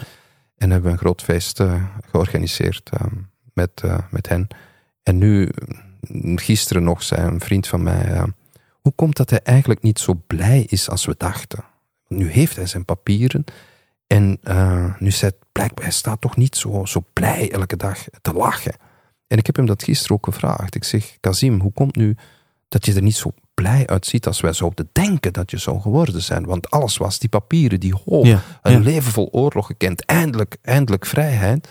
En 0.58 0.70
hebben 0.70 0.88
we 0.88 0.92
een 0.92 1.04
groot 1.04 1.22
feest 1.22 1.64
georganiseerd 2.12 2.90
met, 3.54 3.84
met 4.10 4.30
hen. 4.30 4.48
En 5.04 5.18
nu 5.18 5.52
gisteren 6.36 6.84
nog 6.84 7.04
zei 7.04 7.28
een 7.28 7.40
vriend 7.40 7.68
van 7.68 7.84
mij: 7.84 8.24
hoe 8.82 8.94
komt 8.96 9.18
dat 9.18 9.30
hij 9.30 9.42
eigenlijk 9.44 9.82
niet 9.82 10.00
zo 10.00 10.22
blij 10.28 10.66
is 10.68 10.90
als 10.90 11.06
we 11.06 11.16
dachten? 11.18 11.64
Nu 12.08 12.30
heeft 12.30 12.56
hij 12.56 12.66
zijn 12.66 12.86
papieren 12.86 13.44
en 14.08 14.40
uh, 14.44 14.94
nu 15.00 15.12
zegt 15.12 15.36
blijkbaar, 15.52 15.84
hij 15.84 15.94
staat 15.94 16.22
toch 16.22 16.36
niet 16.36 16.56
zo, 16.56 16.86
zo 16.86 17.04
blij 17.14 17.52
elke 17.52 17.78
dag 17.78 18.04
te 18.22 18.34
lachen. 18.34 18.76
En 19.28 19.38
ik 19.38 19.46
heb 19.46 19.56
hem 19.56 19.66
dat 19.66 19.84
gisteren 19.84 20.16
ook 20.16 20.26
gevraagd. 20.26 20.76
Ik 20.76 20.84
zeg, 20.84 21.18
Kazim, 21.20 21.60
hoe 21.60 21.72
komt 21.74 21.96
nu 21.96 22.18
dat 22.68 22.86
je 22.86 22.94
er 22.94 23.02
niet 23.02 23.16
zo 23.16 23.32
blij 23.54 23.88
uitziet 23.88 24.28
als 24.28 24.42
wij 24.42 24.54
zouden 24.54 24.90
denken 24.92 25.34
dat 25.34 25.52
je 25.52 25.58
zou 25.58 25.82
geworden 25.82 26.22
zijn? 26.22 26.46
Want 26.46 26.70
alles 26.70 26.98
was 26.98 27.20
die 27.20 27.30
papieren, 27.30 27.80
die 27.80 27.96
hoop, 28.06 28.42
een 28.62 28.84
leven 28.84 29.12
vol 29.12 29.30
oorlog 29.32 29.66
gekend, 29.66 30.06
eindelijk, 30.06 30.58
eindelijk 30.62 31.06
vrijheid. 31.06 31.70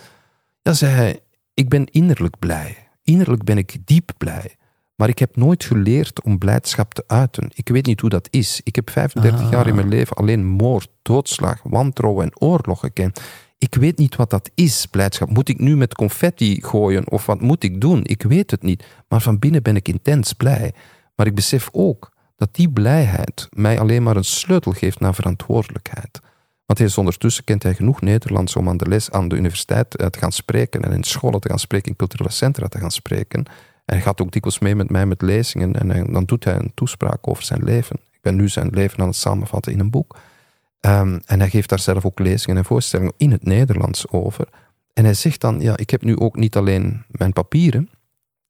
Dan 0.61 0.75
zei 0.75 0.93
hij, 0.93 1.19
ik 1.53 1.69
ben 1.69 1.85
innerlijk 1.85 2.39
blij. 2.39 2.86
Innerlijk 3.09 3.43
ben 3.43 3.57
ik 3.57 3.77
diep 3.85 4.11
blij. 4.17 4.55
Maar 4.95 5.09
ik 5.09 5.19
heb 5.19 5.35
nooit 5.35 5.63
geleerd 5.63 6.21
om 6.21 6.37
blijdschap 6.37 6.93
te 6.93 7.03
uiten. 7.07 7.49
Ik 7.53 7.69
weet 7.69 7.85
niet 7.85 8.01
hoe 8.01 8.09
dat 8.09 8.27
is. 8.31 8.61
Ik 8.63 8.75
heb 8.75 8.89
35 8.89 9.41
ah. 9.41 9.51
jaar 9.51 9.67
in 9.67 9.75
mijn 9.75 9.87
leven 9.87 10.15
alleen 10.15 10.45
moord, 10.45 10.89
doodslag, 11.01 11.59
wantrouwen 11.63 12.25
en 12.25 12.39
oorlog 12.39 12.79
gekend. 12.79 13.21
Ik 13.57 13.75
weet 13.75 13.97
niet 13.97 14.15
wat 14.15 14.29
dat 14.29 14.49
is, 14.55 14.85
blijdschap. 14.85 15.29
Moet 15.29 15.49
ik 15.49 15.59
nu 15.59 15.77
met 15.77 15.95
confetti 15.95 16.61
gooien 16.61 17.09
of 17.11 17.25
wat 17.25 17.41
moet 17.41 17.63
ik 17.63 17.81
doen? 17.81 18.03
Ik 18.03 18.23
weet 18.23 18.51
het 18.51 18.61
niet. 18.61 18.85
Maar 19.07 19.21
van 19.21 19.39
binnen 19.39 19.63
ben 19.63 19.75
ik 19.75 19.87
intens 19.87 20.33
blij. 20.33 20.73
Maar 21.15 21.27
ik 21.27 21.35
besef 21.35 21.69
ook 21.71 22.11
dat 22.35 22.55
die 22.55 22.69
blijheid 22.69 23.47
mij 23.49 23.79
alleen 23.79 24.03
maar 24.03 24.15
een 24.15 24.23
sleutel 24.23 24.71
geeft 24.71 24.99
naar 24.99 25.15
verantwoordelijkheid. 25.15 26.19
Is 26.75 26.97
ondertussen 26.97 27.43
kent 27.43 27.63
hij 27.63 27.73
genoeg 27.73 28.01
Nederlands 28.01 28.55
om 28.55 28.69
aan 28.69 28.77
de 28.77 28.87
les 28.87 29.11
aan 29.11 29.27
de 29.27 29.35
universiteit 29.35 29.95
eh, 29.95 30.07
te 30.07 30.19
gaan 30.19 30.31
spreken 30.31 30.81
en 30.81 30.91
in 30.91 31.03
scholen 31.03 31.39
te 31.39 31.49
gaan 31.49 31.59
spreken, 31.59 31.89
in 31.89 31.95
culturele 31.95 32.31
centra 32.31 32.67
te 32.67 32.79
gaan 32.79 32.91
spreken. 32.91 33.43
En 33.85 33.95
hij 33.95 34.01
gaat 34.01 34.21
ook 34.21 34.31
dikwijls 34.31 34.59
mee 34.59 34.75
met 34.75 34.89
mij 34.89 35.05
met 35.05 35.21
lezingen 35.21 35.73
en 35.75 36.11
dan 36.13 36.23
doet 36.23 36.43
hij 36.43 36.55
een 36.55 36.71
toespraak 36.73 37.27
over 37.27 37.43
zijn 37.43 37.63
leven. 37.63 37.95
Ik 38.11 38.21
ben 38.21 38.35
nu 38.35 38.49
zijn 38.49 38.69
leven 38.69 38.99
aan 38.99 39.07
het 39.07 39.15
samenvatten 39.15 39.71
in 39.71 39.79
een 39.79 39.89
boek. 39.89 40.17
Um, 40.81 41.21
en 41.25 41.39
hij 41.39 41.49
geeft 41.49 41.69
daar 41.69 41.79
zelf 41.79 42.05
ook 42.05 42.19
lezingen 42.19 42.57
en 42.57 42.65
voorstellingen 42.65 43.13
in 43.17 43.31
het 43.31 43.43
Nederlands 43.43 44.07
over. 44.07 44.47
En 44.93 45.03
hij 45.03 45.13
zegt 45.13 45.41
dan, 45.41 45.59
ja, 45.59 45.77
ik 45.77 45.89
heb 45.89 46.03
nu 46.03 46.17
ook 46.17 46.35
niet 46.35 46.55
alleen 46.55 47.03
mijn 47.07 47.33
papieren, 47.33 47.89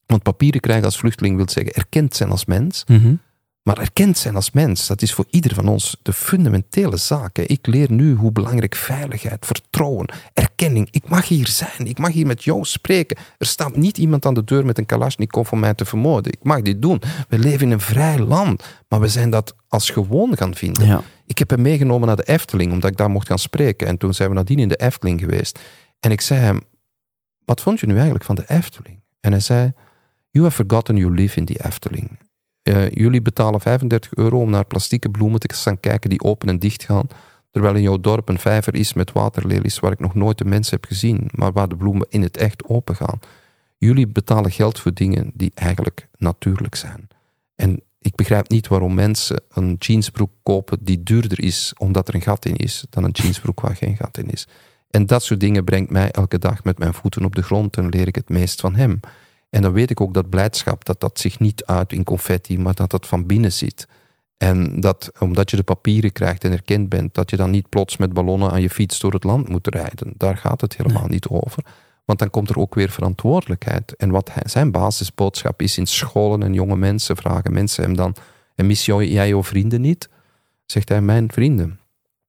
want 0.06 0.24
papieren 0.24 0.62
krijgen 0.62 0.86
als 0.86 0.98
vluchteling 0.98 1.36
wil 1.36 1.50
zeggen 1.50 1.74
erkend 1.74 2.16
zijn 2.16 2.30
als 2.30 2.46
mens. 2.46 2.84
Mm 2.88 3.20
maar 3.68 3.78
erkend 3.78 4.18
zijn 4.18 4.36
als 4.36 4.52
mens, 4.52 4.88
dat 4.88 5.02
is 5.02 5.14
voor 5.14 5.26
ieder 5.30 5.54
van 5.54 5.68
ons 5.68 5.98
de 6.02 6.14
fundamentele 6.14 6.98
zaak. 6.98 7.38
Ik 7.38 7.68
leer 7.68 7.92
nu 7.92 8.14
hoe 8.14 8.32
belangrijk 8.32 8.76
veiligheid, 8.76 9.46
vertrouwen, 9.46 10.10
erkenning. 10.34 10.88
Ik 10.92 11.10
mag 11.10 11.28
hier 11.28 11.48
zijn, 11.48 11.88
ik 11.88 11.98
mag 11.98 12.12
hier 12.12 12.26
met 12.26 12.44
jou 12.44 12.64
spreken. 12.64 13.18
Er 13.38 13.46
staat 13.46 13.76
niet 13.76 13.98
iemand 13.98 14.26
aan 14.26 14.34
de 14.34 14.44
deur 14.44 14.66
met 14.66 14.78
een 14.78 14.86
kalasjnikov 14.86 15.52
om 15.52 15.60
mij 15.60 15.74
te 15.74 15.86
vermoorden. 15.86 16.32
Ik 16.32 16.44
mag 16.44 16.62
dit 16.62 16.82
doen. 16.82 17.02
We 17.30 17.40
leven 17.40 17.66
in 17.66 17.72
een 17.72 17.80
vrij 17.80 18.20
land, 18.20 18.64
maar 18.88 19.00
we 19.00 19.08
zijn 19.08 19.30
dat 19.30 19.56
als 19.68 19.90
gewoon 19.90 20.38
gaan 20.38 20.56
vinden. 20.56 20.86
Ja. 20.86 21.02
Ik 21.26 21.38
heb 21.38 21.50
hem 21.50 21.62
meegenomen 21.62 22.08
naar 22.08 22.16
de 22.16 22.28
Efteling, 22.28 22.72
omdat 22.72 22.92
ik 22.92 22.98
daar 22.98 23.10
mocht 23.10 23.28
gaan 23.28 23.40
spreken. 23.40 23.88
En 23.88 23.98
toen 23.98 24.14
zijn 24.14 24.30
we 24.30 24.36
nadien 24.36 24.60
in 24.60 24.70
de 24.70 24.76
Efteling 24.78 25.20
geweest. 25.20 25.60
En 26.00 26.12
ik 26.12 26.22
zei 26.22 26.40
hem, 26.40 26.62
wat 27.46 27.62
vond 27.62 27.80
je 27.80 27.86
nu 27.86 27.94
eigenlijk 27.94 28.26
van 28.26 28.36
de 28.36 28.44
Efteling? 28.48 29.04
En 29.20 29.32
hij 29.32 29.42
zei, 29.42 29.74
you 30.30 30.46
have 30.46 30.64
forgotten 30.64 30.96
you 30.96 31.14
live 31.14 31.38
in 31.38 31.46
the 31.46 31.66
Efteling. 31.66 32.27
Uh, 32.68 32.90
jullie 32.90 33.22
betalen 33.22 33.62
35 33.62 34.14
euro 34.14 34.42
om 34.42 34.50
naar 34.50 34.66
plastieke 34.66 35.10
bloemen 35.10 35.40
te 35.40 35.54
gaan 35.54 35.80
kijken 35.80 36.10
die 36.10 36.24
open 36.24 36.50
en 36.50 36.60
dicht 36.60 36.84
gaan. 36.84 37.08
Terwijl 37.52 37.76
in 37.76 37.82
jouw 37.82 38.00
dorp 38.00 38.30
een 38.30 38.40
vijver 38.40 38.76
is 38.76 38.94
met 38.94 39.12
waterlelies 39.12 39.80
waar 39.80 39.92
ik 39.92 40.00
nog 40.00 40.16
nooit 40.16 40.42
een 40.42 40.50
mens 40.50 40.70
heb 40.70 40.86
gezien, 40.86 41.30
maar 41.32 41.52
waar 41.52 41.68
de 41.68 41.76
bloemen 41.76 42.08
in 42.10 42.22
het 42.22 42.38
echt 42.38 42.66
open 42.66 42.96
gaan. 42.96 43.20
Jullie 43.78 44.08
betalen 44.08 44.52
geld 44.52 44.80
voor 44.80 44.94
dingen 44.94 45.32
die 45.34 45.52
eigenlijk 45.54 46.08
natuurlijk 46.18 46.76
zijn. 46.76 47.08
En 47.56 47.82
ik 48.00 48.16
begrijp 48.16 48.50
niet 48.50 48.68
waarom 48.68 48.94
mensen 48.94 49.42
een 49.50 49.76
jeansbroek 49.80 50.32
kopen 50.44 50.78
die 50.82 51.04
duurder 51.04 51.44
is 51.44 51.74
omdat 51.78 52.08
er 52.08 52.16
een 52.16 52.22
gat 52.22 52.46
in 52.46 52.56
is, 52.56 52.86
dan 52.90 53.04
een 53.04 53.12
jeansbroek 53.12 53.60
waar 53.60 53.76
geen 53.76 53.96
gat 53.96 54.18
in 54.18 54.30
is. 54.30 54.48
En 54.90 55.06
dat 55.06 55.24
soort 55.24 55.40
dingen 55.40 55.64
brengt 55.64 55.92
mij 55.92 56.12
elke 56.12 56.38
dag 56.38 56.64
met 56.64 56.78
mijn 56.78 56.94
voeten 56.94 57.26
op 57.26 57.36
de 57.36 57.44
grond 57.44 57.78
en 57.78 57.90
leer 57.90 58.08
ik 58.08 58.16
het 58.16 58.30
meest 58.30 58.62
van 58.62 58.76
hem. 58.76 59.00
En 59.50 59.62
dan 59.62 59.72
weet 59.72 59.90
ik 59.90 60.02
ook 60.02 60.14
dat 60.14 60.30
blijdschap, 60.30 60.86
dat 60.86 61.00
dat 61.00 61.20
zich 61.20 61.40
niet 61.40 61.66
uit 61.66 61.94
in 61.94 62.04
confetti, 62.04 62.60
maar 62.60 62.76
dat 62.76 62.90
dat 62.90 63.08
van 63.08 63.26
binnen 63.26 63.54
zit. 63.54 63.88
En 64.38 64.80
dat 64.80 65.12
omdat 65.20 65.50
je 65.50 65.56
de 65.56 65.64
papieren 65.64 66.12
krijgt 66.12 66.44
en 66.44 66.52
erkend 66.52 66.90
bent, 66.90 67.14
dat 67.14 67.30
je 67.30 67.38
dan 67.38 67.50
niet 67.50 67.70
plots 67.70 67.98
met 67.98 68.14
ballonnen 68.14 68.52
aan 68.52 68.62
je 68.62 68.70
fiets 68.70 69.00
door 69.00 69.14
het 69.14 69.24
land 69.24 69.50
moet 69.50 69.68
rijden. 69.68 70.14
Daar 70.18 70.38
gaat 70.38 70.62
het 70.62 70.78
helemaal 70.78 71.08
niet 71.08 71.28
over. 71.28 71.64
Want 72.06 72.20
dan 72.20 72.30
komt 72.30 72.50
er 72.50 72.58
ook 72.58 72.76
weer 72.76 72.90
verantwoordelijkheid. 72.90 73.96
En 73.96 74.10
wat 74.10 74.34
hij, 74.34 74.44
zijn 74.46 74.72
basisboodschap 74.72 75.62
is 75.62 75.78
in 75.78 75.86
scholen 75.86 76.44
en 76.44 76.54
jonge 76.54 76.76
mensen 76.76 77.18
vragen 77.18 77.54
mensen 77.54 77.84
hem 77.84 77.96
dan: 77.96 78.16
En 78.56 78.66
mis 78.66 78.86
jij 78.86 79.28
jouw 79.28 79.44
vrienden 79.44 79.82
niet? 79.82 80.10
Zegt 80.66 80.90
hij: 80.90 81.02
Mijn 81.02 81.32
vrienden, 81.32 81.80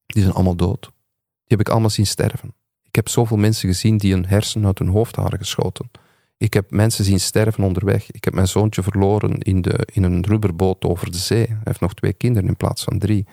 die 0.07 0.23
zijn 0.23 0.35
allemaal 0.35 0.57
dood. 0.57 0.81
Die 0.81 1.57
heb 1.57 1.61
ik 1.61 1.69
allemaal 1.69 1.91
zien 1.91 2.07
sterven. 2.07 2.55
Ik 2.83 2.95
heb 2.95 3.09
zoveel 3.09 3.37
mensen 3.37 3.69
gezien 3.69 3.97
die 3.97 4.15
een 4.15 4.27
hersen 4.27 4.67
uit 4.67 4.79
hun 4.79 4.89
hoofd 4.89 5.17
hadden 5.17 5.39
geschoten. 5.39 5.91
Ik 6.39 6.55
heb 6.55 6.71
mensen 6.71 7.05
zien 7.05 7.21
sterven 7.21 7.65
onderweg. 7.65 8.11
Ik 8.11 8.25
heb 8.25 8.35
mijn 8.35 8.49
zoontje 8.49 8.83
verloren 8.83 9.39
in, 9.39 9.63
de, 9.63 9.89
in 9.93 10.03
een 10.03 10.25
rubberboot 10.25 10.85
over 10.85 11.11
de 11.11 11.19
zee. 11.19 11.47
Hij 11.47 11.61
heeft 11.65 11.81
nog 11.81 11.95
twee 11.95 12.13
kinderen 12.13 12.49
in 12.49 12.57
plaats 12.57 12.85
van 12.85 12.99
drie. 12.99 13.27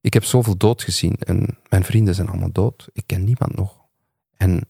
Ik 0.00 0.14
heb 0.14 0.24
zoveel 0.24 0.56
dood 0.56 0.82
gezien 0.82 1.16
en 1.18 1.58
mijn 1.68 1.84
vrienden 1.84 2.14
zijn 2.14 2.28
allemaal 2.28 2.52
dood. 2.52 2.88
Ik 2.92 3.02
ken 3.06 3.24
niemand 3.24 3.56
nog. 3.56 3.76
En, 4.36 4.68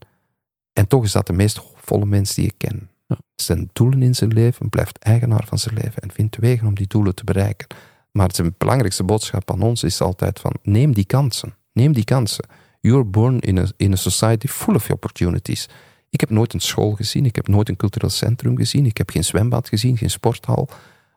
en 0.73 0.87
toch 0.87 1.05
is 1.05 1.13
dat 1.13 1.27
de 1.27 1.33
meest 1.33 1.57
hoopvolle 1.57 2.07
mens 2.07 2.35
die 2.35 2.47
ik 2.47 2.55
ken. 2.57 2.91
Ja. 3.07 3.19
Zijn 3.35 3.71
doelen 3.73 4.03
in 4.03 4.15
zijn 4.15 4.33
leven, 4.33 4.69
blijft 4.69 4.99
eigenaar 4.99 5.45
van 5.47 5.59
zijn 5.59 5.75
leven 5.75 6.03
en 6.03 6.13
vindt 6.13 6.37
wegen 6.37 6.67
om 6.67 6.75
die 6.75 6.87
doelen 6.87 7.15
te 7.15 7.25
bereiken. 7.25 7.67
Maar 8.11 8.29
zijn 8.33 8.55
belangrijkste 8.59 9.05
boodschap 9.05 9.51
aan 9.51 9.63
ons 9.63 9.83
is 9.83 10.01
altijd 10.01 10.41
van 10.41 10.57
neem 10.63 10.95
die 10.95 11.05
kansen. 11.05 11.55
Neem 11.73 11.93
die 11.93 12.05
kansen. 12.05 12.47
You're 12.81 13.05
born 13.05 13.41
in 13.41 13.59
a, 13.59 13.67
in 13.77 13.93
a 13.93 13.97
society 13.97 14.47
full 14.47 14.75
of 14.75 14.91
opportunities. 14.91 15.69
Ik 16.15 16.21
heb 16.21 16.31
nooit 16.31 16.53
een 16.53 16.61
school 16.61 16.93
gezien, 16.93 17.25
ik 17.25 17.37
heb 17.37 17.49
nooit 17.49 17.69
een 17.69 17.77
cultureel 17.77 18.11
centrum 18.11 18.57
gezien, 18.57 18.87
ik 18.87 18.97
heb 18.97 19.11
geen 19.11 19.25
zwembad 19.25 19.69
gezien, 19.69 19.97
geen 19.97 20.11
sporthal. 20.11 20.69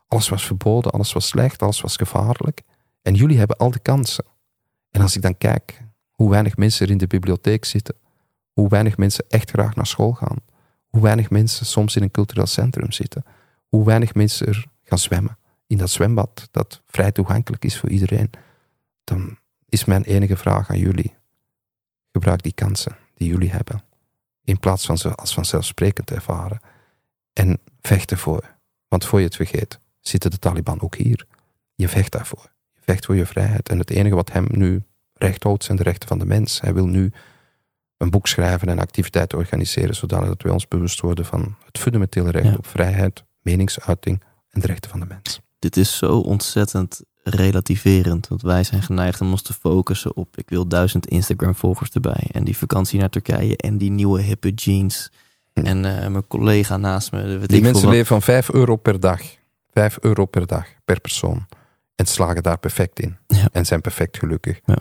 Alles 0.07 0.29
was 0.29 0.45
verboden, 0.45 0.91
alles 0.91 1.13
was 1.13 1.27
slecht, 1.27 1.61
alles 1.61 1.81
was 1.81 1.95
gevaarlijk. 1.95 2.61
En 3.01 3.13
jullie 3.13 3.37
hebben 3.37 3.57
al 3.57 3.71
de 3.71 3.79
kansen. 3.79 4.25
En 4.91 5.01
als 5.01 5.15
ik 5.15 5.21
dan 5.21 5.37
kijk 5.37 5.81
hoe 6.11 6.29
weinig 6.29 6.57
mensen 6.57 6.85
er 6.85 6.91
in 6.91 6.97
de 6.97 7.07
bibliotheek 7.07 7.65
zitten, 7.65 7.95
hoe 8.51 8.69
weinig 8.69 8.97
mensen 8.97 9.25
echt 9.29 9.49
graag 9.49 9.75
naar 9.75 9.87
school 9.87 10.13
gaan, 10.13 10.37
hoe 10.87 11.01
weinig 11.01 11.29
mensen 11.29 11.65
soms 11.65 11.95
in 11.95 12.03
een 12.03 12.11
cultureel 12.11 12.47
centrum 12.47 12.91
zitten, 12.91 13.25
hoe 13.67 13.85
weinig 13.85 14.13
mensen 14.13 14.47
er 14.47 14.65
gaan 14.83 14.99
zwemmen 14.99 15.37
in 15.67 15.77
dat 15.77 15.89
zwembad 15.89 16.47
dat 16.51 16.81
vrij 16.85 17.11
toegankelijk 17.11 17.65
is 17.65 17.79
voor 17.79 17.89
iedereen, 17.89 18.29
dan 19.03 19.37
is 19.69 19.85
mijn 19.85 20.03
enige 20.03 20.37
vraag 20.37 20.69
aan 20.69 20.79
jullie: 20.79 21.15
gebruik 22.11 22.43
die 22.43 22.53
kansen 22.53 22.97
die 23.13 23.27
jullie 23.27 23.51
hebben 23.51 23.86
in 24.47 24.59
plaats 24.59 24.85
van 24.85 24.97
ze 24.97 25.15
als 25.15 25.33
vanzelfsprekend 25.33 26.07
te 26.07 26.15
ervaren. 26.15 26.59
En 27.33 27.59
vecht 27.81 28.11
ervoor. 28.11 28.55
Want 28.87 29.05
voor 29.05 29.19
je 29.19 29.25
het 29.25 29.35
vergeet, 29.35 29.79
zitten 29.99 30.31
de 30.31 30.39
Taliban 30.39 30.81
ook 30.81 30.95
hier. 30.95 31.25
Je 31.75 31.87
vecht 31.87 32.11
daarvoor. 32.11 32.51
Je 32.73 32.79
vecht 32.83 33.05
voor 33.05 33.15
je 33.15 33.25
vrijheid. 33.25 33.69
En 33.69 33.79
het 33.79 33.89
enige 33.89 34.15
wat 34.15 34.31
hem 34.31 34.45
nu 34.49 34.83
recht 35.13 35.43
houdt 35.43 35.63
zijn 35.63 35.77
de 35.77 35.83
rechten 35.83 36.07
van 36.07 36.19
de 36.19 36.25
mens. 36.25 36.61
Hij 36.61 36.73
wil 36.73 36.87
nu 36.87 37.11
een 37.97 38.09
boek 38.09 38.27
schrijven 38.27 38.69
en 38.69 38.79
activiteiten 38.79 39.37
organiseren, 39.37 39.95
zodat 39.95 40.41
wij 40.41 40.51
ons 40.51 40.67
bewust 40.67 40.99
worden 40.99 41.25
van 41.25 41.55
het 41.65 41.77
fundamentele 41.77 42.31
recht 42.31 42.45
Ja. 42.45 42.53
op 42.57 42.67
vrijheid, 42.67 43.23
meningsuiting 43.41 44.23
en 44.49 44.61
de 44.61 44.67
rechten 44.67 44.89
van 44.91 44.99
de 44.99 45.05
mens. 45.05 45.39
Dit 45.59 45.77
is 45.77 45.97
zo 45.97 46.19
ontzettend 46.19 47.01
relativerend. 47.29 48.27
Want 48.27 48.41
wij 48.41 48.63
zijn 48.63 48.81
geneigd 48.81 49.21
om 49.21 49.31
ons 49.31 49.41
te 49.41 49.53
focussen 49.53 50.15
op... 50.15 50.37
ik 50.37 50.49
wil 50.49 50.67
duizend 50.67 51.07
Instagram-volgers 51.07 51.91
erbij. 51.91 52.27
En 52.31 52.43
die 52.43 52.57
vakantie 52.57 52.99
naar 52.99 53.09
Turkije. 53.09 53.57
En 53.57 53.77
die 53.77 53.91
nieuwe 53.91 54.21
hippe 54.21 54.49
jeans. 54.49 55.11
En 55.53 55.85
eh, 55.85 56.07
mijn 56.07 56.27
collega 56.27 56.77
naast 56.77 57.11
me. 57.11 57.39
Die 57.45 57.61
mensen 57.61 57.89
leven 57.89 58.05
van 58.05 58.21
5 58.21 58.49
euro 58.49 58.75
per 58.75 58.99
dag. 58.99 59.21
5 59.73 59.97
euro 60.01 60.25
per 60.25 60.47
dag, 60.47 60.65
per 60.85 61.01
persoon. 61.01 61.45
En 61.95 62.05
slagen 62.05 62.43
daar 62.43 62.57
perfect 62.59 62.99
in. 62.99 63.17
Ja. 63.27 63.47
En 63.51 63.65
zijn 63.65 63.81
perfect 63.81 64.17
gelukkig. 64.17 64.59
Ja. 64.65 64.77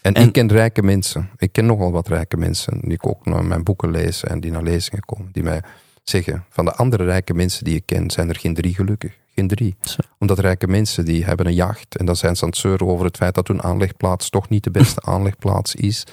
En, 0.00 0.14
En- 0.14 0.26
ik 0.26 0.32
ken 0.32 0.52
rijke 0.52 0.82
mensen. 0.82 1.30
Ik 1.36 1.52
ken 1.52 1.66
nogal 1.66 1.92
wat 1.92 2.08
rijke 2.08 2.36
mensen. 2.36 2.80
Die 2.80 2.92
ik 2.92 3.06
ook 3.06 3.26
naar 3.26 3.44
mijn 3.44 3.64
boeken 3.64 3.90
lees 3.90 4.24
en 4.24 4.40
die 4.40 4.50
naar 4.50 4.62
lezingen 4.62 5.04
komen. 5.04 5.28
Die 5.32 5.42
mij 5.42 5.62
zeggen, 6.08 6.44
van 6.48 6.64
de 6.64 6.74
andere 6.74 7.04
rijke 7.04 7.34
mensen 7.34 7.64
die 7.64 7.74
ik 7.74 7.86
ken, 7.86 8.10
zijn 8.10 8.28
er 8.28 8.38
geen 8.38 8.54
drie 8.54 8.74
gelukkig. 8.74 9.18
Geen 9.34 9.48
drie. 9.48 9.76
Zo. 9.80 9.96
Omdat 10.18 10.38
rijke 10.38 10.66
mensen 10.66 11.04
die 11.04 11.24
hebben 11.24 11.46
een 11.46 11.54
jacht. 11.54 11.96
En 11.96 12.06
dan 12.06 12.16
zijn 12.16 12.36
ze 12.36 12.42
aan 12.42 12.48
het 12.48 12.58
zeuren 12.58 12.86
over 12.86 13.04
het 13.04 13.16
feit 13.16 13.34
dat 13.34 13.48
hun 13.48 13.62
aanlegplaats 13.62 14.30
toch 14.30 14.48
niet 14.48 14.64
de 14.64 14.70
beste 14.70 15.02
aanlegplaats 15.12 15.74
is. 15.74 16.06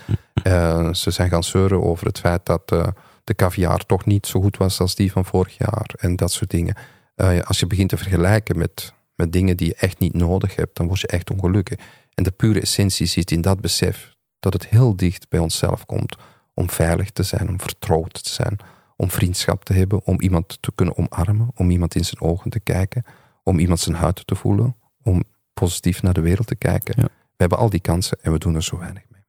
Eh, 0.43 0.93
ze 0.93 1.11
zijn 1.11 1.29
gaan 1.29 1.43
zeuren 1.43 1.83
over 1.83 2.05
het 2.07 2.19
feit 2.19 2.45
dat 2.45 2.71
eh, 2.71 2.87
de 3.23 3.35
caviar 3.35 3.85
toch 3.85 4.05
niet 4.05 4.27
zo 4.27 4.41
goed 4.41 4.57
was 4.57 4.79
als 4.79 4.95
die 4.95 5.11
van 5.11 5.25
vorig 5.25 5.57
jaar. 5.57 5.93
En 5.97 6.15
dat 6.15 6.31
soort 6.31 6.49
dingen. 6.49 6.75
Eh, 7.15 7.39
als 7.39 7.59
je 7.59 7.67
begint 7.67 7.89
te 7.89 7.97
vergelijken 7.97 8.57
met, 8.57 8.93
met 9.15 9.33
dingen 9.33 9.57
die 9.57 9.67
je 9.67 9.75
echt 9.75 9.99
niet 9.99 10.13
nodig 10.13 10.55
hebt, 10.55 10.77
dan 10.77 10.87
word 10.87 10.99
je 10.99 11.07
echt 11.07 11.31
ongelukkig. 11.31 11.79
En 12.13 12.23
de 12.23 12.31
pure 12.31 12.61
essentie 12.61 13.05
zit 13.05 13.31
in 13.31 13.41
dat 13.41 13.61
besef 13.61 14.15
dat 14.39 14.53
het 14.53 14.67
heel 14.67 14.95
dicht 14.95 15.29
bij 15.29 15.39
onszelf 15.39 15.85
komt 15.85 16.15
om 16.53 16.69
veilig 16.69 17.09
te 17.09 17.23
zijn, 17.23 17.49
om 17.49 17.59
vertrouwd 17.59 18.23
te 18.23 18.29
zijn, 18.29 18.57
om 18.95 19.11
vriendschap 19.11 19.63
te 19.65 19.73
hebben, 19.73 20.05
om 20.05 20.21
iemand 20.21 20.57
te 20.59 20.71
kunnen 20.75 20.97
omarmen, 20.97 21.51
om 21.55 21.69
iemand 21.69 21.95
in 21.95 22.05
zijn 22.05 22.21
ogen 22.21 22.49
te 22.49 22.59
kijken, 22.59 23.03
om 23.43 23.59
iemand 23.59 23.79
zijn 23.79 23.95
huid 23.95 24.27
te 24.27 24.35
voelen, 24.35 24.75
om 25.03 25.23
positief 25.53 26.01
naar 26.01 26.13
de 26.13 26.21
wereld 26.21 26.47
te 26.47 26.55
kijken. 26.55 26.93
Ja. 26.97 27.03
We 27.03 27.35
hebben 27.37 27.57
al 27.57 27.69
die 27.69 27.79
kansen 27.79 28.17
en 28.21 28.31
we 28.31 28.39
doen 28.39 28.55
er 28.55 28.63
zo 28.63 28.77
weinig 28.77 29.03
mee. 29.09 29.21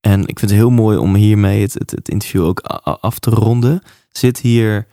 En 0.00 0.20
ik 0.20 0.38
vind 0.38 0.50
het 0.50 0.60
heel 0.60 0.70
mooi 0.70 0.98
om 0.98 1.14
hiermee 1.14 1.62
het, 1.62 1.74
het, 1.74 1.90
het 1.90 2.08
interview 2.08 2.44
ook 2.44 2.60
af 3.00 3.18
te 3.18 3.30
ronden. 3.30 3.82
Zit 4.08 4.38
hier 4.38 4.86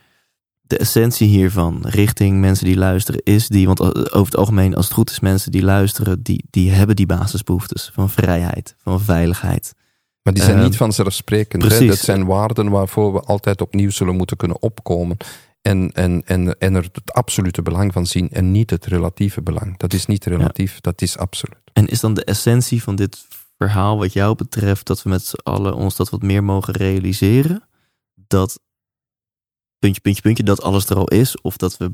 de 0.62 0.78
essentie 0.78 1.28
hiervan 1.28 1.88
richting 1.88 2.40
mensen 2.40 2.66
die 2.66 2.78
luisteren 2.78 3.22
is 3.24 3.48
die, 3.48 3.68
want 3.68 3.82
o- 3.82 3.92
over 3.92 4.26
het 4.26 4.36
algemeen 4.36 4.76
als 4.76 4.86
het 4.86 4.94
goed 4.94 5.10
is 5.10 5.20
mensen 5.20 5.52
die 5.52 5.64
luisteren, 5.64 6.24
die, 6.24 6.44
die 6.50 6.72
hebben 6.72 6.96
die 6.96 7.06
basisbehoeftes 7.06 7.90
van 7.94 8.10
vrijheid, 8.10 8.76
van 8.78 9.02
veiligheid. 9.02 9.74
Maar 10.24 10.34
die 10.34 10.44
zijn 10.44 10.58
Eh, 10.58 10.64
niet 10.64 10.78
vanzelfsprekend. 10.78 11.62
Hè? 11.62 11.68
precies. 11.68 11.88
Dat 11.90 11.98
zijn 11.98 12.26
waarden 12.26 12.70
waarvoor 12.70 13.14
we 13.14 13.20
altijd 13.20 13.62
opnieuw 13.62 13.90
zullen 13.90 14.16
moeten 14.16 14.38
kunnen 14.38 14.62
opkomen. 14.62 15.18
En, 15.62 15.92
en, 15.92 16.22
en, 16.26 16.60
en 16.60 16.76
er 16.76 16.84
het 16.92 17.14
absolute 17.14 17.62
belang 17.62 17.94
van 17.94 18.06
zien 18.06 18.30
en 18.30 18.52
niet 18.52 18.70
het 18.70 18.86
relatieve 18.86 19.42
belang. 19.42 19.78
Dat 19.78 19.94
is 19.94 20.06
niet 20.06 20.26
relatief, 20.26 20.80
dat 20.80 21.02
is 21.02 21.18
absoluut. 21.18 21.60
En 21.74 21.88
is 21.88 22.00
dan 22.00 22.14
de 22.14 22.24
essentie 22.24 22.84
van 22.84 22.96
dit 22.96 23.28
verhaal 23.58 23.98
wat 23.98 24.14
jou 24.14 24.36
betreft 24.36 24.88
dat 24.88 25.04
we 25.04 25.10
met 25.10 25.26
z'n 25.26 25.40
allen 25.44 25.76
ons 25.76 25.96
dat 25.96 26.10
wat 26.10 26.22
meer 26.22 26.44
mogen 26.44 26.74
realiseren? 26.74 27.68
Dat 28.28 28.60
puntje, 29.80 30.02
puntje, 30.02 30.22
puntje, 30.22 30.44
dat 30.44 30.62
alles 30.62 30.90
er 30.90 30.96
al 30.96 31.08
is? 31.08 31.42
Of 31.42 31.58
dat 31.58 31.78
we 31.78 31.92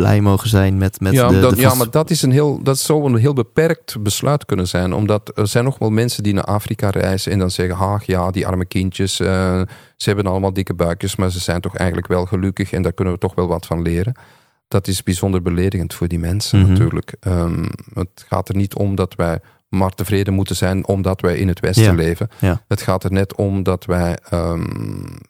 blij 0.00 0.20
mogen 0.20 0.48
zijn 0.48 0.78
met, 0.78 1.00
met 1.00 1.12
ja, 1.12 1.28
de, 1.28 1.52
ja, 1.56 1.74
maar 1.74 1.90
dat, 1.90 2.10
is 2.10 2.22
een 2.22 2.30
heel, 2.30 2.62
dat 2.62 2.78
zou 2.78 3.04
een 3.04 3.16
heel 3.16 3.32
beperkt 3.32 4.02
besluit 4.02 4.44
kunnen 4.44 4.68
zijn. 4.68 4.92
Omdat 4.92 5.32
er 5.34 5.46
zijn 5.46 5.64
nog 5.64 5.78
wel 5.78 5.90
mensen 5.90 6.22
die 6.22 6.34
naar 6.34 6.44
Afrika 6.44 6.90
reizen 6.90 7.32
en 7.32 7.38
dan 7.38 7.50
zeggen: 7.50 7.76
Ach 7.76 8.04
ja, 8.04 8.30
die 8.30 8.46
arme 8.46 8.64
kindjes, 8.64 9.20
eh, 9.20 9.60
ze 9.96 10.08
hebben 10.08 10.26
allemaal 10.26 10.52
dikke 10.52 10.74
buikjes, 10.74 11.16
maar 11.16 11.30
ze 11.30 11.40
zijn 11.40 11.60
toch 11.60 11.76
eigenlijk 11.76 12.08
wel 12.08 12.26
gelukkig 12.26 12.72
en 12.72 12.82
daar 12.82 12.92
kunnen 12.92 13.14
we 13.14 13.20
toch 13.20 13.34
wel 13.34 13.46
wat 13.48 13.66
van 13.66 13.82
leren. 13.82 14.14
Dat 14.68 14.88
is 14.88 15.02
bijzonder 15.02 15.42
beledigend 15.42 15.94
voor 15.94 16.08
die 16.08 16.18
mensen 16.18 16.58
Mhm. 16.60 16.68
natuurlijk. 16.70 17.14
Ehm, 17.20 17.64
het 17.94 18.24
gaat 18.28 18.48
er 18.48 18.56
niet 18.56 18.74
om 18.74 18.94
dat 18.94 19.14
wij 19.14 19.40
maar 19.68 19.90
tevreden 19.90 20.34
moeten 20.34 20.56
zijn 20.56 20.86
omdat 20.86 21.20
wij 21.20 21.36
in 21.36 21.48
het 21.48 21.60
Westen 21.60 21.84
Ja. 21.84 21.92
leven. 21.92 22.28
Ja. 22.38 22.62
Het 22.68 22.82
gaat 22.82 23.04
er 23.04 23.12
net 23.12 23.34
om 23.34 23.62
dat 23.62 23.84
wij 23.84 24.18
ehm, 24.30 24.64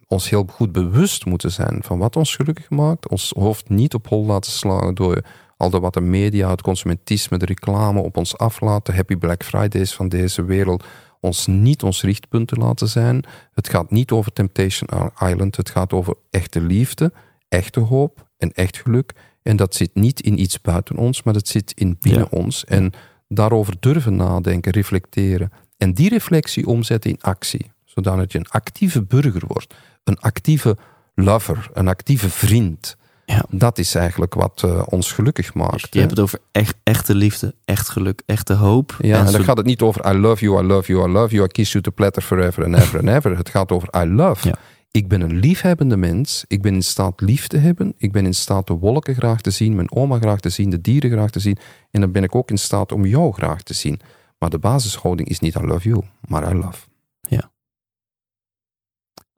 ons 0.07 0.31
heel 0.31 0.47
goed 0.51 0.73
bewust 0.73 1.25
moeten 1.27 1.51
zijn 1.53 1.79
van 1.83 1.99
wat 1.99 2.17
ons 2.17 2.37
gelukkig 2.37 2.71
maakt. 2.71 3.09
Ons 3.09 3.33
hoofd 3.37 3.69
niet 3.69 3.95
op 3.95 4.09
hol 4.09 4.25
laten 4.25 4.53
slaan 4.53 4.95
door 4.95 5.23
al 5.57 5.71
de 5.71 5.81
wat 5.81 5.95
de 5.95 6.01
media, 6.01 6.51
het 6.51 6.63
consumentisme, 6.63 7.39
de 7.39 7.45
reclame 7.45 8.01
op 8.01 8.17
ons 8.17 8.37
aflaten. 8.39 8.95
Happy 8.95 9.17
Black 9.17 9.45
Fridays 9.45 9.95
van 9.95 10.09
deze 10.09 10.45
wereld. 10.45 10.85
Ons 11.21 11.47
niet 11.47 11.83
ons 11.83 12.03
richtpunt 12.03 12.49
te 12.49 12.55
laten 12.57 12.89
zijn. 12.89 13.25
Het 13.55 13.69
gaat 13.69 13.91
niet 13.91 14.11
over 14.11 14.33
Temptation 14.33 14.89
Island. 15.21 15.57
Het 15.57 15.71
gaat 15.71 15.93
over 15.93 16.15
echte 16.31 16.61
liefde, 16.61 17.13
echte 17.49 17.81
hoop 17.81 18.29
en 18.37 18.53
echt 18.53 18.77
geluk. 18.77 19.13
En 19.43 19.57
dat 19.57 19.75
zit 19.75 19.95
niet 19.95 20.21
in 20.21 20.41
iets 20.41 20.61
buiten 20.61 20.97
ons, 20.97 21.23
maar 21.23 21.35
dat 21.35 21.49
zit 21.49 21.73
in 21.75 21.97
binnen 22.01 22.29
Ja. 22.31 22.39
ons. 22.39 22.65
En 22.65 22.93
daarover 23.29 23.75
durven 23.81 24.17
nadenken, 24.17 24.73
reflecteren. 24.73 25.53
En 25.77 25.93
die 25.95 26.09
reflectie 26.09 26.67
omzetten 26.67 27.11
in 27.11 27.19
actie. 27.21 27.71
Zodat 27.85 28.33
je 28.33 28.39
een 28.39 28.49
actieve 28.49 29.03
burger 29.03 29.43
wordt. 29.47 29.75
Een 30.05 30.19
actieve 30.19 30.77
lover, 31.15 31.69
een 31.73 31.89
actieve 31.89 32.31
vriend. 32.31 32.97
Ja. 33.27 33.45
Dat 33.51 33.79
is 33.79 33.95
eigenlijk 33.95 34.35
wat 34.35 34.63
eh, 34.65 34.83
ons 34.87 35.13
gelukkig 35.13 35.55
maakt. 35.55 35.87
Je 35.95 35.99
hebt 35.99 36.11
het 36.11 36.21
over 36.21 36.39
echt, 36.53 36.77
echte 36.83 37.15
liefde, 37.15 37.55
echt 37.65 37.89
geluk, 37.89 38.23
echte 38.27 38.55
hoop. 38.55 38.97
Ja, 39.01 39.19
en 39.19 39.25
dan 39.25 39.33
zo- 39.33 39.43
gaat 39.43 39.57
het 39.57 39.67
niet 39.67 39.81
over 39.83 40.15
I 40.15 40.19
love 40.19 40.45
you, 40.45 40.63
I 40.65 40.67
love 40.67 40.93
you, 40.93 41.09
I 41.09 41.13
love 41.13 41.35
you, 41.35 41.45
I 41.45 41.49
kiss 41.53 41.73
you 41.73 41.85
to 41.85 41.91
platter 41.91 42.23
forever 42.23 42.65
and 42.65 42.75
ever 42.75 42.99
and 42.99 43.09
ever. 43.09 43.37
Het 43.37 43.49
gaat 43.49 43.73
over 43.73 43.89
I 44.03 44.05
love. 44.07 44.49
Ja. 44.49 44.55
Ik 44.91 45.09
ben 45.09 45.21
een 45.21 45.39
liefhebbende 45.39 45.97
mens. 45.97 46.45
Ik 46.47 46.63
ben 46.63 46.75
in 46.75 46.83
staat 46.83 47.21
lief 47.21 47.47
te 47.47 47.57
hebben. 47.57 47.95
Ik 47.97 48.13
ben 48.13 48.27
in 48.27 48.35
staat 48.35 48.67
de 48.67 48.75
wolken 48.75 49.15
graag 49.15 49.41
te 49.41 49.51
zien, 49.51 49.75
mijn 49.75 49.93
oma 49.93 50.19
graag 50.19 50.41
te 50.41 50.51
zien, 50.51 50.71
de 50.71 50.81
dieren 50.81 51.11
graag 51.11 51.31
te 51.31 51.41
zien. 51.41 51.59
En 51.91 52.01
dan 52.01 52.13
ben 52.13 52.23
ik 52.23 52.35
ook 52.35 52.51
in 52.51 52.59
staat 52.59 52.93
om 52.93 53.07
jou 53.07 53.33
graag 53.33 53.63
te 53.63 53.75
zien. 53.75 54.01
Maar 54.39 54.51
de 54.51 54.59
basishouding 54.59 55.29
is 55.29 55.41
niet 55.41 55.55
I 55.55 55.61
love 55.61 55.89
you, 55.89 56.03
maar 56.29 56.55
I 56.55 56.55
love. 56.55 56.87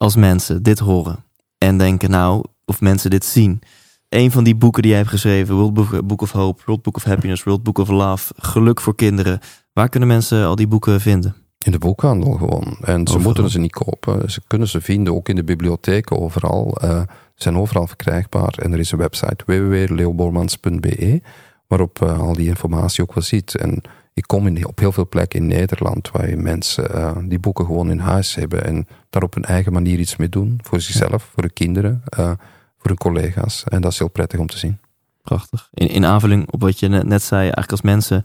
als 0.00 0.16
mensen 0.16 0.62
dit 0.62 0.78
horen 0.78 1.24
en 1.58 1.78
denken, 1.78 2.10
nou, 2.10 2.44
of 2.64 2.80
mensen 2.80 3.10
dit 3.10 3.24
zien. 3.24 3.60
Een 4.08 4.30
van 4.30 4.44
die 4.44 4.54
boeken 4.54 4.82
die 4.82 4.90
jij 4.90 5.00
hebt 5.00 5.10
geschreven, 5.10 5.54
World 5.54 6.06
Book 6.06 6.22
of 6.22 6.30
Hope, 6.30 6.62
World 6.64 6.82
Book 6.82 6.96
of 6.96 7.04
Happiness, 7.04 7.42
World 7.42 7.62
Book 7.62 7.78
of 7.78 7.88
Love, 7.88 8.34
Geluk 8.36 8.80
voor 8.80 8.94
kinderen. 8.94 9.40
Waar 9.72 9.88
kunnen 9.88 10.08
mensen 10.08 10.46
al 10.46 10.56
die 10.56 10.66
boeken 10.66 11.00
vinden? 11.00 11.34
In 11.64 11.72
de 11.72 11.78
boekhandel 11.78 12.32
gewoon. 12.32 12.76
En 12.80 12.94
ze 12.94 13.00
Overal. 13.00 13.20
moeten 13.20 13.50
ze 13.50 13.58
niet 13.58 13.72
kopen. 13.72 14.30
Ze 14.30 14.40
kunnen 14.46 14.68
ze 14.68 14.80
vinden, 14.80 15.14
ook 15.14 15.28
in 15.28 15.36
de 15.36 15.44
bibliotheken, 15.44 16.18
overal. 16.18 16.76
Eh, 16.80 17.00
ze 17.34 17.42
zijn 17.42 17.56
overal 17.56 17.86
verkrijgbaar. 17.86 18.54
En 18.58 18.72
er 18.72 18.78
is 18.78 18.92
een 18.92 18.98
website 18.98 19.44
www.leobormans.be 19.46 21.22
waarop 21.66 22.02
eh, 22.02 22.18
al 22.20 22.34
die 22.34 22.48
informatie 22.48 23.02
ook 23.02 23.14
wel 23.14 23.24
ziet. 23.24 23.54
En 23.54 23.82
ik 24.14 24.26
kom 24.26 24.46
in, 24.46 24.66
op 24.66 24.78
heel 24.78 24.92
veel 24.92 25.08
plekken 25.08 25.40
in 25.40 25.46
Nederland 25.46 26.10
waar 26.10 26.28
je 26.28 26.36
mensen 26.36 26.94
eh, 26.94 27.16
die 27.24 27.38
boeken 27.38 27.64
gewoon 27.64 27.90
in 27.90 27.98
huis 27.98 28.34
hebben 28.34 28.64
en 28.64 28.86
daar 29.10 29.22
op 29.22 29.34
hun 29.34 29.44
eigen 29.44 29.72
manier 29.72 29.98
iets 29.98 30.16
mee 30.16 30.28
doen. 30.28 30.60
Voor 30.62 30.80
zichzelf, 30.80 31.22
voor 31.32 31.42
hun 31.42 31.52
kinderen, 31.52 32.02
eh, 32.08 32.32
voor 32.78 32.88
hun 32.88 32.96
collega's. 32.96 33.64
En 33.64 33.80
dat 33.80 33.92
is 33.92 33.98
heel 33.98 34.10
prettig 34.10 34.38
om 34.38 34.46
te 34.46 34.58
zien. 34.58 34.78
Prachtig. 35.22 35.68
In, 35.74 35.88
in 35.88 36.04
aanvulling 36.04 36.50
op 36.50 36.60
wat 36.60 36.78
je 36.78 36.88
net, 36.88 37.06
net 37.06 37.22
zei, 37.22 37.40
eigenlijk 37.40 37.70
als 37.70 37.82
mensen 37.82 38.24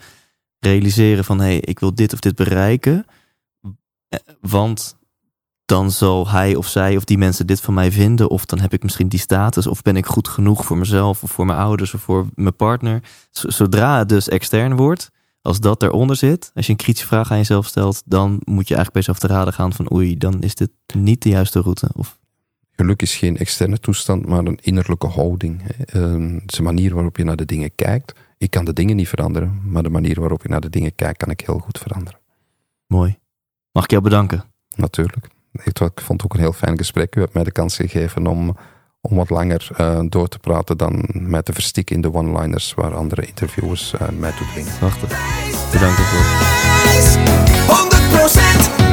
realiseren 0.60 1.24
van 1.24 1.40
hé, 1.40 1.46
hey, 1.46 1.60
ik 1.60 1.80
wil 1.80 1.96
dit 1.96 2.14
of 2.14 2.20
dit 2.20 2.36
bereiken, 2.36 3.06
eh, 3.08 3.15
want 4.42 4.98
dan 5.66 5.92
zal 5.92 6.30
hij 6.30 6.56
of 6.56 6.68
zij 6.68 6.96
of 6.96 7.04
die 7.04 7.18
mensen 7.18 7.48
dit 7.48 7.62
van 7.62 7.74
mij 7.74 7.92
vinden, 7.92 8.30
of 8.30 8.46
dan 8.46 8.60
heb 8.60 8.74
ik 8.74 8.84
misschien 8.84 9.08
die 9.08 9.20
status, 9.20 9.68
of 9.68 9.82
ben 9.82 9.96
ik 9.96 10.06
goed 10.06 10.28
genoeg 10.28 10.66
voor 10.66 10.78
mezelf, 10.78 11.24
of 11.24 11.32
voor 11.32 11.46
mijn 11.46 11.60
ouders, 11.60 11.94
of 11.94 12.02
voor 12.02 12.28
mijn 12.36 12.56
partner. 12.56 13.04
Zodra 13.32 13.98
het 13.98 14.10
dus 14.10 14.30
extern 14.30 14.76
wordt, 14.76 15.12
als 15.42 15.60
dat 15.60 15.84
eronder 15.84 16.16
zit, 16.16 16.52
als 16.54 16.66
je 16.66 16.72
een 16.72 16.78
kritische 16.78 17.08
vraag 17.08 17.32
aan 17.32 17.38
jezelf 17.38 17.66
stelt, 17.66 18.02
dan 18.06 18.42
moet 18.44 18.68
je 18.68 18.76
eigenlijk 18.76 18.92
bij 18.92 19.02
jezelf 19.02 19.20
te 19.20 19.28
raden 19.28 19.54
gaan 19.54 19.74
van 19.74 19.94
oei, 19.94 20.18
dan 20.18 20.42
is 20.42 20.56
dit 20.56 20.70
niet 20.94 21.22
de 21.24 21.30
juiste 21.30 21.60
route. 21.60 21.90
Of, 21.94 22.18
Geluk 22.72 23.02
is 23.02 23.16
geen 23.16 23.38
externe 23.38 23.80
toestand, 23.80 24.26
maar 24.26 24.46
een 24.46 24.60
innerlijke 24.62 25.08
houding. 25.08 25.62
Ehm, 25.86 26.34
Het 26.34 26.52
is 26.52 26.58
een 26.58 26.64
manier 26.64 26.94
waarop 26.94 27.18
je 27.18 27.24
naar 27.24 27.36
de 27.36 27.46
dingen 27.46 27.76
kijkt. 27.76 28.20
Ik 28.38 28.50
kan 28.50 28.66
de 28.66 28.74
dingen 28.74 28.96
niet 28.96 29.08
veranderen, 29.08 29.62
maar 29.64 29.84
de 29.84 29.90
manier 29.90 30.20
waarop 30.20 30.44
ik 30.44 30.50
naar 30.50 30.62
de 30.62 30.70
dingen 30.70 30.96
kijk, 30.96 31.18
kan 31.18 31.30
ik 31.30 31.42
heel 31.42 31.60
goed 31.60 31.78
veranderen. 31.78 32.20
mooi. 32.88 33.18
Mag 33.76 33.84
ik 33.84 33.92
jou 33.92 34.04
bedanken? 34.04 34.44
Natuurlijk. 34.76 35.28
Ik 35.64 36.02
vond 36.02 36.22
het 36.22 36.24
ook 36.24 36.34
een 36.34 36.40
heel 36.40 36.54
fijn 36.54 36.78
gesprek. 36.78 37.16
U 37.16 37.20
hebt 37.20 37.34
mij 37.34 37.44
de 37.44 37.52
kans 37.52 37.76
gegeven 37.76 38.28
om, 38.28 38.58
om 39.02 39.16
wat 39.16 39.30
langer 39.30 39.68
eh, 39.78 40.00
door 40.10 40.28
te 40.28 40.40
praten 40.40 40.78
dan 40.78 41.06
mij 41.12 41.42
te 41.42 41.54
verstikken 41.54 41.96
in 41.96 42.02
de 42.02 42.14
one-liners 42.14 42.74
waar 42.74 42.96
andere 42.96 43.26
interviewers 43.26 43.94
eh, 43.94 44.10
mij 44.10 44.32
toe 44.32 44.48
dwingen. 44.48 44.78
Prachtig. 44.80 45.10
Bedankt 45.72 45.98
ervoor. 45.98 46.26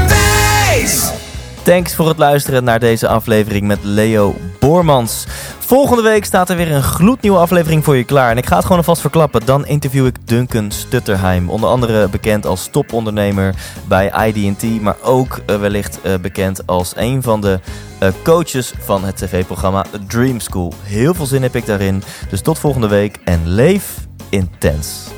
100% 0.07 0.09
wijs! 0.09 1.22
Thanks 1.63 1.95
voor 1.95 2.09
het 2.09 2.19
luisteren 2.19 2.65
naar 2.65 2.81
deze 2.81 3.09
aflevering 3.09 3.67
met 3.67 3.79
Leo 3.83 4.35
Boormans. 4.61 5.27
Volgende 5.59 6.03
week 6.03 6.25
staat 6.25 6.51
er 6.51 6.57
weer 6.57 6.73
een 6.73 6.83
gloednieuwe 6.83 7.39
aflevering 7.39 7.85
voor 7.85 7.97
je 7.97 8.05
klaar. 8.05 8.31
En 8.31 8.37
ik 8.37 8.47
ga 8.47 8.55
het 8.55 8.63
gewoon 8.63 8.79
alvast 8.79 9.01
verklappen. 9.01 9.47
Dan 9.47 9.67
interview 9.67 10.07
ik 10.07 10.29
Duncan 10.29 10.71
Stutterheim. 10.71 11.51
Onder 11.51 11.69
andere 11.69 12.09
bekend 12.09 12.47
als 12.47 12.69
topondernemer 12.71 13.55
bij 13.89 14.29
IDT. 14.29 14.81
Maar 14.81 14.97
ook 15.03 15.41
uh, 15.47 15.57
wellicht 15.57 15.99
uh, 16.03 16.15
bekend 16.15 16.67
als 16.67 16.93
een 16.97 17.23
van 17.23 17.41
de 17.41 17.61
uh, 18.03 18.09
coaches 18.25 18.73
van 18.79 19.05
het 19.05 19.17
tv-programma 19.17 19.85
Dream 20.07 20.41
School. 20.41 20.75
Heel 20.83 21.15
veel 21.15 21.27
zin 21.27 21.43
heb 21.43 21.57
ik 21.57 21.67
daarin. 21.67 22.03
Dus 22.31 22.41
tot 22.41 22.59
volgende 22.59 22.89
week 22.89 23.19
en 23.25 23.41
leef 23.45 23.95
intens. 24.29 25.11